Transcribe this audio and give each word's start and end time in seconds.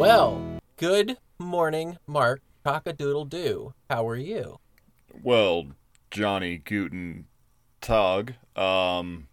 Well, 0.00 0.40
good 0.78 1.18
morning, 1.38 1.98
Mark. 2.06 2.40
Cock-a-doodle 2.64 3.26
doo. 3.26 3.74
How 3.90 4.08
are 4.08 4.16
you? 4.16 4.58
Well, 5.22 5.72
Jonny 6.10 6.56
Guten 6.56 7.26
Tag. 7.82 8.36
Um, 8.56 9.28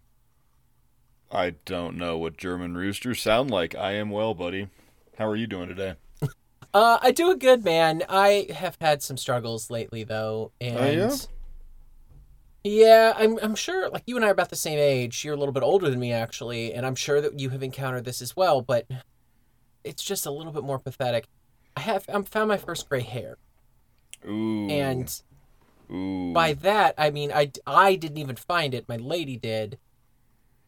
I 1.32 1.52
don't 1.64 1.96
know 1.98 2.18
what 2.18 2.36
German 2.36 2.76
roosters 2.76 3.22
sound 3.22 3.50
like. 3.50 3.76
I 3.76 3.94
am 3.94 4.10
well, 4.10 4.34
buddy. 4.34 4.68
How 5.18 5.28
are 5.28 5.38
you 5.38 5.48
doing 5.48 5.70
today? 5.70 5.96
Uh, 6.74 7.00
I 7.02 7.12
do 7.12 7.32
a 7.32 7.36
good, 7.38 7.64
man. 7.64 8.04
I 8.10 8.48
have 8.54 8.78
had 8.82 9.02
some 9.02 9.16
struggles 9.16 9.72
lately, 9.72 10.04
though, 10.04 10.52
and 10.60 10.78
Oh, 10.78 10.90
yeah? 10.92 11.16
yeah, 12.64 13.14
I'm 13.16 13.40
I'm 13.42 13.56
sure. 13.56 13.90
Like 13.90 14.04
you 14.06 14.16
and 14.18 14.24
I 14.26 14.28
are 14.28 14.32
about 14.32 14.50
the 14.50 14.58
same 14.58 14.78
age. 14.78 15.24
You're 15.24 15.34
a 15.34 15.38
little 15.38 15.54
bit 15.54 15.64
older 15.64 15.90
than 15.90 16.00
me, 16.00 16.12
actually, 16.12 16.74
and 16.74 16.86
I'm 16.86 16.94
sure 16.94 17.22
that 17.22 17.40
you 17.40 17.50
have 17.52 17.64
encountered 17.64 18.04
this 18.04 18.22
as 18.22 18.36
well. 18.36 18.62
But 18.62 18.86
it's 19.88 20.04
just 20.04 20.26
a 20.26 20.32
little 20.32 20.52
bit 20.52 20.64
more 20.64 20.80
pathetic. 20.80 21.28
I 21.76 21.82
have 21.82 22.06
I 22.10 22.22
found 22.22 22.50
my 22.50 22.58
first 22.58 22.90
gray 22.90 23.02
hair, 23.02 23.38
Ooh. 24.28 24.68
and 24.70 25.22
Ooh. 25.92 26.34
by 26.34 26.54
that 26.54 26.96
I 26.98 27.12
mean 27.12 27.32
I 27.32 27.52
I 27.66 27.96
didn't 27.96 28.18
even 28.18 28.36
find 28.36 28.74
it. 28.74 28.90
My 28.90 28.98
lady 28.98 29.38
did, 29.38 29.78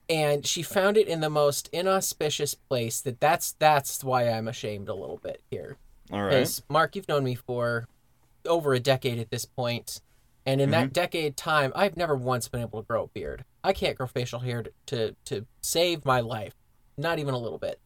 and 0.10 0.46
she 0.46 0.62
found 0.62 0.98
it 0.98 1.08
in 1.08 1.20
the 1.20 1.30
most 1.30 1.70
inauspicious 1.72 2.56
place. 2.56 3.02
That 3.02 3.20
that's 3.20 3.54
that's 3.54 4.04
why 4.04 4.30
I'm 4.30 4.48
ashamed 4.48 4.90
a 4.90 4.94
little 4.94 5.18
bit 5.18 5.42
here. 5.50 5.78
All 6.12 6.24
right. 6.24 6.32
Because 6.32 6.64
Mark, 6.70 6.96
you've 6.96 7.08
known 7.08 7.24
me 7.24 7.36
for 7.36 7.88
over 8.46 8.74
a 8.74 8.80
decade 8.80 9.20
at 9.20 9.30
this 9.30 9.46
point, 9.46 10.02
and 10.46 10.60
in 10.60 10.72
that 10.72 10.86
mm-hmm. 10.86 10.94
decade 10.94 11.38
time, 11.38 11.72
I've 11.76 11.98
never 11.98 12.16
once 12.16 12.48
been 12.48 12.62
able 12.62 12.82
to 12.82 12.88
grow 12.88 13.04
a 13.04 13.08
beard. 13.08 13.46
I 13.64 13.74
can't 13.74 13.98
grow 13.98 14.08
facial 14.08 14.40
hair 14.40 14.64
to, 14.64 14.72
to 14.88 15.16
to 15.26 15.46
save 15.62 16.06
my 16.06 16.22
life, 16.22 16.56
not 16.98 17.20
even 17.20 17.34
a 17.34 17.38
little 17.38 17.60
bit. 17.60 17.80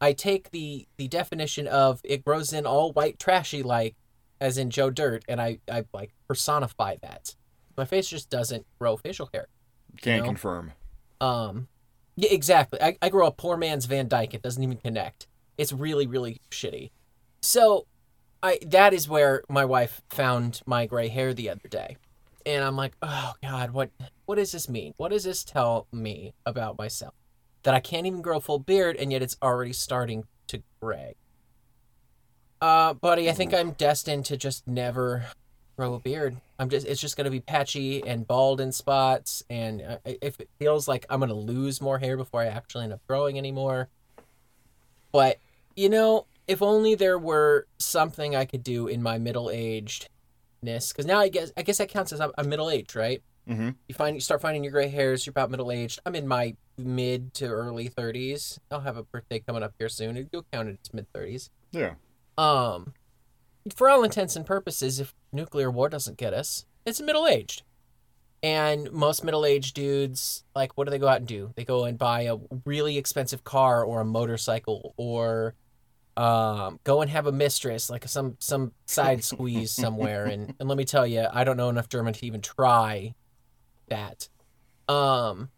I 0.00 0.12
take 0.12 0.50
the 0.50 0.86
the 0.96 1.08
definition 1.08 1.66
of 1.66 2.00
it 2.04 2.24
grows 2.24 2.52
in 2.52 2.66
all 2.66 2.92
white 2.92 3.18
trashy 3.18 3.62
like, 3.62 3.94
as 4.40 4.58
in 4.58 4.70
Joe 4.70 4.90
Dirt, 4.90 5.24
and 5.28 5.40
I 5.40 5.58
I 5.70 5.84
like 5.92 6.12
personify 6.28 6.96
that. 7.02 7.34
My 7.76 7.84
face 7.84 8.08
just 8.08 8.30
doesn't 8.30 8.66
grow 8.78 8.96
facial 8.96 9.30
hair. 9.32 9.48
Can't 10.00 10.22
know? 10.22 10.28
confirm. 10.28 10.72
Um, 11.20 11.68
yeah, 12.16 12.30
exactly. 12.32 12.80
I, 12.80 12.96
I 13.00 13.08
grow 13.08 13.26
a 13.26 13.32
poor 13.32 13.56
man's 13.56 13.86
Van 13.86 14.08
Dyke. 14.08 14.34
It 14.34 14.42
doesn't 14.42 14.62
even 14.62 14.78
connect. 14.78 15.26
It's 15.58 15.72
really, 15.72 16.06
really 16.06 16.40
shitty. 16.50 16.90
So, 17.42 17.86
I 18.42 18.58
that 18.66 18.92
is 18.92 19.08
where 19.08 19.42
my 19.48 19.64
wife 19.64 20.02
found 20.10 20.60
my 20.66 20.86
gray 20.86 21.08
hair 21.08 21.32
the 21.32 21.48
other 21.50 21.68
day, 21.68 21.96
and 22.44 22.64
I'm 22.64 22.76
like, 22.76 22.94
oh 23.02 23.34
God, 23.42 23.70
what 23.70 23.90
what 24.26 24.36
does 24.36 24.52
this 24.52 24.68
mean? 24.68 24.92
What 24.96 25.10
does 25.10 25.24
this 25.24 25.44
tell 25.44 25.86
me 25.92 26.34
about 26.44 26.76
myself? 26.76 27.14
That 27.66 27.74
I 27.74 27.80
can't 27.80 28.06
even 28.06 28.22
grow 28.22 28.36
a 28.36 28.40
full 28.40 28.60
beard, 28.60 28.94
and 28.94 29.10
yet 29.10 29.22
it's 29.22 29.36
already 29.42 29.72
starting 29.72 30.22
to 30.46 30.62
gray. 30.80 31.16
Uh, 32.62 32.94
buddy, 32.94 33.28
I 33.28 33.32
think 33.32 33.52
I'm 33.52 33.72
destined 33.72 34.24
to 34.26 34.36
just 34.36 34.68
never 34.68 35.26
grow 35.76 35.94
a 35.94 35.98
beard. 35.98 36.36
I'm 36.60 36.68
just 36.68 36.86
it's 36.86 37.00
just 37.00 37.16
gonna 37.16 37.28
be 37.28 37.40
patchy 37.40 38.06
and 38.06 38.24
bald 38.24 38.60
in 38.60 38.70
spots, 38.70 39.42
and 39.50 39.82
uh, 39.82 39.98
if 40.04 40.38
it 40.38 40.48
feels 40.60 40.86
like 40.86 41.06
I'm 41.10 41.18
gonna 41.18 41.34
lose 41.34 41.80
more 41.80 41.98
hair 41.98 42.16
before 42.16 42.40
I 42.40 42.46
actually 42.46 42.84
end 42.84 42.92
up 42.92 43.00
growing 43.08 43.36
anymore. 43.36 43.88
But 45.10 45.38
you 45.74 45.88
know, 45.88 46.26
if 46.46 46.62
only 46.62 46.94
there 46.94 47.18
were 47.18 47.66
something 47.78 48.36
I 48.36 48.44
could 48.44 48.62
do 48.62 48.86
in 48.86 49.02
my 49.02 49.18
middle 49.18 49.46
agedness, 49.46 50.06
because 50.62 51.04
now 51.04 51.18
I 51.18 51.30
guess 51.30 51.50
I 51.56 51.62
guess 51.62 51.78
that 51.78 51.88
counts 51.88 52.12
as 52.12 52.20
I'm, 52.20 52.30
I'm 52.38 52.48
middle 52.48 52.70
aged, 52.70 52.94
right? 52.94 53.24
Mm-hmm. 53.48 53.70
You 53.88 53.94
find 53.94 54.16
you 54.16 54.20
start 54.20 54.40
finding 54.40 54.64
your 54.64 54.72
gray 54.72 54.88
hairs. 54.88 55.24
You're 55.24 55.30
about 55.32 55.50
middle 55.50 55.70
aged. 55.70 56.00
I'm 56.04 56.14
in 56.14 56.26
my 56.26 56.56
mid 56.76 57.32
to 57.34 57.46
early 57.46 57.88
30s. 57.88 58.58
I'll 58.70 58.80
have 58.80 58.96
a 58.96 59.04
birthday 59.04 59.40
coming 59.40 59.62
up 59.62 59.74
here 59.78 59.88
soon. 59.88 60.28
You'll 60.32 60.46
count 60.52 60.68
it 60.68 60.80
as 60.82 60.92
mid 60.92 61.06
30s. 61.12 61.50
Yeah. 61.70 61.94
Um, 62.36 62.92
for 63.74 63.88
all 63.88 64.02
intents 64.04 64.36
and 64.36 64.44
purposes, 64.44 65.00
if 65.00 65.14
nuclear 65.32 65.70
war 65.70 65.88
doesn't 65.88 66.18
get 66.18 66.34
us, 66.34 66.66
it's 66.84 67.00
middle 67.00 67.26
aged. 67.26 67.62
And 68.42 68.92
most 68.92 69.24
middle 69.24 69.46
aged 69.46 69.74
dudes, 69.74 70.44
like, 70.54 70.76
what 70.76 70.84
do 70.84 70.90
they 70.90 70.98
go 70.98 71.08
out 71.08 71.18
and 71.18 71.26
do? 71.26 71.52
They 71.56 71.64
go 71.64 71.84
and 71.84 71.98
buy 71.98 72.22
a 72.22 72.36
really 72.64 72.98
expensive 72.98 73.44
car 73.44 73.82
or 73.82 74.00
a 74.00 74.04
motorcycle 74.04 74.94
or 74.96 75.54
um, 76.16 76.78
go 76.84 77.00
and 77.00 77.10
have 77.10 77.26
a 77.26 77.32
mistress, 77.32 77.90
like 77.90 78.06
some 78.08 78.36
some 78.38 78.72
side 78.86 79.24
squeeze 79.24 79.70
somewhere. 79.72 80.26
And, 80.26 80.54
and 80.60 80.68
let 80.68 80.78
me 80.78 80.84
tell 80.84 81.06
you, 81.06 81.26
I 81.32 81.44
don't 81.44 81.56
know 81.56 81.68
enough 81.68 81.88
German 81.88 82.12
to 82.14 82.26
even 82.26 82.40
try 82.40 83.14
that. 83.88 84.28
Um, 84.88 85.50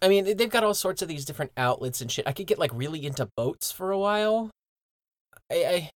I 0.00 0.08
mean, 0.08 0.36
they've 0.36 0.50
got 0.50 0.64
all 0.64 0.74
sorts 0.74 1.02
of 1.02 1.08
these 1.08 1.24
different 1.24 1.52
outlets 1.56 2.00
and 2.00 2.10
shit. 2.10 2.26
I 2.26 2.32
could 2.32 2.46
get 2.46 2.58
like 2.58 2.72
really 2.74 3.06
into 3.06 3.28
boats 3.36 3.70
for 3.70 3.90
a 3.90 3.98
while. 3.98 4.50
I, 5.50 5.54
I 5.54 5.90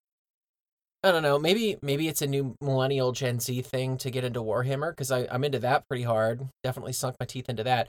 I 1.04 1.12
don't 1.12 1.22
know. 1.22 1.38
Maybe 1.38 1.76
maybe 1.82 2.08
it's 2.08 2.22
a 2.22 2.26
new 2.26 2.56
millennial 2.60 3.12
Gen 3.12 3.38
Z 3.40 3.62
thing 3.62 3.96
to 3.98 4.10
get 4.10 4.24
into 4.24 4.40
Warhammer 4.40 4.90
because 4.90 5.10
I 5.12 5.26
I'm 5.30 5.44
into 5.44 5.58
that 5.60 5.86
pretty 5.88 6.04
hard. 6.04 6.48
Definitely 6.64 6.94
sunk 6.94 7.16
my 7.20 7.26
teeth 7.26 7.48
into 7.48 7.64
that. 7.64 7.88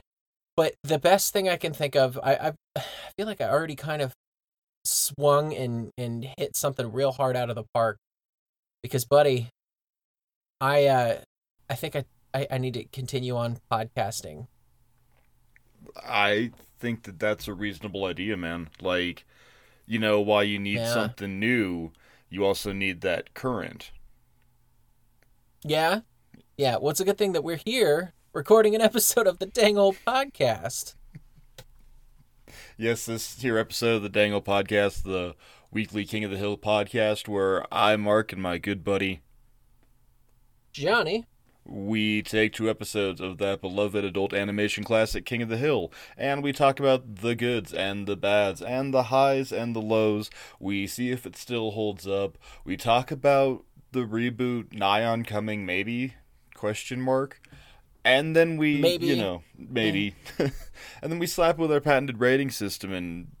But 0.56 0.74
the 0.82 0.98
best 0.98 1.32
thing 1.32 1.48
I 1.48 1.56
can 1.56 1.72
think 1.72 1.94
of, 1.94 2.18
I, 2.22 2.52
I 2.76 2.82
feel 3.16 3.26
like 3.26 3.40
I 3.40 3.48
already 3.48 3.76
kind 3.76 4.02
of 4.02 4.12
swung 4.84 5.54
and 5.54 5.90
and 5.98 6.28
hit 6.38 6.56
something 6.56 6.92
real 6.92 7.12
hard 7.12 7.36
out 7.36 7.50
of 7.50 7.56
the 7.56 7.64
park. 7.74 7.98
Because, 8.82 9.04
buddy, 9.04 9.48
I 10.60 10.86
uh 10.86 11.20
I 11.70 11.74
think 11.74 11.96
I 11.96 12.04
I, 12.38 12.46
I 12.52 12.58
need 12.58 12.74
to 12.74 12.84
continue 12.84 13.36
on 13.36 13.58
podcasting. 13.70 14.46
I 15.96 16.52
think 16.78 17.02
that 17.04 17.18
that's 17.18 17.48
a 17.48 17.54
reasonable 17.54 18.04
idea, 18.04 18.36
man. 18.36 18.68
Like, 18.80 19.24
you 19.86 19.98
know, 19.98 20.20
while 20.20 20.44
you 20.44 20.58
need 20.58 20.76
Yeah. 20.76 20.92
something 20.92 21.40
new, 21.40 21.90
you 22.30 22.44
also 22.44 22.72
need 22.72 23.00
that 23.00 23.34
current. 23.34 23.90
Yeah, 25.64 26.00
yeah. 26.56 26.76
What's 26.76 27.00
a 27.00 27.04
good 27.04 27.18
thing 27.18 27.32
that 27.32 27.42
we're 27.42 27.60
here 27.64 28.12
recording 28.32 28.74
an 28.76 28.80
episode 28.90 29.26
of 29.26 29.38
the 29.40 29.46
dang 29.46 29.76
old 29.76 29.96
podcast. 30.06 30.94
Yes, 32.76 33.06
this 33.06 33.36
is 33.36 33.42
here 33.42 33.58
episode 33.58 33.96
of 33.96 34.02
the 34.02 34.08
Dangle 34.08 34.40
Podcast, 34.40 35.02
the 35.02 35.34
weekly 35.72 36.04
King 36.04 36.22
of 36.22 36.30
the 36.30 36.36
Hill 36.38 36.56
podcast, 36.56 37.26
where 37.26 37.66
I, 37.74 37.96
Mark, 37.96 38.32
and 38.32 38.40
my 38.40 38.58
good 38.58 38.84
buddy, 38.84 39.20
Jonny. 40.72 41.26
We 41.68 42.22
take 42.22 42.54
two 42.54 42.70
episodes 42.70 43.20
of 43.20 43.36
that 43.38 43.60
beloved 43.60 44.02
adult 44.02 44.32
animation 44.32 44.84
classic 44.84 45.26
King 45.26 45.42
of 45.42 45.50
the 45.50 45.58
Hill, 45.58 45.92
and 46.16 46.42
we 46.42 46.52
talk 46.52 46.80
about 46.80 47.16
the 47.16 47.34
goods 47.34 47.74
and 47.74 48.06
the 48.06 48.16
bads 48.16 48.62
and 48.62 48.94
the 48.94 49.04
highs 49.04 49.52
and 49.52 49.76
the 49.76 49.82
lows. 49.82 50.30
We 50.58 50.86
see 50.86 51.10
if 51.10 51.26
it 51.26 51.36
still 51.36 51.72
holds 51.72 52.06
up. 52.08 52.38
We 52.64 52.78
talk 52.78 53.10
about 53.10 53.64
the 53.92 54.06
reboot 54.06 54.72
nigh 54.72 55.04
on 55.04 55.24
coming, 55.24 55.66
maybe? 55.66 56.14
Question 56.54 57.02
mark. 57.02 57.40
And 58.02 58.34
then 58.34 58.56
we, 58.56 58.80
Maybe. 58.80 59.06
you 59.06 59.16
know, 59.16 59.42
maybe. 59.56 60.14
and 60.38 60.52
then 61.02 61.18
we 61.18 61.26
slap 61.26 61.58
with 61.58 61.70
our 61.70 61.80
patented 61.80 62.18
rating 62.20 62.50
system. 62.50 62.92
And 62.92 63.32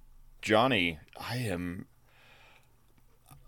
Jonny, 0.42 0.98
I 1.18 1.36
am, 1.36 1.86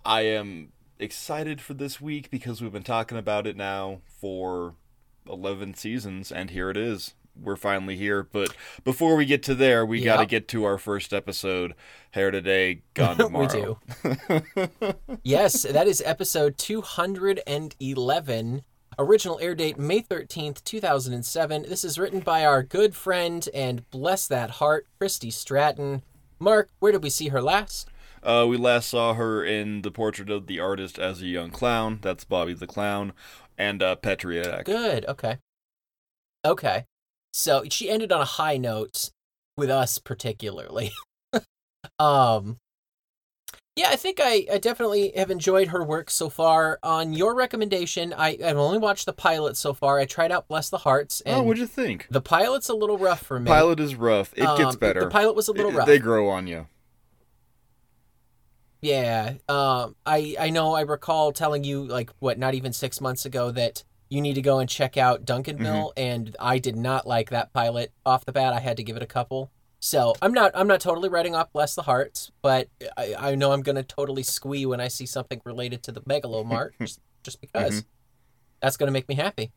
I 0.04 0.22
am 0.22 0.72
excited 1.00 1.60
for 1.60 1.74
this 1.74 2.00
week 2.00 2.30
because 2.30 2.60
we've 2.60 2.72
been 2.72 2.82
talking 2.82 3.18
about 3.18 3.46
it 3.46 3.56
now 3.56 4.00
for 4.06 4.74
11 5.28 5.74
seasons 5.74 6.30
and 6.30 6.50
here 6.50 6.70
it 6.70 6.76
is 6.76 7.14
we're 7.40 7.56
finally 7.56 7.96
here 7.96 8.22
but 8.22 8.54
before 8.84 9.16
we 9.16 9.24
get 9.24 9.42
to 9.42 9.54
there 9.54 9.86
we 9.86 10.02
got 10.02 10.18
to 10.18 10.26
get 10.26 10.46
to 10.46 10.64
our 10.64 10.76
first 10.76 11.14
episode 11.14 11.74
hair 12.10 12.30
today 12.30 12.82
gone 12.94 13.16
tomorrow 13.16 13.78
we 14.04 14.10
do. 14.10 14.94
yes, 15.22 15.62
that 15.62 15.86
is 15.86 16.02
episode 16.04 16.58
211. 16.58 18.62
Original 18.98 19.38
air 19.40 19.54
date 19.54 19.78
May 19.78 20.02
13th, 20.02 20.62
2007. 20.64 21.62
This 21.62 21.84
is 21.84 21.98
written 21.98 22.20
by 22.20 22.44
our 22.44 22.62
good 22.62 22.94
friend 22.94 23.48
and 23.54 23.88
bless 23.90 24.26
that 24.26 24.50
heart, 24.50 24.86
Christy 24.98 25.30
Stratton. 25.30 26.02
Mark, 26.38 26.68
where 26.80 26.92
did 26.92 27.02
we 27.02 27.10
see 27.10 27.28
her 27.28 27.40
last? 27.40 27.88
Uh, 28.22 28.46
we 28.48 28.56
last 28.56 28.88
saw 28.88 29.14
her 29.14 29.44
in 29.44 29.82
the 29.82 29.90
portrait 29.90 30.30
of 30.30 30.46
the 30.46 30.60
artist 30.60 30.98
as 30.98 31.22
a 31.22 31.26
young 31.26 31.50
clown 31.50 31.98
that's 32.02 32.24
bobby 32.24 32.54
the 32.54 32.66
clown 32.66 33.12
and 33.58 33.82
uh, 33.82 33.96
petriac 33.96 34.64
Good. 34.64 35.04
Okay. 35.06 35.38
Okay. 36.44 36.84
So 37.32 37.64
she 37.70 37.90
ended 37.90 38.10
on 38.12 38.20
a 38.20 38.24
high 38.24 38.56
note 38.56 39.10
with 39.56 39.70
us 39.70 39.98
particularly. 39.98 40.90
um 41.98 42.56
yeah, 43.76 43.88
I 43.90 43.96
think 43.96 44.18
I, 44.20 44.46
I 44.52 44.58
definitely 44.58 45.12
have 45.16 45.30
enjoyed 45.30 45.68
her 45.68 45.82
work 45.82 46.10
so 46.10 46.28
far. 46.28 46.78
On 46.82 47.14
your 47.14 47.34
recommendation, 47.34 48.12
I, 48.12 48.36
I've 48.44 48.58
only 48.58 48.76
watched 48.78 49.06
the 49.06 49.12
pilot 49.14 49.56
so 49.56 49.72
far. 49.72 49.98
I 49.98 50.04
tried 50.04 50.32
out 50.32 50.48
Bless 50.48 50.68
the 50.68 50.78
Hearts, 50.78 51.22
and 51.22 51.36
oh 51.36 51.42
what'd 51.44 51.60
you 51.60 51.66
think 51.66 52.06
the 52.10 52.20
pilot's 52.20 52.68
a 52.68 52.74
little 52.74 52.98
rough 52.98 53.22
for 53.22 53.38
me. 53.40 53.46
pilot 53.48 53.80
is 53.80 53.94
rough 53.94 54.32
it 54.34 54.40
gets 54.40 54.74
Um, 54.74 54.76
better 54.76 55.00
The 55.00 55.06
pilot 55.08 55.34
was 55.34 55.48
a 55.48 55.52
little 55.52 55.70
It- 55.70 55.76
rough. 55.76 55.86
they 55.86 55.98
grow 55.98 56.28
on 56.28 56.46
you 56.46 56.66
Yeah. 58.82 59.34
Um 59.48 59.96
I 60.06 60.36
I 60.38 60.50
know 60.50 60.74
I 60.74 60.82
recall 60.82 61.32
telling 61.32 61.64
you 61.64 61.84
like 61.84 62.10
what 62.18 62.38
not 62.38 62.54
even 62.54 62.72
6 62.72 63.00
months 63.00 63.24
ago 63.26 63.50
that 63.52 63.84
you 64.08 64.20
need 64.20 64.34
to 64.34 64.42
go 64.42 64.58
and 64.58 64.68
check 64.68 64.96
out 64.96 65.24
Duncanville 65.24 65.92
and 65.96 66.34
I 66.40 66.58
did 66.58 66.76
not 66.76 67.06
like 67.06 67.30
that 67.30 67.52
pilot 67.52 67.92
off 68.04 68.24
the 68.24 68.32
bat. 68.32 68.52
I 68.52 68.60
had 68.60 68.76
to 68.78 68.82
give 68.82 68.96
it 68.96 69.02
a 69.02 69.06
couple. 69.06 69.50
So 69.78 70.14
I'm 70.20 70.32
not 70.32 70.52
I'm 70.54 70.66
not 70.66 70.80
totally 70.80 71.08
writing 71.08 71.34
off 71.34 71.52
Bless 71.52 71.74
the 71.74 71.82
Hearts, 71.82 72.30
but 72.42 72.68
I, 72.96 73.14
I 73.18 73.34
know 73.34 73.52
I'm 73.52 73.62
gonna 73.62 73.82
totally 73.82 74.22
squee 74.22 74.66
when 74.66 74.80
I 74.80 74.88
see 74.88 75.06
something 75.06 75.40
related 75.44 75.82
to 75.84 75.92
the 75.92 76.02
Mega 76.06 76.28
Lo 76.28 76.44
Mart 76.44 76.74
just, 76.80 77.00
just 77.22 77.40
because. 77.40 77.84
That's 78.60 78.76
gonna 78.76 78.92
make 78.92 79.08
me 79.08 79.14
happy. 79.14 79.52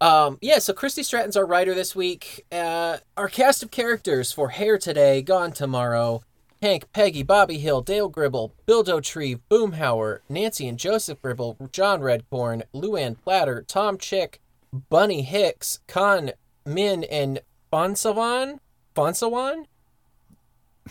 Um, 0.00 0.38
yeah, 0.40 0.58
so 0.58 0.72
Christy 0.72 1.02
Stratton's 1.02 1.36
our 1.36 1.46
writer 1.46 1.74
this 1.74 1.94
week. 1.94 2.44
Uh, 2.50 2.98
our 3.16 3.28
cast 3.28 3.62
of 3.62 3.70
characters 3.70 4.32
for 4.32 4.48
Hair 4.48 4.78
Today, 4.78 5.22
Gone 5.22 5.52
Tomorrow, 5.52 6.22
Hank, 6.62 6.92
Peggy, 6.92 7.24
Bobby 7.24 7.58
Hill, 7.58 7.80
Dale 7.80 8.08
Gribble, 8.08 8.54
Bill 8.66 8.84
Dauterive, 8.84 9.40
Boomhauer, 9.50 10.20
Nancy 10.28 10.68
and 10.68 10.78
Joseph 10.78 11.20
Gribble, 11.20 11.56
John 11.72 12.00
Redcorn, 12.00 12.62
Luann 12.72 13.16
Platter, 13.20 13.64
Tom 13.66 13.98
Chick, 13.98 14.40
Bunny 14.72 15.22
Hicks, 15.22 15.80
Kahn 15.88 16.30
Minh, 16.64 17.04
and 17.10 17.40
Fonsawan? 17.72 18.60
Fonsawan? 18.94 19.64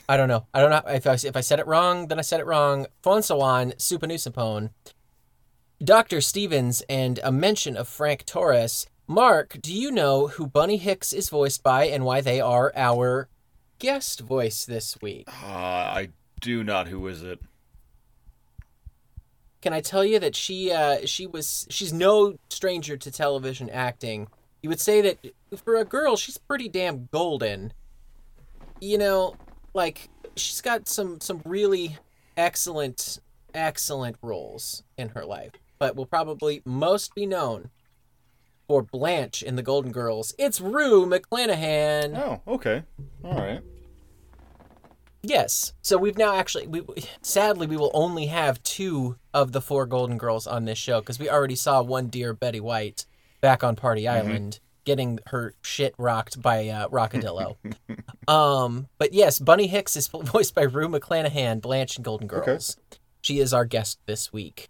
I 0.10 0.18
don't 0.18 0.28
know. 0.28 0.46
I 0.54 0.60
don't 0.60 0.72
know 0.72 0.92
if 0.92 1.08
I, 1.08 1.14
if 1.14 1.38
I 1.38 1.42
said 1.42 1.60
it 1.62 1.68
wrong, 1.68 2.10
then 2.10 2.20
I 2.20 2.24
said 2.24 2.42
it 2.42 2.46
wrong. 2.46 2.88
Fonsawan, 3.02 3.74
Souphanousinphone, 3.78 4.72
Dr. 5.82 6.20
Stevens, 6.20 6.84
and 6.90 7.18
a 7.24 7.32
mention 7.32 7.78
of 7.78 7.88
Frank 7.88 8.26
Torres. 8.26 8.88
Mark, 9.08 9.58
do 9.62 9.74
you 9.74 9.90
know 9.90 10.28
who 10.28 10.48
Bunny 10.48 10.78
Hicks 10.78 11.14
is 11.14 11.30
voiced 11.30 11.64
by 11.64 11.86
and 11.86 12.04
why 12.04 12.20
they 12.20 12.42
are 12.42 12.74
our 12.76 13.30
guest 13.81 14.19
voice 14.19 14.63
this 14.63 14.95
week? 15.01 15.28
Uh, 15.28 15.48
I 15.48 16.10
do 16.39 16.63
not. 16.63 16.88
Who 16.88 17.06
is 17.07 17.24
it? 17.24 17.39
Can 19.62 19.74
I 19.74 19.81
tell 19.81 20.06
you 20.06 20.19
that 20.19 20.36
she 20.36 20.72
uh, 20.72 21.06
she 21.06 21.28
was 21.28 21.68
she's 21.69 21.92
no 21.92 22.36
stranger 22.50 22.95
to 22.95 23.12
television 23.12 23.69
acting. 23.69 24.28
You 24.62 24.69
would 24.69 24.80
say 24.80 25.01
that 25.01 25.33
for 25.66 25.75
a 25.75 25.83
girl, 25.83 26.16
she's 26.16 26.38
pretty 26.38 26.69
damn 26.69 27.10
golden. 27.12 27.74
You 28.80 29.00
know, 29.00 29.36
like 29.74 30.10
she's 30.36 30.62
got 30.62 30.88
some 30.88 31.19
some 31.19 31.42
really 31.44 31.98
excellent 32.38 33.19
excellent 33.54 34.16
roles 34.22 34.84
in 34.98 35.10
her 35.10 35.25
life, 35.25 35.51
but 35.80 35.95
will 35.95 36.06
probably 36.06 36.62
most 36.66 37.16
be 37.16 37.25
known 37.25 37.72
for 38.72 38.82
Blanche 38.82 39.44
in 39.44 39.58
The 39.58 39.64
Golden 39.64 39.92
Girls. 39.92 40.34
It's 40.38 40.62
Rue 40.62 41.06
McClanahan. 41.06 42.18
Oh, 42.18 42.54
okay. 42.54 42.84
All 43.22 43.34
right. 43.34 43.60
Yes. 45.22 45.74
So 45.82 45.98
we've 45.98 46.18
now 46.18 46.38
actually 46.38 46.68
we 46.68 46.82
sadly 47.22 47.68
we 47.68 47.76
will 47.76 47.92
only 47.94 48.28
have 48.28 48.64
two 48.64 49.18
of 49.34 49.52
the 49.52 49.60
four 49.60 49.86
Golden 49.86 50.18
Girls 50.18 50.48
on 50.48 50.64
this 50.64 50.78
show 50.78 51.02
because 51.02 51.20
we 51.20 51.30
already 51.30 51.58
saw 51.58 51.82
one 51.82 52.08
dear 52.08 52.34
Betty 52.34 52.62
White 52.62 53.06
back 53.42 53.62
on 53.62 53.76
Party 53.76 54.08
Island 54.08 54.62
getting 54.86 55.20
her 55.28 55.54
shit 55.62 55.94
rocked 55.98 56.42
by 56.42 56.70
uh, 56.70 56.88
Rockadillo. 56.88 57.58
um, 58.30 58.88
but 58.98 59.12
yes, 59.12 59.38
Bunny 59.38 59.68
Hicks 59.68 59.98
is 59.98 60.08
voiced 60.14 60.56
by 60.56 60.64
Rue 60.64 60.88
McClanahan, 60.88 61.60
Blanche 61.60 61.98
in 61.98 62.04
Golden 62.04 62.28
Girls. 62.28 62.78
She 63.20 63.40
is 63.40 63.54
our 63.54 63.66
guest 63.66 64.00
this 64.06 64.32
week. 64.32 64.70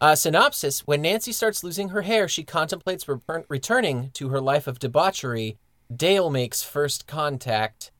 Uh, 0.00 0.14
synopsis: 0.14 0.80
When 0.86 1.02
Nancy 1.02 1.32
starts 1.32 1.64
losing 1.64 1.88
her 1.90 2.02
hair, 2.02 2.28
she 2.28 2.44
contemplates 2.44 3.06
returning 3.48 4.10
to 4.14 4.28
her 4.28 4.40
life 4.40 4.66
of 4.66 4.78
debauchery. 4.78 5.56
Dale 5.94 6.30
makes 6.30 6.62
first 6.62 7.06
contact. 7.06 7.90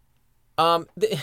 Um, 0.57 0.87
th- 1.01 1.19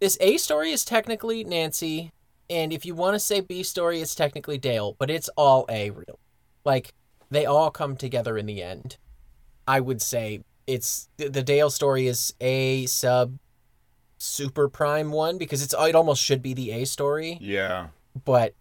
this 0.00 0.16
A 0.20 0.36
story 0.36 0.70
is 0.70 0.84
technically 0.84 1.42
Nancy, 1.42 2.12
and 2.48 2.72
if 2.72 2.86
you 2.86 2.94
want 2.94 3.14
to 3.14 3.18
say 3.20 3.40
B 3.40 3.62
story, 3.62 4.00
it's 4.00 4.14
technically 4.14 4.58
Dale, 4.58 4.94
but 4.98 5.10
it's 5.10 5.28
all 5.36 5.66
A 5.68 5.90
real. 5.90 6.18
Like 6.64 6.92
they 7.30 7.46
all 7.46 7.70
come 7.70 7.96
together 7.96 8.38
in 8.38 8.46
the 8.46 8.62
end. 8.62 8.98
I 9.66 9.80
would 9.80 10.00
say 10.00 10.42
it's 10.66 11.08
the 11.16 11.28
the 11.28 11.42
Dale 11.42 11.70
story 11.70 12.06
is 12.06 12.32
A 12.40 12.86
sub 12.86 13.38
super 14.18 14.68
prime 14.68 15.10
one 15.10 15.36
because 15.38 15.62
it's 15.62 15.74
it 15.76 15.94
almost 15.94 16.22
should 16.22 16.42
be 16.42 16.54
the 16.54 16.70
A 16.70 16.84
story, 16.86 17.38
Yeah. 17.40 17.88
but 18.24 18.54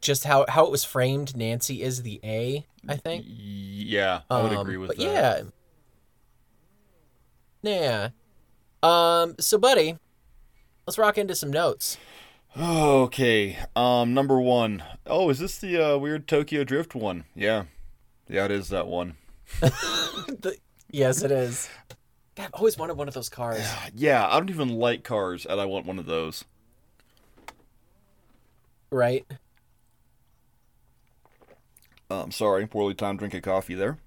just 0.00 0.24
how 0.24 0.46
how 0.48 0.64
it 0.64 0.70
was 0.70 0.84
framed, 0.84 1.36
Nancy 1.36 1.82
is 1.82 2.02
the 2.02 2.20
A, 2.24 2.66
I 2.88 2.96
think. 2.96 3.24
Yeah, 3.28 4.20
I 4.30 4.42
would 4.42 4.52
Um, 4.52 4.58
agree 4.58 4.76
with 4.76 4.88
but 4.88 4.96
that. 4.98 5.02
Yeah. 5.02 5.42
Yeah. 7.62 8.08
Um, 8.82 9.34
so 9.38 9.58
buddy, 9.58 9.98
let's 10.86 10.98
rock 10.98 11.18
into 11.18 11.34
some 11.34 11.50
notes. 11.50 11.98
Okay. 12.58 13.58
Um, 13.76 14.14
number 14.14 14.40
one. 14.40 14.82
Oh, 15.06 15.28
is 15.30 15.38
this 15.38 15.58
the 15.58 15.76
uh, 15.94 15.98
weird 15.98 16.26
Tokyo 16.26 16.64
Drift 16.64 16.94
one? 16.94 17.24
Yeah. 17.34 17.64
Yeah, 18.28 18.46
it 18.46 18.50
is 18.50 18.68
that 18.70 18.86
one. 18.86 19.16
The- 19.60 20.56
yes, 20.90 21.22
it 21.22 21.30
is. 21.32 21.68
God, 22.36 22.44
I've 22.46 22.54
always 22.54 22.78
wanted 22.78 22.96
one 22.96 23.08
of 23.08 23.14
those 23.14 23.28
cars. 23.28 23.66
Yeah, 23.94 24.26
I 24.26 24.38
don't 24.38 24.48
even 24.50 24.68
like 24.70 25.02
cars, 25.04 25.44
and 25.44 25.60
I 25.60 25.64
want 25.64 25.86
one 25.86 25.98
of 25.98 26.06
those. 26.06 26.44
Right? 28.90 29.26
Um, 32.10 32.30
sorry, 32.32 32.66
poorly 32.66 32.94
timed 32.94 33.20
drink 33.20 33.34
of 33.34 33.42
coffee 33.42 33.74
there. 33.74 33.98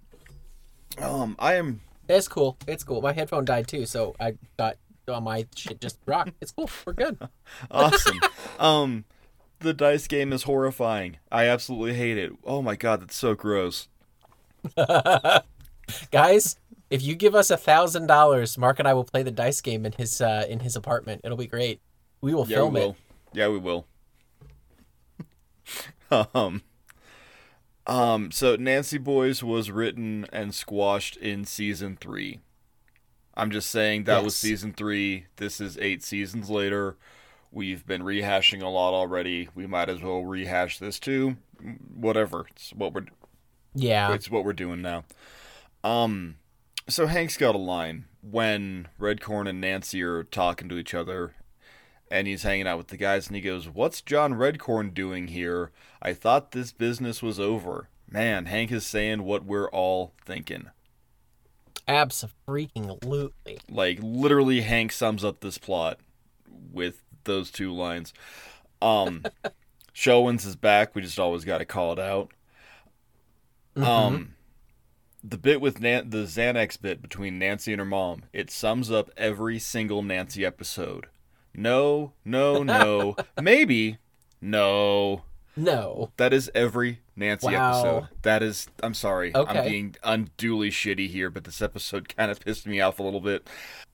Um, 1.01 1.35
I 1.39 1.55
am. 1.55 1.81
It's 2.09 2.27
cool. 2.27 2.57
It's 2.67 2.83
cool. 2.83 3.01
My 3.01 3.13
headphone 3.13 3.45
died 3.45 3.67
too, 3.67 3.85
so 3.85 4.15
I 4.19 4.35
thought 4.57 4.77
oh, 5.07 5.21
my 5.21 5.45
shit 5.55 5.79
just 5.81 5.97
rocked. 6.05 6.31
It's 6.41 6.51
cool. 6.51 6.69
We're 6.85 6.93
good. 6.93 7.17
awesome. 7.71 8.19
um, 8.59 9.05
the 9.59 9.73
dice 9.73 10.07
game 10.07 10.33
is 10.33 10.43
horrifying. 10.43 11.17
I 11.31 11.45
absolutely 11.47 11.93
hate 11.95 12.17
it. 12.17 12.33
Oh 12.43 12.61
my 12.61 12.75
god, 12.75 13.01
that's 13.01 13.15
so 13.15 13.35
gross. 13.35 13.87
Guys, 16.11 16.57
if 16.89 17.01
you 17.01 17.15
give 17.15 17.35
us 17.35 17.49
a 17.49 17.57
thousand 17.57 18.07
dollars, 18.07 18.57
Mark 18.57 18.79
and 18.79 18.87
I 18.87 18.93
will 18.93 19.03
play 19.03 19.23
the 19.23 19.31
dice 19.31 19.61
game 19.61 19.85
in 19.85 19.93
his 19.93 20.19
uh, 20.21 20.45
in 20.49 20.59
his 20.59 20.75
apartment. 20.75 21.21
It'll 21.23 21.37
be 21.37 21.47
great. 21.47 21.79
We 22.21 22.33
will 22.33 22.45
Yeah, 22.47 22.57
film 22.57 22.73
we 22.73 22.79
will. 22.81 22.89
it. 22.91 22.95
Yeah, 23.33 23.47
we 23.47 23.57
will. 23.57 23.87
um, 26.35 26.61
um. 27.87 28.31
So 28.31 28.55
Nancy 28.55 28.97
Boys 28.97 29.43
was 29.43 29.71
written 29.71 30.25
and 30.31 30.53
squashed 30.53 31.17
in 31.17 31.45
season 31.45 31.97
three. 31.99 32.39
I'm 33.35 33.49
just 33.51 33.69
saying 33.71 34.03
that 34.03 34.23
was 34.23 34.35
season 34.35 34.73
three. 34.73 35.25
This 35.37 35.59
is 35.59 35.77
eight 35.79 36.03
seasons 36.03 36.49
later. 36.49 36.97
We've 37.51 37.85
been 37.85 38.03
rehashing 38.03 38.61
a 38.61 38.67
lot 38.67 38.93
already. 38.93 39.49
We 39.55 39.67
might 39.67 39.89
as 39.89 40.01
well 40.01 40.23
rehash 40.23 40.79
this 40.79 40.99
too. 40.99 41.37
Whatever. 41.95 42.45
It's 42.51 42.71
what 42.73 42.93
we're 42.93 43.05
Yeah. 43.73 44.13
it's 44.13 44.29
what 44.29 44.43
we're 44.45 44.53
doing 44.53 44.81
now. 44.81 45.03
Um, 45.83 46.35
so 46.87 47.07
Hank's 47.07 47.37
got 47.37 47.55
a 47.55 47.59
line 47.59 48.05
when 48.21 48.87
Redcorn 48.99 49.49
and 49.49 49.59
Nancy 49.59 50.01
are 50.03 50.23
talking 50.23 50.69
to 50.69 50.77
each 50.77 50.93
other, 50.93 51.33
and 52.13 52.27
he's 52.27 52.43
hanging 52.43 52.67
out 52.67 52.77
with 52.77 52.87
the 52.87 52.97
guys, 52.97 53.27
and 53.27 53.35
he 53.35 53.41
goes, 53.41 53.67
"What's 53.67 54.01
John 54.01 54.35
Redcorn 54.35 54.93
doing 54.93 55.29
here? 55.29 55.71
I 56.01 56.13
thought 56.13 56.51
this 56.51 56.71
business 56.71 57.23
was 57.23 57.39
over." 57.39 57.89
Man, 58.09 58.45
Hank 58.45 58.71
is 58.71 58.85
saying 58.85 59.23
what 59.23 59.43
we're 59.43 59.69
all 59.69 60.13
thinking. 60.23 60.69
Absolutely. 61.87 63.59
Like 63.67 63.97
literally, 64.01 64.61
Hank 64.61 64.91
sums 64.91 65.23
up 65.23 65.39
this 65.39 65.57
plot 65.57 65.99
with 66.71 67.01
those 67.23 67.49
two 67.49 67.73
lines. 67.73 68.13
Um, 68.81 69.23
Showens 69.93 70.45
is 70.45 70.55
back. 70.55 70.93
We 70.93 71.01
just 71.01 71.19
always 71.19 71.43
got 71.43 71.57
to 71.57 71.65
call 71.65 71.93
it 71.93 71.99
out. 71.99 72.29
Mm-hmm. 73.75 73.83
Um, 73.83 74.35
the 75.23 75.37
bit 75.39 75.59
with 75.59 75.81
Nan- 75.81 76.11
the 76.11 76.25
Xanax 76.25 76.79
bit 76.79 77.01
between 77.01 77.39
Nancy 77.39 77.73
and 77.73 77.79
her 77.79 77.85
mom, 77.85 78.23
it 78.31 78.51
sums 78.51 78.91
up 78.91 79.09
every 79.17 79.57
single 79.57 80.03
Nancy 80.03 80.45
episode. 80.45 81.07
No, 81.55 82.13
no, 82.25 82.63
no, 82.63 83.15
maybe, 83.41 83.97
no. 84.41 85.21
No. 85.55 86.11
That 86.17 86.33
is 86.33 86.49
every 86.55 86.99
Nancy 87.15 87.47
Wow. 87.53 87.79
episode. 87.79 88.07
That 88.23 88.41
is, 88.41 88.67
I'm 88.81 88.95
sorry, 88.95 89.35
Okay. 89.35 89.59
I'm 89.59 89.65
being 89.69 89.95
unduly 90.03 90.71
shitty 90.71 91.09
here, 91.09 91.29
but 91.29 91.43
this 91.43 91.61
episode 91.61 92.15
kind 92.15 92.31
of 92.31 92.39
pissed 92.39 92.65
me 92.65 92.81
off 92.81 92.97
a 92.99 93.03
little 93.03 93.19
bit. 93.21 93.47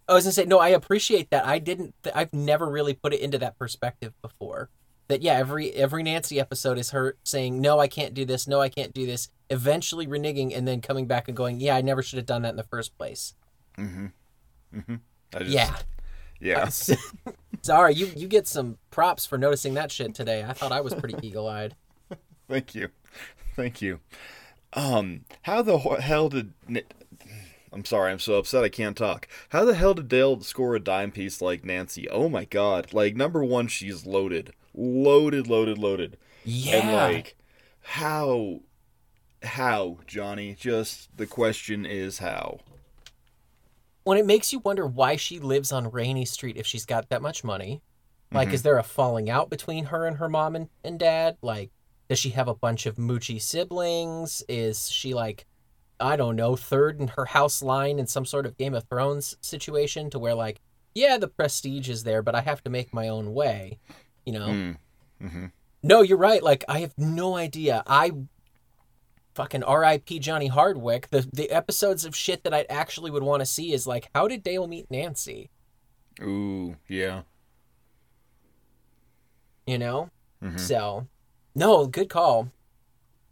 I 0.08 0.13
was 0.13 0.24
gonna 0.24 0.32
say 0.32 0.46
no. 0.46 0.58
I 0.60 0.70
appreciate 0.70 1.30
that. 1.32 1.46
I 1.46 1.60
didn't. 1.60 1.94
I've 2.16 2.34
never 2.34 2.68
really 2.70 2.94
put 2.94 3.13
it 3.13 3.20
into 3.20 3.38
that 3.39 3.60
perspective 3.60 4.13
before. 4.22 4.70
That 5.10 5.22
yeah, 5.22 5.34
every 5.34 5.72
every 5.74 6.01
Nancy 6.01 6.39
episode 6.39 6.78
is 6.80 6.92
her 6.92 7.16
saying 7.24 7.60
no, 7.62 7.80
I 7.80 7.88
can't 7.88 8.13
do 8.16 8.25
this. 8.25 8.48
No, 8.48 8.60
I 8.62 8.70
can't 8.70 8.94
do 8.94 9.06
this. 9.06 9.28
Eventually 9.50 10.08
reneging 10.08 10.56
and 10.58 10.68
then 10.68 10.82
coming 10.82 11.06
back 11.08 11.28
and 11.28 11.36
going, 11.38 11.60
yeah, 11.60 11.75
I 11.75 11.82
never 11.82 12.01
should 12.01 12.18
have 12.18 12.25
done 12.25 12.42
that 12.44 12.50
in 12.51 12.56
the 12.56 12.63
first 12.63 12.98
place. 12.98 13.36
Mhm. 13.78 14.12
Mhm. 14.75 15.00
I 15.36 15.39
just, 15.39 15.51
Yeah. 15.51 15.75
Yeah. 16.39 16.69
Sorry, 17.62 17.93
you 17.93 18.08
you 18.15 18.27
get 18.27 18.48
some 18.48 18.77
props 18.91 19.25
for 19.25 19.38
noticing 19.38 19.74
that 19.74 19.91
shit 19.91 20.15
today. 20.15 20.43
I 20.48 20.53
thought 20.53 20.72
I 20.72 20.81
was 20.81 20.93
pretty 20.93 21.15
eagle 21.27 21.48
eyed. 21.48 21.75
Thank 22.48 22.74
you, 22.74 22.89
thank 23.55 23.81
you. 23.81 24.00
Um, 24.74 25.25
how 25.43 25.62
the 25.62 25.77
hell 25.77 26.29
did? 26.29 26.53
I'm 27.72 27.86
sorry, 27.86 28.12
I'm 28.12 28.19
so 28.19 28.36
upset 28.36 28.63
I 28.63 28.69
can't 28.69 28.98
talk. 28.98 29.27
How 29.50 29.65
the 29.65 29.75
hell 29.75 29.93
did 29.93 30.08
Dale 30.08 30.39
score 30.41 30.75
a 30.75 30.79
dime 30.79 31.12
piece 31.12 31.41
like 31.41 31.63
Nancy? 31.65 32.10
Oh 32.10 32.29
my 32.29 32.46
god! 32.46 32.93
Like 32.93 33.15
number 33.15 33.43
one, 33.43 33.67
she's 33.67 34.05
loaded, 34.05 34.53
loaded, 34.74 35.48
loaded, 35.48 35.77
loaded, 35.77 36.17
Yeah. 36.46 36.77
and 36.77 36.93
like 36.93 37.36
how, 37.81 38.62
how 39.43 39.98
Jonny? 40.08 40.55
Just 40.58 41.15
the 41.17 41.27
question 41.27 41.86
is 41.86 42.19
how. 42.19 42.60
When 44.03 44.18
it 44.18 44.25
makes 44.25 44.51
you 44.53 44.60
wonder 44.60 44.86
why 44.86 45.15
she 45.15 45.39
lives 45.39 45.72
on 45.72 45.91
Rainy 45.91 46.25
Street 46.25 46.58
if 46.58 46.65
she's 46.65 46.86
got 46.86 47.10
that 47.10 47.22
much 47.22 47.44
money. 47.44 47.82
Like, 48.32 48.53
is 48.53 48.62
there 48.62 48.77
a 48.77 48.84
falling 48.84 49.27
out 49.29 49.50
between 49.50 49.86
her 49.86 50.06
and 50.06 50.18
her 50.18 50.29
mom 50.29 50.56
and, 50.56 50.70
and 50.84 51.00
dad? 51.00 51.38
Like, 51.41 51.72
does 52.08 52.20
she 52.20 52.29
have 52.29 52.48
a 52.48 52.53
bunch 52.53 52.86
of 52.86 52.98
moochy 52.98 53.41
siblings? 53.41 54.44
Is 54.48 54.89
she 54.91 55.15
like, 55.15 55.48
I 56.00 56.15
don't 56.15 56.36
know, 56.36 56.56
third 56.56 57.00
in 57.00 57.08
her 57.10 57.25
house 57.25 57.63
line 57.63 57.98
in 57.98 58.06
some 58.06 58.25
sort 58.25 58.46
of 58.46 58.56
Game 58.58 58.75
of 58.75 58.84
Thrones 58.88 59.36
situation 59.41 60.10
to 60.12 60.20
where 60.20 60.36
like, 60.36 60.62
yeah, 60.94 61.18
the 61.18 61.27
prestige 61.27 61.89
is 61.89 62.03
there, 62.03 62.22
but 62.22 62.36
I 62.36 62.41
have 62.41 62.63
to 62.63 62.70
make 62.70 62.94
my 62.94 63.08
own 63.08 63.34
way. 63.34 63.79
You 64.25 64.34
know? 64.34 64.48
Mm. 64.48 64.77
hmm 65.22 65.46
No, 65.82 66.01
you're 66.01 66.18
right. 66.18 66.44
Like, 66.44 66.63
I 66.68 66.79
have 66.82 66.94
no 66.98 67.36
idea. 67.36 67.82
I 67.88 68.12
fucking 69.39 69.63
R.I.P. 69.63 70.19
Johnny 70.19 70.48
Hardwick. 70.48 71.10
The 71.12 71.25
the 71.31 71.50
episodes 71.50 72.03
of 72.03 72.13
shit 72.13 72.43
that 72.43 72.53
I 72.53 72.65
actually 72.69 73.10
would 73.10 73.24
want 73.24 73.39
to 73.39 73.46
see 73.46 73.72
is 73.72 73.88
like, 73.88 74.10
how 74.13 74.27
did 74.27 74.43
Dale 74.43 74.67
meet 74.67 74.91
Nancy? 74.91 75.50
Ooh, 76.22 76.75
yeah. 76.89 77.22
You 79.65 79.77
know? 79.77 80.10
Mhm. 80.43 80.60
So, 80.60 81.08
no, 81.55 81.88
good 81.88 82.10
call. 82.10 82.51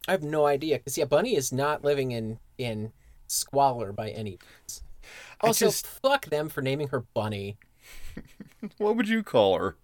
I 0.08 0.12
have 0.12 0.24
no 0.24 0.46
idea 0.46 0.78
because 0.78 0.98
yeah, 0.98 1.04
Bunny 1.06 1.36
is 1.36 1.52
not 1.52 1.84
living 1.84 2.12
in 2.12 2.40
in 2.58 2.94
squalor 3.28 3.92
by 3.92 4.10
any 4.12 4.40
means. 4.40 4.84
Also, 5.42 5.66
just- 5.66 5.86
fuck 5.86 6.28
them 6.28 6.48
for 6.48 6.62
naming 6.62 6.88
her 6.90 7.02
Bunny. 7.02 7.58
What 8.80 8.96
would 8.96 9.08
you 9.08 9.22
call 9.24 9.58
her? 9.60 9.76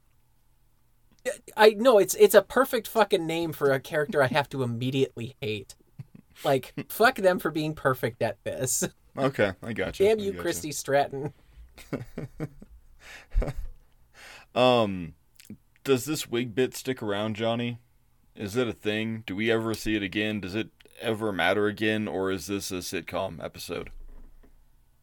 I 1.56 1.72
know 1.72 2.00
it's 2.00 2.16
it's 2.16 2.34
a 2.34 2.42
perfect 2.42 2.88
fucking 2.88 3.26
name 3.28 3.52
for 3.54 3.72
a 3.72 3.80
character 3.80 4.24
I 4.24 4.28
have 4.28 4.50
to 4.50 4.64
immediately 4.64 5.36
hate. 5.42 5.76
Like, 6.44 6.74
fuck 6.90 7.16
them 7.16 7.40
for 7.40 7.52
being 7.52 7.74
perfect 7.74 8.22
at 8.22 8.44
this. 8.44 8.84
Okay, 9.18 9.52
I 9.62 9.74
got 9.74 10.00
you. 10.00 10.08
Damn 10.08 10.20
you, 10.20 10.34
Christy 10.34 10.72
Stratton. 10.72 11.34
Um, 14.56 15.16
does 15.84 16.06
this 16.06 16.28
wig 16.28 16.56
bit 16.56 16.76
stick 16.76 17.02
around, 17.02 17.36
Jonny? 17.36 17.80
Is 18.36 18.56
it 18.56 18.68
a 18.68 18.74
thing? 18.74 19.24
Do 19.26 19.36
we 19.36 19.52
ever 19.52 19.74
see 19.74 19.96
it 19.96 20.04
again? 20.04 20.40
Does 20.40 20.56
it 20.56 20.70
ever 21.00 21.32
matter 21.32 21.68
again, 21.68 22.08
or 22.08 22.32
is 22.32 22.48
this 22.48 22.72
a 22.72 22.76
sitcom 22.76 23.44
episode? 23.44 23.90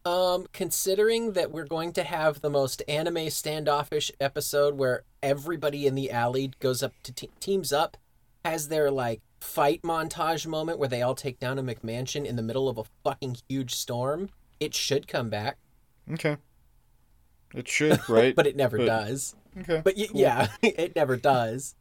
Um, 0.05 0.47
considering 0.53 1.33
that 1.33 1.53
we're 1.53 1.67
going 1.67 1.93
to 1.93 2.05
have 2.05 2.41
the 2.41 2.51
most 2.51 2.83
anime 2.89 3.29
standoffish 3.29 4.11
episode 4.19 4.79
where 4.79 5.03
everybody 5.23 5.87
in 5.87 5.95
the 5.95 6.11
alley 6.11 6.53
goes 6.59 6.83
up 6.83 6.95
to 7.03 7.13
te- 7.13 7.31
teams 7.39 7.73
up, 7.73 7.99
has 8.45 8.69
their 8.69 8.91
like 8.91 9.21
fight 9.41 9.83
montage 9.83 10.47
moment 10.47 10.79
where 10.79 10.89
they 10.89 11.03
all 11.03 11.15
take 11.15 11.39
down 11.39 11.59
a 11.59 11.63
McMansion 11.63 12.25
in 12.25 12.37
the 12.37 12.43
middle 12.43 12.69
of 12.69 12.79
a 12.79 12.85
fucking 13.05 13.37
huge 13.49 13.75
storm, 13.75 14.29
it 14.61 14.75
should 14.75 15.09
come 15.09 15.31
back, 15.31 15.57
Okay. 16.13 16.37
It 17.55 17.67
should, 17.69 18.01
right? 18.09 18.35
but 18.35 18.47
it 18.47 18.55
never 18.57 18.79
But- 18.79 18.87
does. 18.87 19.35
okay. 19.61 19.81
But 19.83 19.95
y- 19.97 20.07
cool. 20.11 20.21
yeah, 20.21 20.49
it 20.63 20.95
never 20.97 21.17
does. 21.17 21.75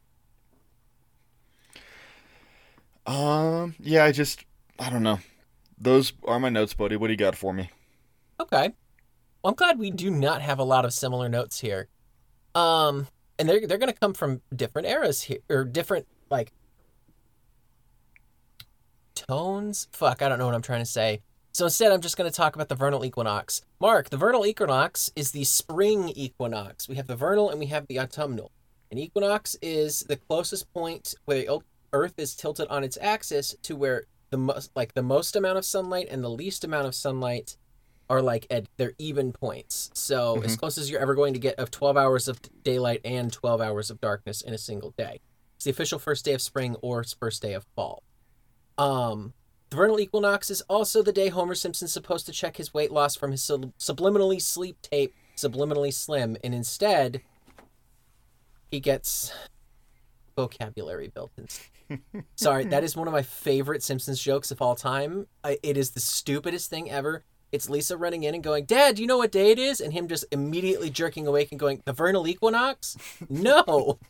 Um, 3.05 3.75
yeah, 3.79 4.03
I 4.05 4.11
just, 4.11 4.45
I 4.77 4.89
don't 4.89 5.03
know. 5.03 5.19
Those 5.79 6.13
are 6.25 6.39
my 6.39 6.49
notes, 6.49 6.73
buddy. 6.73 6.95
What 6.95 7.07
do 7.07 7.13
you 7.13 7.17
got 7.17 7.35
for 7.35 7.53
me? 7.53 7.71
Okay. 8.39 8.71
Well, 9.43 9.51
I'm 9.51 9.55
glad 9.55 9.79
we 9.79 9.89
do 9.91 10.11
not 10.11 10.41
have 10.41 10.59
a 10.59 10.63
lot 10.63 10.85
of 10.85 10.93
similar 10.93 11.29
notes 11.29 11.59
here. 11.59 11.87
Um, 12.55 13.07
and 13.37 13.47
they're 13.47 13.65
they're 13.65 13.77
gonna 13.77 13.93
come 13.93 14.13
from 14.13 14.41
different 14.53 14.87
eras 14.87 15.21
here, 15.23 15.37
or 15.49 15.63
different 15.63 16.07
like 16.29 16.51
tones. 19.27 19.87
Fuck, 19.91 20.21
I 20.21 20.29
don't 20.29 20.39
know 20.39 20.45
what 20.45 20.55
I'm 20.55 20.61
trying 20.61 20.81
to 20.81 20.85
say. 20.85 21.21
So 21.51 21.65
instead, 21.65 21.91
I'm 21.91 22.01
just 22.01 22.15
gonna 22.17 22.31
talk 22.31 22.55
about 22.55 22.69
the 22.69 22.75
vernal 22.75 23.03
equinox. 23.03 23.61
Mark, 23.79 24.09
the 24.09 24.17
vernal 24.17 24.45
equinox 24.45 25.11
is 25.15 25.31
the 25.31 25.43
spring 25.43 26.09
equinox. 26.09 26.87
We 26.87 26.95
have 26.95 27.07
the 27.07 27.15
vernal 27.15 27.49
and 27.49 27.59
we 27.59 27.67
have 27.67 27.87
the 27.87 27.99
autumnal. 27.99 28.51
An 28.91 28.97
equinox 28.97 29.55
is 29.61 30.01
the 30.01 30.15
closest 30.15 30.71
point 30.73 31.15
where 31.25 31.39
the 31.39 31.59
Earth 31.93 32.13
is 32.17 32.35
tilted 32.35 32.67
on 32.69 32.83
its 32.83 32.97
axis 33.01 33.55
to 33.63 33.75
where 33.75 34.03
the 34.29 34.37
most 34.37 34.71
like 34.75 34.93
the 34.93 35.03
most 35.03 35.35
amount 35.35 35.57
of 35.57 35.65
sunlight 35.65 36.07
and 36.09 36.23
the 36.23 36.29
least 36.29 36.63
amount 36.63 36.87
of 36.87 36.95
sunlight 36.95 37.57
are 38.09 38.21
like 38.21 38.47
at 38.49 38.65
their 38.77 38.93
even 38.97 39.31
points. 39.31 39.91
So 39.93 40.35
mm-hmm. 40.35 40.45
as 40.45 40.55
close 40.55 40.77
as 40.77 40.89
you're 40.89 41.01
ever 41.01 41.15
going 41.15 41.33
to 41.33 41.39
get 41.39 41.55
of 41.59 41.69
12 41.69 41.95
hours 41.97 42.27
of 42.27 42.39
daylight 42.63 43.01
and 43.05 43.31
12 43.31 43.61
hours 43.61 43.89
of 43.89 44.01
darkness 44.01 44.41
in 44.41 44.53
a 44.53 44.57
single 44.57 44.93
day. 44.97 45.21
It's 45.55 45.65
the 45.65 45.71
official 45.71 45.99
first 45.99 46.25
day 46.25 46.33
of 46.33 46.41
spring 46.41 46.75
or 46.81 47.03
first 47.03 47.41
day 47.41 47.53
of 47.53 47.65
fall. 47.75 48.03
Um, 48.79 49.33
the 49.69 49.75
vernal 49.75 49.99
equinox 49.99 50.49
is 50.49 50.61
also 50.61 51.03
the 51.03 51.11
day 51.11 51.27
Homer 51.27 51.53
Simpson's 51.53 51.91
supposed 51.91 52.25
to 52.25 52.31
check 52.31 52.57
his 52.57 52.73
weight 52.73 52.91
loss 52.91 53.15
from 53.15 53.31
his 53.31 53.43
sub- 53.43 53.77
subliminally 53.77 54.41
sleep 54.41 54.81
tape, 54.81 55.13
subliminally 55.35 55.93
slim, 55.93 56.37
and 56.43 56.55
instead 56.55 57.21
he 58.71 58.79
gets 58.79 59.31
vocabulary 60.35 61.09
built 61.09 61.31
in. 61.37 62.23
Sorry, 62.35 62.65
that 62.65 62.83
is 62.83 62.95
one 62.95 63.07
of 63.07 63.13
my 63.13 63.21
favorite 63.21 63.83
Simpsons 63.83 64.21
jokes 64.21 64.49
of 64.49 64.61
all 64.61 64.75
time. 64.75 65.27
I, 65.43 65.57
it 65.61 65.75
is 65.75 65.91
the 65.91 65.99
stupidest 65.99 66.69
thing 66.69 66.89
ever. 66.89 67.25
It's 67.51 67.69
Lisa 67.69 67.97
running 67.97 68.23
in 68.23 68.35
and 68.35 68.43
going, 68.43 68.65
Dad, 68.65 68.95
do 68.95 69.01
you 69.01 69.07
know 69.07 69.17
what 69.17 69.31
day 69.31 69.51
it 69.51 69.59
is? 69.59 69.81
And 69.81 69.93
him 69.93 70.07
just 70.07 70.25
immediately 70.31 70.89
jerking 70.89 71.27
awake 71.27 71.49
and 71.51 71.59
going, 71.59 71.81
The 71.85 71.93
vernal 71.93 72.27
equinox? 72.27 72.97
No. 73.29 73.99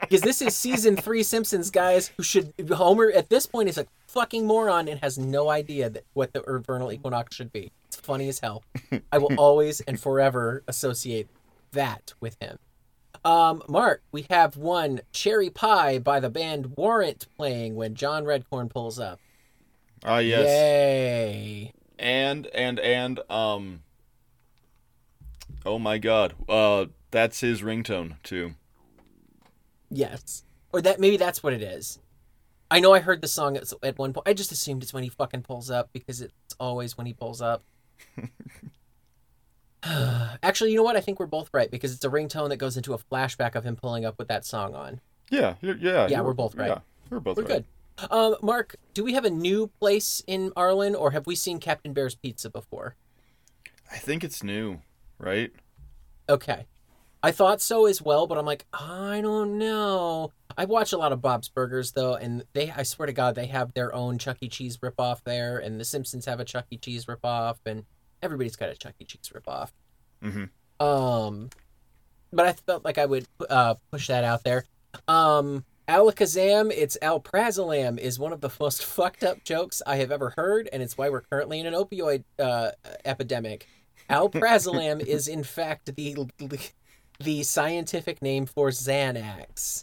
Because 0.00 0.22
this 0.22 0.42
is 0.42 0.56
season 0.56 0.96
three 0.96 1.22
Simpsons, 1.22 1.70
guys, 1.70 2.10
who 2.16 2.24
should. 2.24 2.52
Homer, 2.68 3.12
at 3.14 3.28
this 3.28 3.46
point, 3.46 3.68
is 3.68 3.78
a 3.78 3.86
fucking 4.08 4.44
moron 4.44 4.88
and 4.88 4.98
has 4.98 5.16
no 5.16 5.50
idea 5.50 5.88
that 5.88 6.04
what 6.14 6.32
the 6.32 6.42
vernal 6.66 6.90
equinox 6.90 7.36
should 7.36 7.52
be. 7.52 7.70
It's 7.86 7.94
funny 7.94 8.28
as 8.28 8.40
hell. 8.40 8.64
I 9.12 9.18
will 9.18 9.32
always 9.38 9.80
and 9.82 10.00
forever 10.00 10.64
associate 10.66 11.28
that 11.70 12.14
with 12.18 12.36
him. 12.40 12.58
Um, 13.24 13.62
Mark, 13.68 14.02
we 14.10 14.26
have 14.30 14.56
one 14.56 15.02
Cherry 15.12 15.48
Pie 15.48 16.00
by 16.00 16.18
the 16.18 16.30
band 16.30 16.76
Warrant 16.76 17.28
playing 17.36 17.76
when 17.76 17.94
John 17.94 18.24
Redcorn 18.24 18.68
pulls 18.68 18.98
up. 18.98 19.20
Ah, 20.04 20.18
yes. 20.18 20.44
Yay. 20.44 21.72
And 22.00 22.46
and 22.48 22.80
and 22.80 23.20
um. 23.30 23.82
Oh 25.64 25.78
my 25.78 25.98
God. 25.98 26.34
Uh, 26.48 26.86
that's 27.10 27.40
his 27.40 27.60
ringtone 27.60 28.14
too. 28.22 28.54
Yes. 29.90 30.44
Or 30.72 30.80
that 30.80 30.98
maybe 30.98 31.16
that's 31.18 31.42
what 31.42 31.52
it 31.52 31.62
is. 31.62 31.98
I 32.70 32.80
know 32.80 32.94
I 32.94 33.00
heard 33.00 33.20
the 33.20 33.28
song 33.28 33.56
at, 33.56 33.70
at 33.82 33.98
one 33.98 34.12
point. 34.12 34.26
I 34.28 34.32
just 34.32 34.52
assumed 34.52 34.82
it's 34.82 34.94
when 34.94 35.02
he 35.02 35.08
fucking 35.08 35.42
pulls 35.42 35.70
up 35.70 35.90
because 35.92 36.22
it's 36.22 36.54
always 36.58 36.96
when 36.96 37.06
he 37.06 37.12
pulls 37.12 37.42
up. 37.42 37.64
Actually, 40.42 40.70
you 40.70 40.76
know 40.76 40.82
what? 40.82 40.96
I 40.96 41.00
think 41.00 41.18
we're 41.18 41.26
both 41.26 41.50
right 41.52 41.70
because 41.70 41.92
it's 41.92 42.04
a 42.04 42.08
ringtone 42.08 42.48
that 42.50 42.56
goes 42.56 42.76
into 42.76 42.94
a 42.94 42.98
flashback 42.98 43.54
of 43.54 43.64
him 43.64 43.76
pulling 43.76 44.04
up 44.04 44.18
with 44.18 44.28
that 44.28 44.44
song 44.46 44.74
on. 44.74 45.00
Yeah. 45.30 45.54
Yeah. 45.60 46.06
Yeah, 46.08 46.20
we're 46.22 46.32
both 46.32 46.54
right. 46.54 46.68
Yeah, 46.68 46.78
we're 47.10 47.20
both 47.20 47.36
We're 47.36 47.42
right. 47.42 47.48
good. 47.48 47.64
Um, 48.10 48.36
Mark, 48.42 48.76
do 48.94 49.04
we 49.04 49.12
have 49.14 49.24
a 49.24 49.30
new 49.30 49.68
place 49.78 50.22
in 50.26 50.52
Arlen 50.56 50.94
or 50.94 51.10
have 51.10 51.26
we 51.26 51.34
seen 51.34 51.58
Captain 51.58 51.92
Bear's 51.92 52.14
Pizza 52.14 52.48
before? 52.48 52.96
I 53.90 53.96
think 53.96 54.24
it's 54.24 54.42
new, 54.42 54.80
right? 55.18 55.52
Okay. 56.28 56.66
I 57.22 57.32
thought 57.32 57.60
so 57.60 57.86
as 57.86 58.00
well, 58.00 58.26
but 58.26 58.38
I'm 58.38 58.46
like, 58.46 58.64
I 58.72 59.20
don't 59.20 59.58
know. 59.58 60.32
I 60.56 60.64
watch 60.64 60.92
a 60.92 60.98
lot 60.98 61.12
of 61.12 61.20
Bob's 61.20 61.48
Burgers 61.48 61.92
though, 61.92 62.14
and 62.14 62.44
they 62.54 62.70
I 62.70 62.82
swear 62.82 63.06
to 63.06 63.12
God, 63.12 63.34
they 63.34 63.46
have 63.46 63.74
their 63.74 63.94
own 63.94 64.18
Chuck 64.18 64.38
E. 64.40 64.48
Cheese 64.48 64.78
ripoff 64.78 65.22
there, 65.24 65.58
and 65.58 65.78
the 65.78 65.84
Simpsons 65.84 66.24
have 66.26 66.40
a 66.40 66.44
Chuck 66.44 66.66
E. 66.70 66.78
Cheese 66.78 67.06
ripoff, 67.06 67.56
and 67.66 67.84
everybody's 68.22 68.56
got 68.56 68.70
a 68.70 68.74
Chuck 68.74 68.94
E. 69.00 69.04
Cheese 69.04 69.30
ripoff. 69.34 69.70
Mm-hmm. 70.22 70.86
Um 70.86 71.50
but 72.32 72.46
I 72.46 72.52
felt 72.52 72.84
like 72.84 72.96
I 72.96 73.06
would 73.06 73.26
uh 73.50 73.74
push 73.90 74.08
that 74.08 74.24
out 74.24 74.42
there. 74.44 74.64
Um 75.08 75.64
Alakazam, 75.90 76.70
it's 76.72 76.96
Alprazolam 77.02 77.98
is 77.98 78.16
one 78.16 78.32
of 78.32 78.40
the 78.40 78.50
most 78.60 78.84
fucked 78.96 79.24
up 79.24 79.42
jokes 79.42 79.82
I 79.84 79.96
have 79.96 80.12
ever 80.12 80.32
heard, 80.36 80.68
and 80.72 80.84
it's 80.84 80.96
why 80.96 81.10
we're 81.10 81.22
currently 81.22 81.58
in 81.58 81.66
an 81.66 81.74
opioid 81.74 82.22
uh, 82.38 82.70
epidemic. 83.04 83.66
Alprazolam 84.08 85.00
is 85.06 85.26
in 85.26 85.42
fact 85.42 85.96
the 85.96 86.28
the 87.18 87.42
scientific 87.42 88.22
name 88.22 88.46
for 88.46 88.68
Xanax. 88.68 89.82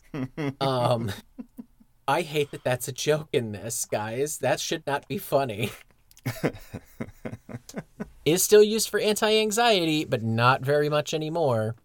Um, 0.62 1.12
I 2.08 2.22
hate 2.22 2.52
that 2.52 2.64
that's 2.64 2.88
a 2.88 2.94
joke 2.94 3.28
in 3.34 3.52
this, 3.52 3.84
guys. 3.84 4.38
That 4.38 4.62
should 4.62 4.88
not 4.88 5.10
be 5.10 5.18
funny. 5.18 5.72
is 8.24 8.42
still 8.42 8.64
used 8.64 8.90
for 8.90 9.00
anti-anxiety, 9.02 10.06
but 10.06 10.24
not 10.24 10.62
very 10.62 10.88
much 10.88 11.14
anymore. 11.14 11.76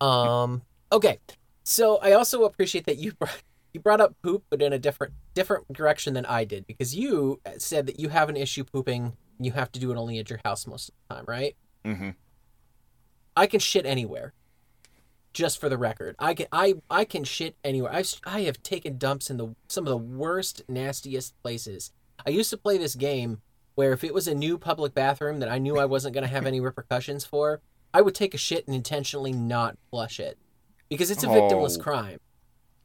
Um, 0.00 0.62
okay. 0.90 1.18
So 1.62 1.98
I 1.98 2.12
also 2.12 2.44
appreciate 2.44 2.86
that 2.86 2.96
you 2.96 3.12
brought, 3.12 3.42
you 3.72 3.80
brought 3.80 4.00
up 4.00 4.14
poop, 4.22 4.44
but 4.50 4.60
in 4.62 4.72
a 4.72 4.78
different 4.78 5.12
different 5.34 5.72
direction 5.72 6.14
than 6.14 6.26
I 6.26 6.44
did, 6.44 6.66
because 6.66 6.94
you 6.94 7.40
said 7.58 7.86
that 7.86 7.98
you 8.00 8.08
have 8.08 8.28
an 8.28 8.36
issue 8.36 8.64
pooping. 8.64 9.16
And 9.38 9.46
you 9.46 9.52
have 9.52 9.72
to 9.72 9.80
do 9.80 9.90
it 9.90 9.96
only 9.96 10.18
at 10.18 10.28
your 10.28 10.38
house 10.44 10.66
most 10.66 10.90
of 10.90 10.94
the 11.08 11.14
time, 11.14 11.24
right? 11.26 11.56
Mm-hmm. 11.86 12.10
I 13.36 13.46
can 13.46 13.58
shit 13.58 13.86
anywhere. 13.86 14.34
Just 15.32 15.58
for 15.60 15.68
the 15.68 15.78
record, 15.78 16.16
I 16.18 16.34
can 16.34 16.46
I 16.52 16.74
I 16.90 17.04
can 17.04 17.22
shit 17.22 17.54
anywhere. 17.62 17.92
I 17.92 18.02
I 18.24 18.40
have 18.42 18.62
taken 18.64 18.98
dumps 18.98 19.30
in 19.30 19.36
the 19.36 19.54
some 19.68 19.86
of 19.86 19.90
the 19.90 19.96
worst, 19.96 20.62
nastiest 20.68 21.40
places. 21.42 21.92
I 22.26 22.30
used 22.30 22.50
to 22.50 22.56
play 22.58 22.76
this 22.78 22.96
game 22.96 23.40
where 23.76 23.92
if 23.92 24.02
it 24.02 24.12
was 24.12 24.26
a 24.26 24.34
new 24.34 24.58
public 24.58 24.92
bathroom 24.92 25.38
that 25.38 25.48
I 25.48 25.58
knew 25.58 25.78
I 25.78 25.84
wasn't 25.86 26.14
going 26.14 26.26
to 26.26 26.34
have 26.34 26.46
any 26.46 26.60
repercussions 26.68 27.24
for, 27.24 27.60
I 27.94 28.02
would 28.02 28.14
take 28.16 28.34
a 28.34 28.38
shit 28.38 28.66
and 28.66 28.74
intentionally 28.74 29.32
not 29.32 29.78
flush 29.90 30.18
it 30.18 30.36
because 30.88 31.10
it's 31.12 31.22
a 31.22 31.28
victimless 31.28 31.78
Oh. 31.78 31.82
crime. 31.82 32.18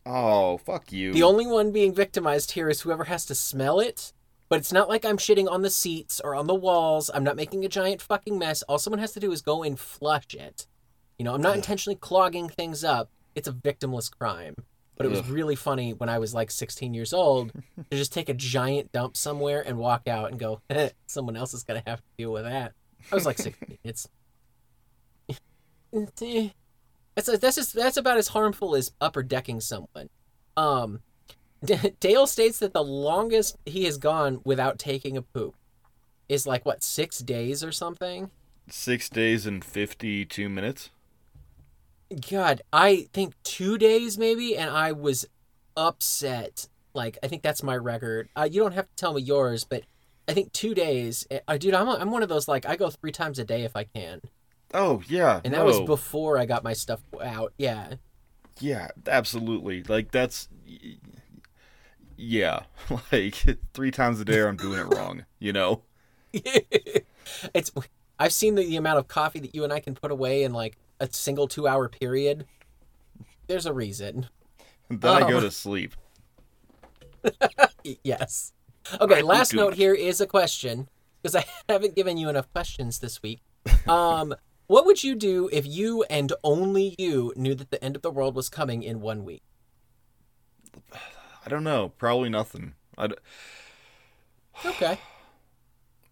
Oh, 0.06 0.58
fuck 0.58 0.92
you. 0.92 1.14
The 1.14 1.24
only 1.24 1.48
one 1.48 1.72
being 1.72 1.94
victimized 1.94 2.52
here 2.52 2.70
is 2.70 2.82
whoever 2.82 3.06
has 3.06 3.26
to 3.26 3.36
smell 3.36 3.80
it. 3.80 4.14
But 4.48 4.60
it's 4.60 4.74
not 4.74 4.90
like 4.90 5.04
I'm 5.04 5.18
shitting 5.18 5.50
on 5.50 5.64
the 5.64 5.72
seats 5.72 6.22
or 6.24 6.36
on 6.36 6.46
the 6.46 6.54
walls. 6.54 7.10
I'm 7.14 7.24
not 7.24 7.36
making 7.36 7.66
a 7.66 7.70
giant 7.70 8.02
fucking 8.02 8.38
mess. 8.38 8.62
All 8.64 8.78
someone 8.78 9.00
has 9.00 9.14
to 9.14 9.20
do 9.20 9.32
is 9.32 9.42
go 9.42 9.64
and 9.64 9.80
flush 9.80 10.36
it. 10.36 10.68
You 11.18 11.26
know, 11.26 11.34
I'm 11.34 11.42
not 11.42 11.56
intentionally 11.56 11.96
clogging 11.96 12.50
things 12.50 12.84
up. 12.84 13.10
It's 13.34 13.48
a 13.48 13.54
victimless 13.54 14.12
crime. 14.12 14.56
But 14.96 15.08
it 15.08 15.10
was 15.10 15.20
Ugh. 15.20 15.30
really 15.30 15.56
funny 15.56 15.94
when 15.94 16.10
I 16.10 16.20
was 16.20 16.34
like 16.34 16.52
16 16.52 16.94
years 16.94 17.12
old 17.12 17.52
to 17.90 17.98
just 17.98 18.14
take 18.14 18.30
a 18.30 18.34
giant 18.34 18.92
dump 18.92 19.18
somewhere 19.18 19.62
and 19.66 19.78
walk 19.78 20.08
out 20.08 20.30
and 20.30 20.40
go, 20.40 20.62
someone 21.08 21.36
else 21.36 21.54
is 21.54 21.64
going 21.64 21.82
to 21.82 21.90
have 21.90 22.00
to 22.00 22.08
deal 22.18 22.32
with 22.32 22.44
that. 22.44 22.74
I 23.12 23.16
was 23.16 23.26
like 23.26 23.40
16. 23.40 23.78
It's. 23.84 24.08
That's, 27.16 27.38
that's, 27.40 27.56
just, 27.56 27.74
that's 27.74 27.98
about 27.98 28.18
as 28.18 28.30
harmful 28.30 28.76
as 28.76 28.92
upper 29.00 29.24
decking 29.24 29.62
someone. 29.62 30.10
Um, 30.58 31.00
D- 31.66 31.94
Dale 32.00 32.28
states 32.28 32.60
that 32.60 32.74
the 32.74 32.84
longest 32.84 33.58
he 33.66 33.86
has 33.86 33.98
gone 33.98 34.42
without 34.44 34.78
taking 34.78 35.18
a 35.18 35.22
poop 35.22 35.56
is 36.28 36.46
like 36.46 36.66
what 36.66 36.84
six 36.84 37.20
days 37.20 37.64
or 37.64 37.72
something. 37.72 38.30
Six 38.70 39.10
days 39.10 39.46
and 39.46 39.64
52 39.64 40.50
minutes? 40.50 40.90
God, 42.30 42.62
I 42.72 43.08
think 43.14 43.34
two 43.44 43.78
days 43.78 44.18
maybe, 44.18 44.58
and 44.58 44.70
I 44.70 44.92
was 44.92 45.28
upset. 45.76 46.68
Like 46.94 47.18
I 47.24 47.28
think 47.28 47.42
that's 47.42 47.64
my 47.64 47.76
record. 47.76 48.30
Uh, 48.36 48.48
you 48.50 48.62
don't 48.62 48.74
have 48.74 48.88
to 48.88 48.96
tell 48.96 49.14
me 49.14 49.22
yours, 49.22 49.64
but 49.64 49.84
I 50.28 50.34
think 50.34 50.52
two 50.54 50.74
days. 50.74 51.28
I 51.48 51.58
dude, 51.58 51.74
I'm 51.74 51.88
a, 51.88 51.94
I'm 51.94 52.12
one 52.12 52.24
of 52.24 52.30
those 52.30 52.48
like 52.48 52.66
I 52.66 52.76
go 52.76 52.90
three 52.90 53.12
times 53.12 53.40
a 53.40 53.44
day 53.44 53.64
if 53.64 53.76
I 53.76 53.84
can, 53.84 54.22
Oh, 54.74 55.02
yeah. 55.08 55.42
and 55.44 55.54
that 55.54 55.64
was 55.66 55.80
before 55.82 56.38
I 56.38 56.46
got 56.46 56.64
my 56.64 56.74
stuff 56.74 57.02
out. 57.24 57.54
Yeah, 57.58 57.94
Yeah, 58.60 58.90
absolutely. 59.08 59.84
Like, 59.84 60.12
that's. 60.12 60.50
Yeah. 62.18 62.62
Like, 63.12 63.36
three 63.74 63.92
times 63.92 64.20
a 64.20 64.26
day 64.26 64.42
I'm 64.42 64.58
doing 64.58 64.80
it 64.80 64.84
wrong, 64.96 65.26
you 65.40 65.54
know? 65.54 65.82
it's. 66.34 67.72
I've 68.20 68.32
seen 68.34 68.56
the, 68.56 68.66
the 68.66 68.76
amount 68.78 69.00
of 69.00 69.08
coffee 69.08 69.40
that 69.40 69.54
you 69.56 69.64
and 69.64 69.74
I 69.74 69.80
can 69.80 69.94
put 69.96 70.12
away 70.12 70.44
in 70.44 70.54
like 70.54 70.78
a 71.00 71.08
single 71.12 71.48
two 71.48 71.68
hour 71.68 71.90
period. 71.90 72.46
There's 73.48 73.66
a 73.66 73.74
reason. 73.74 74.28
Then 74.90 75.24
I 75.24 75.30
go 75.30 75.38
Um. 75.38 75.44
to 75.44 75.52
sleep. 75.52 75.96
Yes. 78.04 78.54
Okay, 79.02 79.22
last 79.22 79.54
note 79.54 79.74
here 79.74 79.94
is 79.94 80.22
a 80.22 80.28
question 80.28 80.88
because 81.22 81.36
I 81.36 81.46
haven't 81.68 81.96
given 81.96 82.18
you 82.18 82.30
enough 82.30 82.52
questions 82.54 83.00
this 83.00 83.22
week. 83.24 83.42
Um, 83.88 84.36
what 84.68 84.86
would 84.86 85.04
you 85.04 85.16
do 85.16 85.50
if 85.52 85.66
you 85.66 86.04
and 86.10 86.32
only 86.44 86.96
you 86.98 87.34
knew 87.36 87.56
that 87.56 87.72
the 87.72 87.84
end 87.84 87.96
of 87.96 88.02
the 88.02 88.12
world 88.12 88.36
was 88.36 88.50
coming 88.50 88.84
in 88.84 89.02
one 89.02 89.24
week? 89.24 89.42
I 91.46 91.50
don't 91.50 91.64
know. 91.64 91.90
Probably 91.98 92.30
nothing. 92.30 92.74
I 92.98 93.08
d- 93.08 93.16
Okay. 94.66 94.98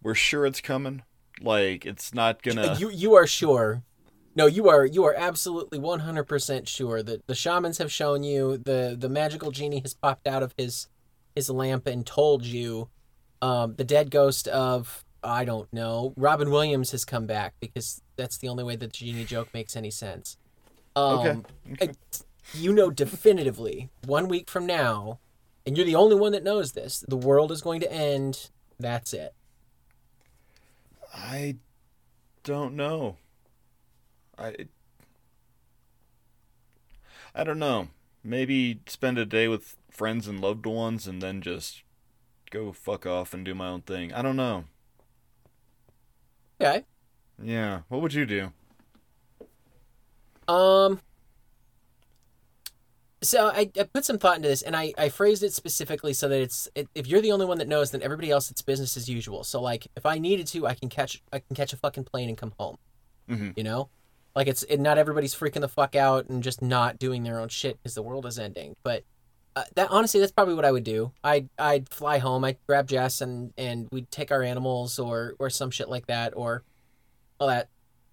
we're 0.01 0.15
sure 0.15 0.45
it's 0.45 0.61
coming. 0.61 1.03
Like, 1.41 1.85
it's 1.85 2.13
not 2.13 2.43
gonna. 2.43 2.75
You 2.79 2.89
you 2.89 3.13
are 3.15 3.25
sure. 3.27 3.83
No, 4.35 4.45
you 4.47 4.67
are 4.69 4.85
you 4.85 5.03
are 5.05 5.13
absolutely 5.15 5.79
100% 5.79 6.67
sure 6.67 7.03
that 7.03 7.25
the 7.27 7.35
shamans 7.35 7.77
have 7.77 7.91
shown 7.91 8.23
you 8.23 8.57
the 8.57 8.95
the 8.97 9.09
magical 9.09 9.51
genie 9.51 9.79
has 9.81 9.93
popped 9.93 10.27
out 10.27 10.43
of 10.43 10.53
his 10.57 10.87
his 11.35 11.49
lamp 11.49 11.87
and 11.87 12.05
told 12.05 12.43
you 12.45 12.89
um 13.41 13.75
the 13.75 13.83
dead 13.83 14.09
ghost 14.11 14.47
of 14.47 15.02
I 15.23 15.45
don't 15.45 15.71
know, 15.73 16.13
Robin 16.17 16.49
Williams 16.51 16.91
has 16.91 17.05
come 17.05 17.25
back 17.25 17.53
because 17.59 18.01
that's 18.15 18.37
the 18.37 18.47
only 18.49 18.63
way 18.63 18.75
that 18.75 18.91
the 18.91 18.97
genie 18.97 19.25
joke 19.25 19.49
makes 19.53 19.75
any 19.75 19.91
sense. 19.91 20.37
Um 20.95 21.03
Okay, 21.19 21.39
okay. 21.73 21.87
I- 21.89 21.95
you 22.53 22.73
know 22.73 22.91
definitively 22.91 23.89
1 24.05 24.27
week 24.27 24.49
from 24.49 24.65
now 24.65 25.19
and 25.65 25.77
you're 25.77 25.85
the 25.85 25.95
only 25.95 26.15
one 26.15 26.33
that 26.33 26.43
knows 26.43 26.73
this, 26.73 27.03
the 27.07 27.15
world 27.17 27.51
is 27.51 27.61
going 27.61 27.79
to 27.79 27.91
end. 27.91 28.49
That's 28.79 29.13
it. 29.13 29.33
I 31.15 31.55
don't 32.43 32.75
know. 32.75 33.15
I 34.37 34.67
I 37.33 37.43
don't 37.43 37.59
know. 37.59 37.87
Maybe 38.23 38.81
spend 38.87 39.17
a 39.17 39.25
day 39.25 39.47
with 39.47 39.75
friends 39.89 40.27
and 40.27 40.39
loved 40.41 40.65
ones 40.65 41.07
and 41.07 41.21
then 41.21 41.41
just 41.41 41.83
go 42.51 42.71
fuck 42.71 43.05
off 43.05 43.33
and 43.33 43.43
do 43.45 43.55
my 43.55 43.67
own 43.69 43.81
thing. 43.81 44.13
I 44.13 44.21
don't 44.21 44.35
know. 44.35 44.65
Okay. 46.63 46.85
Yeah. 47.41 47.81
What 47.89 48.01
would 48.01 48.13
you 48.13 48.25
do? 48.25 48.51
Um. 50.47 50.99
So 53.21 53.47
I, 53.47 53.71
I 53.79 53.83
put 53.83 54.03
some 54.03 54.17
thought 54.17 54.35
into 54.35 54.49
this, 54.49 54.61
and 54.61 54.75
I, 54.75 54.93
I 54.97 55.07
phrased 55.07 55.43
it 55.43 55.53
specifically 55.53 56.11
so 56.11 56.27
that 56.27 56.41
it's 56.41 56.67
it, 56.75 56.89
if 56.93 57.07
you're 57.07 57.21
the 57.21 57.31
only 57.31 57.45
one 57.45 57.57
that 57.59 57.69
knows, 57.69 57.91
then 57.91 58.01
everybody 58.01 58.29
else 58.29 58.51
it's 58.51 58.61
business 58.61 58.97
as 58.97 59.07
usual. 59.09 59.43
So 59.45 59.61
like 59.61 59.87
if 59.95 60.05
I 60.05 60.19
needed 60.19 60.47
to, 60.47 60.67
I 60.67 60.73
can 60.73 60.89
catch 60.89 61.21
I 61.31 61.39
can 61.39 61.55
catch 61.55 61.71
a 61.73 61.77
fucking 61.77 62.03
plane 62.03 62.29
and 62.29 62.37
come 62.37 62.53
home. 62.59 62.77
Mhm. 63.29 63.53
You 63.57 63.63
know, 63.63 63.89
like 64.35 64.47
it's 64.47 64.63
it, 64.63 64.79
not 64.79 64.97
everybody's 64.97 65.33
freaking 65.33 65.61
the 65.61 65.69
fuck 65.69 65.95
out 65.95 66.27
and 66.27 66.43
just 66.43 66.61
not 66.61 66.99
doing 66.99 67.23
their 67.23 67.39
own 67.39 67.47
shit 67.47 67.77
because 67.81 67.95
the 67.95 68.03
world 68.03 68.25
is 68.25 68.37
ending. 68.37 68.75
But 68.83 69.03
uh, 69.55 69.63
that 69.75 69.89
honestly, 69.91 70.19
that's 70.19 70.31
probably 70.31 70.55
what 70.55 70.65
I 70.65 70.71
would 70.71 70.83
do. 70.83 71.11
I'd 71.23 71.49
I'd 71.59 71.89
fly 71.89 72.17
home. 72.17 72.43
I'd 72.43 72.57
grab 72.67 72.87
Jess 72.87 73.21
and 73.21 73.53
and 73.57 73.87
we'd 73.91 74.09
take 74.11 74.31
our 74.31 74.41
animals 74.43 74.97
or 74.99 75.35
or 75.39 75.49
some 75.49 75.69
shit 75.71 75.89
like 75.89 76.07
that 76.07 76.33
or 76.35 76.63
all 77.39 77.47
that. 77.47 77.69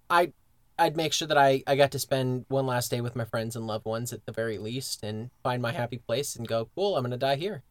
I 0.09 0.33
I'd 0.77 0.97
make 0.97 1.13
sure 1.13 1.27
that 1.27 1.37
I, 1.37 1.61
I 1.67 1.75
got 1.75 1.91
to 1.91 1.99
spend 1.99 2.45
one 2.47 2.65
last 2.65 2.89
day 2.89 3.01
with 3.01 3.15
my 3.15 3.25
friends 3.25 3.55
and 3.55 3.67
loved 3.67 3.85
ones 3.85 4.11
at 4.13 4.25
the 4.25 4.31
very 4.31 4.57
least 4.57 5.03
and 5.03 5.29
find 5.43 5.61
my 5.61 5.71
happy 5.71 5.97
place 5.99 6.35
and 6.35 6.47
go, 6.47 6.69
cool, 6.75 6.95
I'm 6.97 7.03
going 7.03 7.11
to 7.11 7.17
die 7.17 7.35
here. 7.35 7.61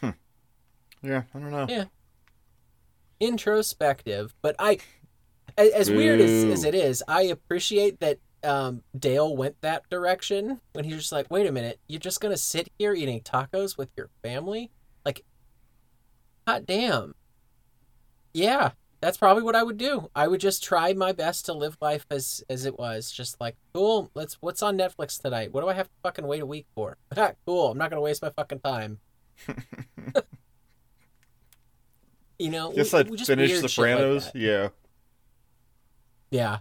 Hmm. 0.00 0.10
Yeah, 1.02 1.22
I 1.34 1.38
don't 1.38 1.50
know. 1.50 1.66
Yeah. 1.70 1.84
Introspective. 3.20 4.34
But 4.42 4.56
I, 4.58 4.78
a- 5.56 5.72
as 5.74 5.90
weird 5.90 6.20
as, 6.20 6.44
as 6.44 6.64
it 6.64 6.74
is, 6.74 7.02
I 7.08 7.22
appreciate 7.22 8.00
that 8.00 8.18
um, 8.48 8.82
Dale 8.98 9.36
went 9.36 9.60
that 9.60 9.88
direction 9.90 10.60
when 10.72 10.84
he's 10.84 10.96
just 10.96 11.12
like, 11.12 11.30
wait 11.30 11.46
a 11.46 11.52
minute, 11.52 11.78
you're 11.86 12.00
just 12.00 12.20
to 12.32 12.36
sit 12.36 12.68
here 12.78 12.94
eating 12.94 13.20
tacos 13.20 13.76
with 13.78 13.90
your 13.96 14.10
family? 14.22 14.70
Like, 15.04 15.22
hot 16.46 16.66
damn. 16.66 17.14
Yeah, 18.32 18.70
that's 19.00 19.16
probably 19.16 19.42
what 19.42 19.54
I 19.54 19.62
would 19.62 19.78
do. 19.78 20.10
I 20.14 20.26
would 20.28 20.40
just 20.40 20.64
try 20.64 20.92
my 20.92 21.12
best 21.12 21.46
to 21.46 21.52
live 21.52 21.76
life 21.80 22.04
as 22.10 22.42
as 22.50 22.64
it 22.64 22.78
was. 22.78 23.12
Just 23.12 23.40
like, 23.40 23.56
cool, 23.74 24.10
let's 24.14 24.38
what's 24.40 24.62
on 24.62 24.76
Netflix 24.76 25.20
tonight? 25.20 25.52
What 25.52 25.60
do 25.60 25.68
I 25.68 25.74
have 25.74 25.86
to 25.86 25.94
fucking 26.02 26.26
wait 26.26 26.42
a 26.42 26.46
week 26.46 26.66
for? 26.74 26.96
Ah, 27.16 27.32
cool. 27.46 27.70
I'm 27.70 27.78
not 27.78 27.90
gonna 27.90 28.02
waste 28.02 28.22
my 28.22 28.30
fucking 28.30 28.60
time. 28.60 28.98
you 32.38 32.50
know, 32.50 32.72
just 32.72 32.92
we- 32.92 32.98
I'd 33.00 33.10
we 33.10 33.16
just 33.16 33.28
finish 33.28 33.50
shit 33.50 33.62
like 33.62 33.70
Sopranos. 33.70 34.30
yeah. 34.34 34.68
yeah. 36.30 36.58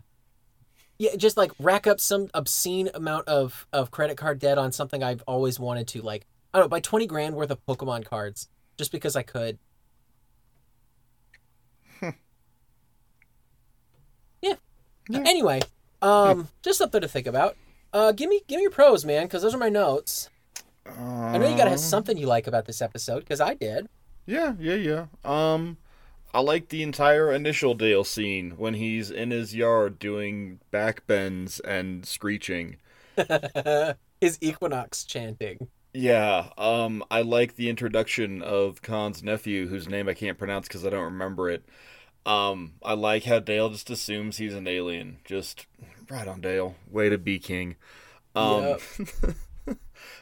Yeah, 0.99 1.15
just 1.15 1.37
like 1.37 1.51
rack 1.59 1.85
up 1.85 1.99
some 1.99 2.27
obscene 2.33 2.89
amount 2.93 3.27
of, 3.27 3.67
of 3.71 3.91
credit 3.91 4.17
card 4.17 4.39
debt 4.39 4.57
on 4.57 4.71
something 4.71 5.03
I've 5.03 5.21
always 5.27 5.59
wanted 5.59 5.87
to. 5.89 6.01
Like, 6.01 6.25
I 6.53 6.57
don't 6.57 6.65
know, 6.65 6.69
buy 6.69 6.79
20 6.79 7.05
grand 7.05 7.35
worth 7.35 7.51
of 7.51 7.63
Pokemon 7.67 8.05
cards 8.05 8.47
just 8.77 8.91
because 8.91 9.15
I 9.15 9.21
could. 9.21 9.59
yeah. 14.41 14.53
Yeah. 15.09 15.23
Anyway, 15.25 15.61
um, 16.01 16.47
just 16.61 16.77
something 16.77 17.01
to 17.01 17.07
think 17.07 17.27
about. 17.27 17.55
Uh, 17.93 18.11
give 18.11 18.29
me 18.29 18.41
give 18.47 18.57
me 18.57 18.63
your 18.63 18.71
pros, 18.71 19.05
man, 19.05 19.25
because 19.25 19.41
those 19.41 19.53
are 19.55 19.59
my 19.59 19.69
notes. 19.69 20.29
I 20.85 21.37
know 21.37 21.47
you 21.47 21.57
gotta 21.57 21.69
have 21.69 21.73
Um, 21.73 21.77
something 21.77 22.17
you 22.17 22.27
like 22.27 22.47
about 22.47 22.65
this 22.65 22.81
episode, 22.81 23.19
because 23.19 23.41
I 23.41 23.53
did. 23.53 23.87
Yeah, 24.25 24.53
yeah, 24.59 24.75
yeah. 24.75 25.05
Um, 25.23 25.77
I 26.33 26.41
like 26.41 26.69
the 26.69 26.83
entire 26.83 27.31
initial 27.31 27.73
Dale 27.73 28.03
scene 28.03 28.51
when 28.51 28.73
he's 28.75 29.09
in 29.09 29.31
his 29.31 29.55
yard 29.55 29.99
doing 29.99 30.59
back 30.71 31.07
bends 31.07 31.59
and 31.61 32.05
screeching. 32.05 32.77
His 34.21 34.37
Equinox 34.41 35.03
chanting. 35.03 35.67
Yeah, 35.93 36.49
um, 36.57 37.03
I 37.09 37.21
like 37.21 37.55
the 37.55 37.69
introduction 37.69 38.41
of 38.43 38.81
Kahn's 38.81 39.23
nephew, 39.23 39.67
whose 39.67 39.87
name 39.87 40.07
I 40.07 40.13
can't 40.13 40.37
pronounce 40.37 40.67
because 40.67 40.85
I 40.85 40.89
don't 40.89 41.05
remember 41.05 41.49
it. 41.49 41.63
Um, 42.25 42.73
I 42.83 42.93
like 42.93 43.23
how 43.23 43.39
Dale 43.39 43.69
just 43.69 43.89
assumes 43.89 44.37
he's 44.37 44.53
an 44.53 44.67
alien. 44.67 45.17
Just 45.23 45.65
right 46.09 46.27
on 46.27 46.41
Dale. 46.41 46.75
Way 46.89 47.09
to 47.09 47.17
be 47.17 47.39
king. 47.39 47.77
Um, 48.35 48.77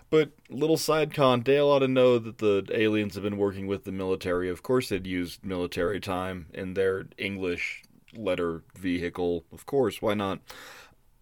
but 0.09 0.31
little 0.49 0.77
side 0.77 1.13
con, 1.13 1.41
Dale 1.41 1.67
ought 1.67 1.79
to 1.79 1.87
know 1.87 2.19
that 2.19 2.37
the 2.37 2.65
aliens 2.71 3.15
have 3.15 3.23
been 3.23 3.37
working 3.37 3.67
with 3.67 3.83
the 3.83 3.91
military. 3.91 4.49
Of 4.49 4.63
course, 4.63 4.89
they'd 4.89 5.07
used 5.07 5.45
military 5.45 5.99
time 5.99 6.47
in 6.53 6.73
their 6.73 7.07
English 7.17 7.83
letter 8.15 8.63
vehicle. 8.77 9.45
Of 9.51 9.65
course, 9.65 10.01
why 10.01 10.13
not? 10.13 10.39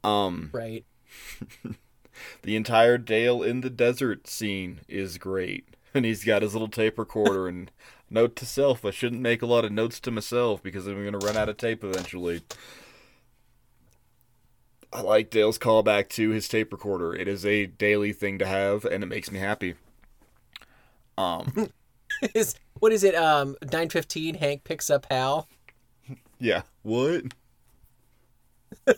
Um, 0.03 0.49
Right. 0.53 0.85
the 2.43 2.55
entire 2.55 2.97
Dale 2.97 3.41
in 3.43 3.61
the 3.61 3.69
desert 3.69 4.27
scene 4.27 4.81
is 4.87 5.17
great. 5.17 5.65
and 5.93 6.05
he's 6.05 6.23
got 6.23 6.41
his 6.41 6.53
little 6.53 6.67
tape 6.67 6.97
recorder 6.97 7.47
and 7.47 7.71
note 8.09 8.35
to 8.37 8.45
self: 8.45 8.83
I 8.85 8.91
shouldn't 8.91 9.21
make 9.21 9.41
a 9.41 9.45
lot 9.47 9.65
of 9.65 9.71
notes 9.71 9.99
to 10.01 10.11
myself 10.11 10.61
because 10.61 10.87
I'm 10.87 11.01
going 11.01 11.17
to 11.19 11.25
run 11.25 11.37
out 11.37 11.49
of 11.49 11.57
tape 11.57 11.83
eventually. 11.83 12.41
I 14.93 15.01
like 15.01 15.29
Dale's 15.29 15.57
callback 15.57 16.09
to 16.09 16.29
his 16.29 16.47
tape 16.47 16.71
recorder. 16.71 17.15
It 17.15 17.27
is 17.27 17.45
a 17.45 17.65
daily 17.65 18.13
thing 18.13 18.37
to 18.39 18.45
have, 18.45 18.85
and 18.85 19.03
it 19.03 19.07
makes 19.07 19.31
me 19.31 19.39
happy. 19.39 19.75
Um, 21.17 21.71
is 22.33 22.55
what 22.79 22.91
is 22.91 23.03
it? 23.03 23.15
Um, 23.15 23.55
nine 23.71 23.89
fifteen. 23.89 24.35
Hank 24.35 24.63
picks 24.63 24.89
up 24.89 25.07
Hal. 25.09 25.47
yeah. 26.39 26.61
What? 26.83 27.23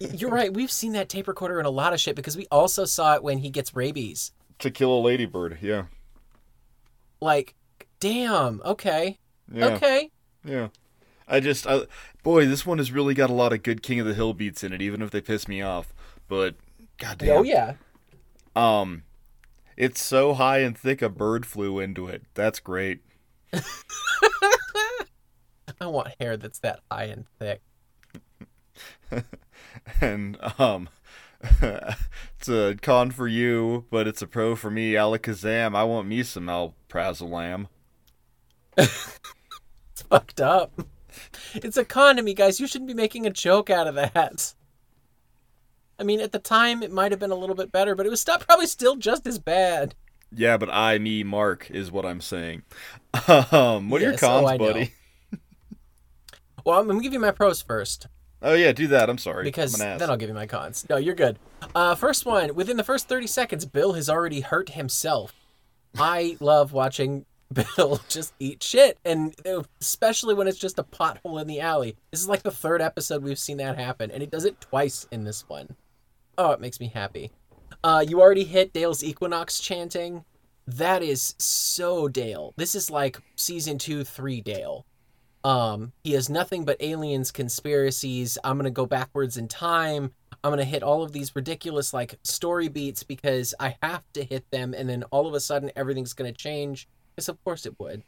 You're 0.00 0.30
right. 0.30 0.52
We've 0.52 0.70
seen 0.70 0.92
that 0.92 1.08
tape 1.08 1.28
recorder 1.28 1.60
in 1.60 1.66
a 1.66 1.70
lot 1.70 1.92
of 1.92 2.00
shit 2.00 2.16
because 2.16 2.36
we 2.36 2.46
also 2.50 2.84
saw 2.84 3.14
it 3.14 3.22
when 3.22 3.38
he 3.38 3.50
gets 3.50 3.76
rabies. 3.76 4.32
To 4.60 4.70
kill 4.70 4.92
a 4.92 5.00
ladybird. 5.00 5.58
Yeah. 5.60 5.84
Like, 7.20 7.54
damn. 8.00 8.62
Okay. 8.64 9.18
Yeah. 9.52 9.66
Okay. 9.66 10.10
Yeah. 10.44 10.68
I 11.30 11.40
just, 11.40 11.66
I, 11.66 11.82
boy, 12.22 12.46
this 12.46 12.66
one 12.66 12.78
has 12.78 12.90
really 12.90 13.14
got 13.14 13.30
a 13.30 13.34
lot 13.34 13.52
of 13.52 13.62
good 13.62 13.82
King 13.82 14.00
of 14.00 14.06
the 14.06 14.14
Hill 14.14 14.34
beats 14.34 14.64
in 14.64 14.72
it, 14.72 14.82
even 14.82 15.00
if 15.00 15.10
they 15.10 15.20
piss 15.20 15.46
me 15.46 15.62
off. 15.62 15.94
But, 16.28 16.56
goddamn. 16.98 17.38
Oh 17.38 17.42
yeah. 17.42 17.74
Um, 18.56 19.04
it's 19.76 20.02
so 20.02 20.34
high 20.34 20.58
and 20.58 20.76
thick 20.76 21.00
a 21.02 21.08
bird 21.08 21.46
flew 21.46 21.78
into 21.78 22.08
it. 22.08 22.24
That's 22.34 22.58
great. 22.58 23.00
I 25.80 25.86
want 25.86 26.14
hair 26.20 26.36
that's 26.36 26.58
that 26.58 26.80
high 26.90 27.04
and 27.04 27.24
thick. 27.38 27.62
and 30.00 30.36
um, 30.58 30.88
it's 31.62 32.48
a 32.48 32.76
con 32.82 33.10
for 33.10 33.26
you, 33.26 33.86
but 33.90 34.06
it's 34.06 34.20
a 34.20 34.26
pro 34.26 34.56
for 34.56 34.70
me. 34.70 34.92
Alakazam, 34.92 35.74
I 35.74 35.84
want 35.84 36.08
me 36.08 36.22
some 36.22 36.46
alprazolam. 36.46 37.68
it's 38.76 39.18
fucked 40.08 40.40
up. 40.40 40.72
It's 41.54 41.76
a 41.76 41.84
con 41.84 42.16
to 42.16 42.22
me, 42.22 42.34
guys. 42.34 42.60
You 42.60 42.66
shouldn't 42.66 42.88
be 42.88 42.94
making 42.94 43.26
a 43.26 43.30
joke 43.30 43.70
out 43.70 43.86
of 43.86 43.94
that. 43.96 44.54
I 45.98 46.02
mean, 46.02 46.20
at 46.20 46.32
the 46.32 46.38
time, 46.38 46.82
it 46.82 46.90
might 46.90 47.12
have 47.12 47.18
been 47.18 47.30
a 47.30 47.36
little 47.36 47.56
bit 47.56 47.70
better, 47.72 47.94
but 47.94 48.06
it 48.06 48.10
was 48.10 48.20
still, 48.20 48.38
probably 48.38 48.66
still 48.66 48.96
just 48.96 49.26
as 49.26 49.38
bad. 49.38 49.94
Yeah, 50.32 50.56
but 50.56 50.70
I, 50.70 50.98
me, 50.98 51.24
Mark 51.24 51.70
is 51.70 51.90
what 51.90 52.06
I'm 52.06 52.20
saying. 52.20 52.62
Um, 53.28 53.90
what 53.90 54.00
are 54.00 54.04
your 54.04 54.12
Yes, 54.12 54.22
oh, 54.22 54.26
cons, 54.28 54.48
I 54.48 54.58
buddy? 54.58 54.94
Well, 56.64 56.78
I'm 56.78 56.86
gonna 56.86 57.00
give 57.00 57.12
you 57.12 57.18
my 57.18 57.32
pros 57.32 57.60
first 57.62 58.06
Oh 58.42 58.54
yeah, 58.54 58.72
do 58.72 58.86
that. 58.88 59.10
I'm 59.10 59.18
sorry. 59.18 59.44
because 59.44 59.78
I'm 59.78 59.98
then 59.98 60.08
I'll 60.08 60.16
give 60.16 60.28
you 60.28 60.34
my 60.34 60.46
cons. 60.46 60.86
No, 60.88 60.96
you're 60.96 61.14
good. 61.14 61.38
Uh, 61.74 61.94
first 61.94 62.24
one. 62.24 62.54
Within 62.54 62.76
the 62.76 62.84
first 62.84 63.08
30 63.08 63.26
seconds, 63.26 63.66
Bill 63.66 63.92
has 63.92 64.08
already 64.08 64.40
hurt 64.40 64.70
himself. 64.70 65.34
I 65.98 66.36
love 66.40 66.72
watching 66.72 67.26
Bill 67.76 68.00
just 68.08 68.32
eat 68.38 68.62
shit, 68.62 68.98
and 69.04 69.34
especially 69.80 70.34
when 70.34 70.46
it's 70.46 70.58
just 70.58 70.78
a 70.78 70.84
pothole 70.84 71.40
in 71.40 71.48
the 71.48 71.60
alley. 71.60 71.96
This 72.10 72.20
is 72.20 72.28
like 72.28 72.42
the 72.42 72.50
third 72.50 72.80
episode 72.80 73.24
we've 73.24 73.38
seen 73.38 73.56
that 73.56 73.76
happen, 73.76 74.10
and 74.10 74.22
he 74.22 74.26
does 74.26 74.44
it 74.44 74.60
twice 74.60 75.08
in 75.10 75.24
this 75.24 75.48
one. 75.48 75.74
Oh, 76.38 76.52
it 76.52 76.60
makes 76.60 76.78
me 76.78 76.88
happy. 76.88 77.32
Uh, 77.82 78.04
you 78.06 78.20
already 78.20 78.44
hit 78.44 78.72
Dale's 78.72 79.02
Equinox 79.02 79.58
chanting. 79.58 80.24
That 80.66 81.02
is 81.02 81.34
so 81.38 82.06
Dale. 82.06 82.54
This 82.56 82.76
is 82.76 82.90
like 82.90 83.18
season 83.34 83.78
two, 83.78 84.04
three 84.04 84.40
Dale. 84.40 84.86
Um, 85.42 85.92
he 86.04 86.12
has 86.12 86.28
nothing 86.28 86.64
but 86.64 86.80
aliens, 86.80 87.32
conspiracies. 87.32 88.38
I'm 88.44 88.58
gonna 88.58 88.70
go 88.70 88.86
backwards 88.86 89.36
in 89.36 89.48
time. 89.48 90.12
I'm 90.44 90.52
gonna 90.52 90.64
hit 90.64 90.84
all 90.84 91.02
of 91.02 91.12
these 91.12 91.34
ridiculous 91.34 91.92
like 91.92 92.18
story 92.22 92.68
beats 92.68 93.02
because 93.02 93.54
I 93.58 93.76
have 93.82 94.04
to 94.12 94.22
hit 94.22 94.48
them, 94.52 94.72
and 94.72 94.88
then 94.88 95.02
all 95.10 95.26
of 95.26 95.34
a 95.34 95.40
sudden 95.40 95.72
everything's 95.74 96.12
gonna 96.12 96.32
change. 96.32 96.86
Because 97.20 97.28
of 97.28 97.44
course 97.44 97.66
it 97.66 97.78
would. 97.78 98.02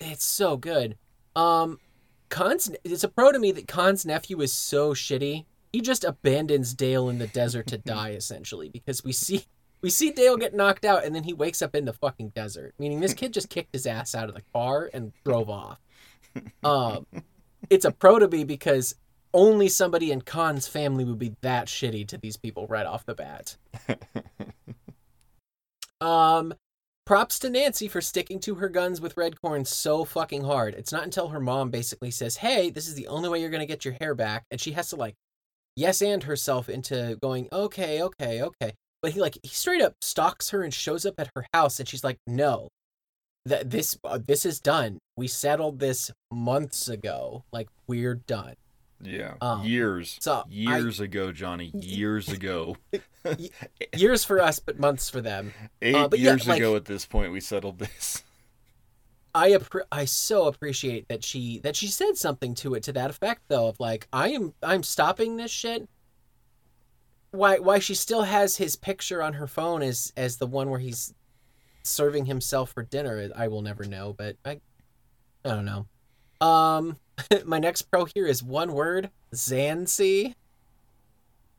It's 0.00 0.24
so 0.24 0.56
good. 0.56 0.96
Um, 1.34 1.80
Kahn's 2.28 2.70
it's 2.84 3.02
a 3.02 3.08
pro 3.08 3.32
to 3.32 3.40
me 3.40 3.50
that 3.50 3.66
Kahn's 3.66 4.06
nephew 4.06 4.40
is 4.40 4.52
so 4.52 4.94
shitty. 4.94 5.46
He 5.72 5.80
just 5.80 6.04
abandons 6.04 6.72
Dale 6.72 7.08
in 7.08 7.18
the 7.18 7.26
desert 7.26 7.66
to 7.66 7.78
die 7.78 8.10
essentially 8.10 8.68
because 8.68 9.02
we 9.02 9.10
see 9.10 9.46
we 9.80 9.90
see 9.90 10.12
Dale 10.12 10.36
get 10.36 10.54
knocked 10.54 10.84
out 10.84 11.04
and 11.04 11.12
then 11.12 11.24
he 11.24 11.32
wakes 11.32 11.60
up 11.60 11.74
in 11.74 11.86
the 11.86 11.92
fucking 11.92 12.28
desert. 12.28 12.72
Meaning 12.78 13.00
this 13.00 13.14
kid 13.14 13.34
just 13.34 13.50
kicked 13.50 13.72
his 13.72 13.84
ass 13.84 14.14
out 14.14 14.28
of 14.28 14.36
the 14.36 14.44
car 14.54 14.88
and 14.94 15.12
drove 15.24 15.50
off. 15.50 15.80
Um, 16.62 17.06
it's 17.68 17.84
a 17.84 17.90
pro 17.90 18.20
to 18.20 18.28
me 18.28 18.44
because 18.44 18.94
only 19.34 19.68
somebody 19.68 20.12
in 20.12 20.20
Kahn's 20.20 20.68
family 20.68 21.04
would 21.04 21.18
be 21.18 21.34
that 21.40 21.66
shitty 21.66 22.06
to 22.06 22.16
these 22.16 22.36
people 22.36 22.68
right 22.68 22.86
off 22.86 23.04
the 23.06 23.16
bat. 23.16 23.56
um, 26.00 26.54
props 27.10 27.40
to 27.40 27.50
Nancy 27.50 27.88
for 27.88 28.00
sticking 28.00 28.38
to 28.38 28.54
her 28.54 28.68
guns 28.68 29.00
with 29.00 29.16
Redcorn 29.16 29.66
so 29.66 30.04
fucking 30.04 30.44
hard. 30.44 30.76
It's 30.76 30.92
not 30.92 31.02
until 31.02 31.30
her 31.30 31.40
mom 31.40 31.68
basically 31.68 32.12
says, 32.12 32.36
"Hey, 32.36 32.70
this 32.70 32.86
is 32.86 32.94
the 32.94 33.08
only 33.08 33.28
way 33.28 33.40
you're 33.40 33.50
gonna 33.50 33.66
get 33.66 33.84
your 33.84 33.96
hair 34.00 34.14
back," 34.14 34.44
and 34.48 34.60
she 34.60 34.70
has 34.74 34.90
to 34.90 34.96
like 34.96 35.16
yes 35.74 36.02
and 36.02 36.22
herself 36.22 36.68
into 36.68 37.18
going, 37.20 37.48
"Okay, 37.50 38.00
okay, 38.00 38.40
okay." 38.40 38.74
But 39.02 39.10
he 39.10 39.20
like 39.20 39.36
he 39.42 39.48
straight 39.48 39.82
up 39.82 39.94
stalks 40.00 40.50
her 40.50 40.62
and 40.62 40.72
shows 40.72 41.04
up 41.04 41.14
at 41.18 41.32
her 41.34 41.44
house, 41.52 41.80
and 41.80 41.88
she's 41.88 42.04
like, 42.04 42.18
"No, 42.28 42.68
that 43.44 43.70
this 43.70 43.98
uh, 44.04 44.20
this 44.24 44.46
is 44.46 44.60
done. 44.60 45.00
We 45.16 45.26
settled 45.26 45.80
this 45.80 46.12
months 46.30 46.86
ago. 46.86 47.42
Like 47.50 47.70
we're 47.88 48.14
done." 48.14 48.54
Yeah, 49.02 49.34
Um, 49.40 49.64
years, 49.64 50.18
so 50.20 50.44
I- 50.44 50.48
years 50.50 51.00
ago, 51.00 51.32
Jonny. 51.32 51.70
Years 51.74 52.28
ago, 52.28 52.76
Years 53.96 54.24
for 54.24 54.40
us, 54.40 54.58
but 54.58 54.78
months 54.78 55.08
for 55.10 55.20
them. 55.20 55.52
eight 55.80 55.94
Uh, 55.94 56.08
but 56.08 56.18
yeah, 56.18 56.30
years 56.32 56.46
like- 56.46 56.58
ago 56.58 56.76
at 56.76 56.84
this 56.84 57.06
point, 57.06 57.32
we 57.32 57.40
settled 57.40 57.78
this. 57.78 58.22
I 59.34 59.50
appre- 59.50 59.86
I 59.92 60.06
so 60.06 60.46
appreciate 60.48 61.06
that 61.08 61.22
she 61.22 61.60
that 61.60 61.76
she 61.76 61.86
said 61.86 62.16
something 62.16 62.52
to 62.56 62.74
it 62.74 62.82
to 62.84 62.92
that 62.94 63.10
effect 63.10 63.42
though 63.48 63.68
of 63.68 63.78
like 63.78 64.08
I 64.12 64.30
am 64.30 64.54
I'm 64.60 64.82
stopping 64.82 65.36
this 65.36 65.52
shit. 65.52 65.88
Why 67.30 67.60
why 67.60 67.78
she 67.78 67.94
still 67.94 68.22
has 68.22 68.56
his 68.56 68.74
picture 68.74 69.22
on 69.22 69.34
her 69.34 69.46
phone 69.46 69.82
as 69.82 70.12
as 70.16 70.38
the 70.38 70.48
one 70.48 70.68
where 70.68 70.80
he's 70.80 71.14
serving 71.84 72.26
himself 72.26 72.72
for 72.72 72.82
dinner 72.82 73.30
I 73.36 73.46
will 73.48 73.62
never 73.62 73.84
know 73.84 74.12
but 74.18 74.36
I 74.44 74.60
I 75.44 75.50
don't 75.50 75.64
know. 75.64 75.86
Um 76.44 76.96
my 77.44 77.58
next 77.58 77.82
pro 77.82 78.04
here 78.04 78.26
is 78.26 78.42
one 78.42 78.72
word 78.72 79.10
Zancy. 79.34 80.34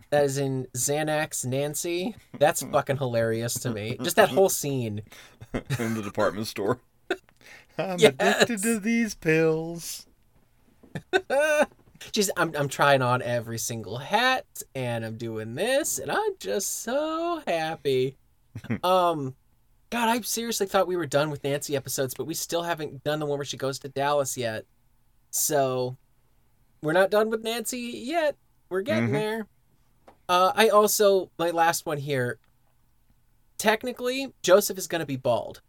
That 0.09 0.25
is 0.25 0.37
in 0.37 0.67
Xanax 0.73 1.45
Nancy. 1.45 2.15
That's 2.37 2.61
fucking 2.71 2.97
hilarious 2.97 3.53
to 3.61 3.71
me. 3.71 3.97
Just 4.01 4.17
that 4.17 4.29
whole 4.29 4.49
scene. 4.49 5.01
in 5.79 5.93
the 5.95 6.01
department 6.01 6.47
store. 6.47 6.79
I'm 7.77 7.97
Yes. 7.99 8.13
addicted 8.19 8.61
to 8.63 8.79
these 8.79 9.15
pills. 9.15 10.05
She's 12.13 12.29
I'm 12.35 12.53
I'm 12.57 12.67
trying 12.67 13.01
on 13.01 13.21
every 13.21 13.57
single 13.57 13.97
hat 13.97 14.45
and 14.75 15.05
I'm 15.05 15.17
doing 15.17 15.55
this 15.55 15.99
and 15.99 16.11
I'm 16.11 16.31
just 16.39 16.81
so 16.81 17.41
happy. 17.47 18.17
um 18.83 19.35
God, 19.89 20.09
I 20.09 20.21
seriously 20.21 20.67
thought 20.67 20.87
we 20.87 20.95
were 20.97 21.05
done 21.05 21.29
with 21.29 21.43
Nancy 21.43 21.75
episodes, 21.75 22.13
but 22.13 22.25
we 22.25 22.33
still 22.33 22.63
haven't 22.63 23.03
done 23.03 23.19
the 23.19 23.25
one 23.25 23.37
where 23.37 23.45
she 23.45 23.57
goes 23.57 23.77
to 23.79 23.89
Dallas 23.89 24.37
yet. 24.37 24.65
So 25.31 25.97
we're 26.83 26.93
not 26.93 27.09
done 27.11 27.29
with 27.29 27.43
Nancy 27.43 27.79
yet. 27.79 28.35
We're 28.69 28.81
getting 28.81 29.09
Mhm. 29.09 29.13
there. 29.13 29.47
Uh 30.29 30.51
I 30.55 30.69
also 30.69 31.31
my 31.39 31.49
last 31.51 31.85
one 31.85 31.97
here. 31.97 32.37
Technically, 33.57 34.33
Joseph 34.41 34.77
is 34.77 34.87
going 34.87 35.01
to 35.01 35.05
be 35.05 35.17
bald. 35.17 35.61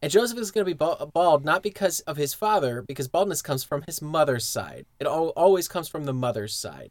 And 0.00 0.10
Joseph 0.10 0.38
is 0.38 0.50
going 0.50 0.66
to 0.66 0.74
be 0.74 1.08
bald 1.14 1.44
not 1.44 1.62
because 1.62 2.00
of 2.00 2.16
his 2.16 2.34
father, 2.34 2.82
because 2.82 3.06
baldness 3.06 3.40
comes 3.42 3.62
from 3.62 3.82
his 3.86 4.02
mother's 4.02 4.44
side. 4.44 4.86
It 4.98 5.06
al- 5.06 5.28
always 5.30 5.68
comes 5.68 5.86
from 5.86 6.04
the 6.04 6.12
mother's 6.12 6.54
side. 6.54 6.90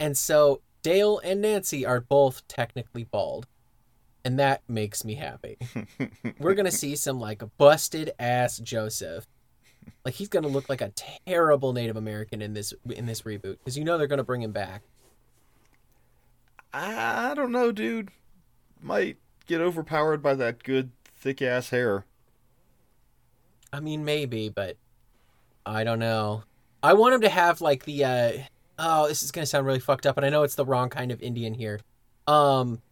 And 0.00 0.16
so 0.18 0.60
Dale 0.82 1.20
and 1.22 1.40
Nancy 1.40 1.86
are 1.86 2.00
both 2.00 2.46
technically 2.48 3.04
bald. 3.04 3.46
And 4.24 4.38
that 4.40 4.62
makes 4.66 5.04
me 5.04 5.14
happy. 5.14 5.58
We're 6.40 6.54
going 6.54 6.64
to 6.64 6.72
see 6.72 6.96
some 6.96 7.20
like 7.20 7.42
busted 7.58 8.10
ass 8.18 8.58
Joseph. 8.58 9.26
Like 10.04 10.14
he's 10.14 10.28
to 10.42 10.48
look 10.48 10.68
like 10.68 10.80
a 10.80 10.92
terrible 11.26 11.72
Native 11.72 11.96
American 11.96 12.42
in 12.42 12.54
this 12.54 12.74
in 12.90 13.06
this 13.06 13.22
reboot 13.22 13.58
because 13.58 13.76
you 13.78 13.84
know 13.84 13.98
they're 13.98 14.06
to 14.18 14.24
bring 14.24 14.42
him 14.42 14.52
back. 14.52 14.82
I 16.72 17.30
I 17.30 17.34
don't 17.34 17.52
know, 17.52 17.72
dude. 17.72 18.10
Might 18.80 19.16
get 19.46 19.60
overpowered 19.60 20.22
by 20.22 20.34
that 20.34 20.62
good 20.62 20.90
thick 21.06 21.40
ass 21.40 21.70
hair. 21.70 22.04
I 23.72 23.80
mean, 23.80 24.04
maybe, 24.04 24.48
but 24.50 24.76
I 25.66 25.84
don't 25.84 25.98
know. 25.98 26.44
I 26.82 26.92
want 26.92 27.14
him 27.14 27.22
to 27.22 27.28
have 27.28 27.60
like 27.60 27.84
the 27.84 28.04
uh 28.04 28.32
oh, 28.78 29.08
this 29.08 29.22
is 29.22 29.32
gonna 29.32 29.46
sound 29.46 29.66
really 29.66 29.80
fucked 29.80 30.06
up, 30.06 30.16
and 30.16 30.26
I 30.26 30.30
know 30.30 30.42
it's 30.42 30.54
the 30.54 30.66
wrong 30.66 30.90
kind 30.90 31.10
of 31.10 31.22
Indian 31.22 31.54
here. 31.54 31.80
Um 32.26 32.82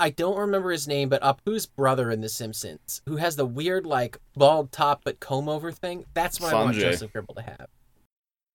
I 0.00 0.10
don't 0.10 0.38
remember 0.38 0.70
his 0.72 0.88
name, 0.88 1.08
but 1.08 1.22
Apu's 1.22 1.66
brother 1.66 2.10
in 2.10 2.20
The 2.22 2.28
Simpsons, 2.28 3.02
who 3.06 3.16
has 3.16 3.36
the 3.36 3.46
weird 3.46 3.84
like 3.86 4.18
bald 4.34 4.72
top 4.72 5.02
but 5.04 5.20
comb 5.20 5.48
over 5.48 5.70
thing. 5.70 6.06
That's 6.14 6.40
what 6.40 6.52
I 6.54 6.62
want 6.62 6.76
Joseph 6.76 7.12
Gribble 7.12 7.34
to 7.34 7.42
have. 7.42 7.66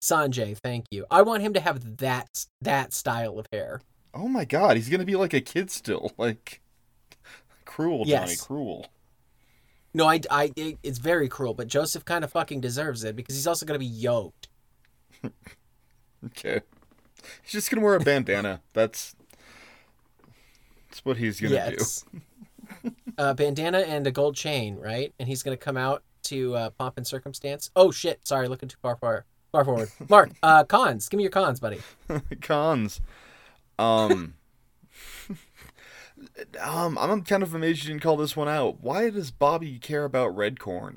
Sanjay, 0.01 0.58
thank 0.58 0.86
you. 0.91 1.05
I 1.10 1.21
want 1.21 1.43
him 1.43 1.53
to 1.53 1.60
have 1.60 1.97
that 1.97 2.45
that 2.62 2.93
style 2.93 3.39
of 3.39 3.45
hair. 3.51 3.81
Oh 4.13 4.27
my 4.27 4.45
god, 4.45 4.75
he's 4.77 4.89
gonna 4.89 5.05
be 5.05 5.15
like 5.15 5.34
a 5.34 5.41
kid 5.41 5.69
still. 5.71 6.12
Like, 6.17 6.62
cruel, 7.65 8.05
Jonny, 8.05 8.31
Yes. 8.31 8.41
cruel. 8.41 8.88
No, 9.93 10.08
I, 10.08 10.19
I, 10.29 10.51
it, 10.55 10.77
it's 10.84 10.97
very 10.97 11.29
cruel, 11.29 11.53
but 11.53 11.67
Joseph 11.67 12.03
kind 12.05 12.23
of 12.23 12.31
fucking 12.31 12.60
deserves 12.60 13.03
it 13.03 13.15
because 13.15 13.36
he's 13.36 13.47
also 13.47 13.65
gonna 13.65 13.79
be 13.79 13.86
yoked. 13.86 14.47
Okay. 16.25 16.62
He's 17.43 17.51
just 17.51 17.69
gonna 17.69 17.86
wear 17.86 17.95
a 17.95 17.99
bandana. 17.99 18.62
That's 18.73 19.15
that's 20.95 21.05
what 21.05 21.17
he's 21.17 21.41
gonna 21.41 21.71
do. 21.71 21.75
Yes. 21.77 22.05
uh, 23.17 23.34
bandana 23.34 23.79
and 23.79 24.08
a 24.08 24.12
gold 24.12 24.36
chain, 24.36 24.77
right? 24.77 25.13
And 25.19 25.27
he's 25.27 25.43
gonna 25.43 25.58
come 25.58 25.75
out 25.75 26.03
to 26.23 26.55
uh, 26.55 26.69
pomp 26.71 26.97
and 26.97 27.05
circumstance. 27.05 27.69
Oh 27.75 27.91
shit! 27.91 28.25
Sorry, 28.25 28.47
looking 28.47 28.69
too 28.69 28.77
far 28.81 28.95
far 28.95 29.25
far 29.51 29.65
forward. 29.65 29.89
Mark, 30.10 30.31
uh, 30.41 30.63
cons. 30.63 31.10
Give 31.10 31.17
me 31.17 31.23
your 31.23 31.31
cons, 31.31 31.60
buddy. 31.60 31.81
Cons. 32.41 33.01
Um. 33.77 34.36
um, 36.62 36.97
I'm 36.97 37.23
kind 37.23 37.43
of 37.43 37.53
amazed 37.53 37.84
you 37.84 37.89
didn't 37.89 38.01
call 38.01 38.15
this 38.15 38.38
one 38.38 38.47
out. 38.47 38.81
Why 38.81 39.10
does 39.10 39.31
Bobby 39.31 39.77
care 39.79 40.05
about 40.05 40.34
Redcorn? 40.34 40.95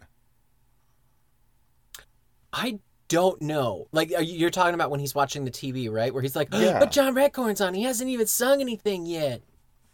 I 2.52 2.78
don't 3.08 3.42
know. 3.42 3.88
Like 3.90 4.12
you're 4.20 4.50
talking 4.50 4.74
about 4.74 4.92
when 4.92 5.00
he's 5.00 5.14
watching 5.14 5.44
the 5.44 5.50
TV, 5.50 5.90
right? 5.90 6.14
Where 6.14 6.22
he's 6.22 6.36
like, 6.36 6.50
Yeah. 6.52 6.78
"But 6.78 6.92
John 6.92 7.16
Redcorn's 7.16 7.60
on. 7.60 7.74
He 7.74 7.82
hasn't 7.82 8.08
even 8.08 8.28
sung 8.28 8.60
anything 8.60 9.04
yet." 9.04 9.42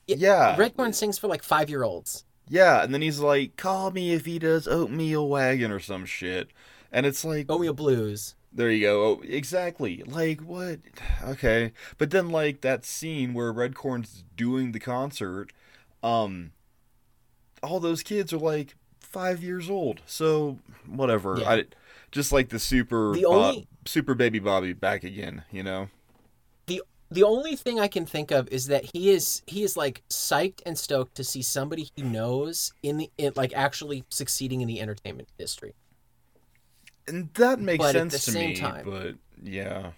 Yeah. 0.06 0.56
Redcorn 0.56 0.94
sings 0.94 1.18
for 1.18 1.28
like 1.28 1.42
five 1.42 1.68
year 1.70 1.82
olds. 1.82 2.24
Yeah, 2.48 2.82
and 2.82 2.92
then 2.92 3.00
he's 3.00 3.20
like, 3.20 3.56
"Call 3.56 3.90
me 3.90 4.12
if 4.12 4.26
he 4.26 4.38
does 4.38 4.68
oatmeal 4.68 5.28
wagon 5.28 5.70
or 5.72 5.80
some 5.80 6.04
shit," 6.04 6.50
and 6.92 7.06
it's 7.06 7.24
like, 7.24 7.50
Oatmeal 7.50 7.72
Blues. 7.72 8.34
There 8.52 8.70
you 8.70 8.82
go. 8.86 9.02
Oh, 9.04 9.22
exactly. 9.24 10.02
Like 10.06 10.40
what? 10.42 10.80
Okay. 11.24 11.72
But 11.98 12.10
then 12.10 12.28
like 12.30 12.60
that 12.60 12.84
scene 12.84 13.32
where 13.34 13.52
Redcorn's 13.52 14.24
doing 14.36 14.72
the 14.72 14.78
concert, 14.80 15.52
um 16.02 16.52
all 17.62 17.80
those 17.80 18.02
kids 18.02 18.32
are 18.32 18.38
like 18.38 18.76
5 19.00 19.42
years 19.42 19.70
old. 19.70 20.02
So 20.06 20.58
whatever. 20.86 21.38
Yeah. 21.40 21.50
I 21.50 21.64
just 22.12 22.30
like 22.30 22.50
the 22.50 22.58
super 22.58 23.12
The 23.14 23.22
Bob- 23.22 23.32
only- 23.32 23.66
super 23.86 24.14
baby 24.14 24.38
Bobby 24.38 24.72
back 24.74 25.02
again, 25.02 25.44
you 25.50 25.62
know. 25.62 25.88
The 27.10 27.22
only 27.22 27.56
thing 27.56 27.78
I 27.78 27.88
can 27.88 28.06
think 28.06 28.30
of 28.30 28.48
is 28.48 28.66
that 28.68 28.84
he 28.92 29.10
is 29.10 29.42
he 29.46 29.62
is 29.62 29.76
like 29.76 30.02
psyched 30.10 30.60
and 30.66 30.76
stoked 30.78 31.14
to 31.16 31.24
see 31.24 31.42
somebody 31.42 31.88
he 31.94 32.02
knows 32.02 32.72
in 32.82 32.96
the 32.96 33.10
in, 33.18 33.32
like 33.36 33.52
actually 33.54 34.04
succeeding 34.08 34.60
in 34.60 34.68
the 34.68 34.80
entertainment 34.80 35.28
industry. 35.38 35.74
And 37.06 37.32
that 37.34 37.60
makes 37.60 37.84
sense. 37.84 37.94
But 37.94 38.00
at 38.00 38.10
the 38.10 38.18
to 38.18 38.30
same 38.32 38.50
me, 38.50 38.56
time- 38.56 38.84
but 38.84 39.14
yeah. 39.42 39.90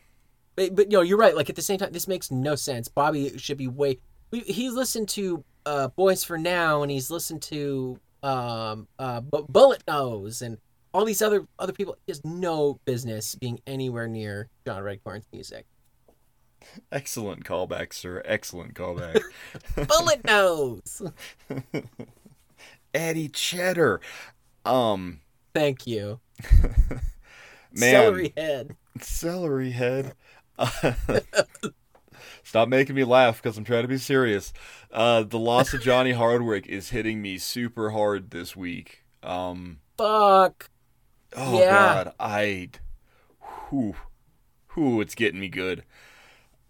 But, 0.57 0.75
but 0.75 0.88
no, 0.88 1.03
you're 1.03 1.19
right. 1.19 1.37
Like 1.37 1.51
at 1.51 1.57
the 1.57 1.62
same 1.62 1.79
time, 1.79 1.92
this 1.92 2.09
makes 2.09 2.31
no 2.31 2.55
sense. 2.55 2.88
Bobby 2.88 3.37
should 3.37 3.59
be 3.59 3.69
way. 3.69 3.99
He's 4.33 4.73
listened 4.73 5.09
to 5.11 5.45
uh, 5.66 5.88
Boys 5.88 6.25
for 6.25 6.38
Now, 6.38 6.83
and 6.83 6.90
he's 6.90 7.11
listened 7.11 7.42
to 7.42 8.01
um, 8.23 8.88
uh, 8.99 9.21
Bu- 9.21 9.47
Bullet 9.49 9.85
Nose, 9.87 10.40
and 10.42 10.57
all 10.95 11.05
these 11.05 11.21
other 11.21 11.47
other 11.59 11.73
people. 11.75 11.97
He 12.07 12.11
has 12.12 12.25
no 12.25 12.81
business 12.87 13.35
being 13.35 13.61
anywhere 13.66 14.09
near 14.09 14.49
John 14.66 14.83
Redcorn's 14.83 15.27
music. 15.33 15.66
Excellent 16.92 17.45
callback, 17.45 17.92
sir. 17.92 18.23
Excellent 18.25 18.75
callback. 18.75 19.21
Bullet 19.88 20.25
Nose. 20.25 21.03
Eddie 22.95 23.29
Cheddar. 23.29 24.01
Um 24.64 25.21
Thank 25.55 25.87
you. 25.87 26.21
man, 27.73 27.92
Celery 27.92 28.33
head. 28.37 28.77
Celery 29.01 29.71
head. 29.71 30.12
Stop 32.42 32.69
making 32.69 32.95
me 32.95 33.05
laugh 33.05 33.42
because 33.42 33.59
I'm 33.59 33.64
trying 33.64 33.83
to 33.83 33.88
be 33.88 33.99
serious. 33.99 34.53
Uh, 34.92 35.23
the 35.23 35.38
loss 35.38 35.75
of 35.75 35.81
Johnny 35.83 36.12
Hardwick 36.12 36.66
is 36.66 36.90
hitting 36.90 37.21
me 37.21 37.38
super 37.38 37.90
hard 37.90 38.31
this 38.31 38.55
week. 38.55 39.05
Um, 39.23 39.79
Fuck. 39.99 40.71
oh 41.37 41.59
Yeah. 41.59 41.71
God, 41.71 42.12
I, 42.21 42.71
whew, 43.69 43.97
whew, 44.75 45.01
it's 45.01 45.14
getting 45.14 45.40
me 45.40 45.49
good. 45.49 45.85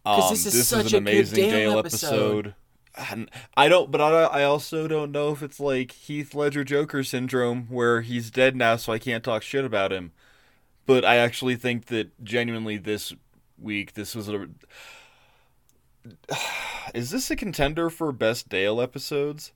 Um, 0.07 0.31
this 0.31 0.47
is 0.47 0.53
this 0.53 0.69
such 0.69 0.87
is 0.87 0.93
a 0.95 0.97
an 0.99 1.03
amazing 1.03 1.51
Dale 1.51 1.79
episode. 1.79 2.55
episode. 2.97 3.29
I 3.57 3.69
don't, 3.69 3.91
but 3.91 4.01
I, 4.01 4.23
I 4.23 4.45
also 4.45 4.87
don't 4.89 5.11
know 5.13 5.33
if 5.33 5.43
it's 5.43 5.61
like 5.61 5.93
Heath 5.93 6.35
Ledger 6.35 6.65
Joker 6.65 7.03
syndrome 7.03 7.67
where 7.69 8.01
he's 8.01 8.31
dead 8.31 8.57
now, 8.57 8.77
so 8.77 8.93
I 8.93 8.99
can't 8.99 9.25
talk 9.25 9.43
shit 9.43 9.65
about 9.65 9.93
him. 9.93 10.13
But 10.87 11.05
I 11.05 11.17
actually 11.17 11.57
think 11.57 11.87
that 11.87 12.23
genuinely 12.25 12.79
this 12.79 13.13
week, 13.59 13.95
this 13.95 14.15
was 14.15 14.29
a. 14.29 14.49
Is 16.95 17.11
this 17.11 17.31
a 17.31 17.37
contender 17.37 17.91
for 17.91 18.13
best 18.13 18.49
Dale 18.49 18.81
episodes? 18.81 19.53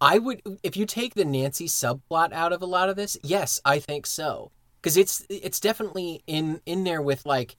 I 0.00 0.18
would 0.18 0.42
if 0.62 0.76
you 0.76 0.86
take 0.86 1.14
the 1.14 1.24
Nancy 1.24 1.66
subplot 1.66 2.32
out 2.32 2.52
of 2.52 2.62
a 2.62 2.66
lot 2.66 2.88
of 2.88 2.94
this, 2.94 3.18
yes, 3.24 3.60
I 3.64 3.80
think 3.80 4.06
so. 4.06 4.52
Cuz 4.82 4.96
it's 4.96 5.26
it's 5.28 5.58
definitely 5.58 6.22
in 6.28 6.60
in 6.64 6.84
there 6.84 7.02
with 7.02 7.26
like 7.26 7.56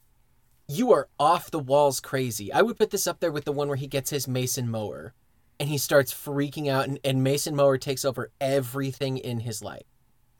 you 0.72 0.92
are 0.94 1.10
off 1.20 1.52
the 1.52 1.60
walls 1.60 2.00
crazy. 2.00 2.52
I 2.52 2.62
would 2.62 2.78
put 2.78 2.92
this 2.92 3.08
up 3.08 3.20
there 3.20 3.32
with 3.32 3.46
the 3.46 3.52
one 3.52 3.68
where 3.68 3.78
he 3.78 3.88
gets 3.88 4.10
his 4.10 4.28
Mason 4.28 4.70
mower 4.70 5.14
and 5.60 5.70
he 5.70 5.78
starts 5.78 6.14
freaking 6.14 6.70
out 6.70 6.88
and, 6.88 7.00
and 7.04 7.24
Mason 7.24 7.56
mower 7.56 7.78
takes 7.78 8.06
over 8.06 8.32
everything 8.40 9.18
in 9.18 9.42
his 9.42 9.62
life. 9.62 9.86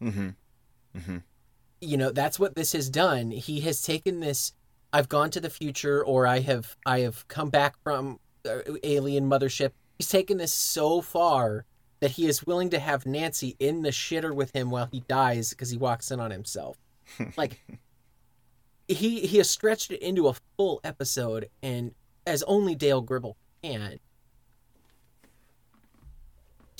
Mm-hmm. 0.02 0.30
Mm-hmm. 0.98 1.18
you 1.80 1.96
know 1.96 2.12
that's 2.12 2.38
what 2.38 2.56
this 2.56 2.74
has 2.74 2.90
done 2.90 3.32
he 3.32 3.62
has 3.62 3.82
taken 3.82 4.20
this 4.20 4.52
i've 4.92 5.08
gone 5.08 5.30
to 5.30 5.40
the 5.40 5.50
future 5.50 6.04
or 6.04 6.28
i 6.28 6.40
have 6.40 6.76
i 6.86 7.00
have 7.00 7.26
come 7.30 7.50
back 7.50 7.76
from 7.82 8.20
uh, 8.46 8.60
alien 8.84 9.30
mothership 9.30 9.72
he's 9.98 10.10
taken 10.10 10.38
this 10.38 10.52
so 10.52 11.00
far 11.00 11.64
that 12.02 12.12
he 12.12 12.28
is 12.28 12.46
willing 12.46 12.70
to 12.72 12.80
have 12.80 13.06
nancy 13.06 13.56
in 13.58 13.84
the 13.84 13.90
shitter 13.92 14.36
with 14.36 14.54
him 14.54 14.70
while 14.70 14.90
he 14.92 15.00
dies 15.08 15.52
because 15.52 15.70
he 15.70 15.78
walks 15.78 16.12
in 16.12 16.20
on 16.20 16.30
himself 16.30 16.78
like 17.38 17.62
he 18.94 19.22
he 19.22 19.38
has 19.38 19.50
stretched 19.50 19.92
it 19.92 20.02
into 20.02 20.28
a 20.28 20.36
full 20.58 20.80
episode 20.84 21.50
and 21.62 21.94
as 22.26 22.44
only 22.44 22.76
dale 22.76 23.02
gribble 23.02 23.38
can 23.64 24.00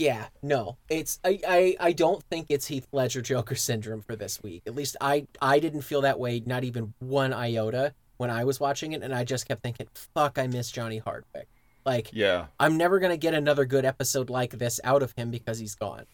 yeah, 0.02 0.30
no, 0.42 0.78
it's 0.90 1.20
I, 1.24 1.40
I 1.48 1.76
I 1.80 1.92
don't 1.92 2.24
think 2.24 2.48
it's 2.50 2.66
Heath 2.66 2.88
Ledger 2.92 3.22
Joker 3.22 3.54
syndrome 3.54 4.02
for 4.02 4.16
this 4.16 4.42
week. 4.42 4.64
At 4.66 4.74
least 4.74 4.96
I 5.00 5.28
I 5.40 5.60
didn't 5.60 5.82
feel 5.82 6.02
that 6.02 6.20
way, 6.20 6.42
not 6.44 6.64
even 6.64 6.96
one 6.98 7.34
iota 7.34 7.94
when 8.18 8.32
I 8.32 8.44
was 8.44 8.60
watching 8.60 8.94
it, 8.94 9.04
and 9.04 9.14
I 9.14 9.24
just 9.24 9.48
kept 9.48 9.62
thinking, 9.62 9.88
"Fuck, 10.16 10.40
I 10.40 10.48
miss 10.48 10.72
Johnny 10.72 10.98
Hardwick." 10.98 11.48
Like 11.86 12.10
Yeah. 12.14 12.48
I'm 12.60 12.78
never 12.78 12.98
gonna 13.00 13.16
get 13.18 13.36
another 13.36 13.64
good 13.66 13.86
episode 13.86 14.32
like 14.32 14.58
this 14.58 14.80
out 14.84 15.04
of 15.04 15.14
him 15.16 15.30
because 15.30 15.60
he's 15.60 15.76
gone. 15.76 16.06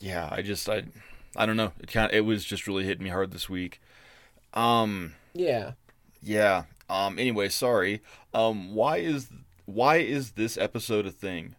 Yeah. 0.00 0.28
I 0.32 0.42
just 0.42 0.68
I, 0.68 0.82
I 1.36 1.46
don't 1.46 1.56
know. 1.56 1.72
It 1.78 1.90
kind 1.92 2.12
it 2.12 2.22
was 2.22 2.44
just 2.44 2.66
really 2.66 2.84
hitting 2.84 3.04
me 3.04 3.10
hard 3.10 3.30
this 3.30 3.48
week. 3.48 3.80
Um. 4.54 5.12
Yeah, 5.34 5.72
Yeah. 6.22 6.64
Um. 6.88 7.18
Anyway, 7.18 7.48
sorry. 7.48 8.00
Um. 8.32 8.74
Why 8.74 8.98
is 8.98 9.28
why 9.66 9.96
is 9.98 10.32
this 10.32 10.56
episode 10.56 11.06
a 11.06 11.10
thing? 11.10 11.54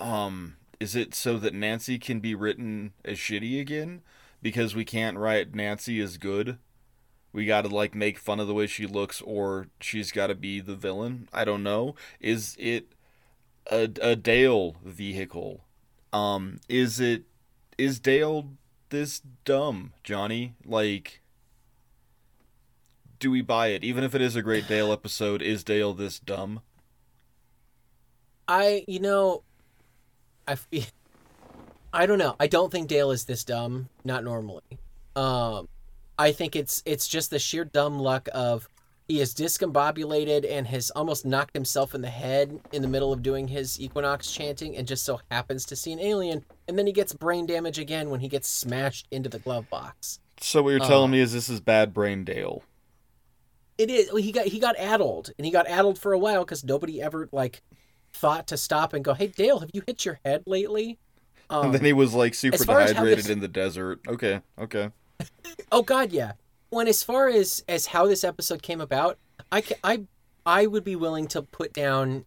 Um. 0.00 0.56
Is 0.80 0.96
it 0.96 1.14
so 1.14 1.38
that 1.38 1.54
Nancy 1.54 1.98
can 1.98 2.20
be 2.20 2.34
written 2.34 2.92
as 3.04 3.18
shitty 3.18 3.60
again? 3.60 4.02
Because 4.42 4.74
we 4.74 4.84
can't 4.84 5.18
write 5.18 5.54
Nancy 5.54 6.00
as 6.00 6.16
good. 6.16 6.58
We 7.32 7.44
got 7.46 7.62
to 7.62 7.68
like 7.68 7.94
make 7.94 8.18
fun 8.18 8.40
of 8.40 8.48
the 8.48 8.54
way 8.54 8.66
she 8.66 8.86
looks, 8.86 9.20
or 9.20 9.68
she's 9.80 10.10
got 10.10 10.28
to 10.28 10.34
be 10.34 10.60
the 10.60 10.74
villain. 10.74 11.28
I 11.32 11.44
don't 11.44 11.62
know. 11.62 11.94
Is 12.18 12.56
it 12.58 12.92
a 13.70 13.90
a 14.02 14.16
Dale 14.16 14.76
vehicle? 14.84 15.64
Um. 16.12 16.58
Is 16.68 16.98
it 16.98 17.24
is 17.78 18.00
Dale 18.00 18.48
this 18.90 19.22
dumb, 19.44 19.92
Jonny? 20.04 20.54
Like 20.64 21.20
do 23.20 23.30
we 23.30 23.42
buy 23.42 23.68
it? 23.68 23.84
Even 23.84 24.02
if 24.02 24.14
it 24.14 24.22
is 24.22 24.34
a 24.34 24.42
great 24.42 24.66
Dale 24.66 24.90
episode, 24.90 25.42
is 25.42 25.62
Dale 25.62 25.92
this 25.92 26.18
dumb? 26.18 26.62
I 28.48 28.84
you 28.88 28.98
know, 28.98 29.42
I 30.48 30.56
I 31.92 32.06
don't 32.06 32.18
know. 32.18 32.34
I 32.40 32.46
don't 32.46 32.72
think 32.72 32.88
Dale 32.88 33.10
is 33.12 33.26
this 33.26 33.44
dumb. 33.44 33.88
Not 34.04 34.24
normally. 34.24 34.62
Um, 35.14 35.68
I 36.18 36.32
think 36.32 36.56
it's 36.56 36.82
it's 36.86 37.06
just 37.06 37.30
the 37.30 37.38
sheer 37.38 37.64
dumb 37.64 37.98
luck 37.98 38.28
of 38.32 38.68
he 39.10 39.20
is 39.20 39.34
discombobulated 39.34 40.48
and 40.48 40.68
has 40.68 40.90
almost 40.90 41.26
knocked 41.26 41.52
himself 41.52 41.96
in 41.96 42.00
the 42.00 42.08
head 42.08 42.60
in 42.70 42.80
the 42.80 42.86
middle 42.86 43.12
of 43.12 43.24
doing 43.24 43.48
his 43.48 43.80
equinox 43.80 44.30
chanting 44.30 44.76
and 44.76 44.86
just 44.86 45.04
so 45.04 45.20
happens 45.32 45.64
to 45.64 45.74
see 45.74 45.92
an 45.92 45.98
alien 45.98 46.44
and 46.68 46.78
then 46.78 46.86
he 46.86 46.92
gets 46.92 47.12
brain 47.12 47.44
damage 47.44 47.76
again 47.80 48.08
when 48.08 48.20
he 48.20 48.28
gets 48.28 48.46
smashed 48.46 49.08
into 49.10 49.28
the 49.28 49.40
glove 49.40 49.68
box. 49.68 50.20
So 50.40 50.62
what 50.62 50.70
you're 50.70 50.78
telling 50.78 51.10
Uh. 51.10 51.14
me 51.14 51.20
is 51.20 51.32
this 51.32 51.48
is 51.48 51.60
bad 51.60 51.92
brain 51.92 52.22
Dale. 52.22 52.62
It 53.78 53.90
is 53.90 54.10
he 54.16 54.30
got 54.30 54.46
he 54.46 54.60
got 54.60 54.76
addled 54.76 55.30
and 55.36 55.44
he 55.44 55.50
got 55.50 55.66
addled 55.66 55.98
for 55.98 56.12
a 56.12 56.18
while 56.18 56.44
because 56.44 56.62
nobody 56.62 57.02
ever 57.02 57.28
like 57.32 57.62
thought 58.12 58.46
to 58.48 58.56
stop 58.56 58.92
and 58.92 59.04
go, 59.04 59.14
"Hey 59.14 59.26
Dale, 59.26 59.58
have 59.58 59.70
you 59.72 59.82
hit 59.86 60.04
your 60.04 60.20
head 60.24 60.44
lately?" 60.46 60.98
Um, 61.48 61.64
and 61.66 61.74
then 61.74 61.84
he 61.84 61.92
was 61.92 62.14
like 62.14 62.34
super 62.34 62.54
as 62.54 62.64
far 62.64 62.78
as 62.80 62.90
how 62.92 63.02
dehydrated 63.02 63.24
this- 63.24 63.30
in 63.30 63.40
the 63.40 63.48
desert. 63.48 63.98
Okay, 64.06 64.40
okay. 64.56 64.90
Oh 65.72 65.82
God, 65.82 66.12
yeah. 66.12 66.32
When 66.70 66.88
as 66.88 67.02
far 67.02 67.28
as 67.28 67.64
as 67.68 67.86
how 67.86 68.06
this 68.06 68.24
episode 68.24 68.62
came 68.62 68.80
about, 68.80 69.18
I 69.52 69.62
I 69.84 70.06
I 70.46 70.66
would 70.66 70.84
be 70.84 70.96
willing 70.96 71.26
to 71.28 71.42
put 71.42 71.72
down 71.72 72.24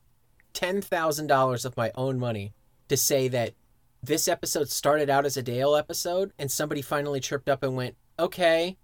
$10,000 0.53 1.65
of 1.65 1.77
my 1.77 1.91
own 1.95 2.19
money 2.19 2.53
to 2.87 2.95
say 2.95 3.27
that 3.27 3.53
this 4.03 4.27
episode 4.27 4.69
started 4.69 5.09
out 5.09 5.25
as 5.25 5.37
a 5.37 5.41
Dale 5.41 5.75
episode 5.75 6.31
and 6.37 6.51
somebody 6.51 6.81
finally 6.81 7.19
tripped 7.19 7.49
up 7.49 7.63
and 7.63 7.75
went, 7.75 7.95
okay, 8.19 8.77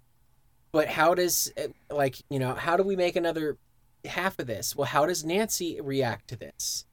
but 0.72 0.88
how 0.88 1.14
does, 1.14 1.52
eh, 1.56 1.68
like, 1.90 2.16
you 2.28 2.38
know, 2.38 2.54
how 2.54 2.76
do 2.76 2.82
we 2.82 2.96
make 2.96 3.16
another 3.16 3.56
half 4.04 4.38
of 4.38 4.46
this? 4.46 4.74
Well, 4.74 4.86
how 4.86 5.06
does 5.06 5.24
Nancy 5.24 5.80
react 5.80 6.28
to 6.28 6.36
this? 6.36 6.86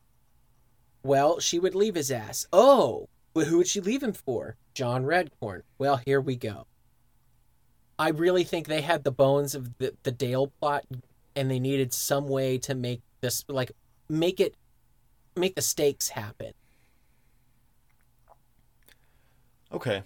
Well, 1.04 1.40
she 1.40 1.58
would 1.58 1.74
leave 1.76 1.96
his 1.96 2.12
ass. 2.12 2.48
Oh, 2.52 3.08
but 3.34 3.48
who 3.48 3.58
would 3.58 3.68
she 3.68 3.80
leave 3.80 4.04
him 4.04 4.14
for? 4.14 4.58
John 4.74 5.06
Redcorn. 5.06 5.62
Well, 5.78 5.98
here 5.98 6.20
we 6.20 6.36
go. 6.36 6.68
I 8.00 8.10
really 8.10 8.44
think 8.44 8.68
they 8.68 8.82
had 8.82 9.04
the 9.04 9.12
bones 9.12 9.56
of 9.56 9.78
the, 9.78 9.94
the 10.04 10.12
Dale 10.12 10.48
plot 10.60 10.86
and 11.36 11.50
they 11.50 11.60
needed 11.60 11.94
some 11.94 12.28
way 12.28 12.58
to 12.60 12.76
make 12.76 13.02
this 13.22 13.44
like 13.48 13.72
make 14.10 14.40
it 14.40 14.56
make 15.36 15.56
the 15.56 15.62
stakes 15.62 16.10
happen. 16.10 16.54
Okay. 19.72 20.04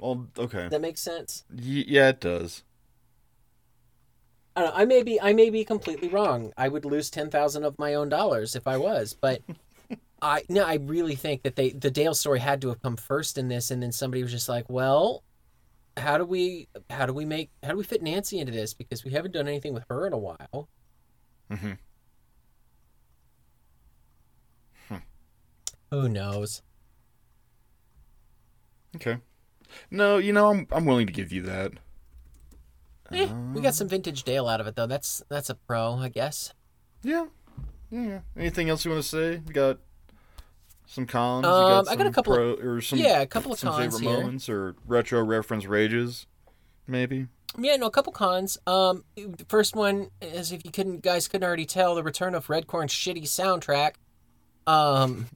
Well, 0.00 0.26
okay. 0.38 0.68
That 0.68 0.80
makes 0.80 1.00
sense? 1.00 1.44
Y- 1.50 1.84
yeah, 1.86 2.10
it 2.10 2.20
does. 2.20 2.62
I 4.54 4.62
don't 4.62 4.70
know, 4.70 4.80
I 4.80 4.84
may 4.86 5.02
be 5.02 5.20
I 5.20 5.32
may 5.34 5.50
be 5.50 5.64
completely 5.64 6.08
wrong. 6.08 6.52
I 6.56 6.68
would 6.68 6.84
lose 6.84 7.10
ten 7.10 7.30
thousand 7.30 7.64
of 7.64 7.78
my 7.78 7.94
own 7.94 8.08
dollars 8.08 8.56
if 8.56 8.66
I 8.66 8.78
was, 8.78 9.12
but 9.14 9.42
I 10.22 10.42
no, 10.48 10.64
I 10.64 10.76
really 10.76 11.14
think 11.14 11.42
that 11.42 11.56
they 11.56 11.70
the 11.70 11.90
Dale 11.90 12.14
story 12.14 12.40
had 12.40 12.60
to 12.62 12.68
have 12.68 12.82
come 12.82 12.96
first 12.96 13.36
in 13.38 13.48
this, 13.48 13.70
and 13.70 13.82
then 13.82 13.92
somebody 13.92 14.22
was 14.22 14.32
just 14.32 14.48
like, 14.48 14.68
well, 14.70 15.22
how 15.96 16.18
do 16.18 16.24
we 16.24 16.68
how 16.90 17.06
do 17.06 17.12
we 17.12 17.24
make 17.24 17.50
how 17.62 17.70
do 17.70 17.76
we 17.76 17.84
fit 17.84 18.02
Nancy 18.02 18.38
into 18.38 18.52
this 18.52 18.74
because 18.74 19.04
we 19.04 19.12
haven't 19.12 19.32
done 19.32 19.48
anything 19.48 19.74
with 19.74 19.84
her 19.88 20.06
in 20.06 20.12
a 20.12 20.18
while. 20.18 20.68
Mm-hmm. 21.50 21.72
Who 25.90 26.08
knows? 26.08 26.62
Okay. 28.96 29.18
No, 29.90 30.18
you 30.18 30.32
know, 30.32 30.50
I'm 30.50 30.66
I'm 30.72 30.84
willing 30.84 31.06
to 31.06 31.12
give 31.12 31.32
you 31.32 31.42
that. 31.42 31.72
Eh, 33.12 33.32
we 33.54 33.60
got 33.60 33.74
some 33.74 33.88
vintage 33.88 34.24
Dale 34.24 34.48
out 34.48 34.60
of 34.60 34.66
it 34.66 34.74
though. 34.74 34.86
That's 34.86 35.22
that's 35.28 35.48
a 35.48 35.54
pro, 35.54 35.94
I 35.94 36.08
guess. 36.08 36.52
Yeah. 37.02 37.26
Yeah. 37.90 38.20
Anything 38.36 38.68
else 38.68 38.84
you 38.84 38.90
want 38.90 39.04
to 39.04 39.08
say? 39.08 39.42
We 39.46 39.52
got 39.52 39.78
some 40.86 41.06
cons. 41.06 41.44
Um, 41.46 41.84
got 41.84 41.88
I 41.88 41.96
got 41.96 42.06
a 42.06 42.10
couple 42.10 42.34
pro, 42.34 42.54
or 42.54 42.80
some 42.80 42.98
yeah, 42.98 43.20
a 43.20 43.26
couple 43.26 43.52
of 43.52 43.60
cons 43.60 43.98
here. 43.98 44.10
moments 44.10 44.48
or 44.48 44.74
retro 44.86 45.22
reference 45.22 45.66
rages, 45.66 46.26
maybe. 46.86 47.26
Yeah, 47.58 47.76
no, 47.76 47.86
a 47.86 47.90
couple 47.90 48.12
cons. 48.12 48.58
Um, 48.66 49.04
the 49.16 49.46
first 49.48 49.74
one 49.74 50.10
is 50.20 50.52
if 50.52 50.64
you 50.64 50.70
couldn't 50.70 51.02
guys 51.02 51.28
couldn't 51.28 51.46
already 51.46 51.66
tell 51.66 51.94
the 51.94 52.02
return 52.02 52.34
of 52.34 52.46
Redcorn's 52.46 52.92
shitty 52.92 53.24
soundtrack. 53.24 53.94
Um, 54.66 55.26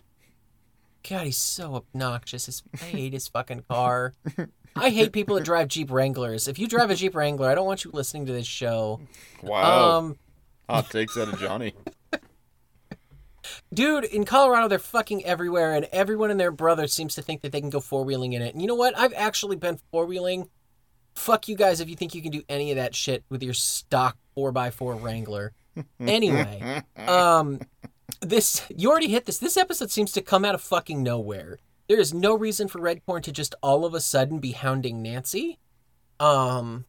God, 1.09 1.27
he's 1.27 1.39
so 1.39 1.77
obnoxious. 1.77 2.47
His, 2.47 2.63
I 2.75 2.85
hate 2.85 3.13
his 3.13 3.29
fucking 3.29 3.65
car. 3.69 4.15
I 4.77 4.91
hate 4.91 5.13
people 5.13 5.37
that 5.37 5.45
drive 5.45 5.69
Jeep 5.69 5.91
Wranglers. 5.91 6.47
If 6.47 6.59
you 6.59 6.69
drive 6.69 6.91
a 6.91 6.95
Jeep 6.95 7.15
Wrangler, 7.15 7.49
I 7.49 7.55
don't 7.55 7.67
want 7.67 7.85
you 7.85 7.91
listening 7.93 8.27
to 8.27 8.33
this 8.33 8.47
show. 8.47 9.01
Wow. 9.43 9.99
Um, 9.99 10.19
Hot 10.69 10.91
takes 10.91 11.17
out 11.17 11.33
of 11.33 11.41
Jonny. 11.41 11.75
dude, 13.73 14.05
in 14.05 14.25
Colorado, 14.25 14.69
they're 14.69 14.79
fucking 14.79 15.25
everywhere, 15.25 15.73
and 15.75 15.87
everyone 15.93 16.31
and 16.31 16.39
their 16.39 16.51
brother 16.51 16.87
seems 16.87 17.15
to 17.15 17.23
think 17.23 17.43
that 17.43 17.53
they 17.53 17.61
can 17.61 17.71
go 17.71 17.81
four 17.81 18.05
wheeling 18.05 18.33
in 18.33 18.43
it. 18.43 18.53
And 18.53 18.61
you 18.63 18.69
know 18.69 18.75
what? 18.75 18.99
I've 18.99 19.15
actually 19.15 19.57
been 19.57 19.79
four 19.91 20.07
wheeling. 20.07 20.49
Fuck 21.15 21.49
you 21.49 21.57
guys 21.57 21.81
if 21.81 21.89
you 21.89 21.97
think 21.97 22.15
you 22.15 22.23
can 22.23 22.31
do 22.31 22.43
any 22.49 22.71
of 22.71 22.77
that 22.77 22.95
shit 22.95 23.25
with 23.29 23.43
your 23.43 23.55
stock 23.55 24.17
four 24.35 24.57
x 24.57 24.75
four 24.77 24.95
Wrangler. 24.95 25.53
Anyway, 26.01 26.83
um, 26.97 27.61
this 28.21 28.67
you 28.75 28.91
already 28.91 29.09
hit 29.09 29.25
this. 29.25 29.39
This 29.39 29.57
episode 29.57 29.91
seems 29.91 30.13
to 30.13 30.21
come 30.21 30.45
out 30.45 30.55
of 30.55 30.61
fucking 30.61 31.03
nowhere. 31.03 31.59
There 31.89 31.99
is 31.99 32.13
no 32.13 32.37
reason 32.37 32.69
for 32.69 32.81
Redcorn 32.81 33.23
to 33.23 33.33
just 33.33 33.55
all 33.63 33.85
of 33.85 33.95
a 33.95 34.01
sudden 34.01 34.41
be 34.41 34.53
hounding 34.53 35.01
Nancy. 35.01 35.59
Um, 36.19 36.85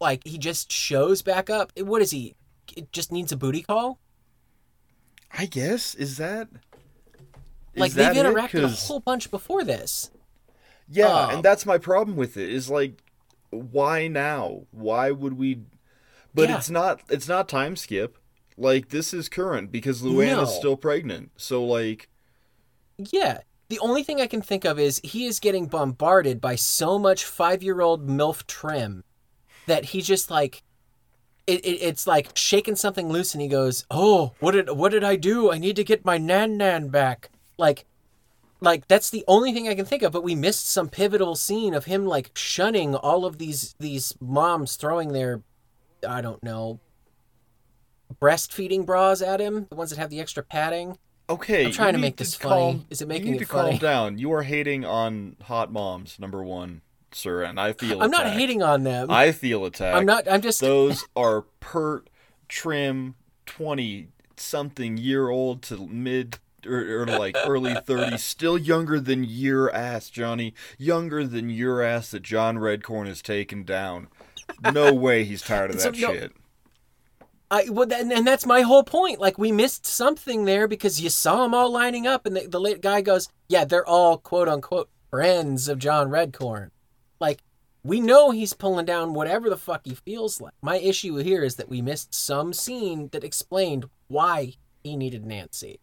like 0.00 0.26
he 0.26 0.38
just 0.38 0.72
shows 0.72 1.22
back 1.22 1.50
up. 1.50 1.72
What 1.78 2.02
is 2.02 2.12
he? 2.12 2.34
It 2.76 2.92
just 2.92 3.12
needs 3.12 3.32
a 3.32 3.36
booty 3.36 3.62
call. 3.62 3.98
I 5.36 5.46
guess 5.46 5.94
is 5.94 6.16
that. 6.18 6.48
is 7.74 7.80
like 7.80 7.92
that 7.92 8.14
they've 8.14 8.24
interacted 8.24 8.64
a 8.64 8.68
whole 8.68 9.00
bunch 9.00 9.30
before 9.30 9.64
this. 9.64 10.10
Yeah, 10.88 11.06
Um, 11.06 11.30
and 11.36 11.42
that's 11.44 11.64
my 11.64 11.78
problem 11.78 12.16
with 12.16 12.36
it. 12.36 12.50
Is 12.50 12.68
like, 12.68 13.02
why 13.50 14.08
now? 14.08 14.62
Why 14.72 15.10
would 15.12 15.38
we? 15.38 15.62
But 16.34 16.48
Yeah. 16.48 16.56
it's 16.58 16.70
not. 16.70 17.00
It's 17.08 17.28
not 17.28 17.48
time 17.48 17.76
skip. 17.76 18.18
Like 18.56 18.88
this 18.90 19.14
is 19.14 19.28
current 19.28 19.70
because 19.72 20.02
Luann 20.02 20.32
No. 20.36 20.42
is 20.42 20.50
still 20.54 20.76
pregnant. 20.76 21.30
So 21.36 21.64
like, 21.64 22.08
Yeah. 22.98 23.38
The 23.68 23.78
only 23.78 24.02
thing 24.02 24.20
I 24.20 24.26
can 24.26 24.42
think 24.42 24.64
of 24.64 24.80
is 24.80 25.00
he 25.04 25.26
is 25.26 25.38
getting 25.38 25.66
bombarded 25.66 26.40
by 26.40 26.56
so 26.56 26.98
much 26.98 27.24
five 27.24 27.62
year 27.62 27.80
old 27.80 28.08
MILF 28.08 28.44
trim 28.48 29.04
that 29.66 29.86
he 29.86 30.02
just 30.02 30.28
like 30.28 30.64
it, 31.46 31.64
it, 31.64 31.82
it's 31.82 32.06
like 32.06 32.36
shaking 32.36 32.76
something 32.76 33.08
loose 33.08 33.34
and 33.34 33.42
he 33.42 33.48
goes, 33.48 33.84
Oh, 33.90 34.34
what 34.40 34.52
did 34.52 34.70
what 34.70 34.92
did 34.92 35.04
I 35.04 35.16
do? 35.16 35.50
I 35.50 35.58
need 35.58 35.76
to 35.76 35.84
get 35.84 36.04
my 36.04 36.18
nan 36.18 36.56
nan 36.56 36.88
back. 36.88 37.30
Like 37.58 37.84
like 38.60 38.88
that's 38.88 39.10
the 39.10 39.24
only 39.26 39.52
thing 39.52 39.68
I 39.68 39.74
can 39.74 39.84
think 39.86 40.02
of, 40.02 40.12
but 40.12 40.22
we 40.22 40.34
missed 40.34 40.70
some 40.70 40.88
pivotal 40.88 41.34
scene 41.34 41.74
of 41.74 41.86
him 41.86 42.06
like 42.06 42.30
shunning 42.34 42.94
all 42.94 43.24
of 43.24 43.38
these 43.38 43.74
these 43.78 44.14
moms 44.20 44.76
throwing 44.76 45.12
their 45.12 45.42
I 46.06 46.20
don't 46.20 46.42
know 46.42 46.80
breastfeeding 48.20 48.84
bras 48.84 49.22
at 49.22 49.40
him, 49.40 49.66
the 49.70 49.76
ones 49.76 49.90
that 49.90 49.98
have 49.98 50.10
the 50.10 50.20
extra 50.20 50.42
padding. 50.42 50.98
okay, 51.28 51.66
I'm 51.66 51.72
trying 51.72 51.92
to 51.92 51.98
make 51.98 52.16
this 52.16 52.34
funny. 52.34 52.84
Is 52.90 53.00
it 53.00 53.08
making 53.08 53.28
you 53.28 53.32
need 53.32 53.42
it 53.42 53.46
to 53.46 53.50
calm 53.50 53.76
down. 53.76 54.18
You 54.18 54.32
are 54.32 54.42
hating 54.42 54.84
on 54.84 55.36
hot 55.42 55.72
moms, 55.72 56.18
number 56.18 56.42
one, 56.42 56.82
sir, 57.12 57.42
and 57.42 57.58
I 57.60 57.72
feel. 57.72 58.02
I'm 58.02 58.10
not 58.10 58.28
hating 58.28 58.62
on 58.62 58.82
them. 58.84 59.10
I 59.10 59.32
feel 59.32 59.64
attacked. 59.64 59.96
I'm 59.96 60.06
not. 60.06 60.30
I'm 60.30 60.40
just. 60.40 60.60
Those 60.60 61.04
are 61.16 61.42
pert, 61.60 62.08
trim, 62.48 63.14
twenty 63.46 64.08
something 64.36 64.96
year 64.96 65.28
old 65.28 65.62
to 65.62 65.86
mid 65.86 66.38
or, 66.66 67.02
or 67.02 67.06
like 67.06 67.36
early 67.46 67.74
30s, 67.86 68.20
still 68.20 68.56
younger 68.58 68.98
than 69.00 69.24
your 69.24 69.72
ass, 69.74 70.10
Jonny. 70.10 70.54
Younger 70.78 71.26
than 71.26 71.50
your 71.50 71.82
ass 71.82 72.10
that 72.10 72.22
John 72.22 72.56
Redcorn 72.56 73.06
has 73.06 73.22
taken 73.22 73.64
down. 73.64 74.08
No 74.72 74.92
way 75.06 75.24
he's 75.24 75.42
tired 75.42 75.70
of 75.70 75.80
So, 75.80 75.90
that 75.90 76.00
no- 76.00 76.12
shit. 76.12 76.32
I 77.52 77.68
well, 77.68 77.86
that, 77.88 78.02
and 78.02 78.24
that's 78.26 78.46
my 78.46 78.60
whole 78.60 78.84
point. 78.84 79.18
Like 79.18 79.36
we 79.36 79.50
missed 79.50 79.84
something 79.84 80.44
there 80.44 80.68
because 80.68 81.00
you 81.00 81.10
saw 81.10 81.42
them 81.42 81.52
all 81.54 81.72
lining 81.72 82.06
up, 82.06 82.24
and 82.24 82.36
the, 82.36 82.46
the 82.46 82.60
late 82.60 82.80
guy 82.80 83.00
goes, 83.00 83.28
"Yeah, 83.48 83.64
they're 83.64 83.86
all 83.86 84.18
quote 84.18 84.48
unquote 84.48 84.88
friends 85.10 85.66
of 85.68 85.80
John 85.80 86.10
Redcorn." 86.10 86.70
Like 87.20 87.42
we 87.82 88.00
know 88.00 88.30
he's 88.30 88.52
pulling 88.52 88.86
down 88.86 89.14
whatever 89.14 89.48
the 89.48 89.56
fuck 89.56 89.82
he 89.84 89.94
feels 89.94 90.40
like. 90.40 90.54
My 90.62 90.78
issue 90.78 91.16
here 91.16 91.42
is 91.42 91.56
that 91.56 91.68
we 91.68 91.80
missed 91.80 92.14
some 92.14 92.52
scene 92.52 93.08
that 93.12 93.24
explained 93.24 93.86
why 94.08 94.54
he 94.82 94.96
needed 94.96 95.24
Nancy. 95.24 95.80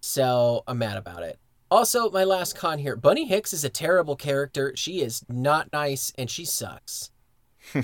So 0.00 0.64
I'm 0.66 0.78
mad 0.78 0.96
about 0.96 1.22
it. 1.22 1.38
Also, 1.70 2.10
my 2.10 2.24
last 2.24 2.54
con 2.54 2.78
here: 2.78 2.96
Bunny 2.96 3.24
Hicks 3.26 3.52
is 3.52 3.64
a 3.64 3.70
terrible 3.70 4.16
character. 4.16 4.72
She 4.76 5.00
is 5.00 5.24
not 5.28 5.72
nice, 5.72 6.12
and 6.18 6.28
she 6.28 6.44
sucks. 6.44 7.10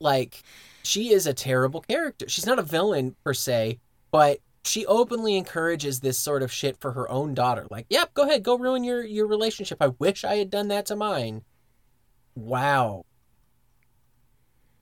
like 0.00 0.42
she 0.82 1.12
is 1.12 1.26
a 1.26 1.34
terrible 1.34 1.80
character. 1.80 2.28
She's 2.28 2.46
not 2.46 2.58
a 2.58 2.62
villain 2.62 3.14
per 3.22 3.34
se, 3.34 3.78
but 4.10 4.40
she 4.68 4.86
openly 4.86 5.36
encourages 5.36 6.00
this 6.00 6.18
sort 6.18 6.42
of 6.42 6.52
shit 6.52 6.76
for 6.80 6.92
her 6.92 7.10
own 7.10 7.34
daughter. 7.34 7.66
Like, 7.70 7.86
yep, 7.88 8.14
go 8.14 8.22
ahead, 8.22 8.42
go 8.42 8.58
ruin 8.58 8.84
your 8.84 9.04
your 9.04 9.26
relationship. 9.26 9.78
I 9.80 9.88
wish 9.98 10.24
I 10.24 10.36
had 10.36 10.50
done 10.50 10.68
that 10.68 10.86
to 10.86 10.96
mine. 10.96 11.42
Wow. 12.34 13.04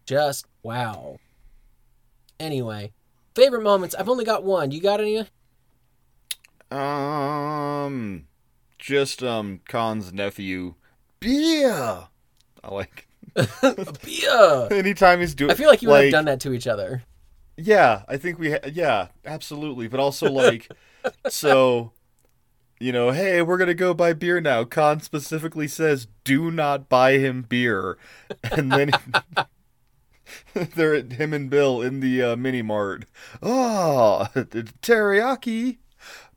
Just 0.05 0.47
wow. 0.63 1.19
Anyway, 2.39 2.93
favorite 3.35 3.63
moments. 3.63 3.95
I've 3.95 4.09
only 4.09 4.25
got 4.25 4.45
one. 4.45 4.71
You 4.71 4.81
got 4.81 5.01
any? 5.01 5.27
Um, 6.71 8.27
just 8.79 9.23
um, 9.23 9.61
Kahn's 9.69 10.13
nephew, 10.13 10.75
Bia. 11.21 12.09
I 12.63 12.75
like 12.75 13.09
Yeah. 14.07 14.69
anytime 14.71 15.21
he's 15.21 15.35
doing. 15.35 15.51
I 15.51 15.55
feel 15.55 15.69
like 15.69 15.83
you 15.83 15.93
and 15.93 16.07
I've 16.07 16.13
done 16.13 16.25
that 16.27 16.41
to 16.41 16.53
each 16.53 16.67
other. 16.67 17.03
Yeah, 17.57 18.03
I 18.09 18.17
think 18.17 18.39
we. 18.39 18.53
Ha- 18.53 18.59
yeah, 18.73 19.09
absolutely. 19.25 19.89
But 19.89 20.01
also 20.01 20.31
like, 20.31 20.71
so, 21.29 21.93
you 22.79 22.93
know, 22.93 23.11
hey, 23.13 23.41
we're 23.43 23.57
gonna 23.59 23.75
go 23.75 23.95
buy 23.95 24.13
beer 24.13 24.41
now. 24.41 24.65
Kahn 24.65 25.01
specifically 25.01 25.67
says, 25.69 26.07
do 26.25 26.51
not 26.51 26.89
buy 26.89 27.13
him 27.13 27.43
beer, 27.43 27.97
and 28.43 28.71
then 28.71 28.91
they're 30.55 30.95
at 30.95 31.13
him 31.13 31.33
and 31.33 31.49
Bill 31.49 31.81
in 31.81 32.01
the 32.01 32.23
uh, 32.23 32.37
mini 32.37 32.63
mart. 32.63 33.07
Oh, 33.43 34.29
teriyaki 34.35 35.79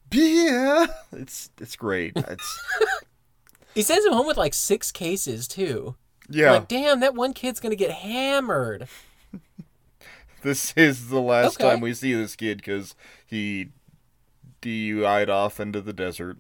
beer. 0.10 0.88
It's 1.12 1.50
it's 1.60 1.76
great. 1.76 2.14
It's 2.16 2.64
He 3.76 3.82
sends 3.84 4.06
him 4.06 4.14
home 4.14 4.26
with 4.28 4.38
like 4.38 4.54
six 4.54 4.92
cases 4.92 5.48
too. 5.48 5.96
yeah. 6.30 6.52
Like, 6.54 6.68
damn, 6.68 7.00
that 7.02 7.14
one 7.16 7.34
kid's 7.34 7.60
gonna 7.60 7.76
get 7.76 7.92
hammered. 7.92 8.88
this 10.44 10.74
is 10.76 11.10
the 11.10 11.22
last 11.22 11.60
Okay. 11.60 11.70
time 11.70 11.82
we 11.82 11.94
see 11.94 12.14
this 12.14 12.36
kid 12.36 12.58
because 12.58 12.96
he 13.26 13.70
DUI'd 14.62 15.30
off 15.30 15.60
into 15.60 15.82
the 15.82 15.94
desert. 15.94 16.38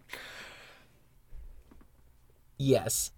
Yes. 2.58 3.12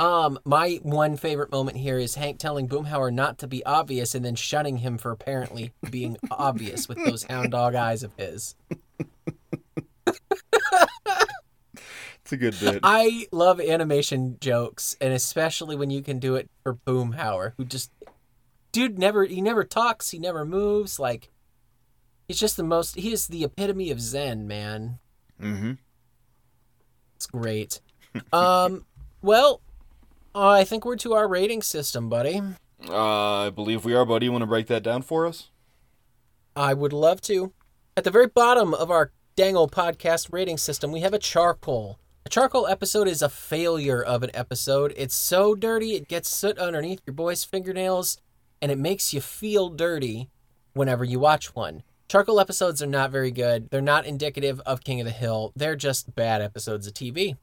Um, 0.00 0.38
my 0.44 0.80
one 0.82 1.16
favorite 1.16 1.50
moment 1.52 1.76
here 1.76 1.98
is 1.98 2.16
Hank 2.16 2.38
telling 2.38 2.68
Boomhauer 2.68 3.12
not 3.12 3.38
to 3.38 3.46
be 3.46 3.64
obvious 3.64 4.14
and 4.14 4.24
then 4.24 4.34
shunning 4.34 4.78
him 4.78 4.98
for 4.98 5.10
apparently 5.12 5.72
being 5.90 6.16
obvious 6.30 6.88
with 6.88 6.98
those 7.04 7.22
hound 7.24 7.52
dog 7.52 7.74
eyes 7.74 8.02
of 8.02 8.12
his. 8.16 8.54
It's 12.22 12.32
a 12.32 12.36
good 12.36 12.58
bit. 12.58 12.80
I 12.82 13.28
love 13.30 13.60
animation 13.60 14.38
jokes, 14.40 14.96
and 15.00 15.12
especially 15.12 15.76
when 15.76 15.90
you 15.90 16.02
can 16.02 16.18
do 16.18 16.34
it 16.34 16.50
for 16.64 16.74
Boomhauer, 16.74 17.52
who 17.56 17.64
just 17.64 17.92
dude 18.76 18.98
never 18.98 19.24
he 19.24 19.40
never 19.40 19.64
talks, 19.64 20.10
he 20.10 20.18
never 20.18 20.44
moves, 20.44 20.98
like 20.98 21.30
he's 22.28 22.38
just 22.38 22.58
the 22.58 22.62
most 22.62 22.94
he 22.96 23.10
is 23.10 23.26
the 23.26 23.42
epitome 23.42 23.90
of 23.90 24.02
Zen, 24.02 24.46
man. 24.46 24.98
mm-hmm. 25.40 25.72
It's 27.16 27.26
great. 27.26 27.80
um 28.34 28.84
well, 29.22 29.62
uh, 30.34 30.50
I 30.50 30.64
think 30.64 30.84
we're 30.84 30.96
to 30.96 31.14
our 31.14 31.26
rating 31.26 31.62
system, 31.62 32.10
buddy. 32.10 32.42
Uh, 32.86 33.46
I 33.46 33.50
believe 33.50 33.86
we 33.86 33.94
are, 33.94 34.04
buddy. 34.04 34.26
You 34.26 34.32
want 34.32 34.42
to 34.42 34.46
break 34.46 34.66
that 34.66 34.82
down 34.82 35.00
for 35.00 35.24
us? 35.26 35.48
I 36.54 36.74
would 36.74 36.92
love 36.92 37.22
to. 37.22 37.54
At 37.96 38.04
the 38.04 38.10
very 38.10 38.26
bottom 38.26 38.74
of 38.74 38.90
our 38.90 39.10
dang 39.36 39.56
old 39.56 39.72
podcast 39.72 40.30
rating 40.30 40.58
system, 40.58 40.92
we 40.92 41.00
have 41.00 41.14
a 41.14 41.18
charcoal. 41.18 41.98
A 42.26 42.28
charcoal 42.28 42.66
episode 42.66 43.08
is 43.08 43.22
a 43.22 43.30
failure 43.30 44.02
of 44.02 44.22
an 44.22 44.30
episode. 44.34 44.92
It's 44.98 45.14
so 45.14 45.54
dirty, 45.54 45.94
it 45.94 46.08
gets 46.08 46.28
soot 46.28 46.58
underneath 46.58 47.00
your 47.06 47.14
boy's 47.14 47.42
fingernails, 47.42 48.18
and 48.60 48.72
it 48.72 48.78
makes 48.78 49.12
you 49.12 49.20
feel 49.20 49.68
dirty 49.68 50.30
whenever 50.72 51.04
you 51.04 51.18
watch 51.18 51.54
one. 51.54 51.82
Charcoal 52.08 52.38
episodes 52.38 52.82
are 52.82 52.86
not 52.86 53.10
very 53.10 53.30
good. 53.30 53.68
They're 53.70 53.80
not 53.80 54.06
indicative 54.06 54.60
of 54.64 54.84
King 54.84 55.00
of 55.00 55.06
the 55.06 55.10
Hill. 55.10 55.52
They're 55.56 55.74
just 55.74 56.14
bad 56.14 56.40
episodes 56.40 56.86
of 56.86 56.94
TV. 56.94 57.36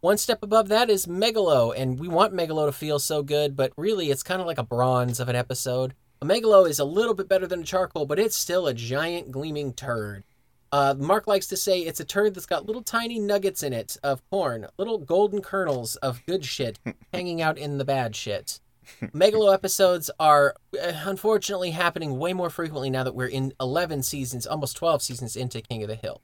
One 0.00 0.18
step 0.18 0.42
above 0.42 0.68
that 0.68 0.88
is 0.88 1.06
Megalo, 1.06 1.74
and 1.76 1.98
we 1.98 2.08
want 2.08 2.32
Megalo 2.32 2.66
to 2.66 2.72
feel 2.72 2.98
so 2.98 3.22
good, 3.22 3.56
but 3.56 3.72
really 3.76 4.10
it's 4.10 4.22
kind 4.22 4.40
of 4.40 4.46
like 4.46 4.58
a 4.58 4.62
bronze 4.62 5.20
of 5.20 5.28
an 5.28 5.36
episode. 5.36 5.94
A 6.22 6.24
Megalo 6.24 6.68
is 6.68 6.78
a 6.78 6.84
little 6.84 7.12
bit 7.12 7.28
better 7.28 7.46
than 7.46 7.60
a 7.60 7.64
charcoal, 7.64 8.06
but 8.06 8.18
it's 8.18 8.36
still 8.36 8.66
a 8.66 8.74
giant 8.74 9.30
gleaming 9.30 9.72
turd. 9.72 10.24
Uh, 10.72 10.94
Mark 10.98 11.26
likes 11.26 11.46
to 11.48 11.56
say 11.56 11.80
it's 11.80 12.00
a 12.00 12.04
turd 12.04 12.34
that's 12.34 12.46
got 12.46 12.66
little 12.66 12.82
tiny 12.82 13.18
nuggets 13.18 13.62
in 13.62 13.72
it 13.72 13.96
of 14.02 14.22
corn, 14.30 14.66
little 14.78 14.98
golden 14.98 15.42
kernels 15.42 15.96
of 15.96 16.24
good 16.26 16.44
shit 16.44 16.78
hanging 17.12 17.42
out 17.42 17.58
in 17.58 17.78
the 17.78 17.84
bad 17.84 18.16
shit. 18.16 18.60
Megalo 19.02 19.52
episodes 19.52 20.10
are 20.18 20.54
uh, 20.80 20.92
unfortunately 21.04 21.70
happening 21.70 22.18
way 22.18 22.32
more 22.32 22.50
frequently 22.50 22.90
now 22.90 23.02
that 23.04 23.14
we're 23.14 23.26
in 23.26 23.52
11 23.60 24.02
seasons, 24.02 24.46
almost 24.46 24.76
12 24.76 25.02
seasons 25.02 25.36
into 25.36 25.60
King 25.60 25.82
of 25.82 25.88
the 25.88 25.94
Hill. 25.94 26.20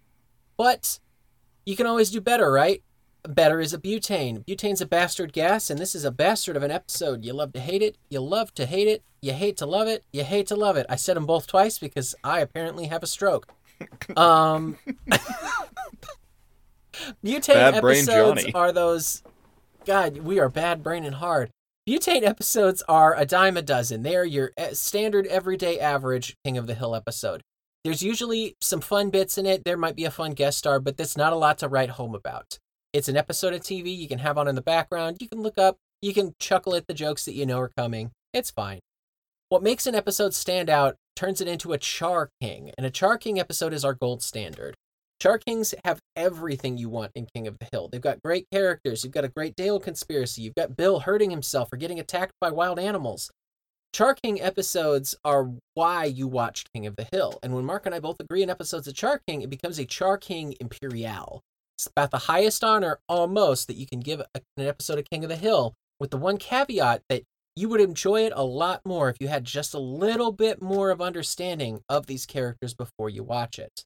But 0.56 0.98
you 1.64 1.76
can 1.76 1.86
always 1.86 2.10
do 2.10 2.20
better, 2.20 2.50
right? 2.50 2.82
Better 3.28 3.60
is 3.60 3.72
a 3.72 3.78
butane. 3.78 4.44
Butane's 4.44 4.80
a 4.80 4.86
bastard 4.86 5.32
gas, 5.32 5.70
and 5.70 5.78
this 5.78 5.94
is 5.94 6.04
a 6.04 6.10
bastard 6.10 6.56
of 6.56 6.62
an 6.62 6.72
episode. 6.72 7.24
You 7.24 7.32
love 7.32 7.52
to 7.52 7.60
hate 7.60 7.82
it, 7.82 7.96
you 8.10 8.20
love 8.20 8.52
to 8.54 8.66
hate 8.66 8.88
it, 8.88 9.04
you 9.20 9.32
hate 9.32 9.56
to 9.58 9.66
love 9.66 9.86
it, 9.86 10.04
you 10.12 10.24
hate 10.24 10.48
to 10.48 10.56
love 10.56 10.76
it. 10.76 10.86
I 10.88 10.96
said 10.96 11.16
them 11.16 11.26
both 11.26 11.46
twice 11.46 11.78
because 11.78 12.14
I 12.24 12.40
apparently 12.40 12.86
have 12.86 13.02
a 13.02 13.06
stroke. 13.06 13.46
Um, 14.16 14.78
butane 17.24 17.54
Bad 17.54 17.74
episodes 17.74 18.46
are 18.54 18.72
those. 18.72 19.22
God, 19.84 20.18
we 20.18 20.38
are 20.38 20.48
bad 20.48 20.82
brain 20.82 21.04
and 21.04 21.16
hard. 21.16 21.50
Butane 21.88 22.22
episodes 22.22 22.80
are 22.88 23.16
a 23.16 23.26
dime 23.26 23.56
a 23.56 23.62
dozen. 23.62 24.02
They 24.02 24.14
are 24.14 24.24
your 24.24 24.52
eh, 24.56 24.72
standard 24.72 25.26
everyday 25.26 25.80
average 25.80 26.36
King 26.44 26.56
of 26.56 26.68
the 26.68 26.76
Hill 26.76 26.94
episode. 26.94 27.42
There's 27.82 28.04
usually 28.04 28.56
some 28.60 28.80
fun 28.80 29.10
bits 29.10 29.36
in 29.36 29.46
it. 29.46 29.64
There 29.64 29.76
might 29.76 29.96
be 29.96 30.04
a 30.04 30.10
fun 30.12 30.34
guest 30.34 30.58
star, 30.58 30.78
but 30.78 30.96
that's 30.96 31.16
not 31.16 31.32
a 31.32 31.36
lot 31.36 31.58
to 31.58 31.68
write 31.68 31.90
home 31.90 32.14
about. 32.14 32.60
It's 32.92 33.08
an 33.08 33.16
episode 33.16 33.52
of 33.52 33.62
TV 33.62 33.96
you 33.96 34.06
can 34.06 34.20
have 34.20 34.38
on 34.38 34.46
in 34.46 34.54
the 34.54 34.62
background. 34.62 35.16
You 35.18 35.28
can 35.28 35.42
look 35.42 35.58
up, 35.58 35.76
you 36.00 36.14
can 36.14 36.36
chuckle 36.38 36.76
at 36.76 36.86
the 36.86 36.94
jokes 36.94 37.24
that 37.24 37.34
you 37.34 37.46
know 37.46 37.58
are 37.58 37.72
coming. 37.76 38.12
It's 38.32 38.52
fine. 38.52 38.78
What 39.48 39.64
makes 39.64 39.84
an 39.88 39.96
episode 39.96 40.34
stand 40.34 40.70
out 40.70 40.94
turns 41.16 41.40
it 41.40 41.48
into 41.48 41.72
a 41.72 41.78
Char 41.78 42.30
King, 42.40 42.70
and 42.78 42.86
a 42.86 42.90
Char 42.90 43.18
King 43.18 43.40
episode 43.40 43.72
is 43.72 43.84
our 43.84 43.94
gold 43.94 44.22
standard. 44.22 44.76
Char 45.22 45.38
Kings 45.38 45.72
have 45.84 46.00
everything 46.16 46.76
you 46.76 46.88
want 46.88 47.12
in 47.14 47.28
King 47.32 47.46
of 47.46 47.56
the 47.60 47.68
Hill. 47.70 47.88
They've 47.88 48.00
got 48.00 48.20
great 48.24 48.48
characters. 48.50 49.04
You've 49.04 49.12
got 49.12 49.22
a 49.22 49.28
great 49.28 49.54
Dale 49.54 49.78
conspiracy. 49.78 50.42
You've 50.42 50.56
got 50.56 50.76
Bill 50.76 50.98
hurting 50.98 51.30
himself 51.30 51.72
or 51.72 51.76
getting 51.76 52.00
attacked 52.00 52.32
by 52.40 52.50
wild 52.50 52.80
animals. 52.80 53.30
Char 53.92 54.16
King 54.16 54.42
episodes 54.42 55.14
are 55.24 55.52
why 55.74 56.06
you 56.06 56.26
watched 56.26 56.72
King 56.74 56.88
of 56.88 56.96
the 56.96 57.06
Hill. 57.12 57.38
And 57.40 57.54
when 57.54 57.64
Mark 57.64 57.86
and 57.86 57.94
I 57.94 58.00
both 58.00 58.18
agree 58.18 58.42
in 58.42 58.50
episodes 58.50 58.88
of 58.88 58.96
Char 58.96 59.20
King, 59.28 59.42
it 59.42 59.48
becomes 59.48 59.78
a 59.78 59.84
Char 59.84 60.18
King 60.18 60.56
Imperial. 60.58 61.40
It's 61.76 61.86
about 61.86 62.10
the 62.10 62.18
highest 62.18 62.64
honor, 62.64 62.98
almost, 63.08 63.68
that 63.68 63.76
you 63.76 63.86
can 63.86 64.00
give 64.00 64.22
an 64.34 64.42
episode 64.58 64.98
of 64.98 65.08
King 65.08 65.22
of 65.22 65.30
the 65.30 65.36
Hill, 65.36 65.72
with 66.00 66.10
the 66.10 66.16
one 66.16 66.36
caveat 66.36 67.02
that 67.08 67.22
you 67.54 67.68
would 67.68 67.80
enjoy 67.80 68.22
it 68.26 68.32
a 68.34 68.42
lot 68.42 68.80
more 68.84 69.08
if 69.08 69.18
you 69.20 69.28
had 69.28 69.44
just 69.44 69.72
a 69.72 69.78
little 69.78 70.32
bit 70.32 70.60
more 70.60 70.90
of 70.90 71.00
understanding 71.00 71.80
of 71.88 72.06
these 72.06 72.26
characters 72.26 72.74
before 72.74 73.08
you 73.08 73.22
watch 73.22 73.60
it. 73.60 73.84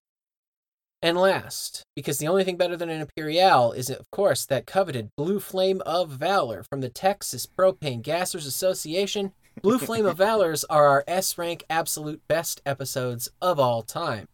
And 1.06 1.16
last, 1.16 1.84
because 1.94 2.18
the 2.18 2.26
only 2.26 2.42
thing 2.42 2.56
better 2.56 2.76
than 2.76 2.90
an 2.90 3.00
Imperial 3.00 3.70
is, 3.70 3.90
of 3.90 4.10
course, 4.10 4.44
that 4.46 4.66
coveted 4.66 5.10
Blue 5.16 5.38
Flame 5.38 5.80
of 5.86 6.10
Valor 6.10 6.64
from 6.64 6.80
the 6.80 6.88
Texas 6.88 7.46
Propane 7.46 8.02
Gassers 8.02 8.44
Association. 8.44 9.30
Blue 9.62 9.78
Flame 9.78 10.04
of 10.04 10.16
Valors 10.18 10.64
are 10.64 10.88
our 10.88 11.04
S 11.06 11.38
rank 11.38 11.62
absolute 11.70 12.26
best 12.26 12.60
episodes 12.66 13.28
of 13.40 13.60
all 13.60 13.82
time. 13.82 14.26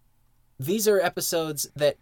These 0.59 0.89
are 0.89 0.99
episodes 0.99 1.69
that 1.77 1.99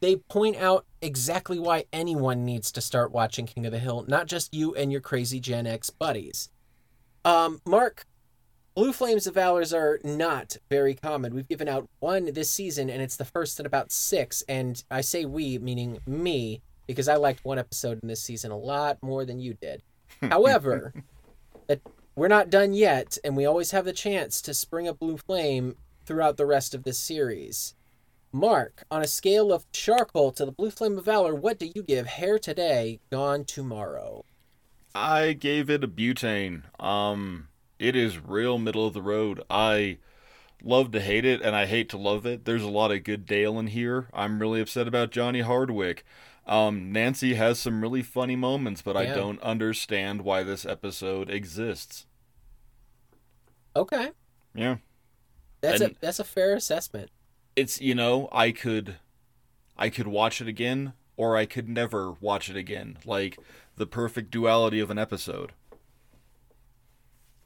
they 0.00 0.16
point 0.16 0.56
out 0.56 0.86
exactly 1.00 1.60
why 1.60 1.84
anyone 1.92 2.44
needs 2.44 2.72
to 2.72 2.80
start 2.80 3.12
watching 3.12 3.46
King 3.46 3.64
of 3.64 3.70
the 3.70 3.78
Hill, 3.78 4.04
not 4.08 4.26
just 4.26 4.52
you 4.52 4.74
and 4.74 4.90
your 4.90 5.00
crazy 5.00 5.38
Gen 5.38 5.68
X 5.68 5.88
buddies. 5.88 6.48
Um, 7.24 7.60
Mark, 7.64 8.06
Blue 8.74 8.92
Flames 8.92 9.26
of 9.26 9.34
Valors 9.34 9.74
are 9.74 9.98
not 10.04 10.56
very 10.68 10.94
common. 10.94 11.34
We've 11.34 11.48
given 11.48 11.68
out 11.68 11.88
one 11.98 12.32
this 12.32 12.50
season, 12.50 12.88
and 12.88 13.02
it's 13.02 13.16
the 13.16 13.24
first 13.24 13.58
in 13.58 13.66
about 13.66 13.90
six. 13.90 14.42
And 14.48 14.82
I 14.90 15.00
say 15.00 15.24
we, 15.24 15.58
meaning 15.58 15.98
me, 16.06 16.62
because 16.86 17.08
I 17.08 17.16
liked 17.16 17.44
one 17.44 17.58
episode 17.58 17.98
in 18.00 18.08
this 18.08 18.22
season 18.22 18.52
a 18.52 18.56
lot 18.56 18.98
more 19.02 19.24
than 19.24 19.40
you 19.40 19.54
did. 19.54 19.82
However, 20.22 20.94
we're 22.14 22.28
not 22.28 22.50
done 22.50 22.72
yet, 22.72 23.18
and 23.24 23.36
we 23.36 23.44
always 23.44 23.72
have 23.72 23.84
the 23.84 23.92
chance 23.92 24.40
to 24.42 24.54
spring 24.54 24.86
a 24.86 24.94
blue 24.94 25.16
flame 25.16 25.76
throughout 26.06 26.36
the 26.36 26.46
rest 26.46 26.74
of 26.74 26.84
this 26.84 26.98
series. 26.98 27.74
Mark, 28.32 28.84
on 28.88 29.02
a 29.02 29.08
scale 29.08 29.52
of 29.52 29.70
charcoal 29.72 30.30
to 30.32 30.44
the 30.44 30.52
blue 30.52 30.70
flame 30.70 30.96
of 30.96 31.04
valor, 31.04 31.34
what 31.34 31.58
do 31.58 31.70
you 31.74 31.82
give 31.82 32.06
hair 32.06 32.38
today, 32.38 33.00
gone 33.10 33.44
tomorrow? 33.44 34.24
I 34.94 35.32
gave 35.32 35.68
it 35.68 35.82
a 35.82 35.88
butane. 35.88 36.62
Um, 36.80 37.48
it 37.80 37.96
is 37.96 38.18
real 38.18 38.58
middle 38.58 38.86
of 38.86 38.94
the 38.94 39.02
road. 39.02 39.42
I 39.50 39.98
love 40.62 40.92
to 40.92 41.00
hate 41.00 41.24
it, 41.24 41.40
and 41.42 41.56
I 41.56 41.66
hate 41.66 41.88
to 41.90 41.98
love 41.98 42.26
it. 42.26 42.44
There's 42.44 42.62
a 42.62 42.68
lot 42.68 42.92
of 42.92 43.02
good 43.04 43.26
Dale 43.26 43.58
in 43.58 43.68
here. 43.68 44.08
I'm 44.12 44.38
really 44.40 44.60
upset 44.60 44.86
about 44.86 45.10
Johnny 45.10 45.40
Hardwick. 45.40 46.04
Um, 46.46 46.92
Nancy 46.92 47.34
has 47.34 47.58
some 47.58 47.80
really 47.82 48.02
funny 48.02 48.36
moments, 48.36 48.82
but 48.82 48.96
I 48.96 49.06
don't 49.06 49.40
understand 49.42 50.22
why 50.22 50.42
this 50.42 50.66
episode 50.66 51.30
exists. 51.30 52.06
Okay, 53.76 54.10
Yeah. 54.54 54.76
that's 55.60 55.80
a 55.80 55.92
that's 56.00 56.18
a 56.18 56.24
fair 56.24 56.54
assessment. 56.54 57.10
It's, 57.56 57.80
you 57.80 57.94
know, 57.94 58.28
I 58.32 58.50
could 58.52 58.96
I 59.76 59.90
could 59.90 60.08
watch 60.08 60.40
it 60.40 60.48
again 60.48 60.92
or 61.16 61.36
I 61.36 61.46
could 61.46 61.68
never 61.68 62.12
watch 62.20 62.50
it 62.50 62.56
again. 62.56 62.98
Like 63.04 63.38
the 63.76 63.86
perfect 63.86 64.30
duality 64.30 64.80
of 64.80 64.90
an 64.90 64.98
episode. 64.98 65.52